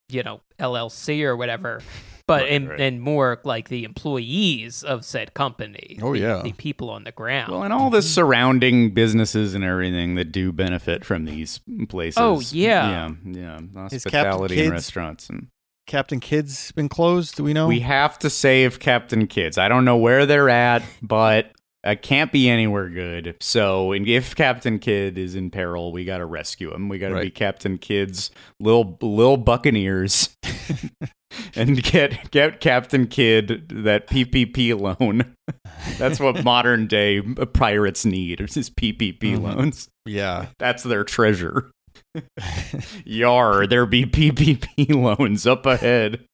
you 0.10 0.24
know, 0.24 0.42
LLC 0.60 1.24
or 1.24 1.36
whatever. 1.38 1.82
but 2.28 2.44
Right, 2.44 2.52
and, 2.52 2.70
right. 2.70 2.80
and 2.80 3.02
more 3.02 3.40
like 3.44 3.70
the 3.70 3.84
employees 3.86 4.84
of 4.84 5.04
said 5.06 5.34
company. 5.34 5.98
Oh, 6.02 6.14
the- 6.14 6.20
yeah. 6.20 6.42
the 6.44 6.52
people 6.54 6.90
on 6.90 7.04
the 7.04 7.12
ground. 7.12 7.52
Well, 7.52 7.64
and 7.64 7.74
all 7.74 7.90
the 7.90 8.02
surrounding 8.02 8.92
businesses 8.94 9.56
and 9.56 9.64
everything 9.64 10.16
that 10.16 10.32
do 10.32 10.52
benefit 10.52 11.06
from 11.06 11.26
these 11.26 11.60
places. 11.88 12.18
Oh, 12.20 12.40
yeah. 12.52 12.90
yeah, 12.90 13.12
yeah. 13.26 13.60
Hospitality 13.76 14.62
and 14.62 14.72
restaurants 14.72 15.30
and. 15.30 15.48
Captain 15.90 16.20
Kidd's 16.22 16.72
been 16.72 16.88
closed. 16.88 17.36
Do 17.36 17.44
we 17.44 17.52
know? 17.54 17.68
We 17.68 17.82
have 17.82 18.18
to 18.20 18.30
save 18.30 18.80
Captain 18.80 19.28
Kidd's. 19.28 19.58
I 19.58 19.68
don't 19.68 19.84
know 19.84 19.98
where 19.98 20.26
they're 20.26 20.50
at, 20.50 20.84
but 21.02 21.52
it 21.84 22.02
can't 22.02 22.32
be 22.32 22.50
anywhere 22.50 22.90
good. 22.90 23.36
So, 23.42 23.92
and 23.92 24.08
if 24.08 24.36
Captain 24.36 24.80
Kidd 24.80 25.18
is 25.18 25.36
in 25.36 25.50
peril, 25.50 25.92
we 25.92 26.06
got 26.06 26.20
to 26.20 26.26
rescue 26.26 26.74
him. 26.74 26.88
We 26.90 27.00
got 27.00 27.10
to 27.10 27.20
be 27.22 27.32
Captain 27.32 27.78
Kidd's 27.78 28.32
little 28.60 28.98
little 29.02 29.38
buccaneers, 29.38 30.30
and 31.56 31.82
get 31.82 32.32
get 32.32 32.60
Captain 32.60 33.08
Kidd 33.08 33.70
that 33.70 34.08
PPP 34.08 34.80
loan. 34.80 35.34
That's 35.98 36.20
what 36.20 36.44
modern 36.44 36.88
day 36.88 37.22
pirates 37.22 38.06
need. 38.06 38.42
Is 38.42 38.56
his 38.56 38.70
PPP 38.70 39.20
Mhm. 39.38 39.42
loans. 39.42 39.90
yeah. 40.06 40.48
That's 40.60 40.84
their 40.84 41.04
treasure. 41.04 41.72
Yar, 43.06 43.68
there 43.68 43.86
be 43.86 44.06
PPP 44.06 44.94
loans 44.96 45.46
up 45.48 45.66
ahead. 45.66 46.26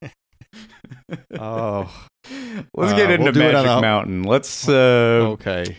Oh, 1.38 1.92
Let's 2.74 2.92
Uh, 2.92 2.96
get 2.96 3.10
into 3.10 3.24
we'll 3.24 3.32
do 3.32 3.40
it 3.40 3.54
on 3.54 3.64
Magic 3.64 3.78
a- 3.78 3.80
Mountain. 3.80 4.22
Let's. 4.24 4.68
uh 4.68 4.72
okay. 5.32 5.76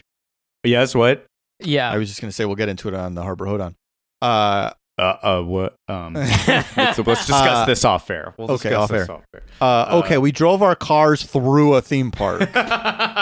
Yes. 0.64 0.96
What? 0.96 1.26
yeah. 1.62 1.90
I 1.92 1.98
was 1.98 2.08
just 2.08 2.22
gonna 2.22 2.32
say 2.32 2.46
we'll 2.46 2.56
get 2.56 2.70
into 2.70 2.88
it 2.88 2.94
on 2.94 3.16
the 3.16 3.24
Harbor 3.24 3.46
Hold 3.46 3.62
on. 3.62 3.76
Uh, 4.22 4.72
Uh. 4.98 5.02
Uh. 5.22 5.42
What? 5.44 5.76
Um. 5.88 6.14
let's, 6.16 6.76
let's 6.76 6.98
discuss 6.98 7.32
Uh, 7.32 7.66
this 7.66 7.86
off 7.86 8.10
air. 8.10 8.34
We'll 8.38 8.52
okay, 8.54 8.74
off 8.74 8.92
air. 8.92 9.12
off 9.12 9.22
air. 9.34 9.44
uh, 9.62 10.02
okay, 10.04 10.18
we 10.18 10.32
drove 10.32 10.62
our 10.64 10.76
cars 10.76 11.24
through 11.24 11.76
a 11.76 11.82
theme 11.82 12.10
park. 12.12 12.40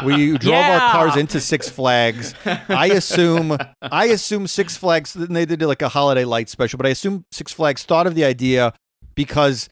We 0.06 0.38
drove 0.38 0.44
Yeah. 0.54 0.80
our 0.86 0.92
cars 0.92 1.18
into 1.18 1.40
Six 1.42 1.70
Flags. 1.70 2.34
I 2.46 2.88
assume 2.88 3.58
I 3.82 4.06
assume 4.06 4.48
Six 4.48 4.78
Flags 4.78 5.14
they 5.14 5.46
did 5.46 5.62
like 5.64 5.82
a 5.82 5.90
holiday 5.90 6.24
light 6.26 6.50
special, 6.50 6.78
but 6.78 6.86
I 6.86 6.90
assume 6.90 7.26
Six 7.32 7.52
Flags 7.52 7.84
thought 7.84 8.08
of 8.08 8.16
the 8.16 8.24
idea 8.26 8.74
because 9.16 9.68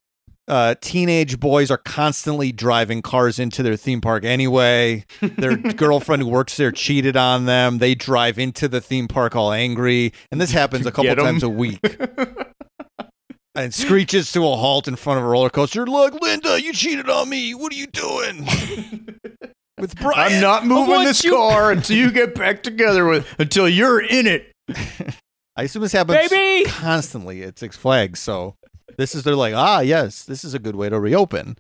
uh, 0.48 0.76
teenage 0.82 1.40
boys 1.40 1.72
are 1.72 1.78
constantly 1.78 2.52
driving 2.52 3.02
cars 3.02 3.40
into 3.40 3.64
their 3.64 3.76
theme 3.78 4.02
park 4.02 4.26
anyway. 4.26 5.06
Their 5.22 5.56
girlfriend 5.74 6.22
who 6.24 6.28
works 6.30 6.58
there 6.58 6.72
cheated 6.72 7.16
on 7.16 7.46
them. 7.46 7.78
They 7.78 7.96
drive 7.96 8.38
into 8.38 8.68
the 8.68 8.82
theme 8.82 9.08
park 9.08 9.36
all 9.36 9.52
angry, 9.54 10.12
and 10.32 10.42
this 10.42 10.52
happens 10.52 10.86
a 10.86 10.92
couple 10.92 11.16
times 11.16 11.44
a 11.44 11.50
week. 11.50 11.80
And 13.56 13.72
screeches 13.72 14.32
to 14.32 14.40
a 14.48 14.56
halt 14.56 14.88
in 14.88 14.96
front 14.96 15.20
of 15.20 15.26
a 15.26 15.28
roller 15.28 15.52
coaster. 15.52 15.86
Look, 15.86 16.20
Linda, 16.24 16.60
you 16.60 16.74
cheated 16.74 17.08
on 17.08 17.30
me. 17.30 17.54
What 17.54 17.72
are 17.72 17.76
you 17.76 17.86
doing? 17.86 18.48
With 19.80 19.96
Brian. 20.00 20.34
I'm 20.34 20.42
not 20.42 20.66
moving 20.66 21.04
this 21.04 21.24
you- 21.24 21.34
car 21.34 21.72
until 21.72 21.96
you 21.96 22.10
get 22.12 22.34
back 22.34 22.64
together 22.64 23.06
with 23.06 23.28
until 23.38 23.70
you're 23.70 24.02
in 24.02 24.26
it. 24.26 24.52
I 25.56 25.64
assume 25.66 25.84
this 25.84 25.92
happens 25.92 26.30
Baby! 26.32 26.68
constantly 26.68 27.44
at 27.44 27.60
Six 27.60 27.78
Flags. 27.78 28.20
So 28.20 28.56
this 28.98 29.16
is 29.16 29.24
they're 29.24 29.36
like, 29.36 29.54
ah, 29.54 29.80
yes, 29.80 30.24
this 30.24 30.44
is 30.44 30.54
a 30.54 30.60
good 30.60 30.76
way 30.76 30.90
to 30.90 31.00
reopen. 31.00 31.58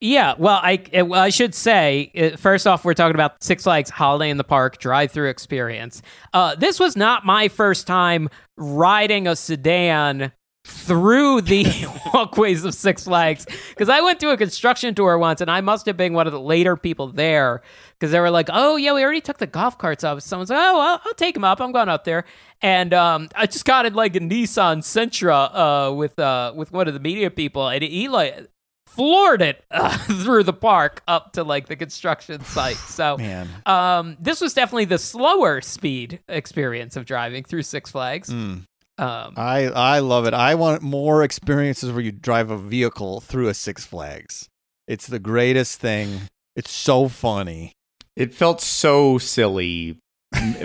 Yeah, 0.00 0.34
well, 0.36 0.60
I 0.62 0.82
uh, 0.98 1.06
well, 1.06 1.22
I 1.22 1.30
should 1.30 1.54
say 1.54 2.12
uh, 2.16 2.36
first 2.36 2.66
off, 2.66 2.84
we're 2.84 2.92
talking 2.92 3.14
about 3.14 3.42
Six 3.42 3.62
Flags 3.62 3.88
Holiday 3.88 4.28
in 4.28 4.36
the 4.36 4.44
Park 4.44 4.78
drive-through 4.78 5.30
experience. 5.30 6.02
Uh, 6.34 6.54
this 6.54 6.78
was 6.78 6.96
not 6.96 7.24
my 7.24 7.48
first 7.48 7.86
time 7.86 8.28
riding 8.58 9.26
a 9.26 9.34
sedan 9.34 10.32
through 10.66 11.40
the 11.40 11.64
walkways 12.12 12.62
of 12.64 12.74
Six 12.74 13.04
Flags 13.04 13.46
because 13.70 13.88
I 13.88 14.02
went 14.02 14.20
to 14.20 14.30
a 14.30 14.36
construction 14.36 14.94
tour 14.94 15.16
once, 15.16 15.40
and 15.40 15.50
I 15.50 15.62
must 15.62 15.86
have 15.86 15.96
been 15.96 16.12
one 16.12 16.26
of 16.26 16.32
the 16.34 16.40
later 16.40 16.76
people 16.76 17.08
there 17.08 17.62
because 17.98 18.12
they 18.12 18.20
were 18.20 18.30
like, 18.30 18.50
"Oh 18.52 18.76
yeah, 18.76 18.92
we 18.92 19.02
already 19.02 19.22
took 19.22 19.38
the 19.38 19.46
golf 19.46 19.78
carts 19.78 20.04
up." 20.04 20.20
Someone's 20.20 20.50
like, 20.50 20.58
"Oh, 20.60 20.78
I'll, 20.78 21.00
I'll 21.06 21.14
take 21.14 21.32
them 21.32 21.44
up. 21.44 21.58
I'm 21.58 21.72
going 21.72 21.88
up 21.88 22.04
there." 22.04 22.26
And 22.62 22.94
um, 22.94 23.28
I 23.34 23.46
just 23.46 23.64
got 23.64 23.86
in 23.86 23.94
like 23.94 24.16
a 24.16 24.20
Nissan 24.20 24.78
Sentra 24.78 25.50
uh, 25.54 25.94
with 25.94 26.18
uh, 26.18 26.52
with 26.56 26.72
one 26.72 26.88
of 26.88 26.94
the 26.94 27.00
media 27.00 27.30
people, 27.30 27.68
and 27.68 27.82
he 27.82 28.08
like 28.08 28.48
floored 28.86 29.42
it 29.42 29.64
uh, 29.70 29.96
through 29.98 30.42
the 30.42 30.52
park 30.52 31.02
up 31.06 31.32
to 31.34 31.44
like 31.44 31.66
the 31.68 31.76
construction 31.76 32.42
site. 32.44 32.76
So, 32.76 33.18
Man. 33.18 33.48
um, 33.66 34.16
this 34.18 34.40
was 34.40 34.54
definitely 34.54 34.86
the 34.86 34.98
slower 34.98 35.60
speed 35.60 36.20
experience 36.28 36.96
of 36.96 37.04
driving 37.04 37.44
through 37.44 37.62
Six 37.62 37.90
Flags. 37.90 38.30
Mm. 38.30 38.62
Um, 38.98 39.34
I 39.36 39.66
I 39.66 39.98
love 39.98 40.26
it. 40.26 40.32
I 40.32 40.54
want 40.54 40.80
more 40.80 41.22
experiences 41.22 41.92
where 41.92 42.00
you 42.00 42.12
drive 42.12 42.50
a 42.50 42.56
vehicle 42.56 43.20
through 43.20 43.48
a 43.48 43.54
Six 43.54 43.84
Flags. 43.84 44.48
It's 44.88 45.06
the 45.06 45.18
greatest 45.18 45.80
thing. 45.80 46.22
It's 46.54 46.70
so 46.72 47.08
funny. 47.08 47.72
It 48.14 48.32
felt 48.32 48.62
so 48.62 49.18
silly 49.18 49.90
m- 49.90 49.98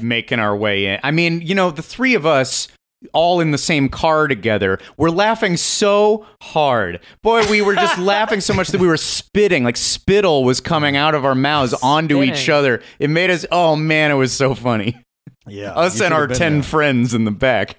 making 0.02 0.40
our 0.40 0.56
way 0.56 0.86
in. 0.88 1.00
I 1.04 1.12
mean, 1.12 1.42
you 1.42 1.56
know, 1.56 1.72
the 1.72 1.82
three 1.82 2.16
of 2.16 2.26
us 2.26 2.68
all 3.14 3.40
in 3.40 3.50
the 3.50 3.58
same 3.58 3.90
car 3.90 4.28
together. 4.28 4.78
We're 4.96 5.10
laughing 5.10 5.58
so 5.58 6.26
hard. 6.44 7.00
Boy, 7.24 7.50
we 7.50 7.62
were 7.64 7.74
just 7.74 7.98
laughing 8.00 8.42
so 8.42 8.54
much 8.54 8.68
that 8.70 8.80
we 8.80 8.86
were 8.88 8.98
spitting. 8.98 9.64
Like 9.64 9.78
spittle 9.78 10.44
was 10.44 10.62
coming 10.62 10.96
out 10.96 11.16
of 11.16 11.26
our 11.26 11.34
mouths 11.36 11.74
onto 11.82 12.22
each 12.22 12.48
other. 12.48 12.82
It 13.00 13.10
made 13.10 13.32
us 13.32 13.46
oh 13.52 13.76
man, 13.76 14.12
it 14.12 14.16
was 14.16 14.32
so 14.34 14.54
funny. 14.54 15.02
Yeah, 15.48 15.72
us 15.74 15.98
you 15.98 16.06
and 16.06 16.12
should 16.12 16.14
our 16.14 16.20
have 16.22 16.30
been 16.30 16.38
10 16.38 16.54
there. 16.54 16.64
friends 16.64 17.14
in 17.16 17.24
the 17.26 17.32
back. 17.32 17.78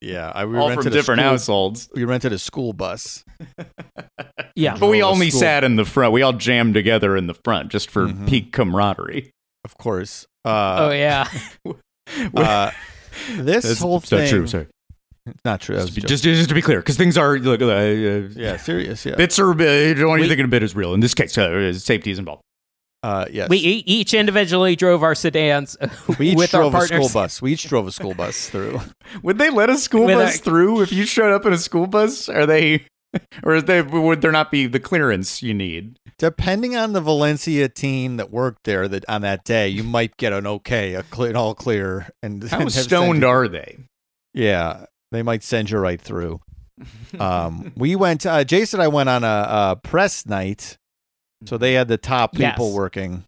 Yeah, 0.00 0.32
I 0.34 0.46
we 0.46 0.56
all 0.56 0.68
rented 0.68 0.84
from 0.84 0.92
a 0.92 0.96
different 0.96 1.18
school- 1.20 1.30
households. 1.30 1.88
We 1.94 2.04
rented 2.04 2.32
a 2.32 2.38
school 2.38 2.72
bus. 2.72 3.22
yeah. 4.54 4.76
But 4.78 4.88
we 4.88 5.00
Drove 5.00 5.10
a 5.10 5.12
only 5.14 5.30
school- 5.30 5.40
sat 5.40 5.64
in 5.64 5.76
the 5.76 5.84
front. 5.84 6.12
We 6.12 6.22
all 6.22 6.32
jammed 6.32 6.72
together 6.74 7.16
in 7.16 7.26
the 7.26 7.34
front 7.44 7.70
just 7.70 7.90
for 7.90 8.06
Mhm. 8.06 8.26
peak 8.28 8.52
camaraderie. 8.52 9.30
Of 9.64 9.76
course. 9.78 10.26
oh 10.44 10.50
Uh, 10.50 10.90
yeah. 10.92 11.28
uh, 12.36 12.70
this 13.36 13.64
That's 13.64 13.80
whole 13.80 13.98
it's 13.98 14.10
not 14.12 14.28
true. 14.28 14.46
Sorry. 14.46 14.66
It's 15.26 15.44
not 15.44 15.60
true. 15.62 15.76
Just, 15.76 15.94
just, 16.06 16.22
just 16.24 16.48
to 16.50 16.54
be 16.54 16.60
clear, 16.60 16.80
because 16.80 16.96
things 16.98 17.16
are 17.16 17.38
look, 17.38 17.62
uh, 17.62 17.66
uh, 17.66 18.28
yeah, 18.36 18.56
serious. 18.58 19.06
Yeah. 19.06 19.14
bits 19.16 19.38
are. 19.38 19.52
Uh, 19.52 19.54
don't 19.94 20.08
want 20.08 20.18
you 20.20 20.24
We- 20.24 20.28
thinking 20.28 20.44
a 20.44 20.48
bit 20.48 20.62
is 20.62 20.74
real. 20.76 20.92
In 20.92 21.00
this 21.00 21.14
case, 21.14 21.36
uh, 21.38 21.72
safety 21.72 22.10
is 22.10 22.18
involved. 22.18 22.42
Uh, 23.02 23.26
yes. 23.30 23.48
We 23.50 23.58
e- 23.58 23.82
each 23.86 24.14
individually 24.14 24.76
drove 24.76 25.02
our 25.02 25.14
sedans 25.14 25.76
We 26.18 26.30
each 26.30 26.36
with 26.38 26.54
our 26.54 26.62
drove 26.70 26.74
a 26.74 26.86
school 26.86 27.08
bus. 27.12 27.42
We 27.42 27.52
each 27.52 27.68
drove 27.68 27.86
a 27.86 27.92
school 27.92 28.14
bus 28.14 28.48
through. 28.48 28.80
Would 29.22 29.36
they 29.38 29.50
let 29.50 29.68
a 29.70 29.76
school 29.76 30.06
With 30.06 30.16
bus 30.16 30.36
a- 30.36 30.42
through 30.42 30.80
if 30.82 30.90
you 30.92 31.04
showed 31.06 31.30
up 31.32 31.44
in 31.46 31.52
a 31.52 31.58
school 31.58 31.86
bus? 31.86 32.28
Are 32.30 32.46
they, 32.46 32.86
or 33.42 33.60
they, 33.60 33.82
would 33.82 34.20
there 34.20 34.32
not 34.32 34.50
be 34.50 34.66
the 34.66 34.80
clearance 34.80 35.42
you 35.42 35.54
need? 35.54 35.98
Depending 36.18 36.76
on 36.76 36.92
the 36.92 37.00
Valencia 37.00 37.68
team 37.68 38.16
that 38.18 38.30
worked 38.30 38.64
there 38.64 38.86
that 38.88 39.04
on 39.08 39.22
that 39.22 39.44
day, 39.44 39.68
you 39.68 39.82
might 39.82 40.16
get 40.16 40.32
an 40.32 40.46
okay, 40.46 40.94
a 40.94 41.02
clear, 41.02 41.36
all 41.36 41.54
clear. 41.54 42.08
And 42.22 42.44
How 42.44 42.60
and 42.60 42.72
stoned 42.72 43.22
you- 43.22 43.28
are 43.28 43.48
they? 43.48 43.78
Yeah, 44.32 44.86
they 45.12 45.22
might 45.22 45.42
send 45.42 45.70
you 45.70 45.78
right 45.78 46.00
through. 46.00 46.40
Um, 47.20 47.72
we 47.76 47.94
went. 47.94 48.26
Uh, 48.26 48.42
Jason 48.42 48.80
and 48.80 48.84
I 48.84 48.88
went 48.88 49.08
on 49.08 49.22
a, 49.22 49.26
a 49.26 49.76
press 49.80 50.26
night, 50.26 50.76
so 51.46 51.56
they 51.56 51.74
had 51.74 51.86
the 51.86 51.96
top 51.96 52.32
people 52.32 52.66
Yes. 52.66 52.74
working. 52.74 53.24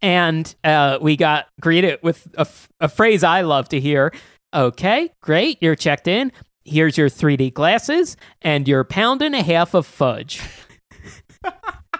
and 0.00 0.52
uh, 0.64 0.98
we 1.00 1.16
got 1.16 1.46
greeted 1.60 2.00
with 2.02 2.26
a, 2.36 2.40
f- 2.40 2.68
a 2.80 2.88
phrase 2.88 3.22
I 3.22 3.42
love 3.42 3.68
to 3.70 3.80
hear. 3.80 4.12
Okay, 4.52 5.10
great, 5.22 5.58
you're 5.62 5.76
checked 5.76 6.08
in. 6.08 6.32
Here's 6.64 6.96
your 6.96 7.08
3D 7.08 7.52
glasses 7.54 8.16
and 8.40 8.66
your 8.68 8.84
pound 8.84 9.20
and 9.22 9.34
a 9.34 9.42
half 9.42 9.74
of 9.74 9.86
fudge. 9.86 10.40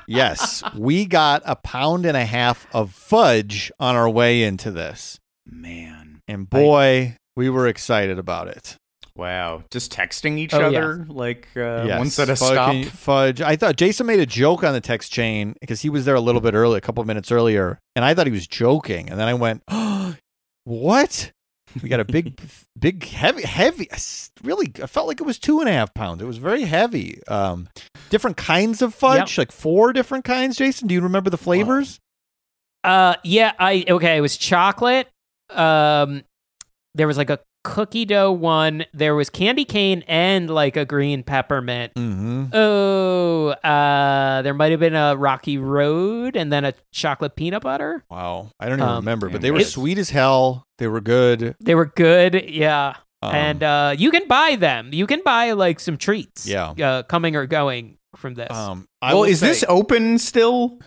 Yes, 0.09 0.62
we 0.76 1.06
got 1.06 1.43
a 1.47 1.55
pound 1.56 2.06
and 2.06 2.16
a 2.16 2.24
half 2.24 2.66
of 2.74 2.93
fudge 2.93 3.70
on 3.78 3.94
our 3.97 4.10
way 4.10 4.43
into 4.43 4.70
this, 4.70 5.18
Man, 5.47 6.20
and 6.26 6.51
boy, 6.51 7.16
we 7.36 7.48
were 7.48 7.68
excited 7.68 8.18
about 8.18 8.48
it. 8.48 8.76
wow! 9.14 9.62
Just 9.70 9.93
texting 9.93 10.39
each 10.39 10.52
Oh, 10.52 10.59
yeah. 10.68 10.78
other 10.78 11.06
like 11.09 11.47
uh, 11.56 11.84
Yes, 11.86 11.98
once 11.98 12.18
at 12.18 12.28
a 12.28 12.36
fudge, 12.36 12.52
stop. 12.52 12.84
Fudge. 12.97 13.40
I 13.40 13.55
thought 13.56 13.76
Jason 13.76 14.06
made 14.06 14.18
a 14.20 14.26
joke 14.26 14.64
on 14.64 14.72
the 14.74 14.80
text 14.80 15.12
chain 15.12 15.55
because 15.60 15.80
he 15.80 15.89
was 15.89 16.05
there 16.05 16.16
a 16.16 16.20
little 16.20 16.40
bit 16.40 16.55
early, 16.55 16.78
a 16.78 16.80
couple 16.82 17.02
minutes 17.05 17.30
earlier, 17.30 17.78
and 17.94 18.05
I 18.05 18.12
thought 18.12 18.26
he 18.26 18.32
was 18.32 18.47
joking. 18.48 19.09
And 19.09 19.18
then 19.20 19.28
I 19.28 19.34
went, 19.34 19.62
oh, 19.68 20.16
"What? 20.64 21.30
We 21.80 21.88
got 21.88 22.00
a 22.00 22.04
big, 22.04 22.40
big, 22.78 23.04
heavy, 23.04 23.42
heavy. 23.42 23.88
Really, 24.42 24.72
I 24.82 24.86
felt 24.86 25.06
like 25.06 25.20
it 25.20 25.24
was 25.24 25.38
two 25.38 25.60
and 25.60 25.68
a 25.68 25.72
half 25.72 25.94
pounds. 25.94 26.20
It 26.20 26.26
was 26.26 26.38
very 26.38 26.62
heavy. 26.62 27.22
Um, 27.28 27.68
different 28.10 28.36
kinds 28.36 28.82
of 28.82 28.94
fudge, 28.94 29.38
like 29.38 29.52
four 29.52 29.92
different 29.92 30.24
kinds. 30.24 30.56
Jason, 30.56 30.88
do 30.88 30.94
you 30.94 31.00
remember 31.00 31.30
the 31.30 31.38
flavors? 31.38 32.00
Uh, 32.84 33.14
yeah, 33.22 33.52
I 33.58 33.84
okay. 33.88 34.16
It 34.16 34.20
was 34.20 34.36
chocolate. 34.36 35.08
Um, 35.50 36.24
there 36.94 37.06
was 37.06 37.16
like 37.16 37.30
a 37.30 37.38
cookie 37.64 38.05
dough 38.05 38.32
one. 38.32 38.84
There 38.93 39.14
was 39.14 39.30
candy 39.30 39.64
cane 39.64 40.02
and 40.09 40.48
like 40.51 40.76
a 40.76 40.84
green 40.84 41.22
peppermint. 41.22 41.94
Mm-hmm. 41.94 42.47
Oh, 42.52 43.48
uh, 43.51 44.43
there 44.43 44.55
might 44.55 44.70
have 44.72 44.80
been 44.80 44.94
a 44.94 45.16
rocky 45.16 45.59
road 45.59 46.36
and 46.36 46.52
then 46.52 46.64
a 46.64 46.74
chocolate 46.93 47.36
peanut 47.36 47.62
butter. 47.62 48.05
Wow, 48.10 48.51
I 48.60 48.68
don't 48.68 48.78
even 48.78 48.89
Um, 48.89 48.97
remember, 48.97 49.28
but 49.28 49.40
they 49.40 49.51
were 49.51 49.60
it- 49.60 49.66
sweet 49.68 49.98
as 49.98 50.10
hell. 50.10 50.64
They 50.78 50.89
were 50.89 51.01
good. 51.01 51.55
They 51.60 51.74
were 51.74 51.86
good, 51.86 52.48
yeah. 52.48 52.97
Um, 53.22 53.34
and 53.34 53.62
uh, 53.62 53.94
you 53.97 54.10
can 54.10 54.26
buy 54.26 54.56
them. 54.56 54.90
You 54.93 55.06
can 55.06 55.22
buy 55.24 55.52
like 55.52 55.78
some 55.78 55.97
treats. 55.97 56.47
Yeah. 56.47 56.70
uh, 56.72 57.02
coming 57.05 57.36
or 57.36 57.47
going 57.47 57.98
from 58.16 58.34
this. 58.34 58.51
Um, 58.51 58.89
I 59.01 59.12
well, 59.12 59.22
will 59.22 59.28
is 59.28 59.39
this 59.40 59.64
open 59.68 60.18
still? 60.18 60.78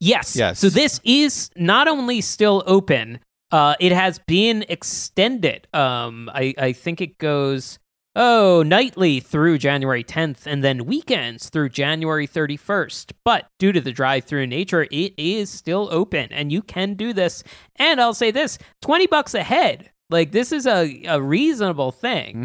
Yes. 0.00 0.34
Yes. 0.34 0.58
So 0.58 0.68
this 0.68 1.00
is 1.04 1.50
not 1.56 1.86
only 1.88 2.20
still 2.22 2.62
open, 2.66 3.20
uh, 3.50 3.74
it 3.80 3.92
has 3.92 4.18
been 4.26 4.64
extended. 4.68 5.66
Um, 5.72 6.30
I, 6.34 6.54
I 6.58 6.72
think 6.72 7.00
it 7.00 7.18
goes 7.18 7.78
oh 8.16 8.62
nightly 8.66 9.20
through 9.20 9.58
January 9.58 10.02
10th, 10.02 10.46
and 10.46 10.64
then 10.64 10.86
weekends 10.86 11.50
through 11.50 11.68
January 11.68 12.26
31st. 12.26 13.12
But 13.24 13.46
due 13.58 13.70
to 13.72 13.80
the 13.80 13.92
drive-through 13.92 14.46
nature, 14.48 14.88
it 14.90 15.14
is 15.16 15.50
still 15.50 15.88
open, 15.92 16.32
and 16.32 16.50
you 16.50 16.62
can 16.62 16.94
do 16.94 17.12
this. 17.12 17.44
And 17.76 18.00
I'll 18.00 18.14
say 18.14 18.30
this: 18.30 18.58
twenty 18.82 19.06
bucks 19.06 19.34
a 19.34 19.42
head. 19.42 19.90
Like 20.10 20.32
this 20.32 20.52
is 20.52 20.66
a, 20.66 21.02
a 21.06 21.20
reasonable 21.20 21.92
thing 21.92 22.36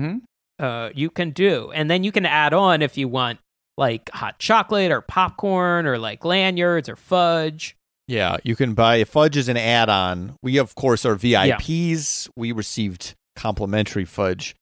Mm-hmm. 0.59 0.65
uh, 0.65 0.89
you 0.93 1.09
can 1.09 1.31
do. 1.31 1.71
And 1.73 1.89
then 1.89 2.03
you 2.03 2.11
can 2.11 2.25
add 2.25 2.53
on 2.53 2.81
if 2.81 2.97
you 2.97 3.07
want 3.07 3.39
like 3.77 4.09
hot 4.11 4.37
chocolate 4.37 4.91
or 4.91 5.01
popcorn 5.01 5.87
or 5.87 5.97
like 5.97 6.23
lanyards 6.25 6.87
or 6.89 6.95
fudge. 6.97 7.75
Yeah, 8.07 8.37
you 8.43 8.55
can 8.55 8.73
buy 8.73 9.03
fudge 9.05 9.37
as 9.37 9.47
an 9.49 9.57
add-on. 9.57 10.35
We 10.41 10.57
of 10.57 10.75
course 10.75 11.05
are 11.05 11.15
VIPs. 11.15 12.29
We 12.35 12.51
received 12.51 13.15
complimentary 13.35 14.05
fudge. 14.05 14.55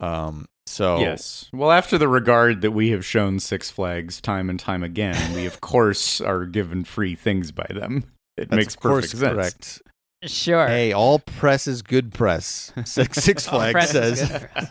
Um, 0.00 0.46
so 0.66 0.98
Yes. 1.00 1.48
Well, 1.52 1.70
after 1.70 1.98
the 1.98 2.08
regard 2.08 2.60
that 2.62 2.70
we 2.72 2.90
have 2.90 3.04
shown 3.04 3.40
Six 3.40 3.70
Flags 3.70 4.20
time 4.20 4.48
and 4.50 4.58
time 4.60 4.82
again, 4.82 5.34
we 5.34 5.46
of 5.46 5.60
course 5.60 6.20
are 6.20 6.44
given 6.46 6.84
free 6.84 7.14
things 7.14 7.52
by 7.52 7.66
them. 7.68 8.04
It 8.36 8.50
that's 8.50 8.56
makes 8.56 8.74
of 8.76 8.80
perfect 8.80 9.16
sense. 9.16 9.32
correct. 9.34 9.82
Sure. 10.24 10.66
Hey, 10.66 10.92
all 10.92 11.20
press 11.20 11.66
is 11.68 11.82
good 11.82 12.12
press. 12.12 12.72
Six, 12.84 13.18
Six 13.18 13.46
Flags 13.48 13.90
says 13.90 14.28
good. 14.28 14.68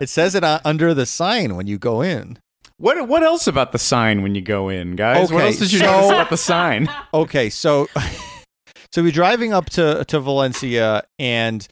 it 0.00 0.08
says 0.08 0.34
it 0.34 0.42
under 0.44 0.92
the 0.94 1.06
sign 1.06 1.56
when 1.56 1.66
you 1.66 1.78
go 1.78 2.02
in. 2.02 2.38
What 2.78 3.08
what 3.08 3.22
else 3.22 3.46
about 3.46 3.72
the 3.72 3.78
sign 3.78 4.22
when 4.22 4.34
you 4.34 4.40
go 4.40 4.68
in, 4.68 4.96
guys? 4.96 5.30
what 5.32 5.44
else 5.44 5.58
did 5.58 5.72
you 5.72 5.78
so- 5.78 5.86
notice 5.86 6.10
about 6.10 6.30
the 6.30 6.36
sign? 6.36 6.88
Okay, 7.14 7.50
so 7.50 7.88
so 8.92 9.02
we're 9.02 9.12
driving 9.12 9.52
up 9.52 9.70
to 9.70 10.04
to 10.06 10.20
Valencia, 10.20 11.04
and 11.18 11.66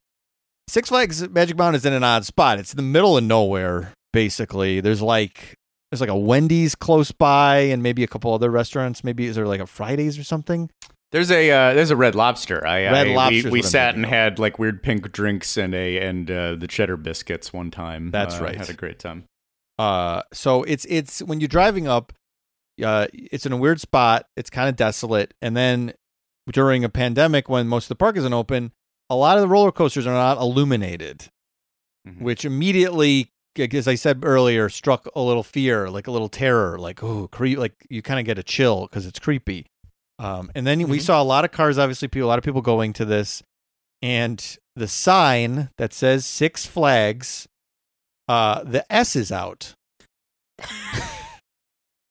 Six 0.69 0.89
Flags 0.91 1.29
Magic 1.29 1.57
Mountain 1.57 1.77
is 1.77 1.85
in 1.87 1.93
an 1.93 2.05
odd 2.05 2.25
spot. 2.25 2.59
It's 2.59 2.73
in 2.73 2.77
the 2.77 2.83
middle 2.83 3.17
of 3.17 3.25
nowhere, 3.25 3.93
basically. 4.13 4.81
There's 4.81 5.03
like 5.03 5.55
there's 5.91 6.01
like 6.01 6.11
a 6.11 6.17
Wendy's 6.17 6.75
close 6.77 7.11
by, 7.11 7.59
and 7.59 7.83
maybe 7.83 8.05
a 8.05 8.07
couple 8.07 8.33
other 8.33 8.51
restaurants. 8.51 9.03
Maybe 9.03 9.27
is 9.27 9.35
there 9.37 9.47
like 9.47 9.61
a 9.61 9.67
Fridays 9.67 10.19
or 10.19 10.23
something? 10.25 10.71
There's 11.11 11.31
a 11.33 11.51
uh, 11.51 11.75
there's 11.75 11.91
a 11.91 11.97
Red 11.97 12.15
Lobster. 12.15 12.65
I, 12.65 12.83
Red 12.85 13.09
I, 13.09 13.15
Lobster's 13.15 13.45
We, 13.47 13.51
we 13.51 13.63
sat 13.63 13.97
and 13.97 14.07
had 14.07 14.39
like 14.39 14.61
weird 14.61 14.81
pink 14.83 15.11
drinks 15.11 15.57
and 15.57 15.75
a 15.75 15.99
and 15.99 16.31
uh, 16.31 16.55
the 16.55 16.69
cheddar 16.69 16.97
biscuits 16.97 17.53
one 17.53 17.73
time. 17.73 18.11
That's 18.13 18.37
Uh, 18.37 18.45
right. 18.45 18.55
Had 18.57 18.71
a 18.71 18.75
great 18.75 19.01
time. 19.01 19.25
Uh, 19.81 20.23
so 20.32 20.62
it's 20.65 20.85
it's 20.89 21.23
when 21.23 21.40
you're 21.40 21.48
driving 21.48 21.89
up, 21.89 22.12
uh, 22.85 23.07
it's 23.15 23.47
in 23.47 23.52
a 23.52 23.57
weird 23.57 23.81
spot. 23.81 24.27
It's 24.36 24.51
kind 24.51 24.69
of 24.69 24.77
desolate, 24.77 25.32
and 25.40 25.57
then 25.57 25.94
during 26.52 26.85
a 26.85 26.89
pandemic 26.89 27.48
when 27.48 27.66
most 27.69 27.85
of 27.85 27.89
the 27.89 27.94
park 27.97 28.16
isn't 28.16 28.32
open, 28.35 28.73
a 29.09 29.16
lot 29.16 29.36
of 29.39 29.43
the 29.43 29.48
roller 29.48 29.73
coasters 29.73 30.07
are 30.07 30.12
not 30.12 30.36
illuminated, 30.39 31.28
Mhm. 32.07 32.20
which 32.23 32.44
immediately, 32.44 33.31
as 33.59 33.86
I 33.89 33.94
said 33.94 34.20
earlier, 34.24 34.69
struck 34.69 35.07
a 35.15 35.20
little 35.20 35.43
fear, 35.43 35.89
like 35.89 36.07
a 36.07 36.11
little 36.11 36.28
terror, 36.28 36.78
like 36.78 37.02
oh, 37.02 37.28
cre- 37.28 37.57
like 37.59 37.74
you 37.89 38.02
kind 38.02 38.20
of 38.20 38.27
get 38.27 38.39
a 38.39 38.43
chill 38.43 38.82
because 38.82 39.07
it's 39.07 39.19
creepy. 39.19 39.66
Um, 40.19 40.51
and 40.55 40.66
then 40.66 40.86
we 40.89 40.98
Mhm. 40.98 41.02
saw 41.02 41.23
a 41.23 41.24
lot 41.24 41.44
of 41.47 41.52
cars, 41.52 41.78
obviously, 41.78 42.09
people, 42.09 42.28
a 42.28 42.31
lot 42.32 42.39
of 42.39 42.44
people 42.44 42.61
going 42.61 42.93
to 42.94 43.05
this, 43.07 43.43
and 44.02 44.39
the 44.77 44.89
sign 44.89 45.70
that 45.78 45.94
says 45.94 46.27
Six 46.27 46.66
Flags, 46.66 47.47
uh, 48.31 48.62
the 48.62 48.93
S 48.93 49.16
is 49.16 49.32
out. 49.32 49.74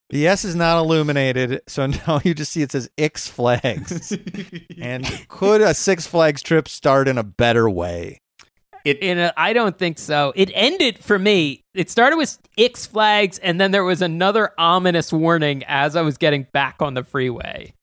the 0.10 0.28
S 0.28 0.44
is 0.44 0.54
not 0.54 0.78
illuminated, 0.78 1.62
so 1.66 1.86
now 2.08 2.20
you 2.26 2.34
just 2.34 2.52
see 2.52 2.62
it 2.62 2.74
says 2.74 2.90
X 2.98 3.30
Flags. 3.30 4.12
and 4.82 5.06
could 5.30 5.62
a 5.62 5.74
Six 5.74 6.08
Flags 6.08 6.42
trip 6.42 6.68
start 6.68 7.08
in 7.08 7.18
a 7.18 7.24
better 7.24 7.70
way? 7.70 8.20
it 8.84 9.00
In 9.00 9.18
a, 9.18 9.34
I 9.38 9.54
don't 9.54 9.78
think 9.78 9.98
so. 9.98 10.34
It 10.36 10.52
ended 10.54 11.00
for 11.00 11.18
me. 11.18 11.64
It 11.74 11.90
started 11.90 12.18
with 12.18 12.38
X 12.58 12.86
flags, 12.86 13.38
and 13.40 13.60
then 13.60 13.72
there 13.72 13.86
was 13.86 14.02
another 14.02 14.52
ominous 14.58 15.14
warning 15.14 15.64
as 15.68 15.96
I 15.96 16.02
was 16.02 16.18
getting 16.18 16.48
back 16.52 16.82
on 16.82 16.96
the 16.96 17.04
freeway. 17.04 17.74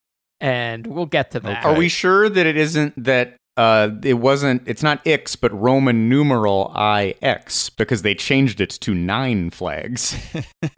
And 0.43 0.87
we'll 0.87 1.07
get 1.07 1.31
to 1.31 1.41
that. 1.41 1.65
Are 1.65 1.75
we 1.75 1.89
sure 1.89 2.29
that 2.29 2.45
it 2.45 2.59
isn't 2.59 3.03
that 3.03 3.37
uh, 3.57 3.91
it 4.03 4.15
wasn't? 4.15 4.63
It's 4.67 4.83
not 4.83 5.01
X, 5.07 5.37
but 5.37 5.53
Roman 5.59 6.09
numeral 6.09 6.73
I 6.75 7.15
X 7.23 7.71
because 7.71 8.03
they 8.03 8.15
changed 8.15 8.61
it 8.61 8.71
to 8.71 8.95
nine 8.95 9.51
flags. 9.51 10.17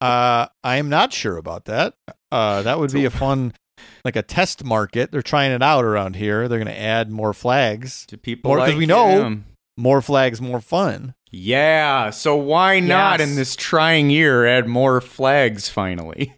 Uh, 0.00 0.46
I 0.62 0.76
am 0.76 0.88
not 0.88 1.12
sure 1.12 1.36
about 1.38 1.64
that. 1.64 1.94
Uh, 2.30 2.62
that 2.62 2.78
would 2.78 2.92
be 2.92 3.04
a 3.04 3.10
fun, 3.10 3.52
like 4.04 4.14
a 4.14 4.22
test 4.22 4.62
market. 4.62 5.10
They're 5.10 5.22
trying 5.22 5.50
it 5.50 5.60
out 5.60 5.84
around 5.84 6.14
here. 6.14 6.46
They're 6.46 6.60
going 6.60 6.72
to 6.72 6.80
add 6.80 7.10
more 7.10 7.32
flags. 7.32 8.06
to 8.06 8.16
people 8.16 8.50
More 8.50 8.58
'cause 8.58 8.68
like 8.68 8.78
we 8.78 8.86
know- 8.86 9.08
him. 9.24 9.46
More 9.76 10.00
flags, 10.00 10.40
more 10.40 10.60
fun. 10.60 11.14
Yeah. 11.32 12.10
So 12.10 12.36
why 12.36 12.78
not 12.78 13.18
Yes. 13.18 13.28
in 13.28 13.34
this 13.34 13.56
trying 13.56 14.10
year 14.10 14.46
add 14.46 14.68
more 14.68 15.00
flags 15.00 15.68
finally? 15.68 16.32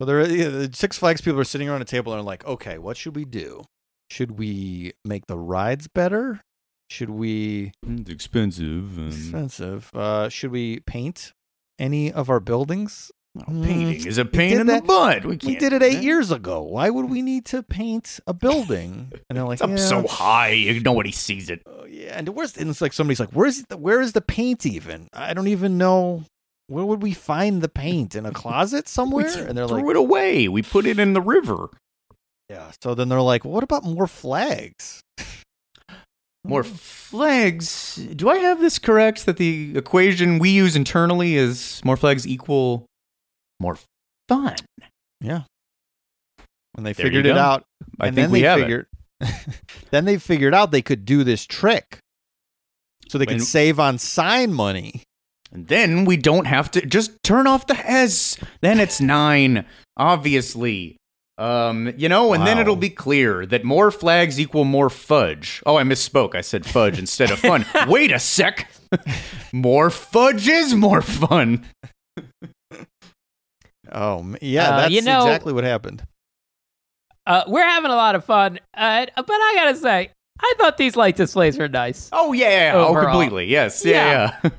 So 0.00 0.04
there, 0.06 0.28
yeah, 0.30 0.48
the 0.48 0.70
Six 0.72 0.96
Flags 0.96 1.20
people 1.20 1.40
are 1.40 1.44
sitting 1.44 1.68
around 1.68 1.82
a 1.82 1.86
table 1.86 2.12
and 2.12 2.20
are 2.20 2.24
like, 2.24 2.46
okay, 2.46 2.78
what 2.78 2.96
should 2.96 3.16
we 3.16 3.24
do? 3.24 3.64
Should 4.10 4.38
we 4.38 4.92
make 5.04 5.26
the 5.26 5.38
rides 5.38 5.88
better? 5.88 6.40
Should 6.88 7.10
we 7.10 7.72
It's 7.86 8.10
expensive. 8.10 8.98
And 8.98 9.12
expensive? 9.12 9.90
Uh, 9.94 10.28
should 10.28 10.50
we 10.50 10.80
paint 10.80 11.32
any 11.78 12.12
of 12.12 12.28
our 12.28 12.40
buildings? 12.40 13.10
painting 13.46 14.00
Mm, 14.00 14.06
is 14.06 14.18
a 14.18 14.24
pain 14.24 14.58
in 14.58 14.66
the 14.66 14.72
that- 14.72 14.86
butt. 14.86 15.24
We, 15.24 15.38
We 15.44 15.54
did 15.54 15.72
it 15.72 15.82
eight 15.84 16.02
years 16.02 16.32
ago. 16.32 16.62
Why 16.62 16.90
would 16.90 17.08
we 17.08 17.22
need 17.22 17.44
to 17.46 17.62
paint 17.62 18.18
a 18.26 18.34
building? 18.34 19.12
And 19.30 19.36
they're 19.38 19.44
like, 19.52 19.54
It's 19.54 19.62
up 19.62 19.70
yeah, 19.70 19.76
so 19.76 20.06
high, 20.08 20.80
nobody 20.82 21.12
sees 21.12 21.48
it. 21.48 21.62
Oh, 21.64 21.84
yeah, 21.84 22.18
and 22.18 22.28
where's 22.30 22.56
and 22.56 22.68
it's 22.68 22.80
like 22.80 22.92
somebody's 22.92 23.20
like, 23.20 23.30
where's 23.30 23.62
the, 23.68 23.76
where 23.76 24.00
is 24.00 24.14
the 24.14 24.20
paint 24.20 24.66
even? 24.66 25.06
I 25.12 25.32
don't 25.32 25.46
even 25.46 25.78
know. 25.78 26.24
Where 26.66 26.84
would 26.84 27.02
we 27.02 27.12
find 27.12 27.62
the 27.62 27.68
paint 27.68 28.16
in 28.16 28.26
a 28.26 28.32
closet 28.32 28.88
somewhere? 28.98 29.26
And 29.46 29.56
they're 29.56 29.68
threw 29.68 29.76
like, 29.76 29.82
threw 29.84 29.90
it 29.90 29.96
away. 29.96 30.48
We 30.48 30.62
put 30.62 30.84
it 30.86 30.98
in 30.98 31.12
the 31.12 31.22
river. 31.22 31.68
Yeah. 32.50 32.72
So 32.82 32.94
then 32.94 33.08
they're 33.08 33.20
like, 33.22 33.44
what 33.44 33.62
about 33.62 33.84
more 33.84 34.08
flags? 34.08 35.00
More 36.42 36.62
hmm. 36.62 36.72
flags. 36.72 37.96
Do 37.96 38.30
I 38.30 38.38
have 38.38 38.60
this 38.60 38.78
correct? 38.78 39.26
That 39.26 39.36
the 39.36 39.76
equation 39.76 40.38
we 40.38 40.48
use 40.48 40.74
internally 40.74 41.36
is 41.36 41.82
more 41.84 41.98
flags 41.98 42.26
equal 42.26 42.86
more 43.60 43.76
fun. 44.26 44.56
Yeah. 45.20 45.42
When 46.72 46.84
they 46.84 46.94
There 46.94 47.04
figured 47.04 47.26
it 47.26 47.36
out, 47.36 47.64
I 48.00 48.06
and 48.06 48.16
think 48.16 48.24
then 48.24 48.30
we 48.30 48.40
they 48.40 48.46
have 48.46 48.58
it. 48.60 48.62
figured, 48.62 48.86
then 49.90 50.06
they 50.06 50.16
figured 50.16 50.54
out 50.54 50.70
they 50.70 50.80
could 50.80 51.04
do 51.04 51.24
this 51.24 51.44
trick, 51.44 51.98
so 53.08 53.18
they 53.18 53.26
could 53.26 53.34
When- 53.34 53.44
save 53.44 53.78
on 53.78 53.98
sign 53.98 54.54
money. 54.54 55.02
And 55.52 55.66
then 55.68 56.06
we 56.06 56.16
don't 56.16 56.46
have 56.46 56.70
to 56.70 56.86
just 56.86 57.22
turn 57.22 57.46
off 57.48 57.66
the 57.66 57.76
S. 57.76 58.38
Then 58.62 58.80
it's 58.80 59.00
nine, 59.00 59.66
obviously. 59.96 60.96
Um, 61.40 61.94
you 61.96 62.08
know, 62.10 62.34
and 62.34 62.46
then 62.46 62.58
it'll 62.58 62.76
be 62.76 62.90
clear 62.90 63.46
that 63.46 63.64
more 63.64 63.90
flags 63.90 64.38
equal 64.38 64.64
more 64.64 64.90
fudge. 64.90 65.62
Oh, 65.64 65.76
I 65.76 65.84
misspoke. 65.84 66.34
I 66.34 66.42
said 66.42 66.66
fudge 66.66 66.98
instead 66.98 67.30
of 67.30 67.38
fun. 67.38 67.64
Wait 67.88 68.12
a 68.12 68.18
sec. 68.18 68.70
more 69.52 69.88
fudge 69.88 70.46
is 70.46 70.74
more 70.74 71.00
fun. 71.00 71.64
Oh, 73.90 74.18
m- 74.18 74.36
yeah, 74.42 74.68
Uh, 74.70 74.76
that's 74.82 74.92
you 74.92 75.02
know- 75.02 75.22
exactly 75.22 75.52
what 75.52 75.64
happened. 75.64 76.06
Uh, 77.26 77.44
we're 77.46 77.66
having 77.66 77.90
a 77.90 77.94
lot 77.96 78.14
of 78.14 78.24
fun, 78.24 78.58
uh, 78.74 79.06
but 79.14 79.30
I 79.30 79.52
gotta 79.54 79.76
say, 79.76 80.10
I 80.40 80.54
thought 80.58 80.76
these 80.78 80.96
light 80.96 81.16
displays 81.16 81.58
were 81.58 81.68
nice. 81.68 82.08
Oh 82.12 82.32
yeah, 82.32 82.48
yeah, 82.48 82.72
yeah. 82.74 82.86
oh 82.86 82.94
completely. 82.94 83.46
Yes, 83.46 83.84
yeah, 83.84 84.36
yeah. 84.42 84.50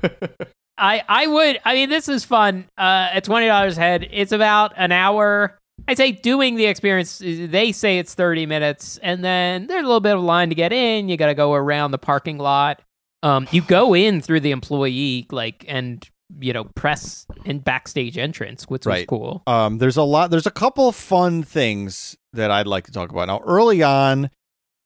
I 0.78 1.02
I 1.08 1.26
would. 1.26 1.60
I 1.64 1.74
mean, 1.74 1.90
this 1.90 2.08
is 2.08 2.24
fun. 2.24 2.66
Uh, 2.78 3.08
at 3.12 3.24
twenty 3.24 3.46
dollars 3.46 3.76
head, 3.76 4.08
it's 4.10 4.32
about 4.32 4.72
an 4.76 4.90
hour. 4.92 5.58
I'd 5.88 5.96
say 5.96 6.12
doing 6.12 6.54
the 6.56 6.66
experience. 6.66 7.18
They 7.18 7.72
say 7.72 7.98
it's 7.98 8.14
thirty 8.14 8.46
minutes, 8.46 8.98
and 9.02 9.22
then 9.24 9.66
there's 9.66 9.82
a 9.82 9.86
little 9.86 10.00
bit 10.00 10.16
of 10.16 10.22
line 10.22 10.48
to 10.50 10.54
get 10.54 10.72
in. 10.72 11.08
You 11.08 11.16
got 11.16 11.26
to 11.26 11.34
go 11.34 11.52
around 11.54 11.90
the 11.90 11.98
parking 11.98 12.38
lot. 12.38 12.80
Um, 13.22 13.46
you 13.52 13.62
go 13.62 13.94
in 13.94 14.20
through 14.20 14.40
the 14.40 14.50
employee 14.50 15.26
like 15.30 15.64
and 15.68 16.08
you 16.40 16.52
know 16.52 16.64
press 16.74 17.26
and 17.44 17.62
backstage 17.62 18.16
entrance, 18.18 18.64
which 18.64 18.86
was 18.86 19.04
cool. 19.06 19.42
Um, 19.46 19.78
there's 19.78 19.96
a 19.96 20.02
lot. 20.02 20.30
There's 20.30 20.46
a 20.46 20.50
couple 20.52 20.88
of 20.88 20.96
fun 20.96 21.42
things 21.42 22.16
that 22.32 22.50
I'd 22.50 22.66
like 22.66 22.86
to 22.86 22.92
talk 22.92 23.10
about. 23.10 23.28
Now, 23.28 23.40
early 23.44 23.82
on, 23.82 24.30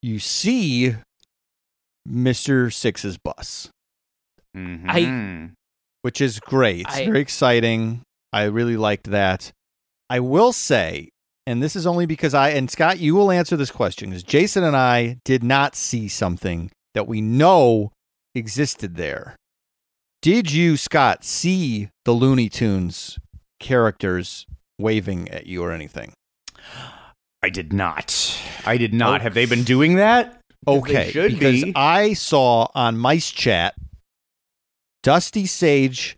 you 0.03 0.19
see 0.19 0.95
Mister 2.05 2.71
Six's 2.71 3.19
bus, 3.19 3.69
Mhm. 4.57 5.53
which 6.03 6.21
is 6.21 6.41
great. 6.41 6.81
It's 6.87 6.97
I- 6.97 7.05
very 7.07 7.21
exciting. 7.21 8.03
I 8.33 8.45
really 8.45 8.77
liked 8.77 9.11
that. 9.11 9.53
I 10.09 10.21
will 10.21 10.53
say, 10.53 11.11
and 11.47 11.63
this 11.63 11.77
is 11.77 11.87
only 11.87 12.07
because 12.07 12.35
I 12.35 12.51
and 12.51 12.71
Scott, 12.71 12.99
you 12.99 13.15
will 13.15 13.31
answer 13.31 13.57
this 13.57 13.71
question 13.71 14.11
because 14.11 14.23
Jason 14.23 14.65
and 14.65 14.77
I 14.77 15.19
did 15.25 15.43
not 15.43 15.75
see 15.77 16.09
something 16.09 16.71
that 16.95 17.07
we 17.07 17.21
know 17.21 17.93
existed 18.35 18.97
there. 18.97 19.37
Did 20.23 20.51
you, 20.51 20.77
Scott, 20.77 21.25
see 21.25 21.91
the 22.05 22.13
Looney 22.13 22.49
Tunes 22.49 23.19
characters 23.61 24.47
waving 24.79 25.29
at 25.29 25.47
you 25.47 25.63
or 25.63 25.71
anything? 25.73 26.13
I 27.43 27.49
did 27.49 27.73
not. 27.73 28.39
I 28.65 28.77
did 28.77 28.93
not. 28.93 29.21
Oh. 29.21 29.23
Have 29.23 29.35
they 29.35 29.47
been 29.47 29.63
doing 29.63 29.97
that? 29.97 30.41
Okay, 30.67 31.05
They 31.07 31.11
should 31.13 31.33
because 31.33 31.65
be. 31.65 31.73
I 31.77 32.13
saw 32.15 32.67
on 32.75 32.99
Mice 32.99 33.31
Chat, 33.31 33.75
Dusty 35.05 35.47
Sage, 35.47 36.17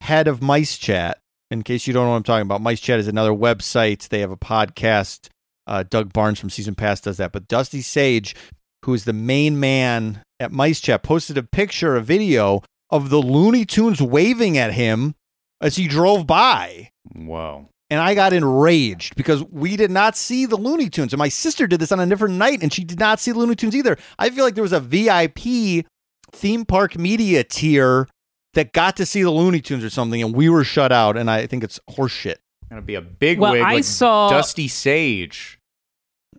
head 0.00 0.26
of 0.26 0.40
Mice 0.40 0.78
Chat. 0.78 1.18
In 1.50 1.62
case 1.62 1.86
you 1.86 1.92
don't 1.92 2.04
know 2.04 2.10
what 2.10 2.16
I'm 2.16 2.22
talking 2.22 2.42
about, 2.42 2.60
Mice 2.60 2.80
Chat 2.80 3.00
is 3.00 3.08
another 3.08 3.32
website. 3.32 4.08
They 4.08 4.20
have 4.20 4.30
a 4.30 4.36
podcast. 4.36 5.28
Uh, 5.66 5.82
Doug 5.82 6.12
Barnes 6.12 6.38
from 6.38 6.50
Season 6.50 6.74
Pass 6.74 7.00
does 7.00 7.16
that. 7.16 7.32
But 7.32 7.48
Dusty 7.48 7.82
Sage, 7.82 8.36
who 8.84 8.94
is 8.94 9.04
the 9.04 9.12
main 9.12 9.58
man 9.58 10.22
at 10.38 10.52
Mice 10.52 10.80
Chat, 10.80 11.02
posted 11.02 11.36
a 11.36 11.42
picture, 11.42 11.96
a 11.96 12.00
video 12.00 12.62
of 12.88 13.10
the 13.10 13.18
Looney 13.18 13.64
Tunes 13.64 14.00
waving 14.00 14.58
at 14.58 14.72
him 14.74 15.14
as 15.60 15.76
he 15.76 15.86
drove 15.86 16.26
by 16.26 16.90
Whoa. 17.14 17.68
and 17.90 18.00
I 18.00 18.14
got 18.14 18.32
enraged 18.32 19.14
because 19.16 19.44
we 19.44 19.76
did 19.76 19.90
not 19.90 20.16
see 20.16 20.46
the 20.46 20.56
Looney 20.56 20.88
Tunes. 20.88 21.12
And 21.12 21.18
my 21.18 21.28
sister 21.28 21.66
did 21.66 21.80
this 21.80 21.92
on 21.92 22.00
a 22.00 22.06
different 22.06 22.34
night, 22.34 22.62
and 22.62 22.72
she 22.72 22.84
did 22.84 22.98
not 22.98 23.20
see 23.20 23.32
the 23.32 23.38
Looney 23.38 23.56
Tunes 23.56 23.76
either. 23.76 23.98
I 24.18 24.30
feel 24.30 24.44
like 24.44 24.54
there 24.54 24.62
was 24.62 24.72
a 24.72 24.80
VIP 24.80 25.84
theme 26.32 26.64
park 26.64 26.96
media 26.96 27.42
tier 27.44 28.08
that 28.54 28.72
got 28.72 28.96
to 28.96 29.06
see 29.06 29.22
the 29.22 29.30
Looney 29.30 29.60
Tunes 29.60 29.84
or 29.84 29.90
something, 29.90 30.22
and 30.22 30.34
we 30.34 30.48
were 30.48 30.64
shut 30.64 30.92
out. 30.92 31.16
And 31.16 31.30
I 31.30 31.46
think 31.46 31.62
it's 31.64 31.78
horseshit. 31.90 32.36
Gonna 32.68 32.82
be 32.82 32.94
a 32.94 33.00
big 33.00 33.38
Well, 33.40 33.52
wig 33.52 33.62
I 33.62 33.74
like 33.74 33.84
saw- 33.84 34.30
Dusty 34.30 34.68
Sage. 34.68 35.58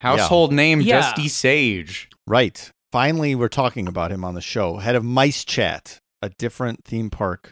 Household 0.01 0.51
name 0.53 0.81
Yeah. 0.81 1.01
Dusty 1.01 1.27
Sage. 1.27 2.09
Right. 2.25 2.71
Finally, 2.91 3.35
we're 3.35 3.47
talking 3.49 3.87
about 3.87 4.11
him 4.11 4.23
on 4.23 4.33
the 4.33 4.41
show. 4.41 4.77
Head 4.77 4.95
of 4.95 5.03
Mice 5.03 5.45
Chat, 5.45 5.99
a 6.21 6.29
different 6.29 6.83
theme 6.83 7.09
park 7.09 7.51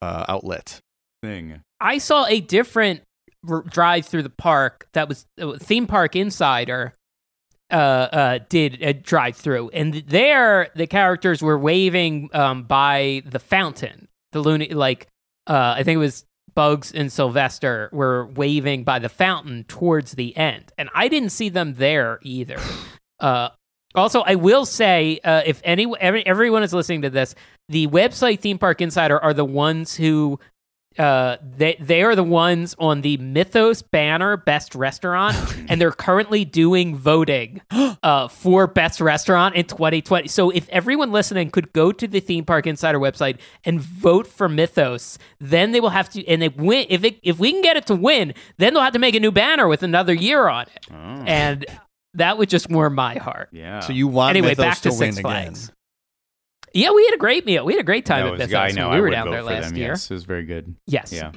uh, 0.00 0.24
outlet. 0.28 0.80
Thing. 1.22 1.60
I 1.80 1.98
saw 1.98 2.26
a 2.26 2.40
different 2.40 3.02
r- 3.48 3.62
drive 3.62 4.06
through 4.06 4.22
the 4.24 4.30
park 4.30 4.86
that 4.94 5.08
was 5.08 5.26
uh, 5.40 5.58
theme 5.58 5.86
park 5.86 6.16
insider 6.16 6.94
uh, 7.74 7.76
uh, 7.76 8.38
did 8.48 8.80
a 8.82 8.92
drive 8.92 9.36
through, 9.36 9.68
and 9.70 9.94
there 10.06 10.68
the 10.76 10.86
characters 10.86 11.42
were 11.42 11.58
waving 11.58 12.30
um, 12.32 12.62
by 12.62 13.22
the 13.26 13.40
fountain. 13.40 14.06
The 14.30 14.40
loony, 14.40 14.68
like 14.68 15.08
uh, 15.48 15.74
I 15.76 15.82
think 15.82 15.96
it 15.96 15.98
was 15.98 16.24
Bugs 16.54 16.92
and 16.92 17.12
Sylvester 17.12 17.90
were 17.92 18.26
waving 18.26 18.84
by 18.84 19.00
the 19.00 19.08
fountain 19.08 19.64
towards 19.64 20.12
the 20.12 20.36
end, 20.36 20.72
and 20.78 20.88
I 20.94 21.08
didn't 21.08 21.30
see 21.30 21.48
them 21.48 21.74
there 21.74 22.20
either. 22.22 22.58
Uh, 23.20 23.48
also, 23.94 24.20
I 24.22 24.34
will 24.34 24.66
say, 24.66 25.20
uh, 25.24 25.42
if 25.46 25.62
any 25.64 25.86
every, 26.00 26.26
everyone 26.26 26.64
is 26.64 26.74
listening 26.74 27.02
to 27.02 27.10
this, 27.10 27.34
the 27.68 27.86
website 27.86 28.40
Theme 28.40 28.58
Park 28.58 28.80
Insider 28.82 29.18
are 29.18 29.32
the 29.32 29.44
ones 29.44 29.94
who 29.94 30.40
uh, 30.98 31.36
they 31.42 31.76
they 31.80 32.02
are 32.02 32.14
the 32.14 32.22
ones 32.24 32.74
on 32.78 33.00
the 33.00 33.16
Mythos 33.16 33.82
banner 33.82 34.36
best 34.36 34.74
restaurant, 34.74 35.36
and 35.68 35.80
they're 35.80 35.90
currently 35.92 36.44
doing 36.44 36.96
voting 36.96 37.60
uh, 38.02 38.28
for 38.28 38.66
best 38.66 39.00
restaurant 39.00 39.54
in 39.54 39.64
2020. 39.66 40.28
So 40.28 40.50
if 40.50 40.68
everyone 40.68 41.12
listening 41.12 41.50
could 41.50 41.72
go 41.72 41.92
to 41.92 42.06
the 42.06 42.20
Theme 42.20 42.44
Park 42.44 42.66
Insider 42.66 42.98
website 42.98 43.38
and 43.64 43.80
vote 43.80 44.26
for 44.26 44.48
Mythos, 44.48 45.18
then 45.40 45.72
they 45.72 45.80
will 45.80 45.90
have 45.90 46.08
to, 46.10 46.26
and 46.26 46.40
they 46.42 46.48
win. 46.48 46.86
If 46.88 47.04
it, 47.04 47.18
if 47.22 47.38
we 47.38 47.52
can 47.52 47.62
get 47.62 47.76
it 47.76 47.86
to 47.88 47.96
win, 47.96 48.34
then 48.58 48.74
they'll 48.74 48.82
have 48.82 48.92
to 48.92 48.98
make 48.98 49.14
a 49.14 49.20
new 49.20 49.32
banner 49.32 49.66
with 49.68 49.82
another 49.82 50.14
year 50.14 50.48
on 50.48 50.62
it, 50.74 50.86
Oh. 50.92 50.94
and 51.26 51.64
that 52.14 52.38
would 52.38 52.48
just 52.48 52.70
warm 52.70 52.94
my 52.94 53.16
heart. 53.16 53.48
yeah. 53.52 53.80
So 53.80 53.92
you 53.92 54.06
want 54.06 54.30
Anyway, 54.30 54.50
Mythos 54.50 54.64
back 54.64 54.76
to 54.82 54.90
to 54.90 54.96
win 54.98 55.12
Six 55.12 55.18
again? 55.18 55.54
Flags. 56.74 56.82
Yeah, 56.84 56.92
we 56.92 57.04
had 57.06 57.14
a 57.14 57.18
great 57.18 57.46
meal. 57.46 57.64
We 57.64 57.72
had 57.74 57.80
a 57.80 57.84
great 57.84 58.04
time 58.04 58.20
That 58.20 58.26
at 58.26 58.32
was- 58.32 58.38
Mythos 58.50 58.54
I 58.54 58.70
know. 58.70 58.90
we 58.90 58.96
I 58.96 59.00
were 59.00 59.10
down 59.10 59.30
there 59.30 59.42
last 59.42 59.68
them. 59.68 59.76
year. 59.76 59.88
Yes, 59.88 60.10
it 60.10 60.14
was 60.14 60.24
very 60.24 60.44
good. 60.44 60.74
Yes. 60.86 61.12
Yeah. 61.12 61.32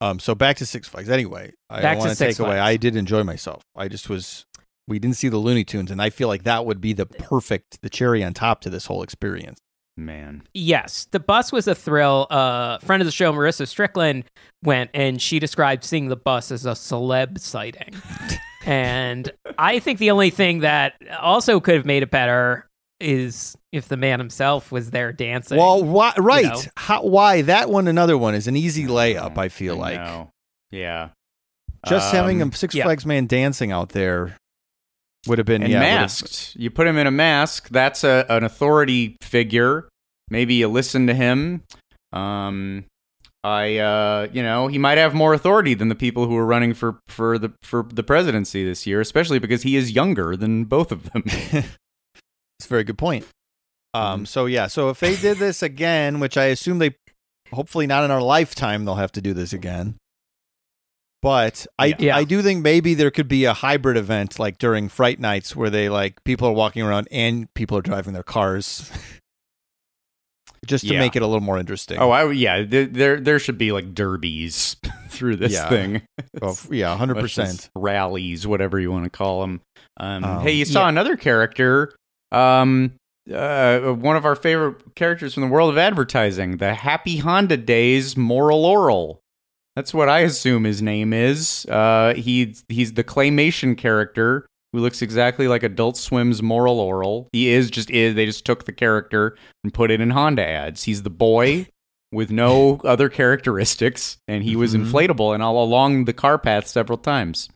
Um, 0.00 0.18
so 0.18 0.34
back 0.34 0.56
to 0.56 0.66
Six 0.66 0.88
Flags. 0.88 1.10
Anyway, 1.10 1.52
I 1.68 1.82
Back 1.82 1.96
to 1.96 1.98
want 1.98 2.10
to 2.10 2.16
Six 2.16 2.36
take 2.36 2.40
away. 2.46 2.56
Flags. 2.56 2.68
I 2.68 2.76
did 2.78 2.96
enjoy 2.96 3.22
myself. 3.22 3.62
I 3.76 3.88
just 3.88 4.08
was. 4.08 4.46
We 4.88 4.98
didn't 4.98 5.16
see 5.16 5.28
the 5.28 5.36
Looney 5.36 5.62
Tunes, 5.62 5.90
and 5.90 6.00
I 6.00 6.08
feel 6.10 6.26
like 6.26 6.44
that 6.44 6.64
would 6.66 6.80
be 6.80 6.92
the 6.94 7.04
perfect, 7.06 7.80
the 7.82 7.90
cherry 7.90 8.24
on 8.24 8.32
top 8.34 8.60
to 8.62 8.70
this 8.70 8.86
whole 8.86 9.02
experience. 9.02 9.60
Man. 9.96 10.42
Yes, 10.54 11.06
the 11.10 11.20
bus 11.20 11.52
was 11.52 11.68
a 11.68 11.74
thrill. 11.74 12.26
Uh, 12.30 12.78
friend 12.78 13.02
of 13.02 13.06
the 13.06 13.12
show, 13.12 13.30
Marissa 13.32 13.68
Strickland, 13.68 14.24
went 14.64 14.90
and 14.94 15.20
she 15.20 15.38
described 15.38 15.84
seeing 15.84 16.08
the 16.08 16.16
bus 16.16 16.50
as 16.50 16.64
a 16.64 16.70
celeb 16.70 17.38
sighting. 17.38 17.94
and 18.64 19.30
I 19.58 19.78
think 19.80 19.98
the 19.98 20.10
only 20.10 20.30
thing 20.30 20.60
that 20.60 20.94
also 21.20 21.60
could 21.60 21.74
have 21.74 21.84
made 21.84 22.02
it 22.02 22.10
better 22.10 22.66
is 23.00 23.56
if 23.72 23.88
the 23.88 23.96
man 23.96 24.18
himself 24.18 24.70
was 24.70 24.90
there 24.90 25.12
dancing. 25.12 25.58
Well, 25.58 25.82
why, 25.82 26.12
right? 26.18 26.44
know? 26.44 26.60
How, 26.76 27.02
why 27.02 27.42
that 27.42 27.70
one? 27.70 27.88
Another 27.88 28.16
one 28.18 28.34
is 28.34 28.46
an 28.46 28.56
easy 28.56 28.86
layup. 28.86 29.38
I 29.38 29.48
feel 29.48 29.76
like 29.76 29.98
know. 29.98 30.30
Yeah. 30.70 31.08
just 31.86 32.12
having 32.12 32.42
Um, 32.42 32.50
a 32.50 32.54
Six 32.56 32.74
yeah. 32.74 32.84
Flags 32.84 33.06
man 33.06 33.26
dancing 33.26 33.72
out 33.72 33.90
there 33.90 34.36
would 35.26 35.38
have 35.38 35.46
been 35.46 35.62
and 35.62 35.72
yeah, 35.72 35.78
would've- 35.80 36.00
masked. 36.02 36.56
You 36.56 36.70
put 36.70 36.86
him 36.86 36.96
in 36.96 37.06
a 37.06 37.10
mask. 37.10 37.68
That's 37.70 38.04
a, 38.04 38.26
an 38.28 38.44
authority 38.44 39.16
figure. 39.22 39.88
Maybe 40.28 40.54
you 40.54 40.68
listen 40.68 41.06
to 41.08 41.14
him. 41.14 41.62
Um, 42.12 42.84
I, 43.42 43.78
uh, 43.78 44.28
you 44.32 44.42
know, 44.42 44.66
he 44.68 44.76
might 44.78 44.98
have 44.98 45.14
more 45.14 45.32
authority 45.32 45.72
than 45.74 45.88
the 45.88 45.94
people 45.94 46.26
who 46.26 46.36
are 46.36 46.44
running 46.46 46.74
for 46.74 46.98
for 47.08 47.38
the 47.38 47.52
for 47.62 47.84
the 47.90 48.02
presidency 48.02 48.64
this 48.64 48.86
year, 48.86 49.00
especially 49.00 49.38
because 49.38 49.62
he 49.62 49.76
is 49.76 49.92
younger 49.92 50.36
than 50.36 50.64
both 50.64 50.92
of 50.92 51.10
them. 51.10 51.24
It's 52.60 52.66
a 52.66 52.68
very 52.68 52.84
good 52.84 52.98
point. 52.98 53.26
Um, 53.94 54.24
Mhm. 54.24 54.28
so 54.28 54.44
yeah, 54.44 54.66
so 54.66 54.90
if 54.90 55.00
they 55.00 55.16
did 55.16 55.38
this 55.38 55.62
again, 55.62 56.20
which 56.20 56.36
I 56.36 56.44
assume 56.46 56.78
they, 56.78 56.94
hopefully 57.50 57.86
not 57.86 58.04
in 58.04 58.10
our 58.10 58.20
lifetime, 58.20 58.84
they'll 58.84 58.96
have 58.96 59.12
to 59.12 59.22
do 59.22 59.32
this 59.32 59.54
again. 59.54 59.96
But 61.22 61.66
I, 61.78 61.94
Yeah. 61.98 62.16
I 62.18 62.24
do 62.24 62.42
think 62.42 62.62
maybe 62.62 62.92
there 62.92 63.10
could 63.10 63.28
be 63.28 63.46
a 63.46 63.54
hybrid 63.54 63.96
event 63.96 64.38
like 64.38 64.58
during 64.58 64.90
Fright 64.90 65.18
Nights 65.20 65.56
where 65.56 65.70
they 65.70 65.88
like 65.88 66.22
people 66.24 66.48
are 66.48 66.52
walking 66.52 66.82
around 66.82 67.08
and 67.10 67.52
people 67.54 67.78
are 67.78 67.82
driving 67.82 68.12
their 68.12 68.22
cars, 68.22 68.90
just 70.66 70.86
to 70.86 70.92
Yeah. 70.92 71.00
make 71.00 71.16
it 71.16 71.22
a 71.22 71.26
little 71.26 71.40
more 71.40 71.58
interesting. 71.58 71.98
oh, 71.98 72.10
I 72.10 72.30
yeah. 72.32 72.62
Th- 72.62 72.90
there 72.92 73.18
there 73.18 73.38
should 73.38 73.56
be 73.56 73.72
like 73.72 73.94
derbies 73.94 74.76
through 75.08 75.36
this 75.36 75.52
Yeah. 75.52 75.68
thing. 75.70 76.02
Well, 76.40 76.58
yeah, 76.70 76.94
hundred 76.96 77.16
percent. 77.16 77.70
rallies, 77.74 78.46
whatever 78.46 78.78
you 78.78 78.92
want 78.92 79.04
to 79.04 79.10
call 79.10 79.40
them. 79.40 79.62
Um, 79.96 80.24
Um, 80.24 80.42
hey, 80.42 80.52
you 80.52 80.64
saw 80.64 80.88
another 80.88 81.16
character, 81.16 81.92
um, 82.32 82.92
uh, 83.32 83.78
one 83.92 84.16
of 84.16 84.24
our 84.24 84.34
favorite 84.36 84.94
characters 84.94 85.34
from 85.34 85.42
the 85.42 85.48
world 85.48 85.70
of 85.70 85.78
advertising, 85.78 86.56
the 86.56 86.74
Happy 86.74 87.18
Honda 87.18 87.56
Days 87.56 88.16
Moral 88.16 88.64
Orel. 88.64 89.18
That's 89.76 89.94
what 89.94 90.08
I 90.08 90.20
assume 90.20 90.64
his 90.64 90.82
name 90.82 91.12
is. 91.12 91.64
Uh, 91.66 92.14
he's 92.16 92.64
he's 92.68 92.94
the 92.94 93.04
claymation 93.04 93.78
character 93.78 94.46
who 94.72 94.80
looks 94.80 95.00
exactly 95.02 95.48
like 95.48 95.62
Adult 95.62 95.96
Swim's 95.96 96.42
Moral 96.42 96.78
Orel. 96.80 97.28
He 97.32 97.48
is 97.48 97.70
just 97.70 97.90
is. 97.90 98.14
They 98.14 98.26
just 98.26 98.44
took 98.44 98.64
the 98.64 98.72
character 98.72 99.36
and 99.64 99.72
put 99.72 99.90
it 99.90 100.00
in 100.00 100.10
Honda 100.10 100.46
ads. 100.46 100.84
He's 100.84 101.02
the 101.04 101.10
boy 101.10 101.66
with 102.12 102.30
no 102.32 102.80
other 102.84 103.08
characteristics, 103.08 104.18
and 104.26 104.42
he 104.42 104.56
was 104.56 104.74
Mhm. 104.74 104.86
inflatable 104.90 105.32
and 105.34 105.42
all 105.42 105.62
along 105.62 106.04
the 106.06 106.12
car 106.12 106.36
path 106.38 106.66
several 106.66 106.98
times. 106.98 107.48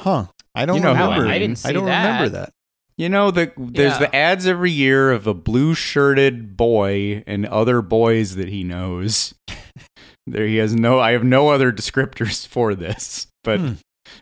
Huh? 0.00 0.26
I 0.54 0.66
don't 0.66 0.76
You 0.76 0.82
know 0.82 0.94
who 0.94 1.02
remember. 1.04 1.26
I 1.26 1.38
didn't 1.40 1.66
I 1.66 1.72
don't 1.72 1.86
that. 1.86 2.04
remember 2.06 2.28
that. 2.38 2.50
You 2.96 3.08
know, 3.08 3.30
the 3.30 3.52
there's 3.56 3.94
Yeah. 3.94 3.98
the 3.98 4.14
ads 4.16 4.46
every 4.46 4.70
year 4.70 5.10
of 5.10 5.26
a 5.26 5.34
blue 5.34 5.74
shirted 5.74 6.56
boy 6.56 7.24
and 7.26 7.44
other 7.46 7.82
boys 7.82 8.36
that 8.36 8.48
he 8.48 8.62
knows. 8.62 9.34
there 10.26 10.46
he 10.46 10.56
has 10.56 10.74
no 10.74 11.00
I 11.00 11.12
have 11.12 11.24
no 11.24 11.48
other 11.48 11.72
descriptors 11.72 12.46
for 12.54 12.74
this, 12.74 13.26
but 13.42 13.58
Hmm. 13.60 13.72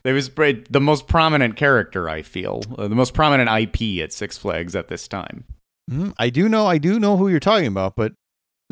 it 0.04 0.12
was 0.12 0.30
the 0.30 0.80
most 0.80 1.06
prominent 1.06 1.56
character 1.56 2.08
I 2.08 2.22
feel, 2.22 2.62
uh, 2.78 2.88
the 2.88 2.94
most 2.94 3.12
prominent 3.14 3.50
IP 3.50 4.00
at 4.02 4.12
Six 4.12 4.38
Flags 4.38 4.74
at 4.74 4.88
this 4.88 5.06
time. 5.06 5.44
Mhm. 5.90 6.14
I 6.18 6.30
do 6.30 6.48
know. 6.48 6.66
I 6.66 6.78
do 6.78 6.98
know 6.98 7.16
who 7.18 7.28
you're 7.28 7.40
talking 7.40 7.66
about, 7.66 7.94
but 7.96 8.12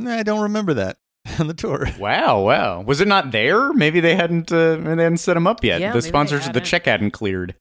I 0.06 0.22
don't 0.22 0.40
remember 0.42 0.72
that 0.74 0.96
on 1.38 1.46
the 1.46 1.52
tour. 1.54 1.86
Wow, 1.98 2.40
wow. 2.40 2.80
Was 2.80 3.02
it 3.02 3.08
not 3.08 3.32
there? 3.32 3.72
Maybe 3.74 4.00
they 4.00 4.14
hadn't 4.16 4.50
uh, 4.50 4.76
they 4.76 5.02
hadn't 5.02 5.18
set 5.18 5.36
him 5.36 5.46
up 5.46 5.62
yet. 5.62 5.80
Yeah, 5.82 5.92
the 5.92 6.00
sponsors 6.00 6.46
of 6.46 6.54
the 6.54 6.60
check 6.62 6.86
hadn't 6.86 7.10
cleared. 7.10 7.54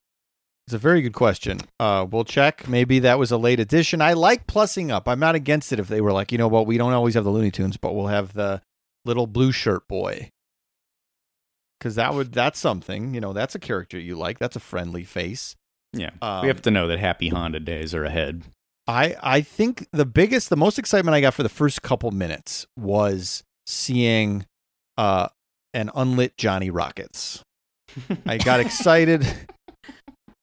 It's 0.70 0.76
a 0.76 0.78
very 0.78 1.02
good 1.02 1.14
question. 1.14 1.62
Uh, 1.80 2.06
we'll 2.08 2.26
check. 2.26 2.68
Maybe 2.68 3.00
that 3.00 3.18
was 3.18 3.32
a 3.32 3.38
late 3.38 3.60
addition. 3.60 4.04
I 4.04 4.14
like 4.14 4.46
plussing 4.46 4.92
up. 4.92 5.08
I'm 5.08 5.20
not 5.20 5.34
against 5.34 5.74
it 5.74 5.80
if 5.80 5.88
they 5.88 6.00
were 6.00 6.12
like, 6.12 6.32
you 6.32 6.38
know 6.38 6.48
what, 6.48 6.68
we 6.68 6.78
don't 6.78 6.94
always 6.94 7.16
have 7.16 7.24
the 7.24 7.32
Looney 7.32 7.50
Tunes, 7.50 7.76
but 7.76 7.96
we'll 7.96 8.06
have 8.06 8.34
the 8.34 8.62
little 9.04 9.26
blue 9.26 9.52
shirt 9.52 9.88
boy. 9.88 10.30
Because 11.80 11.96
that 11.96 12.14
would 12.14 12.34
that's 12.34 12.60
something. 12.60 13.16
You 13.16 13.20
know, 13.20 13.34
that's 13.34 13.56
a 13.56 13.60
character 13.60 13.98
you 13.98 14.16
like. 14.16 14.38
That's 14.38 14.56
a 14.56 14.60
friendly 14.60 15.04
face. 15.04 15.56
Yeah. 15.92 16.12
Um, 16.22 16.44
we 16.44 16.50
have 16.50 16.62
to 16.62 16.70
know 16.70 16.86
that 16.86 17.00
happy 17.00 17.30
Honda 17.30 17.62
days 17.62 17.96
are 17.96 18.06
ahead. 18.06 18.44
I 18.86 19.16
I 19.24 19.42
think 19.42 19.88
the 19.92 20.06
biggest, 20.06 20.52
the 20.52 20.56
most 20.56 20.78
excitement 20.78 21.16
I 21.16 21.22
got 21.22 21.34
for 21.34 21.42
the 21.42 21.50
first 21.50 21.82
couple 21.82 22.12
minutes 22.12 22.68
was 22.78 23.44
seeing 23.66 24.46
uh, 25.00 25.30
an 25.74 25.90
unlit 25.96 26.38
Johnny 26.38 26.70
Rockets. 26.70 27.44
I 28.28 28.38
got 28.38 28.60
excited 28.60 29.26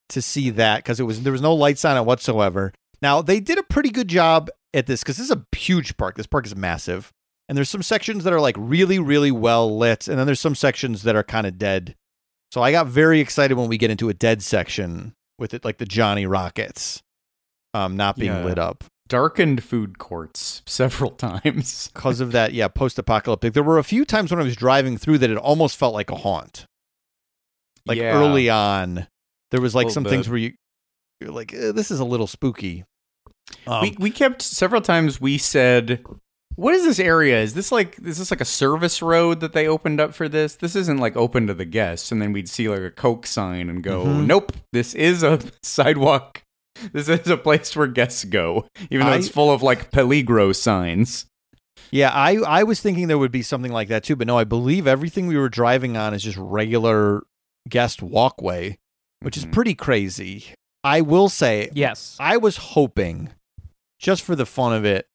to 0.09 0.21
see 0.21 0.49
that 0.51 0.77
because 0.77 0.99
it 0.99 1.03
was 1.03 1.21
there 1.23 1.31
was 1.33 1.41
no 1.41 1.53
lights 1.53 1.83
on 1.85 1.97
it 1.97 2.05
whatsoever. 2.05 2.73
Now 3.01 3.21
they 3.21 3.39
did 3.39 3.57
a 3.57 3.63
pretty 3.63 3.89
good 3.89 4.07
job 4.07 4.49
at 4.73 4.85
this 4.87 5.01
because 5.01 5.17
this 5.17 5.29
is 5.29 5.35
a 5.35 5.45
huge 5.57 5.97
park. 5.97 6.15
This 6.17 6.27
park 6.27 6.45
is 6.45 6.55
massive. 6.55 7.11
and 7.49 7.57
there's 7.57 7.69
some 7.69 7.83
sections 7.83 8.23
that 8.25 8.33
are 8.33 8.41
like 8.41 8.55
really 8.59 8.99
really 8.99 9.31
well 9.31 9.77
lit 9.77 10.07
and 10.07 10.19
then 10.19 10.25
there's 10.25 10.39
some 10.39 10.55
sections 10.55 11.03
that 11.03 11.15
are 11.15 11.23
kind 11.23 11.47
of 11.47 11.57
dead 11.57 11.95
so 12.51 12.61
i 12.61 12.71
got 12.73 12.87
very 12.87 13.21
excited 13.21 13.55
when 13.57 13.69
we 13.69 13.77
get 13.77 13.89
into 13.89 14.09
a 14.09 14.13
dead 14.13 14.41
section 14.43 15.13
with 15.39 15.53
it 15.53 15.63
like 15.63 15.77
the 15.77 15.85
johnny 15.85 16.25
rockets 16.25 17.01
um 17.73 17.95
not 17.95 18.17
being 18.17 18.33
Yeah. 18.33 18.43
lit 18.43 18.59
up 18.59 18.83
Darkened 19.07 19.63
food 19.63 19.97
courts 19.97 20.61
several 20.67 21.11
times. 21.11 21.89
because 21.93 22.19
of 22.19 22.33
that 22.33 22.51
yeah 22.53 22.67
post-apocalyptic 22.67 23.53
there 23.53 23.63
were 23.63 23.77
a 23.79 23.83
few 23.83 24.03
times 24.03 24.29
when 24.29 24.41
i 24.41 24.43
was 24.43 24.57
driving 24.57 24.97
through 24.97 25.19
that 25.19 25.29
it 25.29 25.37
almost 25.37 25.77
felt 25.77 25.93
like 25.93 26.11
a 26.11 26.15
haunt 26.15 26.65
like 27.85 27.97
Yeah. 27.97 28.11
early 28.13 28.49
on 28.49 29.07
there 29.51 29.61
was 29.61 29.73
like 29.75 29.89
some 29.89 30.03
things 30.03 30.27
where 30.29 30.37
you 30.37 30.53
you're 31.21 31.31
like 31.31 31.53
eh, 31.53 31.71
this 31.71 31.89
is 31.91 31.99
a 31.99 32.05
little 32.05 32.27
spooky 32.27 32.83
um, 33.65 33.81
we 33.81 33.95
we 33.99 34.09
kept 34.11 34.41
several 34.41 34.81
times. 34.81 35.21
We 35.21 35.37
said, 35.37 36.03
"What 36.55 36.73
is 36.73 36.83
this 36.83 36.99
area? 36.99 37.41
Is 37.41 37.53
this 37.53 37.71
like 37.71 37.97
is 38.03 38.17
this 38.17 38.29
like 38.29 38.41
a 38.41 38.45
service 38.45 39.01
road 39.01 39.39
that 39.39 39.53
they 39.53 39.67
opened 39.69 40.01
up 40.01 40.13
for 40.13 40.27
this? 40.27 40.55
This 40.57 40.75
isn't 40.75 40.97
like 40.97 41.15
open 41.15 41.47
to 41.47 41.53
the 41.53 41.63
guests." 41.65 42.11
And 42.11 42.21
then 42.21 42.33
we'd 42.33 42.49
see 42.49 42.67
like 42.67 42.81
a 42.81 42.91
Coke 42.91 43.25
sign 43.25 43.69
and 43.69 43.81
go, 43.81 44.03
Mhm. 44.05 44.25
"Nope, 44.27 44.51
this 44.73 44.93
is 44.93 45.23
a 45.23 45.39
sidewalk. 45.63 46.43
This 46.91 47.07
is 47.07 47.29
a 47.29 47.37
place 47.37 47.73
where 47.75 47.87
guests 47.87 48.25
go, 48.25 48.67
even 48.91 49.07
though 49.07 49.13
I- 49.13 49.17
it's 49.17 49.29
full 49.29 49.49
of 49.51 49.63
like 49.63 49.91
Peligro 49.91 50.53
signs." 50.53 51.25
Yeah, 51.89 52.09
I 52.13 52.35
I 52.45 52.63
was 52.63 52.81
thinking 52.81 53.07
there 53.07 53.17
would 53.17 53.31
be 53.31 53.43
something 53.43 53.71
like 53.71 53.87
that 53.87 54.03
too, 54.03 54.17
but 54.17 54.27
no, 54.27 54.37
I 54.37 54.43
believe 54.43 54.87
everything 54.87 55.27
we 55.27 55.37
were 55.37 55.47
driving 55.49 55.95
on 55.95 56.13
is 56.13 56.21
just 56.21 56.37
regular 56.37 57.23
guest 57.69 58.01
walkway, 58.03 58.77
which 59.21 59.37
is 59.37 59.45
Mhm. 59.45 59.51
pretty 59.53 59.75
crazy. 59.75 60.45
I 60.83 61.01
will 61.01 61.29
say 61.29 61.69
Yes. 61.73 62.15
I 62.19 62.37
was 62.37 62.57
hoping 62.57 63.29
just 63.99 64.21
for 64.21 64.35
the 64.35 64.45
fun 64.45 64.73
of 64.73 64.85
it 64.85 65.07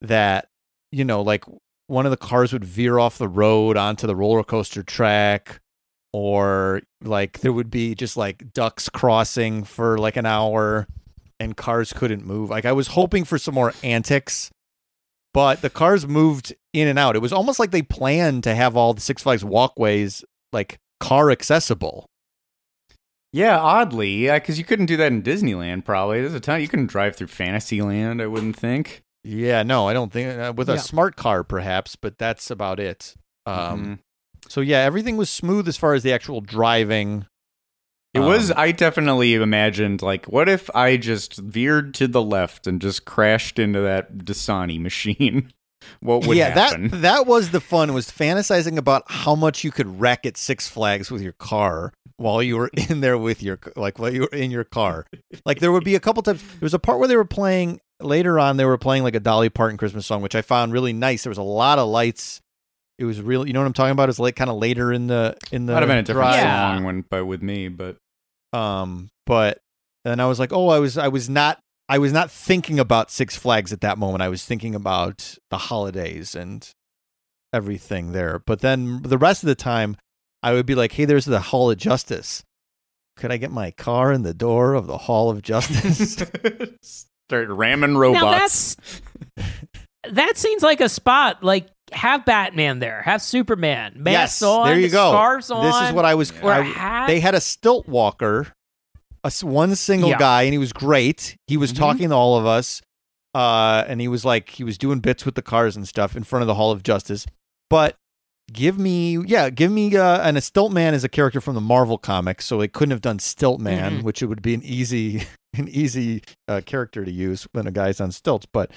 that 0.00 0.48
you 0.92 1.04
know, 1.04 1.20
like 1.22 1.44
one 1.88 2.04
of 2.06 2.10
the 2.10 2.16
cars 2.16 2.52
would 2.52 2.64
veer 2.64 2.98
off 2.98 3.18
the 3.18 3.28
road 3.28 3.76
onto 3.76 4.06
the 4.06 4.14
roller 4.16 4.42
coaster 4.44 4.82
track 4.82 5.60
or 6.12 6.80
like 7.02 7.40
there 7.40 7.52
would 7.52 7.70
be 7.70 7.94
just 7.94 8.16
like 8.16 8.52
ducks 8.52 8.88
crossing 8.88 9.64
for 9.64 9.98
like 9.98 10.16
an 10.16 10.26
hour 10.26 10.86
and 11.40 11.56
cars 11.56 11.92
couldn't 11.92 12.24
move. 12.24 12.48
Like 12.50 12.64
I 12.64 12.72
was 12.72 12.88
hoping 12.88 13.24
for 13.24 13.36
some 13.38 13.54
more 13.54 13.74
antics, 13.82 14.50
but 15.34 15.60
the 15.60 15.68
cars 15.70 16.06
moved 16.06 16.54
in 16.72 16.88
and 16.88 16.98
out. 16.98 17.16
It 17.16 17.20
was 17.22 17.32
almost 17.32 17.58
like 17.58 17.70
they 17.72 17.82
planned 17.82 18.44
to 18.44 18.54
have 18.54 18.76
all 18.76 18.94
the 18.94 19.00
Six 19.00 19.22
Flags 19.22 19.44
walkways 19.44 20.24
like 20.52 20.78
car 21.00 21.30
accessible. 21.30 22.06
Yeah, 23.36 23.58
oddly, 23.58 24.24
yeah, 24.24 24.38
because 24.38 24.58
you 24.58 24.64
couldn't 24.64 24.86
do 24.86 24.96
that 24.96 25.12
in 25.12 25.22
Disneyland. 25.22 25.84
Probably 25.84 26.22
there's 26.22 26.32
a 26.32 26.40
ton 26.40 26.62
you 26.62 26.68
couldn't 26.68 26.86
drive 26.86 27.16
through 27.16 27.26
Fantasyland. 27.26 28.22
I 28.22 28.26
wouldn't 28.26 28.56
think. 28.56 29.02
Yeah, 29.24 29.62
no, 29.62 29.86
I 29.88 29.92
don't 29.92 30.10
think 30.10 30.38
uh, 30.38 30.54
with 30.56 30.70
a 30.70 30.74
Yeah. 30.74 30.78
smart 30.80 31.16
car 31.16 31.44
perhaps, 31.44 31.96
but 31.96 32.16
that's 32.16 32.50
about 32.50 32.80
it. 32.80 33.14
Um 33.44 33.84
Mhm. 33.84 33.98
so 34.48 34.60
yeah, 34.62 34.78
everything 34.78 35.16
was 35.18 35.28
smooth 35.28 35.68
as 35.68 35.76
far 35.76 35.92
as 35.92 36.02
the 36.02 36.12
actual 36.14 36.40
driving. 36.40 37.26
It 38.14 38.20
was. 38.20 38.50
Um, 38.50 38.56
I 38.58 38.72
definitely 38.72 39.34
imagined 39.34 40.00
like, 40.00 40.24
what 40.26 40.48
if 40.48 40.74
I 40.74 40.96
just 40.96 41.36
veered 41.36 41.92
to 41.94 42.08
the 42.08 42.22
left 42.22 42.66
and 42.66 42.80
just 42.80 43.04
crashed 43.04 43.58
into 43.58 43.80
that 43.82 44.16
Dasani 44.18 44.80
machine? 44.80 45.52
what 46.00 46.26
would 46.26 46.36
yeah, 46.36 46.50
happen? 46.50 46.88
that 46.88 47.00
that 47.02 47.26
was 47.26 47.50
the 47.50 47.60
fun 47.60 47.92
was 47.92 48.10
fantasizing 48.10 48.76
about 48.76 49.04
how 49.06 49.34
much 49.34 49.64
you 49.64 49.70
could 49.70 50.00
wreck 50.00 50.26
at 50.26 50.36
Six 50.36 50.68
Flags 50.68 51.10
with 51.10 51.22
your 51.22 51.32
car 51.32 51.92
while 52.16 52.42
you 52.42 52.56
were 52.56 52.70
in 52.88 53.00
there 53.00 53.18
with 53.18 53.42
your 53.42 53.58
like 53.76 53.98
while 53.98 54.12
you 54.12 54.22
were 54.22 54.28
in 54.28 54.50
your 54.50 54.64
car. 54.64 55.06
Like 55.44 55.60
there 55.60 55.72
would 55.72 55.84
be 55.84 55.94
a 55.94 56.00
couple 56.00 56.22
times 56.22 56.42
there 56.42 56.58
was 56.62 56.74
a 56.74 56.78
part 56.78 56.98
where 56.98 57.08
they 57.08 57.16
were 57.16 57.24
playing 57.24 57.80
later 58.00 58.38
on 58.38 58.58
they 58.58 58.64
were 58.64 58.78
playing 58.78 59.02
like 59.02 59.14
a 59.14 59.20
Dolly 59.20 59.48
Parton 59.48 59.78
Christmas 59.78 60.06
song 60.06 60.20
which 60.22 60.34
I 60.34 60.42
found 60.42 60.72
really 60.72 60.92
nice. 60.92 61.24
There 61.24 61.30
was 61.30 61.38
a 61.38 61.42
lot 61.42 61.78
of 61.78 61.88
lights. 61.88 62.40
It 62.98 63.04
was 63.04 63.20
really 63.20 63.48
you 63.48 63.52
know 63.52 63.60
what 63.60 63.66
I'm 63.66 63.72
talking 63.72 63.92
about? 63.92 64.08
It's 64.08 64.18
like 64.18 64.36
kind 64.36 64.50
of 64.50 64.56
later 64.56 64.92
in 64.92 65.06
the 65.06 65.36
in 65.52 65.66
the 65.66 65.74
Might 65.74 65.80
have 65.80 65.88
been 65.88 65.98
a 65.98 66.02
different 66.02 66.30
drive. 66.30 66.42
Yeah. 66.42 66.80
when, 66.80 67.04
but 67.08 67.26
with 67.26 67.42
me. 67.42 67.68
But 67.68 67.96
Um, 68.52 69.08
but 69.26 69.58
then 70.04 70.20
I 70.20 70.26
was 70.26 70.38
like, 70.38 70.52
oh, 70.52 70.68
I 70.68 70.78
was 70.78 70.96
I 70.96 71.08
was 71.08 71.28
not 71.28 71.58
I 71.88 71.98
was 71.98 72.12
not 72.12 72.30
thinking 72.30 72.78
about 72.80 73.10
Six 73.10 73.36
Flags 73.36 73.72
at 73.72 73.80
that 73.82 73.98
moment. 73.98 74.22
I 74.22 74.28
was 74.28 74.44
thinking 74.44 74.74
about 74.74 75.36
the 75.50 75.58
holidays 75.58 76.34
and 76.34 76.68
everything 77.52 78.12
there. 78.12 78.40
But 78.44 78.60
then 78.60 79.02
the 79.02 79.18
rest 79.18 79.42
of 79.42 79.46
the 79.46 79.54
time, 79.54 79.96
I 80.42 80.52
would 80.52 80.66
be 80.66 80.74
like, 80.74 80.92
hey, 80.92 81.04
there's 81.04 81.24
the 81.26 81.40
Hall 81.40 81.70
of 81.70 81.78
Justice. 81.78 82.42
Could 83.16 83.30
I 83.32 83.36
get 83.36 83.50
my 83.50 83.70
car 83.70 84.12
in 84.12 84.22
the 84.22 84.34
door 84.34 84.74
of 84.74 84.86
the 84.86 84.98
Hall 84.98 85.30
of 85.30 85.42
Justice? 85.42 86.14
start 87.28 87.48
ramming 87.48 87.94
Now 87.94 87.98
robots. 87.98 88.76
that's 88.76 89.02
that 90.10 90.36
seems 90.36 90.62
like 90.62 90.80
a 90.80 90.88
spot. 90.88 91.42
Like 91.42 91.68
have 91.92 92.24
Batman 92.24 92.78
there, 92.78 93.02
have 93.02 93.22
Superman, 93.22 93.94
masks 93.96 94.42
yes, 94.42 94.48
on, 94.48 94.66
there 94.66 94.78
you 94.78 94.88
go. 94.90 95.10
scarves 95.12 95.50
on. 95.50 95.64
This 95.64 95.88
is 95.88 95.92
what 95.94 96.04
I 96.04 96.14
was. 96.14 96.30
or 96.42 96.52
a 96.52 96.58
I- 96.58 96.62
hat. 96.62 97.06
they 97.06 97.20
had 97.20 97.34
a 97.34 97.40
stilt 97.40 97.88
walker, 97.88 98.52
a 99.26 99.46
one 99.46 99.74
single 99.76 100.10
Yeah. 100.10 100.18
guy, 100.18 100.42
and 100.42 100.52
he 100.52 100.58
was 100.58 100.72
great. 100.72 101.36
He 101.46 101.56
was 101.56 101.72
Mhm. 101.72 101.76
talking 101.76 102.08
to 102.10 102.14
all 102.14 102.38
of 102.38 102.46
us, 102.46 102.82
uh, 103.34 103.84
and 103.86 104.00
he 104.00 104.08
was 104.08 104.24
like 104.24 104.50
he 104.50 104.64
was 104.64 104.78
doing 104.78 105.00
bits 105.00 105.24
with 105.24 105.34
the 105.34 105.42
cars 105.42 105.76
and 105.76 105.86
stuff 105.86 106.16
in 106.16 106.24
front 106.24 106.42
of 106.42 106.46
the 106.46 106.54
Hall 106.54 106.70
of 106.72 106.82
Justice. 106.82 107.26
But 107.68 107.96
give 108.52 108.78
me, 108.78 109.18
yeah, 109.26 109.50
give 109.50 109.72
me, 109.72 109.96
uh, 109.96 110.20
and 110.26 110.36
a 110.36 110.40
stilt 110.40 110.72
man 110.72 110.94
is 110.94 111.02
a 111.04 111.08
character 111.08 111.40
from 111.40 111.54
the 111.54 111.60
Marvel 111.60 111.98
comics, 111.98 112.46
so 112.46 112.58
they 112.58 112.68
couldn't 112.68 112.92
have 112.92 113.00
done 113.00 113.18
stilt 113.18 113.60
man, 113.60 113.98
Mhm. 114.00 114.02
which 114.04 114.22
it 114.22 114.26
would 114.26 114.42
be 114.42 114.54
an 114.54 114.62
easy, 114.62 115.24
an 115.54 115.68
easy 115.68 116.22
uh, 116.48 116.60
character 116.64 117.04
to 117.04 117.10
use 117.10 117.46
when 117.52 117.66
a 117.66 117.72
guy's 117.72 118.00
on 118.00 118.12
stilts. 118.12 118.46
But 118.52 118.70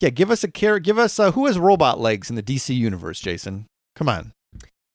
yeah, 0.00 0.10
give 0.10 0.30
us 0.30 0.42
a 0.42 0.48
character. 0.50 0.80
Give 0.80 0.98
us 0.98 1.18
uh, 1.18 1.32
who 1.32 1.46
has 1.46 1.58
robot 1.58 2.00
legs 2.00 2.30
in 2.30 2.36
the 2.36 2.42
DC 2.42 2.74
universe, 2.74 3.20
Jason. 3.20 3.66
Come 3.94 4.08
on. 4.08 4.32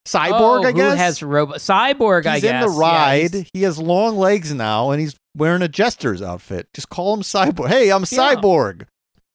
Cyborg, 0.08 0.64
oh, 0.66 0.68
I 0.68 0.72
guess. 0.72 0.92
Who 0.94 0.98
has 0.98 1.24
robot 1.24 1.58
Cyborg? 1.58 2.26
I 2.26 2.36
He's 2.36 2.44
guess 2.44 2.64
in 2.66 2.72
the 2.72 2.78
ride. 2.80 3.34
he's- 3.34 3.50
he 3.54 3.62
has 3.64 3.78
long 3.78 4.18
legs 4.18 4.54
now, 4.54 4.92
and 4.92 5.00
he's 5.00 5.16
wearing 5.38 5.62
a 5.62 5.68
jester's 5.68 6.22
outfit. 6.22 6.68
Just 6.74 6.90
call 6.90 7.14
him 7.14 7.22
Cyborg. 7.22 7.68
Hey, 7.68 7.92
I'm 7.92 8.02
Yeah. 8.10 8.36
Cyborg. 8.36 8.86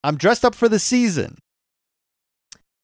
I'm 0.02 0.16
dressed 0.16 0.44
up 0.44 0.54
for 0.54 0.68
the 0.68 0.78
season. 0.78 1.38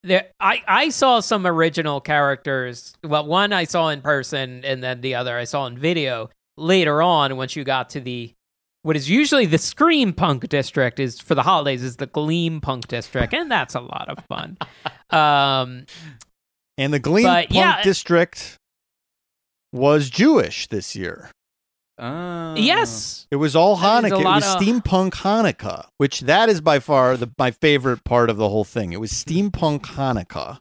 there, 0.03 0.27
I 0.39 0.63
I 0.67 0.89
saw 0.89 1.19
some 1.19 1.45
original 1.45 2.01
characters. 2.01 2.93
Well, 3.03 3.25
one 3.27 3.53
I 3.53 3.65
saw 3.65 3.89
in 3.89 4.01
person, 4.01 4.63
and 4.65 4.81
then 4.83 5.01
the 5.01 5.13
other 5.15 5.37
I 5.37 5.43
saw 5.43 5.67
in 5.67 5.77
video 5.77 6.29
later 6.57 7.01
on. 7.03 7.35
Once 7.37 7.55
you 7.55 7.63
got 7.63 7.89
to 7.91 7.99
the 7.99 8.33
what 8.83 8.95
is 8.95 9.07
usually 9.09 9.45
the 9.45 9.59
Scream 9.59 10.11
Punk 10.13 10.49
district 10.49 10.99
is 10.99 11.19
for 11.19 11.35
the 11.35 11.43
holidays 11.43 11.83
is 11.83 11.97
the 11.97 12.07
Gleam 12.07 12.61
Punk 12.61 12.87
district, 12.87 13.33
and 13.35 13.51
that's 13.51 13.75
a 13.75 13.79
lot 13.81 14.07
of 14.09 14.23
fun. 14.25 14.57
Um, 15.11 15.85
And 16.77 16.93
the 16.93 16.99
Gleam 16.99 17.25
But, 17.25 17.47
Punk 17.49 17.53
yeah. 17.55 17.83
District 17.83 18.57
was 19.73 20.09
Jewish 20.09 20.67
this 20.67 20.95
year. 20.95 21.29
Oh. 22.03 22.55
yes, 22.57 23.27
It 23.29 23.35
was 23.35 23.55
all 23.55 23.75
That 23.75 24.05
is 24.05 24.11
a 24.11 24.15
Hanukkah. 24.15 24.21
It 24.21 24.25
was 24.25 24.55
of- 24.55 24.61
steampunk 24.61 25.11
Hanukkah, 25.11 25.85
which 25.97 26.21
that 26.21 26.49
is 26.49 26.59
by 26.59 26.79
far 26.79 27.15
the, 27.15 27.29
my 27.37 27.51
favorite 27.51 28.03
part 28.03 28.31
of 28.31 28.37
the 28.37 28.49
whole 28.49 28.63
thing. 28.63 28.91
It 28.91 28.99
was 28.99 29.11
steampunk 29.11 29.81
Hanukkah. 29.81 30.57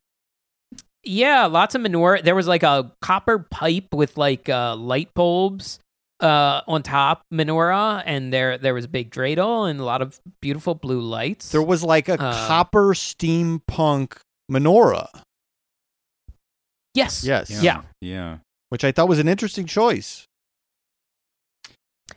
yeah, 1.03 1.47
lots 1.47 1.75
of 1.75 1.81
menorah. 1.81 2.23
There 2.23 2.35
was 2.35 2.47
like 2.47 2.63
a 2.63 2.93
copper 3.01 3.39
pipe 3.39 3.95
with 3.95 4.19
like 4.19 4.51
uh, 4.51 4.77
light 4.77 5.15
bulbs 5.15 5.79
uh, 6.21 6.61
on 6.69 6.83
top 6.83 7.23
menorah, 7.33 8.03
and 8.05 8.31
there 8.35 8.59
there 8.59 8.75
was 8.75 8.85
a 8.85 8.89
big 8.89 9.11
dreidel 9.11 9.71
and 9.71 9.81
a 9.81 9.85
lot 9.85 10.03
of 10.03 10.21
beautiful 10.43 10.75
blue 10.75 11.01
lights. 11.01 11.53
There 11.53 11.63
was 11.63 11.83
like 11.83 12.11
a 12.11 12.21
Uh, 12.21 12.47
copper 12.49 12.93
steampunk 12.93 14.19
menorah, 14.53 15.09
yes, 16.95 17.25
Yes. 17.25 17.51
Yeah. 17.51 17.61
Yeah. 17.63 17.83
Yeah. 18.01 18.37
which 18.71 18.85
I 18.85 18.93
thought 18.93 19.09
was 19.09 19.19
an 19.19 19.29
interesting 19.29 19.67
choice. 19.67 20.27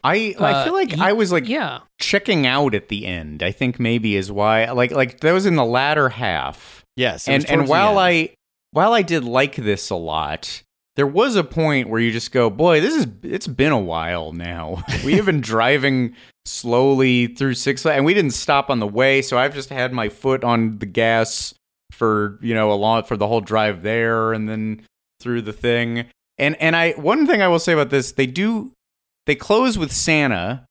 I 0.03 0.35
I 0.39 0.51
Uh, 0.53 0.63
feel 0.65 0.73
like 0.73 0.95
ye- 0.95 1.01
I 1.01 1.13
was 1.13 1.31
like 1.31 1.47
yeah. 1.47 1.79
checking 1.99 2.45
out 2.47 2.73
at 2.75 2.89
the 2.89 3.05
end. 3.05 3.43
I 3.43 3.51
think 3.51 3.79
maybe 3.79 4.15
is 4.15 4.31
why 4.31 4.69
like 4.71 4.91
like 4.91 5.19
that 5.21 5.31
was 5.31 5.45
in 5.45 5.55
the 5.55 5.65
latter 5.65 6.09
half. 6.09 6.83
Yes. 6.95 7.27
and 7.27 7.47
and 7.49 7.67
while. 7.67 7.97
I 7.97 8.29
while 8.71 8.93
I 8.93 9.03
did 9.03 9.23
like 9.23 9.55
this 9.55 9.91
a 9.91 9.95
lot, 9.95 10.63
there 10.95 11.05
was 11.05 11.35
a 11.35 11.43
point 11.43 11.89
where 11.89 11.99
you 12.01 12.11
just 12.11 12.31
go, 12.31 12.49
boy, 12.49 12.81
this 12.81 12.95
is 12.95 13.05
it's 13.21 13.47
been 13.47 13.71
a 13.71 13.79
while 13.79 14.31
now. 14.33 14.83
we 15.05 15.13
have 15.13 15.27
been 15.27 15.41
driving 15.41 16.15
slowly 16.45 17.27
through 17.27 17.53
Six 17.53 17.83
Flags, 17.83 17.97
and 17.97 18.05
we 18.05 18.15
didn't 18.15 18.31
stop 18.33 18.69
on 18.71 18.79
the 18.79 18.87
way, 18.87 19.21
so 19.21 19.37
I've 19.37 19.53
just 19.53 19.69
had 19.69 19.93
my 19.93 20.09
foot 20.09 20.43
on 20.43 20.79
the 20.79 20.87
gas 20.87 21.53
for 22.03 22.37
you 22.41 22.53
know 22.53 22.69
a 22.69 22.75
lot 22.75 23.07
for 23.07 23.15
the 23.15 23.27
whole 23.27 23.39
drive 23.39 23.81
there, 23.81 24.33
and 24.33 24.49
then 24.49 24.81
through 25.21 25.41
the 25.41 25.53
thing. 25.53 26.05
And 26.37 26.57
and 26.61 26.75
I 26.75 26.91
one 26.91 27.25
thing 27.25 27.41
I 27.41 27.47
will 27.47 27.59
say 27.59 27.71
about 27.71 27.91
this, 27.91 28.11
they 28.11 28.25
do 28.25 28.73
they 29.25 29.35
close 29.35 29.77
with 29.77 29.93
Santa. 29.93 30.65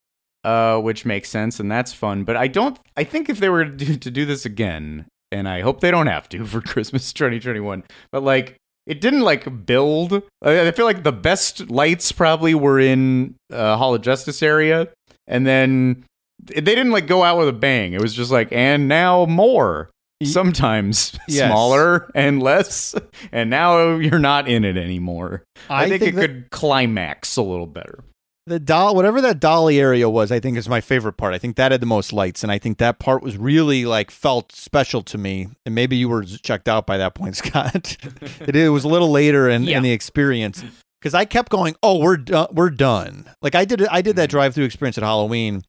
Uh, 0.45 0.77
which 0.81 1.05
makes 1.05 1.29
sense 1.29 1.61
and 1.61 1.71
that's 1.71 1.93
fun, 1.93 2.25
but 2.25 2.37
I 2.37 2.49
don't. 2.49 2.77
I 2.97 3.05
think 3.05 3.29
if 3.29 3.39
they 3.39 3.49
were 3.49 3.65
to 3.65 3.71
do, 3.71 3.97
to 3.97 4.11
do 4.11 4.27
this 4.27 4.45
again, 4.45 5.07
and 5.31 5.49
I 5.49 5.61
hope 5.61 5.79
they 5.79 5.93
don't 5.93 6.09
have 6.09 6.29
to 6.31 6.45
for 6.53 6.61
Christmas 6.61 7.13
2021. 7.13 7.85
But 8.11 8.25
like, 8.25 8.57
it 8.85 9.01
didn't 9.01 9.21
like 9.21 9.65
build. 9.65 10.21
I 10.43 10.69
feel 10.73 10.85
like 10.85 11.05
the 11.05 11.13
best 11.13 11.71
lights 11.71 12.11
probably 12.11 12.57
were 12.57 12.81
in 12.81 13.37
uh, 13.53 13.77
Hall 13.77 13.95
of 13.95 14.03
Justice 14.03 14.43
area, 14.43 14.89
and 15.29 15.47
then 15.47 16.05
they 16.43 16.61
didn't 16.61 16.91
like 16.91 17.07
go 17.07 17.23
out 17.23 17.39
with 17.39 17.47
a 17.47 17.53
bang. 17.53 17.93
It 17.93 18.01
was 18.01 18.13
just 18.13 18.33
like, 18.33 18.49
and 18.51 18.89
now 18.89 19.27
more. 19.27 19.91
Sometimes 20.25 21.19
Yes. 21.29 21.49
smaller 21.49 22.11
and 22.15 22.43
less, 22.43 22.95
and 23.33 23.51
now 23.51 23.97
you're 23.97 24.19
not 24.19 24.49
in 24.49 24.65
it 24.65 24.77
anymore. 24.77 25.43
I, 25.69 25.85
I 25.85 25.89
think, 25.89 26.03
think 26.03 26.17
it 26.17 26.21
could 26.21 26.51
climax 26.51 27.37
a 27.37 27.43
little 27.43 27.67
better. 27.67 28.01
The 28.47 28.59
doll, 28.59 28.97
whatever 28.97 29.21
that 29.21 29.39
dolly 29.39 29.79
area 29.79 30.11
was, 30.11 30.33
I 30.33 30.41
think 30.41 30.59
is 30.59 30.69
my 30.69 30.81
favorite 30.81 31.13
part. 31.13 31.33
I 31.33 31.39
think 31.39 31.55
that 31.57 31.71
had 31.71 31.81
the 31.81 31.87
most 31.87 32.13
lights, 32.13 32.43
and 32.43 32.51
I 32.51 32.59
think 32.59 32.79
that 32.79 32.99
part 32.99 33.23
was 33.23 33.37
really 33.37 33.85
like 33.85 34.11
felt 34.11 34.51
special 34.51 35.03
to 35.05 35.17
me. 35.19 35.47
And 35.65 35.77
maybe 35.77 35.97
you 35.97 36.09
were 36.09 36.25
checked 36.25 36.69
out 36.69 36.85
by 36.85 36.97
that 36.97 37.15
point, 37.15 37.37
Scott. 37.43 37.97
it, 38.41 38.57
it 38.57 38.69
was 38.71 38.83
a 38.83 38.89
little 38.89 39.11
later 39.13 39.49
in, 39.49 39.63
Yeah. 39.63 39.77
in 39.77 39.85
the 39.85 39.93
experience 39.93 40.65
because 41.01 41.15
I 41.15 41.25
kept 41.25 41.51
going. 41.51 41.77
Oh, 41.85 42.01
we're 42.01 42.17
done. 42.17 42.49
We're 42.53 42.71
done. 42.71 43.31
Like 43.43 43.55
I 43.55 43.65
did. 43.65 43.87
I 43.87 44.03
did 44.03 44.17
that 44.17 44.29
mm. 44.29 44.33
drive-through 44.33 44.65
experience 44.65 44.99
at 44.99 45.05
Halloween, 45.05 45.63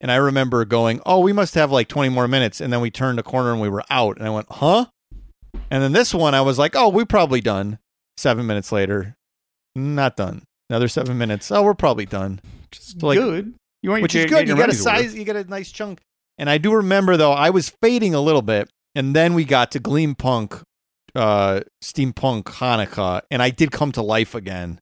and 0.00 0.10
I 0.10 0.16
remember 0.16 0.64
going, 0.64 1.00
"Oh, 1.06 1.20
we 1.20 1.32
must 1.32 1.54
have 1.54 1.70
like 1.70 1.88
20 1.88 2.08
more 2.10 2.28
minutes." 2.28 2.60
And 2.60 2.72
then 2.72 2.80
we 2.80 2.90
turned 2.90 3.18
a 3.18 3.22
corner 3.22 3.52
and 3.52 3.60
we 3.60 3.68
were 3.68 3.84
out, 3.90 4.16
and 4.18 4.26
I 4.26 4.30
went, 4.30 4.46
"Huh?" 4.50 4.86
And 5.70 5.82
then 5.82 5.92
this 5.92 6.14
one, 6.14 6.34
I 6.34 6.40
was 6.40 6.58
like, 6.58 6.74
"Oh, 6.76 6.88
we're 6.88 7.04
probably 7.06 7.40
done." 7.40 7.78
Seven 8.16 8.46
minutes 8.46 8.70
later, 8.72 9.14
not 9.74 10.16
done. 10.16 10.42
Another 10.68 10.88
seven 10.88 11.16
minutes. 11.18 11.50
Oh, 11.50 11.62
we're 11.62 11.74
probably 11.74 12.06
done. 12.06 12.40
Just 12.70 13.00
So, 13.00 13.06
like- 13.06 13.18
good. 13.18 13.54
You 13.82 13.90
want 13.90 14.02
Which 14.02 14.14
your- 14.14 14.26
is 14.26 14.30
good. 14.30 14.46
You 14.46 14.56
got 14.56 14.68
a 14.68 14.74
size. 14.74 15.14
You 15.14 15.24
got 15.24 15.36
a 15.36 15.44
nice 15.44 15.72
chunk. 15.72 16.00
And 16.38 16.50
I 16.50 16.58
do 16.58 16.72
remember 16.74 17.16
though, 17.16 17.32
I 17.32 17.50
was 17.50 17.72
fading 17.82 18.14
a 18.14 18.20
little 18.20 18.42
bit, 18.42 18.68
and 18.94 19.16
then 19.16 19.32
we 19.34 19.44
got 19.44 19.70
to 19.72 19.78
Gleam 19.78 20.14
Punk, 20.14 20.60
uh, 21.14 21.60
Steampunk 21.82 22.44
Hanukkah, 22.44 23.22
and 23.30 23.42
I 23.42 23.50
did 23.50 23.70
come 23.72 23.90
to 23.92 24.02
life 24.02 24.34
again. 24.34 24.80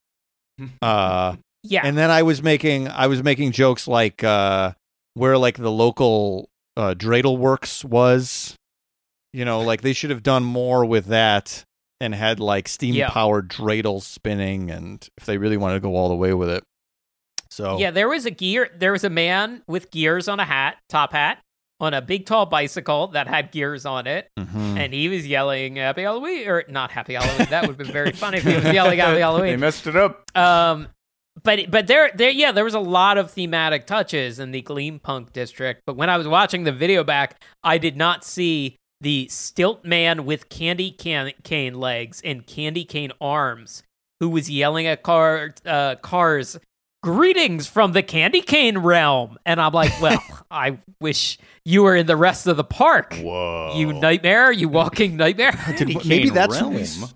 Uh, 0.83 1.37
Yeah. 1.63 1.83
and 1.85 1.97
then 1.97 2.11
I 2.11 2.23
was 2.23 2.43
making 2.43 2.89
I 2.89 3.07
was 3.07 3.23
making 3.23 3.53
jokes 3.53 3.87
like 3.87 4.25
uh, 4.25 4.73
where 5.19 5.37
like 5.39 5.57
the 5.57 5.71
local 5.71 6.49
uh, 6.77 6.95
Dreidel 6.95 7.37
Works 7.39 7.85
was, 7.85 8.55
you 9.33 9.45
know, 9.45 9.61
like 9.61 9.83
they 9.83 9.93
should 9.93 10.11
have 10.11 10.23
done 10.23 10.45
more 10.45 10.85
with 10.85 11.07
that 11.07 11.65
and 12.01 12.15
had 12.15 12.39
like 12.41 12.69
steam 12.69 12.95
Yeah. 12.95 13.11
powered 13.11 13.49
dreidels 13.49 14.03
spinning, 14.03 14.71
and 14.71 15.07
if 15.19 15.27
they 15.27 15.37
really 15.39 15.57
wanted 15.57 15.75
to 15.75 15.81
go 15.81 15.97
all 15.97 16.09
the 16.09 16.15
way 16.15 16.33
with 16.33 16.49
it. 16.49 16.63
So 17.51 17.79
Yeah, 17.79 17.91
there 17.91 18.09
was 18.09 18.25
a 18.27 18.31
gear. 18.31 18.71
There 18.77 18.93
was 18.93 19.05
a 19.05 19.11
man 19.11 19.63
with 19.67 19.91
gears 19.91 20.29
on 20.29 20.39
a 20.39 20.45
hat, 20.45 20.77
top 20.89 21.13
hat, 21.13 21.39
on 21.81 21.95
a 21.95 22.03
big 22.03 22.27
tall 22.27 22.47
bicycle 22.47 23.09
that 23.09 23.27
had 23.27 23.51
gears 23.51 23.85
on 23.87 24.07
it, 24.07 24.29
Mhm. 24.39 24.77
and 24.79 24.93
he 24.93 25.09
was 25.09 25.27
yelling 25.27 25.77
"Happy 25.77 26.03
Halloween" 26.03 26.47
or 26.49 26.65
not 26.69 26.91
"Happy 26.93 27.15
Halloween." 27.15 27.49
That 27.51 27.63
would 27.63 27.71
have 27.71 27.79
been 27.79 27.93
very 27.93 28.13
funny 28.13 28.39
if 28.39 28.45
he 28.45 28.55
was 28.55 28.65
yelling 28.65 28.99
"Happy 28.99 29.19
Halloween. 29.19 29.19
they 29.19 29.21
Halloween." 29.21 29.61
messed 29.61 29.87
it 29.87 29.97
up. 29.97 30.31
Um, 30.37 30.89
but 31.43 31.71
but 31.71 31.87
there 31.87 32.11
there 32.15 32.31
yeah 32.31 32.53
there 32.53 32.65
was 32.65 32.75
a 32.75 32.81
lot 32.81 33.19
of 33.19 33.31
thematic 33.31 33.87
touches 33.87 34.39
in 34.39 34.51
the 34.51 34.63
Gleam 34.63 34.99
Punk 34.99 35.33
district. 35.33 35.83
But 35.87 35.97
when 35.97 36.11
I 36.11 36.17
was 36.17 36.29
watching 36.29 36.65
the 36.65 36.73
video 36.73 37.05
back, 37.05 37.43
I 37.63 37.79
did 37.79 37.97
not 37.97 38.25
see 38.25 38.77
the 39.01 39.29
stilt 39.29 39.85
man 39.85 40.25
with 40.25 40.49
candy 40.49 40.91
can- 40.91 41.33
cane 41.45 41.75
legs 41.75 42.21
and 42.25 42.47
candy 42.47 42.85
cane 42.85 43.13
arms 43.21 43.83
who 44.21 44.29
was 44.29 44.51
yelling 44.51 44.87
at 44.87 45.03
car 45.03 45.55
uh, 45.65 45.97
cars. 45.97 46.59
Greetings 47.01 47.69
from 47.69 47.93
the 47.93 48.03
candy 48.03 48.41
cane 48.41 48.79
realm. 48.79 49.39
And 49.47 49.61
I'm 49.61 49.73
like, 49.73 49.93
well, 50.03 50.21
I 50.51 50.79
wish 51.01 51.39
you 51.65 51.85
were 51.85 51.95
in 51.95 52.07
the 52.07 52.17
rest 52.17 52.49
of 52.49 52.57
the 52.57 52.65
park. 52.65 53.15
Whoa. 53.15 53.75
You 53.77 53.93
nightmare, 53.93 54.51
you 54.51 54.69
walking 54.69 55.17
nightmare. 55.17 55.53
Did- 55.53 55.79
Candy 55.79 55.95
maybe 56.09 56.25
cane 56.25 56.35
that's 56.35 56.59
who 56.59 56.71
realm. 56.71 57.11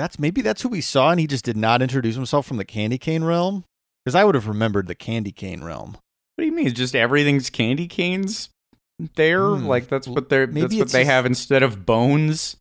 That's 0.00 0.18
maybe 0.18 0.40
that's 0.42 0.62
who 0.62 0.68
we 0.70 0.80
saw, 0.80 1.10
and 1.10 1.20
he 1.20 1.26
just 1.26 1.44
did 1.44 1.56
not 1.56 1.82
introduce 1.82 2.14
himself 2.16 2.46
from 2.46 2.56
the 2.56 2.64
candy 2.64 2.98
cane 2.98 3.22
realm. 3.24 3.64
Because 4.04 4.14
I 4.14 4.24
would 4.24 4.34
have 4.34 4.48
remembered 4.48 4.86
the 4.86 4.94
candy 4.94 5.30
cane 5.32 5.62
realm. 5.62 5.90
What 6.36 6.42
do 6.42 6.46
you 6.46 6.52
mean? 6.52 6.72
Just 6.72 6.96
everything's 6.96 7.50
candy 7.50 7.86
canes 7.86 8.48
there? 9.14 9.46
Hmm. 9.46 9.66
Like 9.66 9.88
that's 9.88 10.08
what 10.08 10.30
they're 10.30 10.46
Maybe 10.46 10.60
that's 10.62 10.74
what 10.76 10.88
they 10.92 11.00
just- 11.02 11.10
have 11.10 11.26
instead 11.26 11.62
of 11.62 11.84
bones, 11.86 12.56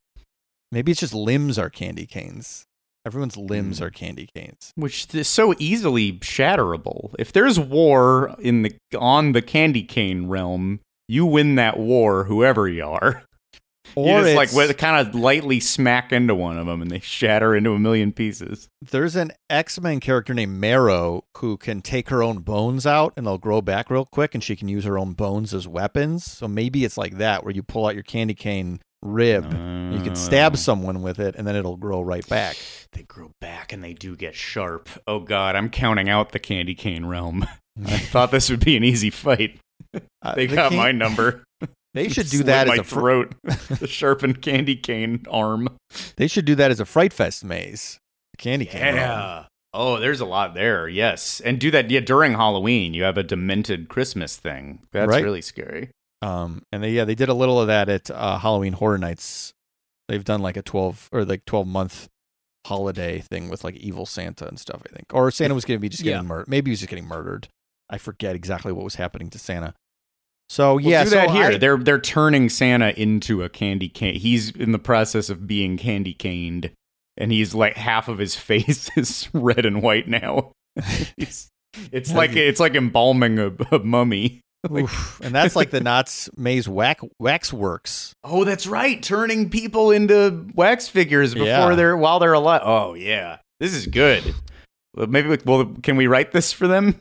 Maybe 0.71 0.91
it's 0.91 0.99
just 1.01 1.13
limbs 1.15 1.57
are 1.57 1.69
candy 1.69 2.05
canes. 2.05 2.65
Everyone's 3.05 3.37
limbs 3.37 3.79
Hmm. 3.79 3.85
are 3.85 3.89
candy 3.89 4.27
canes. 4.35 4.71
which 4.75 5.07
is 5.15 5.27
so 5.27 5.55
easily 5.57 6.13
shatterable. 6.19 7.15
If 7.17 7.31
there's 7.31 7.57
war 7.59 8.35
in 8.39 8.61
the 8.63 8.75
on 8.97 9.31
the 9.31 9.41
candy 9.41 9.81
cane 9.83 10.27
realm, 10.27 10.81
you 11.07 11.25
win 11.25 11.55
that 11.55 11.79
war, 11.79 12.25
whoever 12.25 12.67
you 12.67 12.85
are. 12.85 13.23
Or 13.99 14.19
you 14.27 14.35
just 14.35 14.55
like 14.57 14.77
kind 14.77 15.07
of 15.07 15.13
lightly 15.15 15.59
smack 15.59 16.11
into 16.11 16.35
one 16.35 16.57
of 16.57 16.65
them, 16.67 16.81
and 16.81 16.89
they 16.91 16.99
shatter 16.99 17.55
into 17.55 17.71
a 17.73 17.79
million 17.79 18.11
pieces. 18.11 18.67
there's 18.81 19.15
an 19.15 19.31
X 19.49 19.79
Men 19.79 19.99
character 19.99 20.33
named 20.33 20.59
Marrow 20.59 21.23
who 21.37 21.57
can 21.57 21.81
take 21.81 22.09
her 22.09 22.21
own 22.23 22.39
bones 22.39 22.85
out 22.85 23.13
and 23.17 23.25
they'll 23.25 23.37
grow 23.37 23.61
back 23.61 23.89
real 23.89 24.05
quick, 24.05 24.33
and 24.33 24.43
she 24.43 24.55
can 24.55 24.67
use 24.67 24.83
her 24.85 24.97
own 24.97 25.13
bones 25.13 25.53
as 25.53 25.67
weapons. 25.67 26.23
So 26.23 26.47
maybe 26.47 26.83
it's 26.85 26.97
like 26.97 27.17
that, 27.17 27.43
where 27.43 27.53
you 27.53 27.63
pull 27.63 27.85
out 27.87 27.93
your 27.93 28.03
candy 28.03 28.33
cane 28.33 28.79
rib, 29.01 29.45
you 29.45 30.01
can 30.01 30.15
stab 30.15 30.53
Oh. 30.53 30.55
someone 30.57 31.01
with 31.01 31.19
it, 31.19 31.35
and 31.37 31.47
then 31.47 31.55
it'll 31.55 31.77
grow 31.77 32.01
right 32.01 32.27
back. 32.27 32.55
They 32.91 33.03
grow 33.03 33.29
back 33.39 33.71
and 33.71 33.83
they 33.83 33.93
do 33.93 34.15
get 34.15 34.33
sharp. 34.35 34.89
Oh 35.05 35.19
god, 35.19 35.55
I'm 35.55 35.69
counting 35.69 36.09
out 36.09 36.31
the 36.31 36.39
candy 36.39 36.73
cane 36.73 37.05
realm. 37.05 37.45
I 37.85 37.97
thought 37.99 38.31
this 38.31 38.49
would 38.49 38.65
be 38.65 38.75
an 38.75 38.83
easy 38.83 39.11
fight. 39.11 39.59
Uh, 39.93 40.33
They 40.35 40.47
the 40.47 40.55
got 40.55 40.69
can- 40.69 40.77
my 40.77 40.91
number. 40.91 41.43
They 41.93 42.07
should 42.09 42.29
do 42.29 42.37
Slit 42.37 42.45
that 42.47 42.67
my 42.67 42.73
as 42.75 42.79
a 42.79 42.83
fr- 42.83 42.99
throat. 42.99 43.35
the 43.79 43.87
sharpened 43.87 44.41
candy 44.41 44.75
cane 44.75 45.25
arm. 45.29 45.69
They 46.17 46.27
should 46.27 46.45
do 46.45 46.55
that 46.55 46.69
as 46.71 46.79
a 46.79 46.85
Fright 46.85 47.11
Fest 47.13 47.43
maze. 47.43 47.97
Candy 48.37 48.65
cane. 48.65 48.95
realm. 48.95 49.45
Oh, 49.73 49.99
there's 49.99 50.19
a 50.21 50.25
lot 50.25 50.53
there. 50.55 50.87
Yes, 50.87 51.39
and 51.41 51.59
do 51.59 51.69
that. 51.71 51.89
Yeah, 51.91 51.99
during 51.99 52.33
Halloween, 52.33 52.93
you 52.93 53.03
have 53.03 53.17
a 53.17 53.23
demented 53.23 53.87
Christmas 53.89 54.35
thing. 54.37 54.81
That's 54.91 55.09
Right. 55.09 55.23
really 55.23 55.41
scary. 55.41 55.91
Um, 56.21 56.63
and 56.71 56.83
they 56.83 56.91
yeah 56.91 57.05
they 57.05 57.15
did 57.15 57.29
a 57.29 57.33
little 57.33 57.61
of 57.61 57.67
that 57.67 57.87
at 57.89 58.09
uh, 58.11 58.37
Halloween 58.39 58.73
Horror 58.73 58.97
Nights. 58.97 59.53
They've 60.07 60.23
done 60.23 60.41
like 60.41 60.57
a 60.57 60.61
twelve 60.61 61.07
or 61.11 61.23
like 61.25 61.45
twelve 61.45 61.67
month 61.67 62.07
holiday 62.65 63.19
thing 63.19 63.49
with 63.49 63.63
like 63.63 63.75
evil 63.77 64.05
Santa 64.05 64.47
and 64.47 64.59
stuff. 64.59 64.81
I 64.85 64.93
think, 64.93 65.05
or 65.13 65.31
Santa 65.31 65.53
was 65.55 65.65
going 65.65 65.77
to 65.77 65.81
be 65.81 65.89
just 65.89 66.03
Yeah. 66.03 66.13
getting 66.13 66.27
murdered. 66.27 66.47
Maybe 66.49 66.69
he 66.69 66.73
was 66.73 66.79
just 66.79 66.89
getting 66.89 67.07
murdered. 67.07 67.47
I 67.89 67.97
forget 67.97 68.35
exactly 68.35 68.71
what 68.71 68.83
was 68.83 68.95
happening 68.95 69.29
to 69.31 69.39
Santa. 69.39 69.73
So 70.49 70.75
Well, 70.75 70.81
yeah, 70.81 71.03
do 71.03 71.09
so 71.11 71.15
that 71.17 71.31
here. 71.31 71.45
I- 71.51 71.57
they're 71.57 71.77
they're 71.77 71.99
turning 72.01 72.49
Santa 72.49 72.89
into 72.99 73.43
a 73.43 73.49
candy 73.49 73.87
cane. 73.89 74.15
He's 74.15 74.49
in 74.51 74.71
the 74.71 74.79
process 74.79 75.29
of 75.29 75.45
being 75.47 75.77
candy 75.77 76.13
caned, 76.13 76.71
and 77.17 77.31
he's 77.31 77.53
like 77.53 77.75
half 77.77 78.07
of 78.07 78.17
his 78.17 78.35
face 78.49 78.89
is 78.97 79.29
red 79.33 79.65
and 79.65 79.81
white 79.83 80.07
now. 80.07 80.51
He's- 81.17 81.49
it's 81.91 82.11
like 82.11 82.35
it's 82.35 82.59
like 82.59 82.73
embalming 82.75 83.37
a, 83.37 83.51
a 83.71 83.79
mummy. 83.79 84.41
Oof. 84.71 85.21
and 85.23 85.33
that's 85.33 85.55
like 85.55 85.69
the 85.69 85.79
Knott's 85.79 86.29
Maze 86.35 86.67
wax 86.67 87.03
Waxworks. 87.19 88.13
Oh, 88.23 88.43
that's 88.43 88.65
right. 88.67 89.01
Turning 89.01 89.49
people 89.51 89.91
into 89.91 90.47
wax 90.55 90.87
figures 90.89 91.33
before 91.33 91.47
Yeah. 91.47 91.75
they're 91.75 91.95
while 91.95 92.19
they're 92.19 92.33
alive. 92.33 92.61
Oh 92.65 92.95
yeah, 92.95 93.37
this 93.59 93.73
is 93.73 93.85
good. 93.87 94.33
Maybe 94.95 95.29
we, 95.29 95.37
well, 95.45 95.65
can 95.83 95.95
we 95.95 96.07
write 96.07 96.31
this 96.31 96.51
for 96.51 96.67
them? 96.67 96.99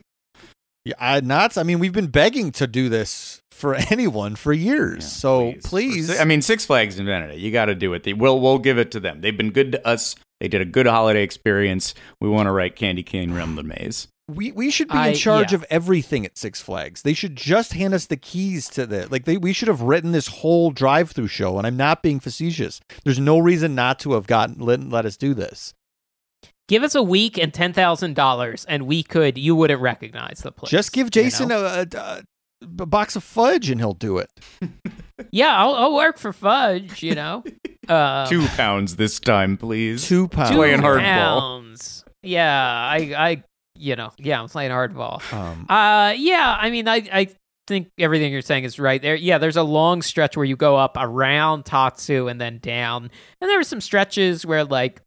Yeah, 0.89 0.94
I, 0.98 1.20
Knott's. 1.20 1.59
I 1.59 1.65
mean, 1.65 1.81
we've 1.81 1.93
been 1.93 2.06
begging 2.06 2.51
to 2.52 2.66
do 2.66 2.89
this 2.89 3.43
for 3.51 3.74
anyone 3.90 4.36
for 4.36 4.55
years. 4.55 5.05
Yeah, 5.05 5.09
so 5.09 5.55
please, 5.65 6.19
I 6.19 6.24
mean, 6.24 6.40
Six 6.40 6.65
Flags 6.65 6.98
invented 6.98 7.32
it. 7.32 7.39
You 7.40 7.52
got 7.52 7.66
to 7.66 7.74
do 7.74 7.93
it. 7.93 8.05
They, 8.05 8.15
we'll 8.15 8.40
we'll 8.40 8.59
give 8.59 8.78
it 8.78 8.90
to 8.93 9.01
them. 9.01 9.20
They've 9.20 9.36
been 9.36 9.51
good 9.51 9.73
to 9.73 9.86
us. 9.86 10.16
They 10.40 10.48
did 10.48 10.62
a 10.62 10.65
good 10.65 10.86
holiday 10.86 11.23
experience. 11.23 11.94
We 12.23 12.28
want 12.31 12.47
to 12.47 12.52
write 12.52 12.74
Candy 12.74 13.02
Cane 13.02 13.35
Realm 13.35 13.56
the 13.56 13.62
Maze. 13.62 14.09
We 14.28 14.52
we 14.52 14.70
should 14.70 14.89
be 14.89 14.94
I- 14.94 15.09
in 15.09 15.15
charge 15.15 15.52
yeah. 15.52 15.56
of 15.56 15.66
everything 15.69 16.24
at 16.24 16.39
Six 16.39 16.62
Flags. 16.62 17.02
They 17.02 17.12
should 17.12 17.36
just 17.36 17.74
hand 17.74 17.93
us 17.93 18.06
the 18.06 18.16
keys 18.16 18.69
to 18.70 18.86
the 18.86 19.09
like. 19.10 19.27
They 19.27 19.36
we 19.36 19.52
should 19.52 19.69
have 19.69 19.82
written 19.82 20.12
this 20.12 20.28
whole 20.28 20.70
drive-through 20.70 21.28
show. 21.28 21.59
And 21.59 21.66
I'm 21.66 21.77
not 21.77 22.02
being 22.02 22.20
facetious. 22.20 22.81
There's 23.05 23.19
no 23.19 23.39
reason 23.39 23.74
not 23.74 23.98
to 24.01 24.12
have 24.15 24.27
gotten 24.27 24.59
let, 24.65 24.89
let 24.89 25.05
us 25.05 25.19
do 25.19 25.35
this. 25.35 25.74
Give 26.69 26.82
us 26.82 26.95
a 26.95 27.03
week 27.03 27.39
and 27.39 27.53
ten 27.53 27.73
thousand 27.73 28.15
dollars, 28.15 28.65
and 28.66 28.86
we 28.86 29.03
could. 29.03 29.39
You 29.39 29.57
wouldn't 29.57 29.81
recognize 29.81 30.40
the 30.40 30.53
place. 30.53 30.70
just 30.70 30.93
give 30.93 31.07
you 31.07 31.11
Jason 31.11 31.49
know? 31.49 31.65
a, 31.65 31.86
a, 31.97 32.23
a 32.81 32.86
box 32.86 33.16
of 33.16 33.24
fudge 33.24 33.70
and 33.70 33.81
he'll 33.81 33.95
do 33.95 34.19
it. 34.19 34.31
yeah, 35.31 35.57
I'll, 35.57 35.74
I'll 35.74 35.95
work 35.95 36.19
for 36.19 36.32
fudge. 36.32 37.03
You 37.03 37.15
know, 37.15 37.45
uh, 37.89 38.27
Two 38.28 38.47
pounds 38.49 38.97
this 38.97 39.19
time, 39.19 39.57
please. 39.57 40.07
Two 40.07 40.28
pounds. 40.28 40.51
two 40.51 40.57
playing 40.57 40.81
hardball. 40.81 41.01
pounds. 41.01 42.05
Yeah, 42.23 42.61
I, 42.61 42.97
I, 43.16 43.43
you 43.74 43.97
know, 43.97 44.11
yeah, 44.19 44.40
I'm 44.43 44.49
playing 44.49 44.70
hardball. 44.73 45.23
Um, 45.32 45.66
Uh, 45.69 46.12
yeah, 46.16 46.57
I 46.61 46.70
mean, 46.70 46.89
I, 46.89 46.97
I 47.12 47.28
think 47.66 47.89
everything 47.99 48.32
you're 48.32 48.43
saying 48.43 48.65
is 48.65 48.78
right 48.78 49.01
there. 49.01 49.15
Yeah, 49.15 49.39
there's 49.39 49.57
a 49.57 49.62
long 49.62 50.03
stretch 50.03 50.36
where 50.36 50.45
you 50.45 50.57
go 50.57 50.77
up 50.77 50.97
around 50.99 51.65
Tatsu 51.65 52.27
and 52.28 52.40
then 52.40 52.59
down, 52.59 53.11
and 53.40 53.49
there 53.49 53.57
were 53.57 53.65
some 53.65 53.81
stretches 53.81 54.45
where 54.45 54.65
like 54.65 55.01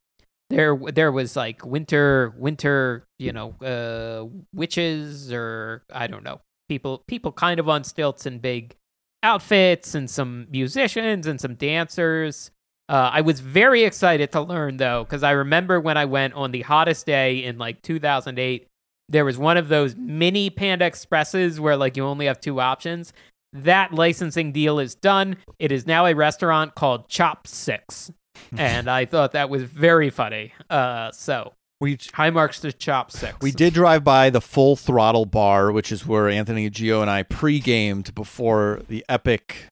there, 0.51 0.75
there 0.75 1.11
was 1.11 1.35
like 1.35 1.65
winter, 1.65 2.33
winter, 2.37 3.05
you 3.19 3.31
know, 3.31 3.55
uh, 3.61 4.27
witches 4.53 5.31
or 5.31 5.83
I 5.91 6.07
don't 6.07 6.23
know, 6.23 6.41
people, 6.69 7.03
people 7.07 7.31
kind 7.31 7.59
of 7.59 7.67
on 7.67 7.83
stilts 7.83 8.25
in 8.25 8.39
big 8.39 8.75
outfits, 9.23 9.93
and 9.93 10.09
some 10.09 10.47
musicians 10.49 11.27
and 11.27 11.39
some 11.39 11.55
dancers. 11.55 12.51
Uh, 12.89 13.09
I 13.13 13.21
was 13.21 13.39
very 13.39 13.83
excited 13.83 14.31
to 14.33 14.41
learn 14.41 14.77
though, 14.77 15.03
because 15.03 15.23
I 15.23 15.31
remember 15.31 15.79
when 15.79 15.97
I 15.97 16.05
went 16.05 16.33
on 16.33 16.51
the 16.51 16.61
hottest 16.61 17.05
day 17.05 17.43
in 17.43 17.57
like 17.57 17.81
2008 17.81 18.67
there 19.11 19.25
was 19.25 19.37
one 19.37 19.57
of 19.57 19.67
those 19.67 19.95
mini 19.95 20.49
Panda 20.49 20.85
Expresses 20.85 21.59
where 21.59 21.75
like 21.75 21.97
you 21.97 22.05
only 22.05 22.25
have 22.25 22.39
two 22.39 22.61
options, 22.61 23.13
that 23.53 23.93
licensing 23.93 24.53
deal 24.53 24.79
is 24.79 24.95
done. 24.95 25.35
It 25.59 25.71
is 25.71 25.85
now 25.85 26.05
a 26.05 26.15
restaurant 26.15 26.75
called 26.75 27.09
Chop 27.09 27.45
Six, 27.45 28.11
and 28.57 28.89
I 28.89 29.05
thought 29.05 29.31
that 29.33 29.49
was 29.49 29.63
very 29.63 30.09
funny. 30.09 30.53
Uh, 30.69 31.11
so 31.11 31.53
We 31.79 31.97
high 32.13 32.29
marks 32.29 32.59
to 32.61 32.71
Chop 32.71 33.11
Six. 33.11 33.37
we 33.41 33.51
did 33.51 33.73
drive 33.73 34.03
by 34.03 34.29
the 34.29 34.41
Full 34.41 34.75
Throttle 34.75 35.25
Bar, 35.25 35.71
which 35.71 35.91
is 35.91 36.05
where 36.05 36.29
Anthony 36.29 36.69
Gio 36.69 37.01
and 37.01 37.09
I 37.09 37.23
pre-gamed 37.23 38.13
before 38.15 38.81
the 38.87 39.03
epic 39.09 39.67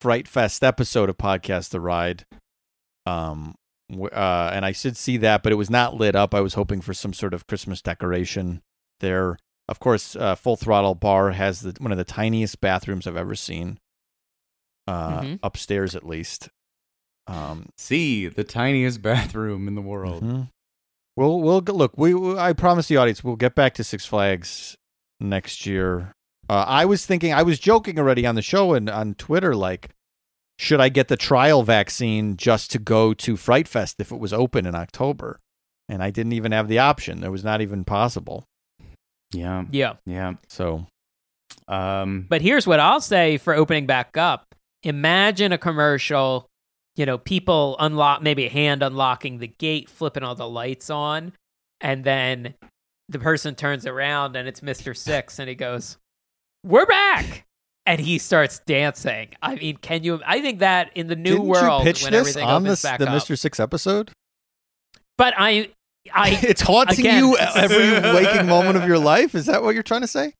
Fright 0.00 0.26
Fest 0.26 0.64
episode 0.64 1.08
of 1.10 1.18
Podcast 1.18 1.70
The 1.70 1.80
Ride. 1.80 2.24
Um, 3.06 3.54
uh, 3.92 4.50
and 4.54 4.64
I 4.64 4.72
did 4.72 4.96
see 4.96 5.16
that, 5.18 5.42
but 5.42 5.52
it 5.52 5.56
was 5.56 5.68
not 5.70 5.96
lit 5.96 6.14
up. 6.14 6.34
I 6.34 6.40
was 6.40 6.54
hoping 6.54 6.80
for 6.80 6.94
some 6.94 7.12
sort 7.12 7.34
of 7.34 7.46
Christmas 7.46 7.82
decoration 7.82 8.62
there. 9.00 9.36
Of 9.68 9.78
course, 9.80 10.16
uh, 10.16 10.34
Full 10.36 10.56
Throttle 10.56 10.94
Bar 10.94 11.32
has 11.32 11.60
the, 11.60 11.74
one 11.80 11.92
of 11.92 11.98
the 11.98 12.04
tiniest 12.04 12.60
bathrooms 12.60 13.06
I've 13.06 13.16
ever 13.16 13.34
seen, 13.34 13.78
uh, 14.86 15.20
Mhm. 15.20 15.38
upstairs 15.42 15.94
at 15.94 16.06
least. 16.06 16.48
Um, 17.26 17.68
See, 17.76 18.26
the 18.28 18.44
tiniest 18.44 19.02
bathroom 19.10 19.68
in 19.68 19.74
the 19.74 19.82
world. 19.82 20.22
Mhm. 20.22 20.48
We'll 21.16 21.40
we'll 21.40 21.60
look. 21.60 21.96
We, 21.96 22.14
we 22.14 22.38
I 22.38 22.52
promise 22.52 22.88
the 22.88 22.96
audience 22.96 23.22
we'll 23.22 23.36
get 23.36 23.54
back 23.54 23.74
to 23.74 23.84
Six 23.84 24.06
Flags 24.06 24.76
next 25.20 25.66
year. 25.66 26.12
Uh, 26.48 26.64
I 26.66 26.84
was 26.86 27.04
thinking 27.06 27.32
I 27.32 27.42
was 27.42 27.58
joking 27.58 27.98
already 27.98 28.26
on 28.26 28.34
the 28.34 28.42
show 28.42 28.72
and 28.74 28.88
on 28.88 29.14
Twitter 29.14 29.54
like, 29.54 29.90
should 30.58 30.80
I 30.80 30.88
get 30.88 31.08
the 31.08 31.16
trial 31.16 31.62
vaccine 31.62 32.36
just 32.36 32.70
to 32.72 32.78
go 32.78 33.12
to 33.14 33.36
Fright 33.36 33.68
Fest 33.68 33.96
if 33.98 34.10
it 34.10 34.18
was 34.18 34.32
open 34.32 34.66
in 34.66 34.74
October? 34.74 35.38
And 35.88 36.02
I 36.02 36.10
didn't 36.10 36.32
even 36.32 36.52
have 36.52 36.68
the 36.68 36.78
option. 36.78 37.22
It 37.22 37.30
was 37.30 37.44
not 37.44 37.60
even 37.60 37.84
possible. 37.84 38.44
Yeah, 39.32 39.64
Yeah. 39.70 39.94
yeah. 40.06 40.34
So 40.48 40.86
Um, 41.68 42.26
But 42.28 42.42
here's 42.42 42.66
what 42.66 42.80
I'll 42.80 43.00
say 43.00 43.36
for 43.38 43.54
opening 43.54 43.86
back 43.86 44.16
up. 44.16 44.54
Imagine 44.82 45.52
a 45.52 45.58
commercial, 45.58 46.48
you 46.96 47.06
know, 47.06 47.18
people 47.18 47.76
unlock 47.78 48.22
maybe 48.22 48.46
a 48.46 48.50
hand 48.50 48.82
unlocking 48.82 49.38
the 49.38 49.46
gate, 49.48 49.88
flipping 49.88 50.22
all 50.22 50.34
the 50.34 50.48
lights 50.48 50.90
on, 50.90 51.32
and 51.80 52.04
then 52.04 52.54
the 53.08 53.18
person 53.18 53.54
turns 53.54 53.86
around 53.86 54.36
and 54.36 54.46
it's 54.46 54.60
Mr. 54.60 54.96
Six 54.96 55.38
and 55.38 55.48
he 55.48 55.54
goes, 55.54 55.96
"We're 56.64 56.86
back." 56.86 57.46
And 57.86 58.00
he 58.00 58.18
starts 58.18 58.60
dancing. 58.60 59.30
I 59.42 59.56
mean, 59.56 59.76
can 59.78 60.04
you 60.04 60.20
I 60.24 60.40
think 60.40 60.60
that 60.60 60.90
in 60.94 61.06
the 61.08 61.16
new 61.16 61.30
didn't 61.32 61.46
world 61.46 61.80
you 61.80 61.92
pitch 61.92 62.02
when 62.04 62.12
this 62.12 62.20
everything 62.20 62.44
on 62.48 62.62
this, 62.62 62.82
back 62.82 62.98
the 62.98 63.08
up. 63.08 63.22
Mr. 63.22 63.36
Six 63.36 63.58
episode? 63.58 64.10
But 65.16 65.34
I 65.36 65.70
I 66.12 66.38
it's 66.42 66.60
haunting 66.60 67.00
again- 67.00 67.24
you 67.24 67.36
every 67.38 67.92
waking 68.14 68.46
moment 68.46 68.76
of 68.76 68.86
your 68.86 68.98
life. 68.98 69.34
Is 69.34 69.46
that 69.46 69.62
what 69.62 69.74
you're 69.74 69.82
trying 69.82 70.02
to 70.02 70.06
say? 70.06 70.34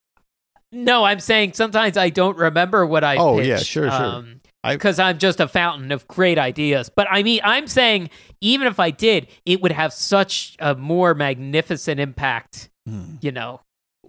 No, 0.72 1.02
I'm 1.04 1.18
saying 1.18 1.54
sometimes 1.54 1.96
I 1.96 2.10
don't 2.10 2.36
remember 2.36 2.86
what 2.86 3.02
I. 3.02 3.16
Oh, 3.16 3.40
yeah, 3.40 3.56
sure, 3.56 3.90
sure. 3.90 4.04
Um, 4.04 4.39
because 4.64 4.98
I'm 4.98 5.18
just 5.18 5.40
a 5.40 5.48
fountain 5.48 5.92
of 5.92 6.06
great 6.08 6.38
ideas. 6.38 6.90
But 6.94 7.06
I 7.10 7.22
mean, 7.22 7.40
I'm 7.44 7.66
saying 7.66 8.10
even 8.40 8.66
if 8.66 8.78
I 8.80 8.90
did, 8.90 9.28
it 9.46 9.60
would 9.62 9.72
have 9.72 9.92
such 9.92 10.56
a 10.58 10.74
more 10.74 11.14
magnificent 11.14 12.00
impact. 12.00 12.68
Hmm. 12.88 13.16
You 13.20 13.32
know, 13.32 13.60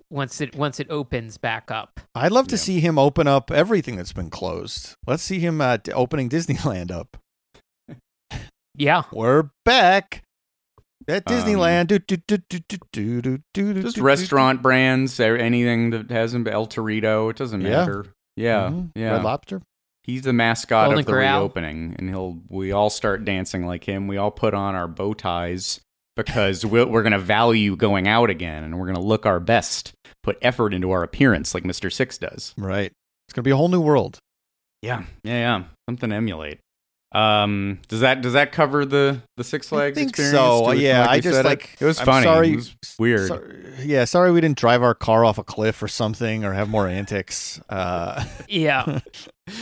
once 0.10 0.42
it 0.42 0.56
once 0.56 0.80
it 0.80 0.88
opens 0.90 1.38
back 1.38 1.72
up. 1.72 2.00
I'd 2.16 2.32
love 2.32 2.48
to 2.50 2.58
see 2.58 2.80
him 2.80 2.98
open 3.00 3.28
up 3.28 3.52
everything 3.52 3.96
that's 3.96 4.14
been 4.14 4.30
closed. 4.30 4.96
Let's 5.08 5.24
see 5.24 5.40
him 5.40 5.62
uh, 5.62 5.78
opening 5.94 6.30
Disneyland 6.30 6.92
up. 6.92 7.18
Yeah, 8.78 9.04
We're 9.12 9.50
back 9.66 10.24
at 11.08 11.30
Um, 11.30 11.36
Disneyland. 11.38 11.88
Do, 11.88 12.00
do, 12.00 12.16
do, 12.26 12.38
do, 12.50 12.60
do, 12.70 12.78
do, 12.94 13.22
do, 13.22 13.40
do, 13.54 13.82
just 13.82 13.98
do, 13.98 14.02
restaurant 14.02 14.62
brands, 14.62 15.20
anything 15.20 15.90
that 15.90 16.10
hasn't 16.10 16.48
El 16.48 16.68
Torito. 16.68 17.30
It 17.30 17.36
doesn't 17.36 17.62
Yeah. 17.62 17.70
matter. 17.70 18.06
Yeah, 18.38 18.70
Mhm. 18.70 18.92
yeah. 18.96 19.12
Red 19.12 19.24
Lobster. 19.24 19.62
He's 20.04 20.24
the 20.24 20.34
mascot 20.34 20.86
Golden 20.86 21.00
of 21.00 21.06
the 21.06 21.12
Corral. 21.12 21.40
reopening, 21.40 21.96
and 22.00 22.10
he'll. 22.10 22.40
We 22.50 22.72
all 22.72 22.90
start 22.90 23.24
dancing 23.26 23.66
like 23.66 23.84
him. 23.84 24.08
We 24.08 24.18
all 24.18 24.32
put 24.32 24.54
on 24.54 24.76
our 24.76 24.88
bow 24.88 25.14
ties 25.14 25.80
because 26.16 26.66
we're, 26.66 26.88
we're 26.88 27.04
going 27.04 27.12
to 27.12 27.20
value 27.20 27.76
going 27.76 28.08
out 28.08 28.30
again, 28.30 28.64
and 28.64 28.80
we're 28.80 28.88
going 28.88 28.96
to 28.96 29.02
look 29.02 29.26
our 29.26 29.40
best, 29.40 29.94
put 30.24 30.38
effort 30.42 30.74
into 30.74 30.92
our 30.92 31.04
appearance, 31.04 31.54
like 31.54 31.66
Mister 31.66 31.90
Six 31.90 32.18
does. 32.18 32.54
Right. 32.58 32.92
It's 33.28 33.34
gonna 33.34 33.44
be 33.44 33.52
a 33.52 33.56
whole 33.56 33.70
new 33.70 33.80
world. 33.80 34.20
Yeah, 34.82 35.04
yeah, 35.24 35.40
yeah. 35.40 35.64
Something 35.88 36.10
to 36.10 36.16
emulate. 36.18 36.60
Um, 37.14 37.80
does 37.90 38.00
that 38.02 38.22
does 38.22 38.34
that 38.34 38.52
cover 38.54 38.86
the 38.86 39.22
the 39.38 39.44
Six 39.44 39.68
Flags 39.70 39.98
I 39.98 40.00
think 40.02 40.10
experience? 40.12 40.38
so. 40.38 40.72
Do 40.72 40.78
we- 40.78 40.86
Yeah, 40.88 41.06
I 41.10 41.20
just 41.20 41.36
said 41.36 41.46
it? 41.46 41.50
like. 41.50 41.76
it 41.80 41.86
was 41.86 42.00
I'm 42.00 42.06
funny. 42.06 42.24
Sorry, 42.24 42.50
It 42.54 42.56
was 42.56 42.76
weird. 42.98 43.28
so- 43.28 43.44
yeah, 43.84 44.06
sorry 44.06 44.32
we 44.32 44.40
didn't 44.42 44.58
drive 44.58 44.82
our 44.84 44.94
car 44.94 45.26
off 45.26 45.38
a 45.38 45.44
cliff 45.44 45.82
or 45.84 45.88
something, 45.90 46.46
or 46.46 46.54
have 46.54 46.70
more 46.70 46.88
antics. 46.88 47.60
Uh, 47.70 48.24
yeah. 48.48 49.00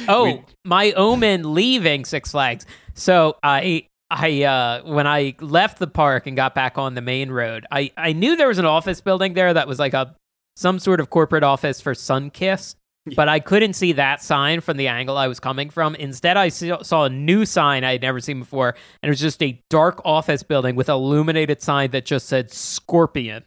Oh, 0.07 0.23
We- 0.25 0.41
my 0.65 0.91
omen 0.91 1.53
leaving 1.55 2.05
Six 2.05 2.31
Flags. 2.31 2.65
So 2.93 3.37
I 3.41 3.87
I 4.11 4.43
uh 4.43 4.81
when 4.83 5.07
I 5.07 5.35
left 5.39 5.79
the 5.79 5.87
park 5.87 6.27
and 6.27 6.35
got 6.35 6.53
back 6.53 6.77
on 6.77 6.93
the 6.93 7.01
main 7.01 7.31
road, 7.31 7.65
I 7.71 7.91
I 7.97 8.13
knew 8.13 8.35
there 8.35 8.47
was 8.49 8.59
an 8.59 8.65
office 8.65 9.01
building 9.01 9.33
there 9.33 9.51
that 9.53 9.67
was 9.67 9.79
like 9.79 9.93
a 9.95 10.15
some 10.55 10.77
sort 10.77 10.99
of 10.99 11.09
corporate 11.09 11.43
office 11.43 11.79
for 11.81 11.93
Sunkist, 11.93 12.75
but 13.15 13.29
I 13.29 13.39
couldn't 13.39 13.73
see 13.73 13.93
that 13.93 14.21
sign 14.21 14.61
from 14.61 14.77
the 14.77 14.87
angle 14.87 15.17
I 15.17 15.27
was 15.27 15.39
coming 15.39 15.69
from. 15.69 15.95
Instead, 15.95 16.37
I 16.37 16.49
saw 16.49 17.03
a 17.03 17.09
new 17.09 17.45
sign 17.45 17.83
I 17.83 17.93
had 17.93 18.01
never 18.01 18.19
seen 18.19 18.39
before, 18.39 18.69
and 19.01 19.09
it 19.09 19.11
was 19.11 19.19
just 19.19 19.41
a 19.43 19.61
dark 19.69 20.01
office 20.05 20.43
building 20.43 20.75
with 20.75 20.89
a 20.89 20.93
illuminated 20.93 21.61
sign 21.61 21.91
that 21.91 22.05
just 22.05 22.27
said 22.27 22.51
Scorpion. 22.51 23.43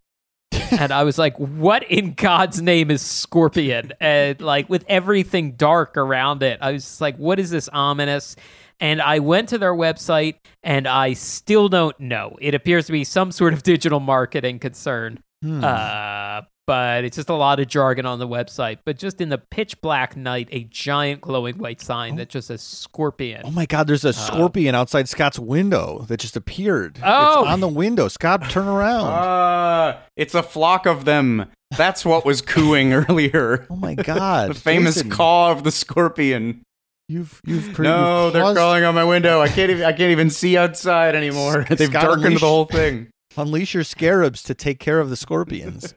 and 0.79 0.93
I 0.93 1.05
was 1.05 1.19
like, 1.19 1.37
"What 1.39 1.83
in 1.85 2.15
God's 2.15 2.61
name 2.61 2.91
is 2.91 3.03
Scorpion?" 3.03 3.93
And 4.01 4.41
like 4.41 4.69
with 4.69 4.85
everything 4.89 5.53
dark 5.53 5.97
around 5.97 6.43
it, 6.43 6.59
I 6.61 6.73
was 6.73 6.85
just 6.85 7.01
like, 7.01 7.17
"What 7.17 7.39
is 7.39 7.51
this 7.51 7.69
ominous?" 7.73 8.37
And 8.81 9.01
I 9.01 9.21
went 9.21 9.49
to 9.51 9.59
their 9.59 9.75
website, 9.75 10.37
and 10.63 10.89
I 10.89 11.13
still 11.13 11.69
don't 11.69 11.99
know. 12.01 12.37
It 12.41 12.55
appears 12.55 12.87
to 12.87 12.93
be 12.93 13.05
some 13.05 13.31
sort 13.31 13.53
of 13.53 13.63
digital 13.63 14.01
marketing 14.01 14.59
concern, 14.59 15.21
hmm. 15.43 15.63
uh, 15.63 16.43
but 16.67 17.05
it's 17.05 17.17
just 17.17 17.29
a 17.29 17.35
lot 17.35 17.61
of 17.61 17.69
jargon 17.69 18.07
on 18.07 18.19
the 18.19 18.29
website. 18.29 18.79
But 18.85 18.99
just 18.99 19.21
in 19.21 19.29
the 19.29 19.39
pitch 19.39 19.81
black 19.81 20.17
night, 20.17 20.49
a 20.53 20.65
giant 20.65 21.21
glowing 21.21 21.59
white 21.59 21.81
sign 21.81 22.17
that 22.17 22.29
just 22.29 22.49
says 22.49 22.63
"Scorpion." 22.63 23.43
Oh 23.45 23.51
my 23.51 23.67
God! 23.67 23.87
There's 23.87 24.05
a 24.05 24.13
scorpion 24.13 24.75
outside 24.75 25.09
Scott's 25.09 25.39
window 25.39 26.05
that 26.09 26.21
just 26.21 26.37
appeared. 26.37 26.99
Oh! 27.03 27.43
it's 27.43 27.51
on 27.51 27.61
the 27.61 27.69
window. 27.69 28.09
Scott, 28.09 28.49
turn 28.51 28.69
around. 28.69 29.07
Ah, 29.11 29.99
it's 30.17 30.35
a 30.35 30.43
flock 30.43 30.87
of 30.87 31.05
them. 31.05 31.47
That's 31.77 32.05
what 32.05 32.25
was 32.25 32.43
cooing 32.43 32.93
earlier. 33.09 33.67
oh 33.71 33.77
my 33.77 33.95
God! 33.95 34.51
the 34.51 34.55
famous 34.55 34.97
Jason, 34.97 35.11
caw 35.11 35.51
of 35.53 35.65
the 35.65 35.71
scorpion. 35.73 36.63
You've 37.09 37.41
you've 37.45 37.73
pre- 37.75 37.85
no, 37.85 38.25
you've 38.27 38.33
they're 38.35 38.43
caused- 38.43 38.57
crawling 38.57 38.85
on 38.85 38.95
my 38.95 39.05
window. 39.05 39.41
I 39.41 39.49
can't 39.49 39.71
even. 39.71 39.85
I 39.85 39.93
can't 39.93 40.13
even 40.13 40.31
see 40.31 40.57
outside 40.57 41.15
anymore. 41.15 41.65
They've 41.69 41.89
Scott 41.89 42.03
darkened 42.03 42.25
unleashed- 42.27 42.41
the 42.41 42.47
whole 42.47 42.65
thing 42.67 43.09
Unleash 43.37 43.73
your 43.75 43.83
scarabs 43.85 44.43
to 44.45 44.55
take 44.55 44.79
care 44.79 45.01
of 45.01 45.09
the 45.11 45.17
scorpions. 45.17 45.95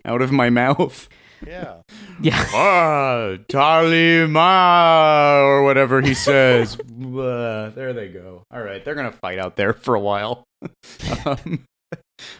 out 0.04 0.22
of 0.22 0.32
my 0.32 0.50
mouth. 0.50 1.08
yeah. 1.46 1.76
Yeah. 2.22 2.42
Ah, 2.54 3.36
Talima, 3.46 5.42
or 5.42 5.62
whatever 5.64 6.00
he 6.00 6.14
says. 6.14 6.78
There 6.98 7.92
they 7.92 8.08
go. 8.08 8.42
All 8.50 8.62
right, 8.62 8.82
they're 8.84 8.94
gonna 8.94 9.12
fight 9.12 9.38
out 9.38 9.56
there 9.56 9.72
for 9.74 9.94
a 9.94 10.00
while. 10.00 10.44
um, 11.26 11.64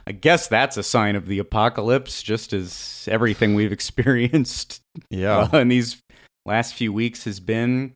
I 0.07 0.13
guess 0.13 0.49
that's 0.49 0.77
a 0.79 0.83
sign 0.83 1.15
of 1.17 1.27
the 1.27 1.39
apocalypse, 1.39 2.23
just 2.23 2.53
as 2.55 3.07
everything 3.11 3.55
we've 3.55 3.73
experienced 3.73 4.81
Yeah. 5.11 5.49
uh, 5.53 5.59
in 5.59 5.69
these 5.69 5.99
last 6.47 6.75
few 6.75 6.93
weeks 6.93 7.25
has 7.25 7.39
been. 7.39 7.93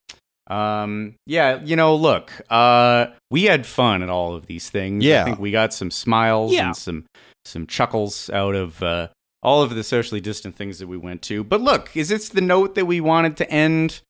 Um, 0.49 1.15
yeah, 1.27 1.61
you 1.65 1.77
know, 1.77 1.95
look, 1.97 2.31
uh, 2.51 3.07
we 3.31 3.45
had 3.45 3.65
fun 3.67 4.03
at 4.03 4.11
all 4.11 4.35
of 4.35 4.47
these 4.47 4.69
things. 4.69 5.03
Yeah. 5.05 5.23
I 5.23 5.25
think 5.25 5.39
we 5.39 5.51
got 5.51 5.73
some 5.73 5.91
smiles 5.91 6.53
Yeah. 6.53 6.67
and 6.67 6.77
some 6.77 7.05
some 7.47 7.67
chuckles 7.67 8.29
out 8.31 8.55
of 8.55 8.83
uh, 8.83 9.09
all 9.43 9.63
of 9.63 9.75
the 9.75 9.83
socially 9.83 10.21
distant 10.21 10.57
things 10.57 10.79
that 10.79 10.87
we 10.87 10.97
went 10.97 11.23
to. 11.23 11.43
But 11.43 11.61
look, 11.61 11.97
is 11.97 12.09
this 12.09 12.29
the 12.29 12.41
note 12.41 12.75
that 12.75 12.87
we 12.87 13.01
wanted 13.01 13.37
to 13.39 13.51
end 13.51 14.01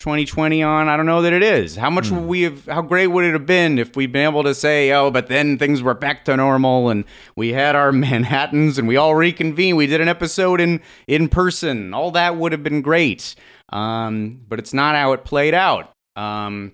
2020 0.00 0.62
on? 0.62 0.88
I 0.88 0.96
don't 0.96 1.06
know 1.06 1.22
that 1.22 1.32
it 1.32 1.42
is. 1.42 1.76
How 1.76 1.90
much 1.90 2.10
would 2.10 2.24
we 2.24 2.42
have? 2.42 2.66
How 2.66 2.82
great 2.82 3.08
would 3.08 3.24
it 3.24 3.32
have 3.32 3.46
been 3.46 3.78
if 3.78 3.96
we'd 3.96 4.12
been 4.12 4.24
able 4.24 4.44
to 4.44 4.54
say, 4.54 4.92
"Oh, 4.92 5.10
but 5.10 5.26
then 5.26 5.58
things 5.58 5.82
were 5.82 5.94
back 5.94 6.24
to 6.24 6.36
normal 6.36 6.88
and 6.88 7.04
we 7.36 7.52
had 7.52 7.76
our 7.76 7.92
Manhattan's 7.92 8.78
and 8.78 8.88
we 8.88 8.96
all 8.96 9.14
reconvened. 9.14 9.76
We 9.76 9.86
did 9.86 10.00
an 10.00 10.08
episode 10.08 10.60
in 10.60 10.80
in 11.06 11.28
person. 11.28 11.92
All 11.92 12.10
that 12.12 12.36
would 12.36 12.52
have 12.52 12.62
been 12.62 12.82
great." 12.82 13.34
Um, 13.70 14.40
but 14.48 14.58
it's 14.58 14.72
not 14.72 14.96
how 14.96 15.12
it 15.12 15.24
played 15.24 15.52
out. 15.52 15.92
Um, 16.16 16.72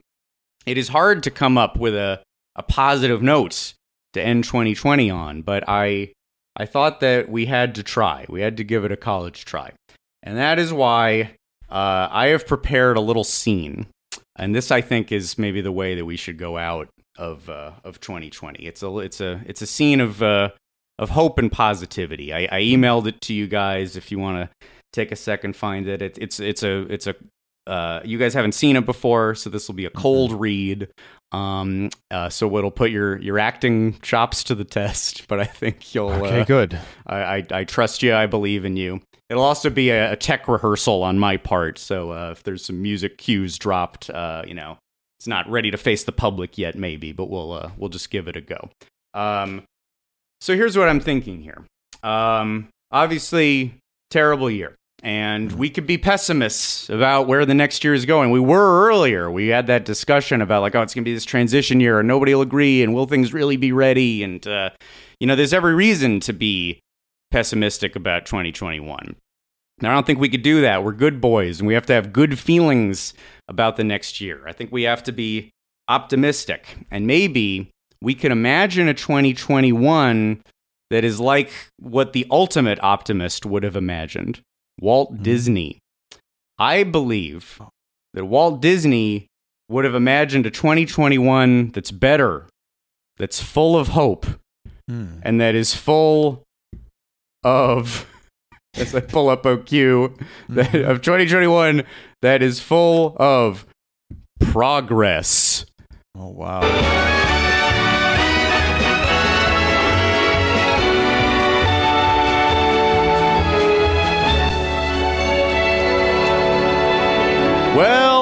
it 0.65 0.79
is 0.79 0.89
hard 0.89 1.25
to 1.25 1.31
come 1.31 1.59
up 1.59 1.77
with 1.77 1.95
a, 1.95 2.23
a 2.57 2.63
positive 2.63 3.21
note 3.21 3.75
to 4.15 4.23
end 4.23 4.45
2020 4.45 5.11
on, 5.11 5.43
but 5.43 5.65
I 5.69 6.13
I 6.57 6.67
thought 6.67 7.01
that 7.01 7.29
we 7.29 7.47
had 7.47 7.75
to 7.75 7.83
try. 7.83 8.27
We 8.29 8.41
had 8.41 8.57
to 8.59 8.65
give 8.65 8.85
it 8.85 8.93
a 8.93 8.97
college 8.97 9.45
try. 9.45 9.73
And 10.23 10.37
that 10.37 10.59
is 10.59 10.73
why 10.73 11.37
uh, 11.69 12.09
I 12.11 12.29
have 12.29 12.47
prepared 12.47 12.97
a 12.97 13.01
little 13.01 13.25
scene. 13.25 13.87
And 14.37 14.55
this 14.55 14.71
I 14.71 14.81
think 14.81 15.13
is 15.13 15.39
maybe 15.39 15.61
the 15.61 15.73
way 15.73 15.95
that 15.95 16.05
we 16.05 16.17
should 16.17 16.39
go 16.39 16.59
out 16.59 16.89
of 17.17 17.49
uh, 17.49 17.73
of 17.85 18.01
2020. 18.01 18.67
It's 18.67 18.83
a 18.83 18.99
it's 18.99 19.21
a 19.21 19.43
it's 19.47 19.63
a 19.63 19.67
scene 19.67 20.01
of 20.01 20.23
uh, 20.23 20.51
of 20.99 21.11
hope 21.11 21.39
and 21.39 21.51
positivity. 21.51 22.33
I, 22.33 22.49
I 22.51 22.61
emailed 22.63 23.07
it 23.07 23.21
to 23.23 23.35
you 23.35 23.47
guys 23.47 23.97
if 23.97 24.11
you 24.11 24.19
want 24.19 24.51
to 24.51 24.67
take 24.93 25.13
a 25.13 25.17
second 25.17 25.57
find 25.57 25.89
it. 25.89 26.03
it 26.03 26.19
it's 26.19 26.41
it's 26.41 26.63
a 26.63 26.83
it's 26.93 27.07
a 27.07 27.15
uh, 27.67 28.01
you 28.05 28.19
guys 28.19 28.35
haven't 28.35 28.53
seen 28.53 28.77
it 28.77 28.85
before, 28.85 29.35
so 29.35 29.51
this 29.51 29.69
will 29.69 29.75
be 29.75 29.87
a 29.87 29.91
cold 29.91 30.33
read. 30.33 30.89
Um, 31.33 31.91
uh, 32.11 32.29
so 32.29 32.57
it'll 32.57 32.71
put 32.71 32.91
your 32.91 33.19
your 33.19 33.39
acting 33.39 33.99
chops 34.01 34.45
to 34.45 34.55
the 34.55 34.65
test. 34.65 35.27
But 35.29 35.41
I 35.41 35.45
think 35.45 35.95
you'll. 35.95 36.11
Okay, 36.11 36.41
uh, 36.41 36.45
good. 36.45 36.79
I, 37.07 37.17
I 37.17 37.45
I 37.51 37.65
trust 37.65 38.03
you. 38.03 38.15
I 38.15 38.27
believe 38.27 38.65
in 38.65 38.77
you. 38.77 39.01
It'll 39.31 39.43
also 39.43 39.71
be 39.71 39.91
a, 39.91 40.13
a 40.13 40.17
tech 40.17 40.47
rehearsal 40.49 41.03
on 41.03 41.19
my 41.19 41.39
part. 41.39 41.79
So 41.79 42.13
uh, 42.13 42.31
if 42.33 42.43
there's 42.43 42.65
some 42.65 42.83
music 42.83 43.17
cues 43.17 43.59
dropped, 43.59 44.11
uh, 44.11 44.43
you 44.47 44.55
know, 44.55 44.77
it's 45.19 45.27
not 45.27 45.49
ready 45.49 45.71
to 45.71 45.79
face 45.79 46.05
the 46.05 46.13
public 46.13 46.59
yet, 46.59 46.77
maybe, 46.77 47.13
but 47.13 47.31
we'll 47.31 47.53
uh, 47.53 47.71
we'll 47.79 47.89
just 47.89 48.11
give 48.11 48.29
it 48.29 48.37
a 48.37 48.41
go. 48.41 48.69
Um, 49.15 49.63
so 50.41 50.55
here's 50.55 50.77
what 50.77 50.89
I'm 50.89 51.01
thinking 51.01 51.41
here. 51.41 51.65
Um, 52.03 52.69
obviously, 52.91 53.75
terrible 54.11 54.51
year. 54.51 54.75
And 55.05 55.53
we 55.53 55.69
could 55.69 55.87
be 55.87 55.99
pessimists 55.99 56.89
about 56.89 57.27
where 57.29 57.45
the 57.45 57.53
next 57.53 57.85
year 57.85 57.93
is 57.93 58.07
going. 58.07 58.31
We 58.31 58.41
were 58.41 58.89
earlier. 58.89 59.31
We 59.31 59.49
had 59.49 59.67
that 59.67 59.85
discussion 59.85 60.41
about, 60.41 60.63
like, 60.63 60.75
oh, 60.75 60.81
it's 60.81 60.95
going 60.95 61.05
to 61.05 61.09
be 61.09 61.13
this 61.13 61.27
transition 61.27 61.79
year 61.79 61.99
and 61.99 62.09
nobody 62.09 62.35
will 62.35 62.41
agree. 62.41 62.83
And 62.83 62.95
will 62.95 63.07
things 63.07 63.35
really 63.35 63.59
be 63.59 63.71
ready? 63.71 64.25
And, 64.25 64.47
uh, 64.47 64.71
you 65.21 65.27
know, 65.27 65.37
there's 65.37 65.53
every 65.53 65.75
reason 65.75 66.21
to 66.21 66.33
be 66.33 66.81
pessimistic 67.31 67.95
about 67.95 68.25
2021. 68.25 69.15
Now, 69.83 69.91
I 69.91 69.95
don't 69.95 70.07
think 70.07 70.21
we 70.21 70.31
could 70.31 70.43
do 70.43 70.63
that. 70.63 70.83
We're 70.83 70.93
good 70.93 71.21
boys 71.21 71.61
and 71.61 71.67
we 71.67 71.75
have 71.75 71.87
to 71.87 71.93
have 71.93 72.11
good 72.11 72.39
feelings 72.39 73.13
about 73.47 73.77
the 73.77 73.85
next 73.85 74.23
year. 74.23 74.49
I 74.49 74.53
think 74.53 74.73
we 74.73 74.85
have 74.85 75.03
to 75.03 75.13
be 75.13 75.51
optimistic. 75.87 76.79
And 76.91 77.07
maybe 77.07 77.71
we 78.01 78.15
can 78.15 78.33
imagine 78.33 78.89
a 78.89 78.95
2021 78.95 80.43
that 80.89 81.05
is 81.05 81.21
like 81.21 81.53
what 81.79 82.15
the 82.15 82.27
ultimate 82.31 82.83
optimist 82.83 83.45
would 83.45 83.65
have 83.65 83.77
imagined 83.77 84.41
Walt 84.81 85.23
Disney. 85.23 85.79
I 86.59 86.85
believe 86.85 87.61
that 88.13 88.25
Walt 88.27 88.61
Disney 88.61 89.27
would 89.69 89.85
have 89.85 89.95
imagined 89.95 90.47
a 90.47 90.51
2021 90.51 91.71
that's 91.71 91.91
better, 91.91 92.47
that's 93.17 93.41
full 93.41 93.77
of 93.77 93.89
hope, 93.89 94.27
Hmm. 94.89 95.19
and 95.23 95.41
that 95.41 95.55
is 95.55 95.75
full 95.75 96.43
of, 97.43 98.07
as 98.75 98.95
I 98.95 99.01
pull 99.01 99.29
up 99.31 99.45
OQ, 99.45 100.21
that, 100.51 100.75
of 100.75 101.01
2021 101.03 101.85
that 102.23 102.43
is 102.43 102.61
full 102.61 103.17
of 103.19 103.67
progress. 104.41 105.65
Oh 106.17 106.29
wow. 106.29 106.61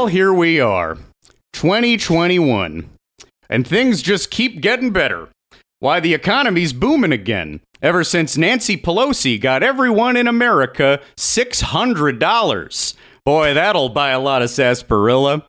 Well, 0.03 0.09
here 0.09 0.35
we 0.35 0.59
are, 0.59 0.99
2021, 1.53 2.91
and 3.49 3.65
things 3.65 4.03
just 4.03 4.33
keep 4.33 4.61
getting 4.61 4.91
better. 4.91 5.29
Why, 5.79 6.01
the 6.01 6.13
economy's 6.13 6.73
booming 6.73 7.13
again. 7.13 7.61
Ever 7.81 8.03
since 8.03 8.37
Nancy 8.37 8.77
Pelosi 8.77 9.41
got 9.41 9.63
everyone 9.63 10.17
in 10.17 10.27
America 10.27 11.01
$600. 11.17 12.95
Boy, 13.25 13.55
that'll 13.55 13.91
buy 13.91 14.11
a 14.11 14.19
lot 14.19 14.43
of 14.43 14.51
sarsaparilla. 14.51 15.47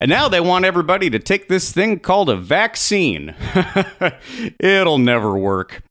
And 0.00 0.08
now 0.08 0.26
they 0.26 0.40
want 0.40 0.64
everybody 0.64 1.10
to 1.10 1.18
take 1.18 1.48
this 1.48 1.70
thing 1.70 1.98
called 1.98 2.30
a 2.30 2.36
vaccine. 2.36 3.34
It'll 4.58 4.96
never 4.96 5.36
work. 5.36 5.82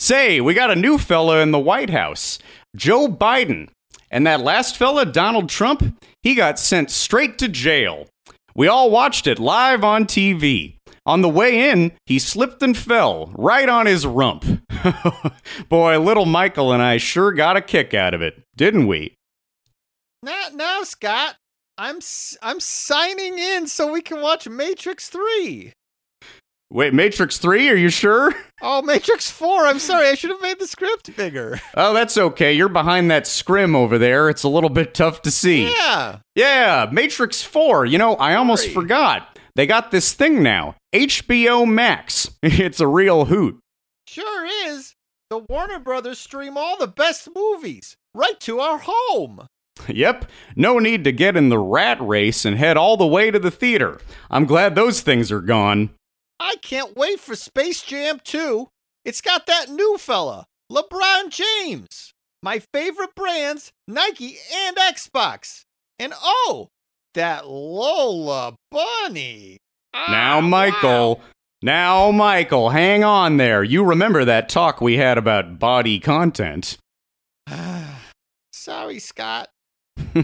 Say, 0.00 0.40
we 0.40 0.54
got 0.54 0.70
a 0.70 0.74
new 0.74 0.96
fella 0.96 1.40
in 1.40 1.50
the 1.50 1.58
White 1.58 1.90
House, 1.90 2.38
Joe 2.74 3.08
Biden. 3.08 3.68
And 4.10 4.26
that 4.26 4.40
last 4.40 4.78
fella, 4.78 5.04
Donald 5.04 5.50
Trump, 5.50 5.98
he 6.22 6.34
got 6.34 6.58
sent 6.58 6.90
straight 6.90 7.38
to 7.38 7.48
jail. 7.48 8.06
We 8.54 8.68
all 8.68 8.90
watched 8.90 9.26
it 9.26 9.38
live 9.38 9.82
on 9.82 10.04
TV. 10.04 10.76
On 11.04 11.20
the 11.20 11.28
way 11.28 11.70
in, 11.70 11.92
he 12.06 12.18
slipped 12.18 12.62
and 12.62 12.76
fell 12.76 13.32
right 13.34 13.68
on 13.68 13.86
his 13.86 14.06
rump. 14.06 14.44
Boy, 15.68 15.98
little 15.98 16.26
Michael 16.26 16.72
and 16.72 16.82
I 16.82 16.98
sure 16.98 17.32
got 17.32 17.56
a 17.56 17.60
kick 17.60 17.92
out 17.92 18.14
of 18.14 18.22
it, 18.22 18.42
didn't 18.56 18.86
we? 18.86 19.16
Now, 20.22 20.46
now, 20.54 20.82
Scott, 20.84 21.36
I'm 21.76 21.98
I'm 22.42 22.60
signing 22.60 23.38
in 23.38 23.66
so 23.66 23.90
we 23.90 24.02
can 24.02 24.20
watch 24.20 24.48
Matrix 24.48 25.08
Three. 25.08 25.72
Wait, 26.72 26.94
Matrix 26.94 27.36
3, 27.36 27.68
are 27.68 27.76
you 27.76 27.90
sure? 27.90 28.34
Oh, 28.64 28.80
Matrix 28.80 29.28
Four. 29.28 29.66
I'm 29.66 29.80
sorry, 29.80 30.06
I 30.06 30.14
should 30.14 30.30
have 30.30 30.40
made 30.40 30.60
the 30.60 30.68
script 30.68 31.16
bigger. 31.16 31.60
Oh, 31.76 31.92
that's 31.92 32.16
okay. 32.16 32.52
You're 32.52 32.68
behind 32.68 33.10
that 33.10 33.26
scrim 33.26 33.74
over 33.74 33.98
there. 33.98 34.28
It's 34.28 34.44
a 34.44 34.48
little 34.48 34.70
bit 34.70 34.94
tough 34.94 35.20
to 35.22 35.32
see. 35.32 35.68
Yeah. 35.68 36.18
Yeah, 36.36 36.88
Matrix 36.92 37.42
4. 37.42 37.86
You 37.86 37.98
know, 37.98 38.14
I 38.14 38.36
almost 38.36 38.62
Sorry. 38.62 38.74
forgot. 38.74 39.36
They 39.56 39.66
got 39.66 39.90
this 39.90 40.12
thing 40.12 40.44
now 40.44 40.76
HBO 40.94 41.66
Max. 41.68 42.30
It's 42.44 42.78
a 42.78 42.86
real 42.86 43.24
hoot. 43.24 43.58
Sure 44.06 44.46
is. 44.68 44.94
The 45.28 45.38
Warner 45.48 45.80
Brothers 45.80 46.20
stream 46.20 46.56
all 46.56 46.76
the 46.78 46.86
best 46.86 47.28
movies 47.34 47.96
right 48.14 48.38
to 48.42 48.60
our 48.60 48.78
home. 48.80 49.48
Yep, 49.88 50.26
no 50.54 50.78
need 50.78 51.02
to 51.02 51.10
get 51.10 51.36
in 51.36 51.48
the 51.48 51.58
rat 51.58 51.98
race 52.00 52.44
and 52.44 52.56
head 52.56 52.76
all 52.76 52.96
the 52.96 53.06
way 53.06 53.32
to 53.32 53.40
the 53.40 53.50
theater. 53.50 53.98
I'm 54.30 54.44
glad 54.44 54.76
those 54.76 55.00
things 55.00 55.32
are 55.32 55.40
gone. 55.40 55.90
I 56.44 56.56
can't 56.56 56.96
wait 56.96 57.20
for 57.20 57.36
Space 57.36 57.82
Jam 57.82 58.18
2. 58.24 58.66
It's 59.04 59.20
got 59.20 59.46
that 59.46 59.68
new 59.70 59.96
fella, 59.96 60.46
LeBron 60.72 61.28
James. 61.30 62.12
My 62.42 62.58
favorite 62.58 63.14
brands, 63.14 63.70
Nike 63.86 64.38
and 64.52 64.76
Xbox. 64.76 65.62
And 66.00 66.12
oh, 66.20 66.70
that 67.14 67.46
Lola 67.46 68.56
Bunny. 68.72 69.58
Now, 69.94 70.38
Ah, 70.38 70.40
Michael. 70.40 71.20
Now, 71.62 72.10
Michael, 72.10 72.70
hang 72.70 73.04
on 73.04 73.36
there. 73.36 73.62
You 73.62 73.84
remember 73.84 74.24
that 74.24 74.48
talk 74.48 74.80
we 74.80 74.96
had 74.96 75.18
about 75.18 75.60
body 75.60 76.00
content. 76.00 76.76
Sorry, 78.52 78.98
Scott. 78.98 79.48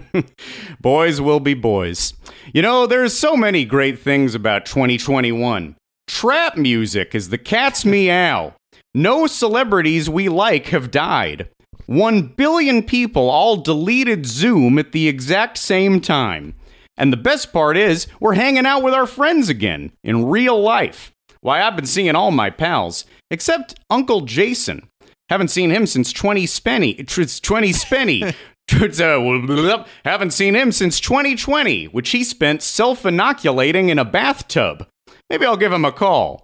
boys 0.81 1.21
will 1.21 1.39
be 1.39 1.55
boys. 1.55 2.13
You 2.53 2.63
know, 2.63 2.89
there's 2.89 3.17
so 3.17 3.37
many 3.37 3.65
great 3.65 4.01
things 4.01 4.35
about 4.35 4.67
2021. 4.67 5.77
Trap 6.09 6.57
music 6.57 7.15
is 7.15 7.29
the 7.29 7.39
cat's 7.39 7.85
meow. 7.85 8.55
No 8.95 9.27
celebrities 9.27 10.09
we 10.09 10.31
like 10.31 10.69
have 10.69 10.91
died. 10.91 11.51
One 11.85 12.23
billion 12.23 12.83
people 12.83 13.29
all 13.29 13.59
deleted 13.59 14.27
Zoom 14.27 14.79
at 14.79 14.93
the 14.93 15.07
exact 15.07 15.59
same 15.59 16.01
time. 16.01 16.55
And 16.97 17.13
the 17.13 17.19
best 17.19 17.53
part 17.53 17.77
is, 17.77 18.07
we're 18.21 18.35
hanging 18.35 18.65
out 18.65 18.83
with 18.83 18.95
our 18.95 19.07
friends 19.07 19.51
again, 19.51 19.93
in 20.03 20.27
real 20.27 20.61
life. 20.61 21.13
Why, 21.43 21.63
I've 21.63 21.77
been 21.77 21.87
seeing 21.87 22.17
all 22.17 22.31
my 22.31 22.51
pals, 22.51 23.05
except 23.31 23.79
Uncle 23.91 24.23
Jason. 24.23 24.89
Haven't 25.29 25.49
seen 25.49 25.71
him 25.71 25.87
since 25.87 26.11
20 26.13 26.47
Spenny. 26.47 26.99
It's 26.99 27.39
20 27.39 27.71
Spenny. 27.73 28.35
Uh, 28.71 29.85
haven't 30.05 30.33
seen 30.33 30.55
him 30.55 30.71
since 30.73 31.01
2020, 31.01 31.87
which 31.87 32.11
he 32.11 32.23
spent 32.23 32.61
self 32.61 33.07
inoculating 33.07 33.89
in 33.89 33.99
a 33.99 34.05
bathtub. 34.05 34.87
Maybe 35.31 35.45
I'll 35.47 35.57
give 35.57 35.73
him 35.73 35.85
a 35.85 35.93
call. 35.93 36.43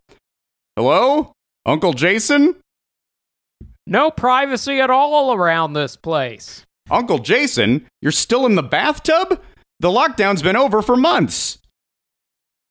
Hello? 0.76 1.32
Uncle 1.64 1.92
Jason? 1.92 2.56
No 3.86 4.10
privacy 4.10 4.80
at 4.80 4.90
all 4.90 5.34
around 5.34 5.72
this 5.72 5.96
place. 5.96 6.64
Uncle 6.90 7.18
Jason, 7.18 7.86
you're 8.02 8.12
still 8.12 8.44
in 8.46 8.54
the 8.54 8.62
bathtub? 8.62 9.40
The 9.80 9.88
lockdown's 9.88 10.42
been 10.42 10.56
over 10.56 10.82
for 10.82 10.96
months. 10.96 11.58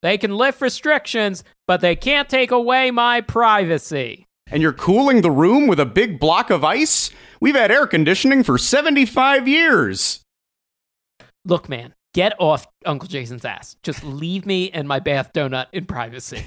They 0.02 0.18
can 0.18 0.36
lift 0.36 0.60
restrictions, 0.60 1.44
but 1.66 1.80
they 1.80 1.96
can't 1.96 2.28
take 2.28 2.50
away 2.50 2.90
my 2.90 3.20
privacy. 3.20 4.26
And 4.50 4.62
you're 4.62 4.72
cooling 4.72 5.22
the 5.22 5.30
room 5.30 5.66
with 5.66 5.80
a 5.80 5.86
big 5.86 6.20
block 6.20 6.50
of 6.50 6.62
ice? 6.62 7.10
We've 7.40 7.54
had 7.54 7.70
air 7.70 7.86
conditioning 7.86 8.42
for 8.42 8.58
75 8.58 9.48
years. 9.48 10.20
Look, 11.44 11.68
man, 11.68 11.94
get 12.14 12.32
off 12.38 12.66
Uncle 12.86 13.08
Jason's 13.08 13.44
ass. 13.44 13.76
Just 13.82 14.02
leave 14.02 14.46
me 14.46 14.70
and 14.70 14.88
my 14.88 15.00
bath 15.00 15.32
donut 15.34 15.66
in 15.72 15.84
privacy. 15.84 16.46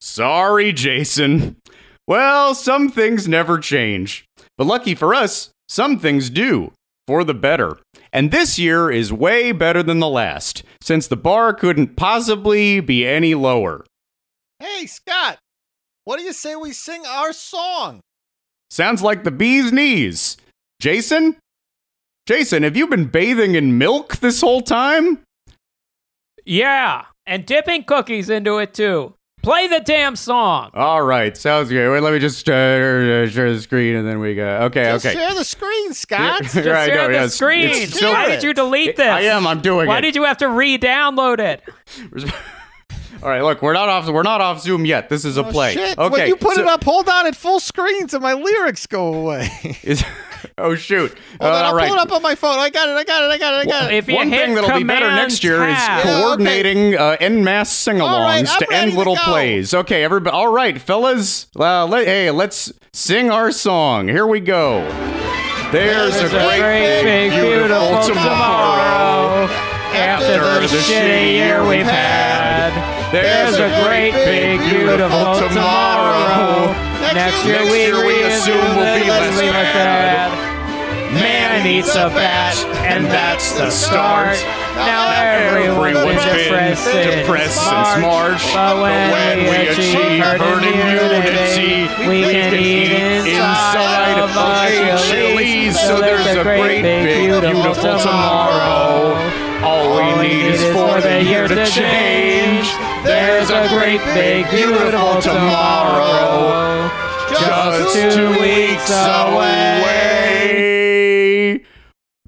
Sorry, 0.00 0.72
Jason. 0.72 1.56
Well, 2.06 2.54
some 2.54 2.88
things 2.88 3.28
never 3.28 3.58
change. 3.58 4.24
But 4.56 4.66
lucky 4.66 4.94
for 4.94 5.14
us, 5.14 5.50
some 5.68 5.98
things 5.98 6.30
do. 6.30 6.72
For 7.06 7.24
the 7.24 7.34
better. 7.34 7.78
And 8.12 8.30
this 8.30 8.58
year 8.58 8.90
is 8.90 9.12
way 9.12 9.52
better 9.52 9.82
than 9.82 9.98
the 9.98 10.08
last, 10.08 10.62
since 10.80 11.06
the 11.06 11.16
bar 11.16 11.52
couldn't 11.52 11.96
possibly 11.96 12.80
be 12.80 13.06
any 13.06 13.34
lower. 13.34 13.84
Hey, 14.60 14.86
Scott, 14.86 15.38
what 16.04 16.18
do 16.18 16.22
you 16.22 16.32
say 16.32 16.54
we 16.54 16.72
sing 16.72 17.02
our 17.06 17.32
song? 17.32 18.00
Sounds 18.70 19.02
like 19.02 19.24
the 19.24 19.30
bee's 19.30 19.72
knees. 19.72 20.36
Jason? 20.80 21.36
Jason, 22.30 22.62
have 22.62 22.76
you 22.76 22.86
been 22.86 23.06
bathing 23.06 23.56
in 23.56 23.76
milk 23.76 24.18
this 24.18 24.40
whole 24.40 24.60
time? 24.60 25.18
Yeah, 26.44 27.06
and 27.26 27.44
dipping 27.44 27.82
cookies 27.82 28.30
into 28.30 28.58
it 28.58 28.72
too. 28.72 29.14
Play 29.42 29.66
the 29.66 29.80
damn 29.80 30.14
song. 30.14 30.70
All 30.74 31.02
right, 31.02 31.36
sounds 31.36 31.70
good. 31.70 31.90
Wait, 31.90 32.00
let 32.04 32.12
me 32.12 32.20
just 32.20 32.48
uh, 32.48 33.26
share 33.26 33.52
the 33.52 33.60
screen 33.60 33.96
and 33.96 34.06
then 34.06 34.20
we 34.20 34.36
go. 34.36 34.46
Okay, 34.66 34.84
Just 34.84 35.06
okay. 35.06 35.16
share 35.16 35.34
the 35.34 35.42
screen, 35.42 35.92
Scott. 35.92 36.42
Just 36.44 36.54
Right, 36.54 36.64
share 36.86 36.96
no, 36.98 37.06
the 37.08 37.12
yes, 37.14 37.34
screen. 37.34 37.68
it's 37.70 37.96
still- 37.96 38.12
Why 38.12 38.26
did 38.28 38.44
you 38.44 38.54
delete 38.54 38.94
this? 38.94 39.08
I 39.08 39.22
am. 39.22 39.44
I'm 39.44 39.60
doing 39.60 39.88
Why 39.88 39.94
it. 39.94 39.96
Why 39.96 40.00
did 40.00 40.14
you 40.14 40.22
have 40.22 40.36
to 40.38 40.48
re-download 40.48 41.40
it? 41.40 41.62
All 43.24 43.28
right, 43.28 43.42
look, 43.42 43.60
we're 43.60 43.72
not 43.72 43.88
off. 43.88 44.08
We're 44.08 44.22
not 44.22 44.40
off 44.40 44.60
Zoom 44.62 44.86
yet. 44.86 45.08
This 45.08 45.24
is 45.24 45.36
a 45.36 45.44
Oh, 45.44 45.50
play. 45.50 45.74
shit. 45.74 45.98
Okay, 45.98 46.08
When 46.10 46.28
you 46.28 46.36
put 46.36 46.54
so- 46.54 46.60
it 46.62 46.68
up, 46.68 46.84
hold 46.84 47.08
on 47.08 47.26
at 47.26 47.34
full 47.34 47.58
screen 47.58 48.08
so 48.08 48.20
my 48.20 48.34
lyrics 48.34 48.86
go 48.86 49.14
away. 49.14 49.48
Is, 49.82 50.04
oh 50.58 50.74
shoot! 50.74 51.10
Hold 51.40 51.52
on, 51.54 51.64
I'll 51.64 51.74
right. 51.74 51.88
pull 51.88 51.96
it 51.98 52.00
up 52.02 52.12
on 52.12 52.22
my 52.22 52.34
phone. 52.34 52.58
I 52.58 52.70
got 52.70 52.88
it. 52.88 52.92
I 52.92 53.04
got 53.04 53.22
it. 53.22 53.30
I 53.30 53.38
got 53.38 53.54
it. 53.54 53.56
I 53.66 53.70
got 53.70 53.90
it. 53.92 53.96
If 53.96 54.08
you 54.08 54.16
One 54.16 54.28
hit 54.28 54.46
thing 54.46 54.54
that'll 54.54 54.78
be 54.78 54.84
better 54.84 55.10
next 55.10 55.42
year 55.44 55.58
tab. 55.58 55.68
is 55.70 55.76
Yeah, 55.78 55.98
okay. 56.00 56.22
coordinating 56.22 56.96
uh, 56.96 57.16
en 57.20 57.44
masse 57.44 57.70
sing-alongs 57.72 58.02
All 58.02 58.20
right, 58.20 58.48
I'm 58.48 58.58
to 58.58 58.72
end 58.72 58.92
to 58.92 58.98
little 58.98 59.16
go. 59.16 59.22
plays. 59.24 59.72
Okay, 59.74 60.02
everybody. 60.04 60.34
All 60.34 60.52
right, 60.52 60.80
fellas. 60.80 61.46
Uh, 61.58 61.86
let, 61.86 62.06
hey, 62.06 62.30
let's 62.30 62.72
sing 62.92 63.30
our 63.30 63.52
song. 63.52 64.08
Here 64.08 64.26
we 64.26 64.40
go. 64.40 64.80
There's, 65.72 66.14
There's 66.14 66.32
a 66.32 66.38
great, 66.58 67.02
big, 67.02 67.30
beautiful, 67.30 68.02
tomorrow. 68.02 69.46
After 69.92 70.60
the 70.66 70.66
shitty 70.66 71.32
year 71.32 71.66
we've 71.66 71.86
had, 71.86 72.72
there's 73.12 73.56
a 73.56 73.68
great 73.84 74.12
big 74.12 74.58
beautiful 74.68 75.48
tomorrow. 75.48 76.89
Next 77.14 77.44
year 77.44 77.66
we 78.06 78.22
assume 78.22 78.76
we'll 78.76 79.02
be 79.02 79.10
less 79.10 79.40
bad. 79.40 80.50
Man 81.12 81.66
eats 81.66 81.96
a 81.96 82.06
bat, 82.08 82.54
and 82.86 83.04
that's 83.06 83.52
the 83.54 83.68
start. 83.70 84.38
Now 84.76 85.10
everyone's 85.10 85.98
been 85.98 86.14
depressed 86.14 86.84
since 86.84 87.16
depressed 87.16 87.58
since 87.58 87.98
March. 87.98 88.46
But 88.54 88.80
when, 88.80 89.38
we 89.50 89.66
achieve 89.66 90.22
herd 90.22 90.62
immunity, 90.62 91.90
we 92.06 92.22
can 92.30 92.54
eat 92.54 92.92
inside 93.26 94.20
of 94.20 94.30
a 94.30 95.02
Chili's. 95.10 95.80
So 95.80 96.00
there's 96.00 96.26
a 96.26 96.44
great 96.44 96.82
big 96.82 97.26
beautiful 97.42 97.98
tomorrow. 97.98 99.18
All 99.66 99.96
we 99.96 100.28
need 100.28 100.46
is 100.46 100.62
for 100.72 101.00
the 101.00 101.24
year 101.24 101.48
to 101.48 101.66
change. 101.66 102.89
There's 103.04 103.50
a 103.50 103.66
great 103.68 104.02
big 104.14 104.48
beautiful 104.50 105.20
tomorrow. 105.22 106.90
Just 107.30 107.94
two 108.14 108.30
weeks 108.32 108.90
away. 110.60 111.64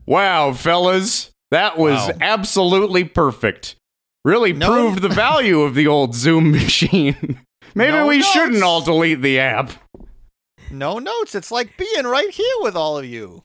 Wow, 0.06 0.52
fellas, 0.52 1.30
that 1.50 1.76
was 1.78 1.98
Wow. 2.08 2.12
absolutely 2.20 3.04
perfect. 3.04 3.76
Really 4.24 4.52
No- 4.52 4.68
proved 4.68 5.02
the 5.02 5.08
value 5.08 5.60
of 5.62 5.74
the 5.74 5.86
old 5.86 6.14
Zoom 6.14 6.50
machine. 6.62 7.40
Maybe 7.74 7.92
No 7.92 8.06
we 8.06 8.18
notes. 8.18 8.30
shouldn't 8.32 8.62
all 8.62 8.80
delete 8.80 9.20
the 9.22 9.38
app. 9.40 9.72
No 10.70 10.98
notes. 10.98 11.34
It's 11.34 11.50
like 11.50 11.76
being 11.76 12.04
right 12.06 12.30
here 12.30 12.54
with 12.60 12.76
all 12.76 12.96
of 12.98 13.04
you. 13.04 13.42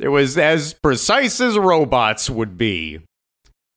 It 0.00 0.08
was 0.08 0.36
as 0.38 0.74
precise 0.74 1.40
as 1.40 1.56
robots 1.58 2.28
would 2.28 2.58
be. 2.58 3.00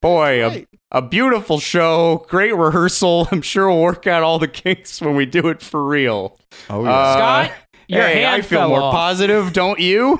Boy, 0.02 0.42
Right. 0.46 0.68
A 0.96 1.02
beautiful 1.02 1.60
show, 1.60 2.24
great 2.28 2.56
rehearsal. 2.56 3.28
I'm 3.32 3.42
sure 3.42 3.68
we'll 3.68 3.82
work 3.82 4.06
out 4.06 4.22
all 4.22 4.38
the 4.38 4.48
kinks 4.48 5.00
when 5.00 5.14
we 5.14 5.26
do 5.26 5.48
it 5.48 5.60
for 5.62 5.84
real. 5.84 6.38
Oh 6.70 6.84
Uh, 6.86 7.12
Scott, 7.14 7.52
your 7.86 8.02
hey, 8.02 8.22
hand 8.22 8.36
I 8.36 8.40
feel 8.40 8.60
fell 8.60 8.68
more 8.70 8.80
off. 8.82 8.94
positive, 8.94 9.52
don't 9.52 9.78
you? 9.78 10.18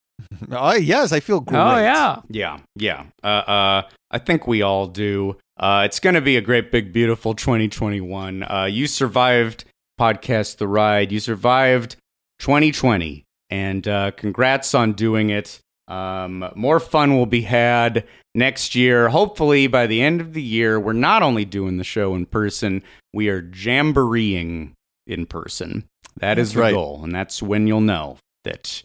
oh 0.50 0.74
yes, 0.74 1.12
I 1.12 1.20
feel 1.20 1.40
great. 1.40 1.58
Oh 1.60 1.76
yeah. 1.76 2.20
Yeah, 2.30 2.58
yeah. 2.76 3.04
Uh, 3.22 3.26
uh, 3.26 3.82
I 4.10 4.18
think 4.18 4.46
we 4.46 4.62
all 4.62 4.86
do. 4.86 5.36
Uh, 5.58 5.82
it's 5.84 6.00
going 6.00 6.14
to 6.14 6.20
be 6.22 6.36
a 6.36 6.40
great, 6.40 6.72
big, 6.72 6.92
beautiful 6.92 7.34
2021. 7.34 8.42
Uh, 8.42 8.64
you 8.64 8.86
survived 8.86 9.64
podcast 10.00 10.56
the 10.56 10.66
ride. 10.66 11.12
You 11.12 11.20
survived 11.20 11.96
2020, 12.40 13.24
and 13.50 13.86
uh, 13.86 14.10
congrats 14.12 14.74
on 14.74 14.94
doing 14.94 15.30
it. 15.30 15.60
Um, 15.86 16.48
more 16.54 16.80
fun 16.80 17.16
will 17.16 17.26
be 17.26 17.42
had 17.42 18.06
next 18.34 18.74
year. 18.74 19.08
Hopefully, 19.10 19.66
by 19.66 19.86
the 19.86 20.00
end 20.02 20.20
of 20.20 20.32
the 20.32 20.42
year, 20.42 20.80
we're 20.80 20.92
not 20.94 21.22
only 21.22 21.44
doing 21.44 21.76
the 21.76 21.84
show 21.84 22.14
in 22.14 22.26
person, 22.26 22.82
we 23.12 23.28
are 23.28 23.42
jamboreeing 23.42 24.72
in 25.06 25.26
person. 25.26 25.84
That 26.18 26.38
is 26.38 26.50
That's 26.50 26.54
the 26.54 26.60
right. 26.60 26.74
goal, 26.74 27.00
and 27.04 27.14
that's 27.14 27.42
when 27.42 27.66
you'll 27.66 27.80
know 27.80 28.16
that 28.44 28.82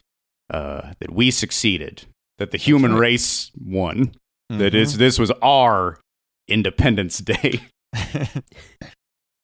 uh, 0.49 0.93
that 0.99 1.11
we 1.13 1.31
succeeded, 1.31 2.03
that 2.37 2.51
the 2.51 2.57
human 2.57 2.93
right. 2.93 2.99
race 2.99 3.51
won, 3.63 4.11
Mm-hmm. 4.51 4.61
that 4.61 4.73
is 4.73 4.97
this 4.97 5.19
was 5.19 5.29
our 5.43 5.99
Independence 6.47 7.19
Day. 7.19 7.61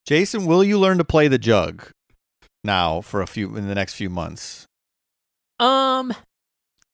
Jason, 0.08 0.46
will 0.48 0.64
you 0.64 0.80
learn 0.80 0.98
to 0.98 1.04
play 1.04 1.28
the 1.28 1.38
jug 1.38 1.90
now 2.64 3.02
for 3.02 3.22
a 3.22 3.28
few 3.28 3.56
in 3.56 3.68
the 3.68 3.76
next 3.76 3.94
few 3.94 4.10
months? 4.10 4.66
Um. 5.60 6.14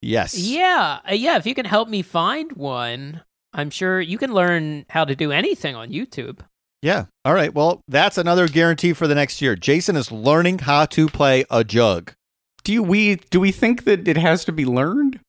Yes. 0.01 0.37
Yeah. 0.37 0.99
Uh, 1.09 1.13
yeah. 1.13 1.37
If 1.37 1.45
you 1.45 1.53
can 1.55 1.65
help 1.65 1.87
me 1.89 2.01
find 2.01 2.51
one, 2.53 3.21
I'm 3.53 3.69
sure 3.69 3.99
you 4.01 4.17
can 4.17 4.33
learn 4.33 4.85
how 4.89 5.05
to 5.05 5.15
do 5.15 5.31
anything 5.31 5.75
on 5.75 5.89
YouTube. 5.89 6.39
Yeah. 6.81 7.05
All 7.25 7.33
right. 7.33 7.53
Well, 7.53 7.81
that's 7.87 8.17
another 8.17 8.47
guarantee 8.47 8.93
for 8.93 9.07
the 9.07 9.13
next 9.15 9.41
year. 9.41 9.55
Jason 9.55 9.95
is 9.95 10.11
learning 10.11 10.59
how 10.59 10.85
to 10.87 11.07
play 11.07 11.45
a 11.51 11.63
jug. 11.63 12.13
Do 12.63 12.73
you, 12.73 12.81
we 12.83 13.15
do 13.15 13.39
we 13.39 13.51
think 13.51 13.83
that 13.85 14.07
it 14.07 14.17
has 14.17 14.45
to 14.45 14.51
be 14.51 14.65
learned? 14.65 15.19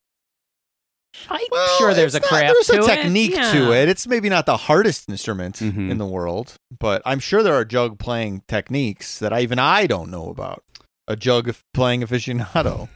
I'm 1.29 1.41
Well, 1.51 1.79
sure 1.79 1.93
there's 1.95 2.15
a 2.15 2.21
not- 2.21 2.29
craft 2.29 2.55
There's 2.55 2.67
to 2.69 2.81
a 2.81 2.85
it. 2.85 2.87
technique 2.97 3.35
Yeah. 3.35 3.53
to 3.53 3.73
it. 3.75 3.89
It's 3.91 4.07
maybe 4.07 4.31
not 4.31 4.47
the 4.47 4.57
hardest 4.57 5.09
instrument 5.11 5.57
Mhm. 5.57 5.91
in 5.91 5.99
the 5.99 6.07
world, 6.07 6.55
but 6.81 7.03
I'm 7.05 7.21
sure 7.21 7.43
there 7.43 7.55
are 7.55 7.67
jug 7.67 7.99
playing 7.99 8.43
techniques 8.49 9.19
that 9.19 9.31
I, 9.33 9.41
even 9.43 9.59
I 9.59 9.87
don't 9.87 10.11
know 10.11 10.31
about. 10.31 10.63
A 11.07 11.17
jug 11.17 11.49
of 11.49 11.63
playing 11.75 12.01
aficionado. 12.03 12.89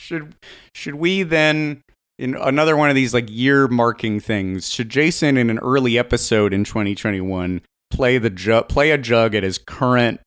Should 0.00 0.34
should 0.74 0.94
we 0.94 1.22
then 1.22 1.82
in 2.18 2.34
another 2.34 2.76
one 2.76 2.88
of 2.88 2.96
these 2.96 3.12
like 3.12 3.28
year 3.28 3.68
marking 3.68 4.18
things? 4.18 4.70
Should 4.70 4.88
Jason 4.88 5.36
in 5.36 5.50
an 5.50 5.58
early 5.58 5.98
episode 5.98 6.54
in 6.54 6.64
2021 6.64 7.60
play 7.90 8.16
the 8.18 8.30
jug 8.30 8.68
play 8.68 8.90
a 8.92 8.98
jug 8.98 9.34
at 9.34 9.42
his 9.42 9.58
current 9.58 10.20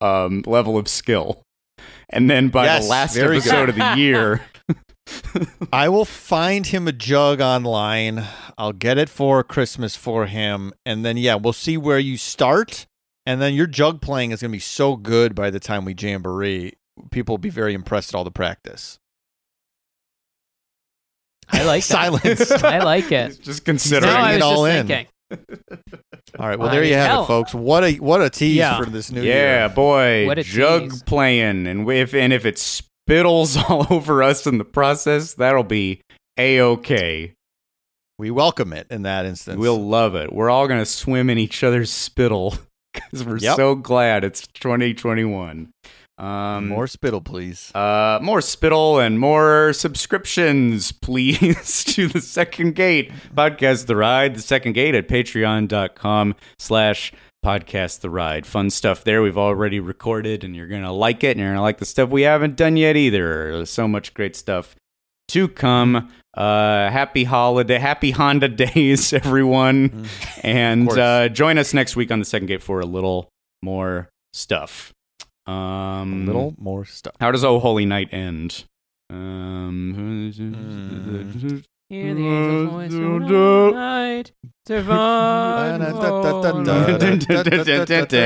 um, 0.00 0.42
level 0.46 0.76
of 0.76 0.88
skill, 0.88 1.42
and 2.10 2.28
then 2.28 2.48
by 2.48 2.64
Yes, 2.64 2.84
the 2.84 2.90
last 2.90 3.16
episode 3.16 3.66
good. 3.66 3.68
of 3.70 3.74
the 3.76 3.94
year, 3.96 4.42
I 5.72 5.88
will 5.88 6.04
find 6.04 6.66
him 6.66 6.88
a 6.88 6.92
jug 6.92 7.40
online. 7.40 8.24
I'll 8.58 8.72
get 8.72 8.98
it 8.98 9.08
for 9.08 9.42
Christmas 9.44 9.94
for 9.96 10.26
him, 10.26 10.72
and 10.84 11.04
then 11.04 11.16
yeah, 11.16 11.36
we'll 11.36 11.52
see 11.52 11.76
where 11.76 12.00
you 12.00 12.16
start. 12.18 12.86
And 13.24 13.40
then 13.42 13.52
your 13.54 13.66
jug 13.66 14.00
playing 14.00 14.30
is 14.32 14.40
going 14.40 14.50
to 14.50 14.56
be 14.56 14.60
so 14.60 14.96
good 14.96 15.34
by 15.34 15.50
the 15.50 15.60
time 15.60 15.84
we 15.84 15.94
jamboree. 15.96 16.72
People 17.10 17.34
will 17.34 17.38
be 17.38 17.50
very 17.50 17.74
impressed 17.74 18.14
at 18.14 18.16
all 18.18 18.24
the 18.24 18.30
practice. 18.30 18.98
I 21.50 21.64
like. 21.64 21.82
Silence. 21.98 22.50
I 22.50 22.78
like 22.80 23.10
it. 23.12 23.40
just 23.40 23.64
considering 23.64 24.12
No, 24.12 24.28
it 24.30 24.42
all 24.42 24.66
just 24.66 24.78
in. 24.80 24.86
thinking. 24.86 25.06
All 26.38 26.48
right, 26.48 26.58
well 26.58 26.68
I 26.68 26.72
there 26.72 26.84
you 26.84 26.94
have 26.94 27.06
hell. 27.06 27.24
it, 27.24 27.26
folks. 27.26 27.54
What 27.54 27.84
a 27.84 27.94
what 27.96 28.22
a 28.22 28.30
tease 28.30 28.56
Yeah. 28.56 28.78
for 28.82 28.88
this 28.88 29.10
new 29.10 29.20
yeah, 29.22 29.26
year. 29.34 29.44
Yeah, 29.44 29.68
boy, 29.68 30.26
What 30.26 30.38
a 30.38 30.42
jug 30.42 30.90
tease. 30.90 31.02
playing, 31.02 31.66
and 31.66 31.88
if 31.90 32.14
and 32.14 32.32
if 32.32 32.44
it 32.46 32.58
spittles 32.58 33.56
all 33.68 33.86
over 33.90 34.22
us 34.22 34.46
in 34.46 34.58
the 34.58 34.64
process, 34.64 35.34
that'll 35.34 35.64
be 35.64 36.00
a 36.38 36.60
okay. 36.60 37.34
We 38.18 38.30
welcome 38.30 38.72
it 38.72 38.86
in 38.90 39.02
that 39.02 39.26
instance. 39.26 39.58
We'll 39.58 39.82
love 39.86 40.14
it. 40.14 40.32
We're 40.32 40.50
all 40.50 40.66
gonna 40.66 40.86
swim 40.86 41.28
in 41.30 41.38
each 41.38 41.62
other's 41.62 41.90
spittle 41.90 42.54
because 42.94 43.24
we're 43.24 43.38
Yep. 43.38 43.56
so 43.56 43.74
glad 43.74 44.24
it's 44.24 44.46
2021. 44.48 45.70
Um, 46.18 46.68
more 46.68 46.88
spittle, 46.88 47.20
please. 47.20 47.70
uh, 47.74 48.18
more 48.20 48.40
spittle 48.40 48.98
and 48.98 49.20
more 49.20 49.72
subscriptions, 49.72 50.90
please, 51.02 51.84
to 51.94 52.08
the 52.08 52.20
second 52.20 52.74
gate 52.74 53.12
podcast 53.34 53.86
the 53.86 53.94
ride 53.96 54.34
the 54.34 54.42
second 54.42 54.72
gate 54.72 54.94
at 54.96 55.06
patreon.com 55.08 56.34
slash 56.58 57.12
podcast 57.44 58.00
the 58.00 58.10
ride. 58.10 58.46
Fun 58.46 58.68
stuff 58.68 59.04
there. 59.04 59.22
We've 59.22 59.38
already 59.38 59.78
recorded 59.78 60.42
and 60.42 60.56
you're 60.56 60.66
gonna 60.66 60.92
like 60.92 61.22
it 61.22 61.32
and 61.32 61.40
you're 61.40 61.50
gonna 61.50 61.62
like 61.62 61.78
the 61.78 61.86
stuff 61.86 62.10
we 62.10 62.22
haven't 62.22 62.56
done 62.56 62.76
yet 62.76 62.96
either. 62.96 63.52
There's 63.52 63.70
so 63.70 63.86
much 63.86 64.12
great 64.12 64.34
stuff 64.34 64.74
to 65.28 65.46
come. 65.46 66.10
Uh 66.36 66.90
happy 66.90 67.24
holiday 67.24 67.78
happy 67.78 68.10
honda 68.10 68.48
days 68.66 69.12
everyone. 69.12 70.06
And 70.42 70.90
uh 70.90 71.28
join 71.28 71.58
us 71.58 71.72
next 71.72 71.94
week 71.94 72.10
on 72.10 72.18
the 72.18 72.24
second 72.24 72.48
gate 72.48 72.62
for 72.62 72.80
a 72.80 72.86
little 72.86 73.28
more 73.62 74.08
stuff 74.32 74.92
A 75.48 75.50
um 75.50 76.26
little 76.26 76.54
more 76.58 76.84
stuff. 76.84 77.14
how 77.20 77.30
does 77.32 77.42
Oh 77.44 77.58
Holy 77.58 77.86
Night 77.86 78.12
end? 78.12 78.64
Um, 79.10 79.94
Mm. 80.36 81.64
Hear 81.88 82.14
the 82.14 82.20
angel's 82.26 82.70
voice 82.70 82.92
in 82.92 83.20
the 83.26 83.70
night. 83.72 84.32
Divine. 84.66 85.80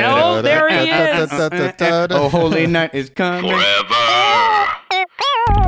Oh, 0.05 0.43
there 0.43 0.69
he 0.69 0.91
is. 0.91 1.31
oh 2.11 2.29
Holy 2.29 2.67
Night 2.67 2.93
is 2.93 3.09
coming. 3.11 3.53
Forever. 3.53 4.67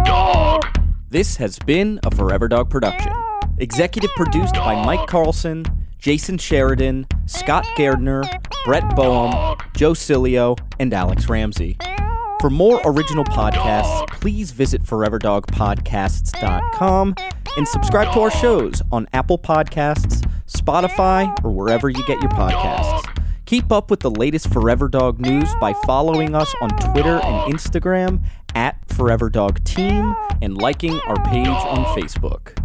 Dog. 0.05 0.65
This 1.11 1.37
has 1.37 1.59
been 1.61 2.01
a 2.03 2.11
Forever 2.11 2.49
Dog 2.49 2.69
production. 2.69 3.13
Executive 3.59 4.11
produced 4.17 4.55
by 4.55 4.85
Mike 4.85 5.07
Carlson, 5.07 5.65
Jason 6.05 6.37
Sheridan, 6.37 7.07
Scott 7.25 7.65
Gairdner, 7.79 8.23
Brett 8.67 8.95
Boehm, 8.95 9.57
Joe 9.75 9.93
Cilio, 9.93 10.59
and 10.79 10.93
Alex 10.93 11.31
Ramsey. 11.31 11.79
For 12.43 12.51
more 12.51 12.83
original 12.85 13.25
podcasts, 13.25 14.07
please 14.09 14.51
visit 14.51 14.83
foreverdogpodcasts.com 14.83 17.15
and 17.57 17.67
subscribe 17.67 18.13
to 18.13 18.21
our 18.21 18.31
shows 18.31 18.83
on 18.93 19.09
Apple 19.15 19.39
Podcasts, 19.39 20.31
Spotify, 20.47 21.35
or 21.43 21.53
wherever 21.53 21.89
you 21.89 22.05
get 22.05 22.21
your 22.21 22.33
podcasts. 22.33 23.03
Keep 23.47 23.73
up 23.73 23.91
with 23.91 24.01
the 24.01 24.11
latest 24.11 24.53
Forever 24.53 24.89
Dog 24.89 25.19
news 25.19 25.49
by 25.59 25.73
following 25.87 26.35
us 26.35 26.55
on 26.61 26.69
Twitter 26.93 27.19
and 27.19 27.55
Instagram 27.55 28.23
at 28.55 28.77
Forever 28.93 29.31
Dog 29.31 29.65
Team 29.65 30.15
and 30.43 30.61
liking 30.61 31.01
our 31.07 31.17
page 31.25 31.49
on 31.49 31.83
Facebook. 31.99 32.63